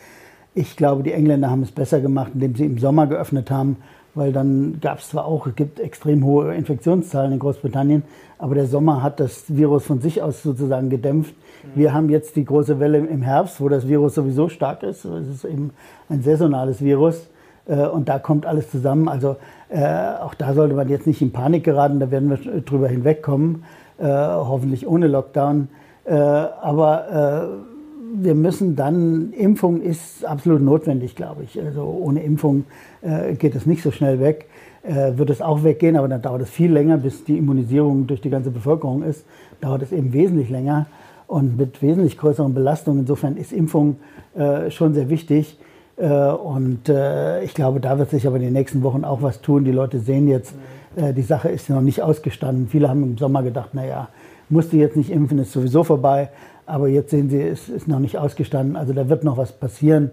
Ich 0.56 0.76
glaube, 0.76 1.04
die 1.04 1.14
Engländer 1.14 1.50
haben 1.50 1.62
es 1.62 1.72
besser 1.72 2.02
gemacht, 2.02 2.32
indem 2.34 2.56
sie 2.56 2.66
im 2.66 2.80
Sommer 2.80 3.08
geöffnet 3.08 3.52
haben, 3.52 3.78
weil 4.16 4.34
dann 4.34 4.80
gab 4.82 5.00
es 5.00 5.10
zwar 5.10 5.26
auch, 5.26 5.46
es 5.46 5.56
gibt 5.56 5.80
extrem 5.80 6.26
hohe 6.26 6.56
Infektionszahlen 6.56 7.34
in 7.34 7.40
Großbritannien, 7.40 8.04
aber 8.40 8.56
der 8.56 8.66
Sommer 8.66 9.04
hat 9.04 9.20
das 9.20 9.44
Virus 9.48 9.86
von 9.86 10.02
sich 10.02 10.24
aus 10.24 10.42
sozusagen 10.42 10.90
gedämpft. 10.90 11.36
Mhm. 11.64 11.80
Wir 11.80 11.94
haben 11.94 12.10
jetzt 12.10 12.36
die 12.36 12.46
große 12.46 12.80
Welle 12.80 12.98
im 12.98 13.22
Herbst, 13.22 13.62
wo 13.62 13.70
das 13.70 13.88
Virus 13.88 14.16
sowieso 14.16 14.50
stark 14.50 14.82
ist. 14.84 15.06
Es 15.06 15.28
ist 15.28 15.44
eben 15.46 15.72
ein 16.10 16.24
saisonales 16.24 16.82
Virus 16.82 17.30
äh, 17.68 17.86
und 17.86 18.10
da 18.10 18.18
kommt 18.18 18.46
alles 18.46 18.72
zusammen. 18.72 19.08
Also 19.08 19.36
äh, 19.70 19.86
auch 20.20 20.34
da 20.34 20.54
sollte 20.54 20.74
man 20.74 20.90
jetzt 20.90 21.06
nicht 21.06 21.22
in 21.22 21.32
Panik 21.32 21.64
geraten, 21.64 22.00
da 22.00 22.10
werden 22.10 22.30
wir 22.30 22.62
drüber 22.62 22.88
hinwegkommen, 22.88 23.64
äh, 24.00 24.06
hoffentlich 24.06 24.88
ohne 24.88 25.08
Lockdown. 25.08 25.70
aber 26.06 27.68
wir 28.16 28.36
müssen 28.36 28.76
dann, 28.76 29.34
Impfung 29.34 29.82
ist 29.82 30.26
absolut 30.26 30.62
notwendig, 30.62 31.16
glaube 31.16 31.44
ich. 31.44 31.62
Also 31.62 31.84
ohne 31.84 32.24
Impfung 32.24 32.66
äh, 33.02 33.34
geht 33.36 33.56
es 33.56 33.66
nicht 33.66 33.84
so 33.84 33.92
schnell 33.92 34.20
weg. 34.20 34.48
Äh, 34.84 35.18
wird 35.18 35.30
es 35.30 35.42
auch 35.42 35.64
weggehen, 35.64 35.98
aber 35.98 36.08
dann 36.08 36.22
dauert 36.22 36.42
es 36.42 36.50
viel 36.50 36.72
länger, 36.72 36.98
bis 36.98 37.24
die 37.26 37.38
Immunisierung 37.38 38.08
durch 38.08 38.22
die 38.22 38.30
ganze 38.30 38.52
Bevölkerung 38.52 39.04
ist. 39.04 39.26
Dauert 39.62 39.82
es 39.82 39.92
eben 39.92 40.14
wesentlich 40.14 40.50
länger 40.50 40.88
und 41.28 41.58
mit 41.58 41.82
wesentlich 41.82 42.18
größeren 42.18 42.54
Belastungen. 42.54 43.02
Insofern 43.02 43.36
ist 43.38 43.52
Impfung 43.52 43.98
äh, 44.36 44.72
schon 44.72 44.94
sehr 44.94 45.10
wichtig. 45.10 45.60
Äh, 45.98 46.08
und 46.08 46.88
äh, 46.88 47.44
ich 47.44 47.54
glaube, 47.54 47.80
da 47.80 48.00
wird 48.00 48.10
sich 48.10 48.26
aber 48.26 48.38
in 48.38 48.44
den 48.44 48.54
nächsten 48.54 48.84
Wochen 48.84 49.04
auch 49.04 49.22
was 49.22 49.42
tun. 49.42 49.66
Die 49.66 49.72
Leute 49.72 50.00
sehen 50.00 50.28
jetzt, 50.28 50.54
äh, 50.96 51.14
die 51.14 51.22
Sache 51.22 51.50
ist 51.50 51.70
noch 51.70 51.82
nicht 51.82 52.02
ausgestanden. 52.02 52.68
Viele 52.68 52.90
haben 52.90 53.04
im 53.04 53.18
Sommer 53.18 53.44
gedacht, 53.44 53.74
naja, 53.74 54.08
musste 54.50 54.78
jetzt 54.78 54.96
nicht 54.96 55.12
impfen, 55.12 55.40
ist 55.40 55.52
sowieso 55.52 55.84
vorbei. 55.84 56.30
Aber 56.70 56.88
jetzt 56.88 57.10
sehen 57.10 57.30
Sie, 57.30 57.42
es 57.42 57.68
ist 57.68 57.88
noch 57.88 58.00
nicht 58.00 58.18
ausgestanden. 58.18 58.76
Also 58.76 58.94
da 58.94 59.10
wird 59.10 59.24
noch 59.24 59.38
was 59.38 59.52
passieren. 59.52 60.12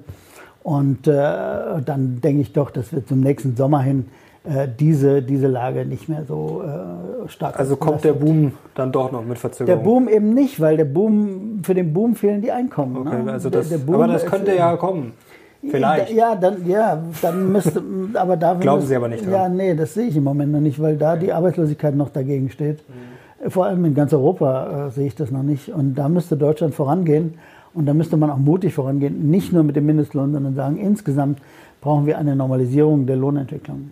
Und 0.62 1.06
äh, 1.06 1.12
dann 1.12 2.20
denke 2.22 2.42
ich 2.42 2.52
doch, 2.52 2.70
dass 2.70 2.92
wir 2.92 3.06
zum 3.06 3.20
nächsten 3.20 3.56
Sommer 3.56 3.82
hin 3.82 4.06
äh, 4.44 4.66
diese, 4.66 5.22
diese 5.22 5.46
Lage 5.46 5.84
nicht 5.84 6.08
mehr 6.08 6.24
so 6.26 6.62
äh, 6.64 7.28
stark 7.28 7.58
Also 7.58 7.76
kommt 7.76 8.04
der 8.04 8.14
Boom 8.14 8.52
dann 8.74 8.90
doch 8.90 9.12
noch 9.12 9.24
mit 9.24 9.38
Verzögerung? 9.38 9.78
Der 9.78 9.84
Boom 9.84 10.08
eben 10.08 10.34
nicht, 10.34 10.60
weil 10.60 10.76
der 10.76 10.84
Boom, 10.86 11.60
für 11.62 11.74
den 11.74 11.92
Boom 11.92 12.16
fehlen 12.16 12.42
die 12.42 12.50
Einkommen. 12.50 12.96
Okay, 12.96 13.22
ne? 13.22 13.32
also 13.32 13.50
das, 13.50 13.68
der, 13.68 13.78
der 13.78 13.94
aber 13.94 14.08
das 14.08 14.24
könnte 14.24 14.52
ist, 14.52 14.58
ja 14.58 14.76
kommen. 14.76 15.12
Vielleicht. 15.68 16.12
Ja, 16.12 16.34
dann, 16.36 16.66
ja, 16.66 17.02
dann 17.22 17.52
müsste, 17.52 17.82
aber 18.14 18.36
da. 18.36 18.54
Glauben 18.60 18.86
Sie 18.86 18.94
aber 18.94 19.08
nicht 19.08 19.24
dran. 19.24 19.32
Ja, 19.32 19.48
nee, 19.48 19.74
das 19.74 19.94
sehe 19.94 20.06
ich 20.06 20.16
im 20.16 20.24
Moment 20.24 20.52
noch 20.52 20.60
nicht, 20.60 20.80
weil 20.80 20.96
da 20.96 21.16
die 21.16 21.32
Arbeitslosigkeit 21.32 21.94
noch 21.94 22.10
dagegen 22.10 22.50
steht. 22.50 22.78
Mhm. 22.88 23.15
Vor 23.48 23.66
allem 23.66 23.84
in 23.84 23.94
ganz 23.94 24.12
Europa 24.12 24.86
äh, 24.86 24.90
sehe 24.90 25.06
ich 25.06 25.14
das 25.14 25.30
noch 25.30 25.42
nicht. 25.42 25.68
Und 25.68 25.94
da 25.94 26.08
müsste 26.08 26.36
Deutschland 26.36 26.74
vorangehen. 26.74 27.34
Und 27.74 27.84
da 27.84 27.92
müsste 27.92 28.16
man 28.16 28.30
auch 28.30 28.38
mutig 28.38 28.72
vorangehen, 28.72 29.30
nicht 29.30 29.52
nur 29.52 29.62
mit 29.62 29.76
dem 29.76 29.84
Mindestlohn, 29.84 30.32
sondern 30.32 30.54
sagen, 30.54 30.78
insgesamt 30.78 31.40
brauchen 31.82 32.06
wir 32.06 32.16
eine 32.16 32.34
Normalisierung 32.34 33.06
der 33.06 33.16
Lohnentwicklung. 33.16 33.90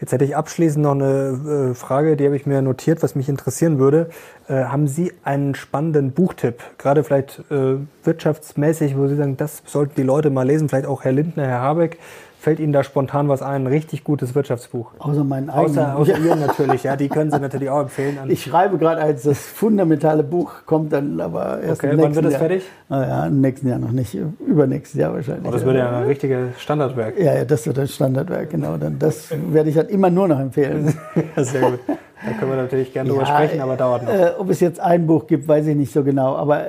Jetzt 0.00 0.12
hätte 0.12 0.26
ich 0.26 0.36
abschließend 0.36 0.82
noch 0.82 0.92
eine 0.92 1.70
äh, 1.70 1.74
Frage, 1.74 2.16
die 2.16 2.26
habe 2.26 2.36
ich 2.36 2.44
mir 2.44 2.60
notiert, 2.60 3.02
was 3.02 3.14
mich 3.14 3.30
interessieren 3.30 3.78
würde. 3.78 4.10
Äh, 4.48 4.64
haben 4.64 4.86
Sie 4.86 5.12
einen 5.22 5.54
spannenden 5.54 6.12
Buchtipp, 6.12 6.62
gerade 6.76 7.04
vielleicht 7.04 7.42
äh, 7.50 7.76
wirtschaftsmäßig, 8.02 8.98
wo 8.98 9.06
Sie 9.06 9.16
sagen, 9.16 9.38
das 9.38 9.62
sollten 9.64 9.94
die 9.96 10.02
Leute 10.02 10.28
mal 10.28 10.46
lesen, 10.46 10.68
vielleicht 10.68 10.86
auch 10.86 11.04
Herr 11.04 11.12
Lindner, 11.12 11.46
Herr 11.46 11.62
Habeck, 11.62 11.98
Fällt 12.44 12.60
Ihnen 12.60 12.74
da 12.74 12.84
spontan 12.84 13.26
was 13.30 13.40
ein? 13.40 13.62
Ein 13.62 13.66
richtig 13.68 14.04
gutes 14.04 14.34
Wirtschaftsbuch. 14.34 14.90
Außer 14.98 15.24
meinen 15.24 15.48
eigenen. 15.48 15.78
Außer, 15.78 15.96
außer 15.96 16.18
Ihren 16.18 16.40
natürlich, 16.40 16.82
ja. 16.82 16.94
Die 16.94 17.08
können 17.08 17.30
Sie 17.30 17.40
natürlich 17.40 17.70
auch 17.70 17.80
empfehlen. 17.80 18.18
Ich 18.28 18.42
schreibe 18.42 18.76
gerade 18.76 19.00
als 19.00 19.22
das 19.22 19.38
fundamentale 19.38 20.22
Buch, 20.22 20.52
kommt 20.66 20.92
dann 20.92 21.22
aber 21.22 21.62
erst 21.62 21.82
okay, 21.82 21.92
im 21.92 21.96
nächsten 21.96 22.02
wann 22.02 22.14
wird 22.16 22.24
das 22.26 22.32
Jahr. 22.32 22.40
fertig? 22.40 22.64
Naja, 22.90 23.26
im 23.28 23.40
nächsten 23.40 23.66
Jahr 23.66 23.78
noch 23.78 23.92
nicht. 23.92 24.14
Übernächstes 24.46 25.00
Jahr 25.00 25.14
wahrscheinlich. 25.14 25.48
Oh, 25.48 25.52
das 25.52 25.64
wird 25.64 25.74
ja 25.74 25.96
ein 25.96 26.04
richtiges 26.04 26.60
Standardwerk. 26.60 27.18
Ja, 27.18 27.34
ja, 27.34 27.44
das 27.46 27.66
wird 27.66 27.78
ein 27.78 27.88
Standardwerk, 27.88 28.50
genau. 28.50 28.76
Dann 28.76 28.98
das 28.98 29.30
werde 29.50 29.70
ich 29.70 29.78
halt 29.78 29.88
immer 29.88 30.10
nur 30.10 30.28
noch 30.28 30.38
empfehlen. 30.38 30.92
ja, 31.36 31.44
sehr 31.44 31.62
gut. 31.62 31.80
Da 31.86 32.32
können 32.38 32.50
wir 32.50 32.58
natürlich 32.58 32.92
gerne 32.92 33.08
ja, 33.08 33.14
drüber 33.14 33.26
sprechen, 33.26 33.62
aber 33.62 33.76
dauert 33.78 34.02
noch. 34.02 34.12
Äh, 34.12 34.32
ob 34.36 34.50
es 34.50 34.60
jetzt 34.60 34.80
ein 34.80 35.06
Buch 35.06 35.26
gibt, 35.26 35.48
weiß 35.48 35.66
ich 35.66 35.76
nicht 35.76 35.94
so 35.94 36.04
genau. 36.04 36.36
Aber 36.36 36.66
äh, 36.66 36.68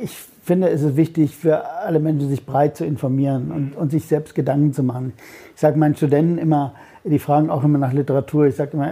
ich 0.00 0.16
finde, 0.46 0.70
es 0.70 0.82
ist 0.82 0.96
wichtig 0.96 1.36
für 1.36 1.66
alle 1.66 1.98
Menschen, 1.98 2.28
sich 2.28 2.46
breit 2.46 2.76
zu 2.76 2.86
informieren 2.86 3.50
und, 3.50 3.76
und 3.76 3.90
sich 3.90 4.06
selbst 4.06 4.34
Gedanken 4.34 4.72
zu 4.72 4.82
machen. 4.82 5.12
Ich 5.54 5.60
sage 5.60 5.76
meinen 5.76 5.96
Studenten 5.96 6.38
immer, 6.38 6.74
die 7.04 7.18
fragen 7.18 7.50
auch 7.50 7.64
immer 7.64 7.78
nach 7.78 7.92
Literatur. 7.92 8.46
Ich 8.46 8.56
sage 8.56 8.70
immer, 8.74 8.90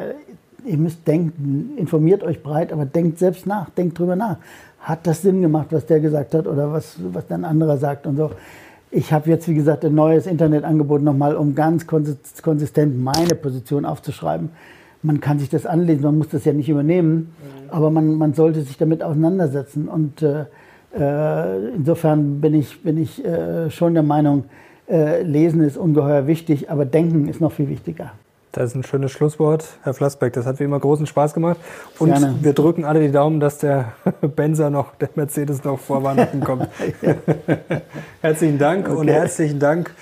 ihr 0.64 0.76
müsst 0.76 1.06
denken, 1.06 1.72
informiert 1.76 2.22
euch 2.24 2.42
breit, 2.42 2.72
aber 2.72 2.84
denkt 2.84 3.18
selbst 3.18 3.46
nach, 3.46 3.70
denkt 3.70 3.98
drüber 3.98 4.16
nach. 4.16 4.38
Hat 4.80 5.06
das 5.06 5.22
Sinn 5.22 5.42
gemacht, 5.42 5.68
was 5.70 5.86
der 5.86 6.00
gesagt 6.00 6.34
hat 6.34 6.46
oder 6.46 6.72
was, 6.72 6.96
was 7.12 7.30
ein 7.30 7.44
anderer 7.44 7.78
sagt 7.78 8.06
und 8.06 8.16
so. 8.16 8.32
Ich 8.90 9.12
habe 9.12 9.30
jetzt, 9.30 9.48
wie 9.48 9.54
gesagt, 9.54 9.84
ein 9.84 9.94
neues 9.94 10.26
Internetangebot 10.26 11.02
nochmal, 11.02 11.36
um 11.36 11.54
ganz 11.54 11.86
konsistent 11.86 13.02
meine 13.02 13.34
Position 13.34 13.84
aufzuschreiben. 13.84 14.50
Man 15.02 15.20
kann 15.20 15.38
sich 15.38 15.50
das 15.50 15.66
anlesen, 15.66 16.02
man 16.02 16.18
muss 16.18 16.28
das 16.28 16.44
ja 16.44 16.52
nicht 16.52 16.68
übernehmen, 16.68 17.14
mhm. 17.16 17.70
aber 17.70 17.90
man, 17.90 18.16
man 18.16 18.34
sollte 18.34 18.62
sich 18.62 18.76
damit 18.76 19.02
auseinandersetzen. 19.02 19.88
Und 19.88 20.22
äh, 20.22 20.44
insofern 20.94 22.40
bin 22.40 22.54
ich, 22.54 22.82
bin 22.82 22.98
ich 22.98 23.24
äh, 23.24 23.70
schon 23.70 23.94
der 23.94 24.02
Meinung, 24.02 24.44
äh, 24.88 25.22
Lesen 25.22 25.62
ist 25.62 25.76
ungeheuer 25.76 26.26
wichtig, 26.26 26.70
aber 26.70 26.84
Denken 26.84 27.28
ist 27.28 27.40
noch 27.40 27.52
viel 27.52 27.68
wichtiger. 27.68 28.12
Das 28.52 28.70
ist 28.70 28.76
ein 28.76 28.84
schönes 28.84 29.10
Schlusswort, 29.10 29.64
Herr 29.82 29.94
Flassbeck. 29.94 30.32
Das 30.32 30.46
hat 30.46 30.60
wie 30.60 30.64
immer 30.64 30.78
großen 30.78 31.06
Spaß 31.06 31.34
gemacht. 31.34 31.56
Und 31.98 32.10
Gerne. 32.10 32.36
wir 32.40 32.52
drücken 32.52 32.84
alle 32.84 33.00
die 33.00 33.10
Daumen, 33.10 33.40
dass 33.40 33.58
der 33.58 33.94
Benzer 34.20 34.70
noch, 34.70 34.94
der 34.94 35.08
Mercedes 35.16 35.64
noch 35.64 35.80
vor 35.80 36.04
Weihnachten 36.04 36.40
kommt. 36.40 36.68
Herzlichen 38.20 38.58
Dank 38.58 38.88
okay. 38.88 38.96
und 38.96 39.08
herzlichen 39.08 39.58
Dank 39.58 39.92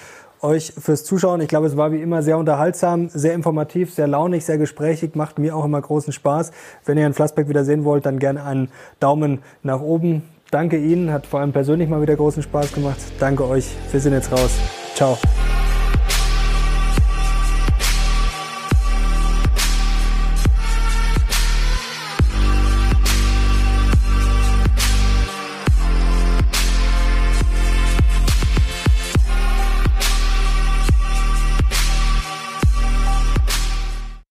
euch 0.43 0.73
fürs 0.77 1.05
Zuschauen. 1.05 1.41
Ich 1.41 1.49
glaube, 1.49 1.67
es 1.67 1.79
war 1.79 1.93
wie 1.93 2.03
immer 2.03 2.23
sehr 2.23 2.37
unterhaltsam, 2.37 3.09
sehr 3.09 3.33
informativ, 3.33 3.95
sehr 3.95 4.09
launig, 4.09 4.45
sehr 4.45 4.59
gesprächig, 4.59 5.15
macht 5.15 5.39
mir 5.39 5.57
auch 5.57 5.65
immer 5.65 5.81
großen 5.81 6.13
Spaß. 6.13 6.51
Wenn 6.85 6.99
ihr 6.99 7.05
Herrn 7.05 7.15
Flassbeck 7.15 7.49
wieder 7.49 7.65
sehen 7.65 7.85
wollt, 7.85 8.05
dann 8.05 8.19
gerne 8.19 8.45
einen 8.45 8.69
Daumen 9.01 9.39
nach 9.63 9.81
oben. 9.81 10.25
Danke 10.53 10.77
Ihnen, 10.77 11.11
hat 11.11 11.27
vor 11.27 11.41
allem 11.41 11.55
persönlich 11.55 11.89
mal 11.89 12.03
wieder 12.03 12.15
großen 12.15 12.43
Spaß 12.43 12.75
gemacht. 12.75 12.99
Danke 13.19 13.49
euch. 13.49 13.71
Wir 13.91 14.01
sind 14.01 14.13
jetzt 14.13 14.31
raus. 14.31 14.51
Ciao. 14.95 15.17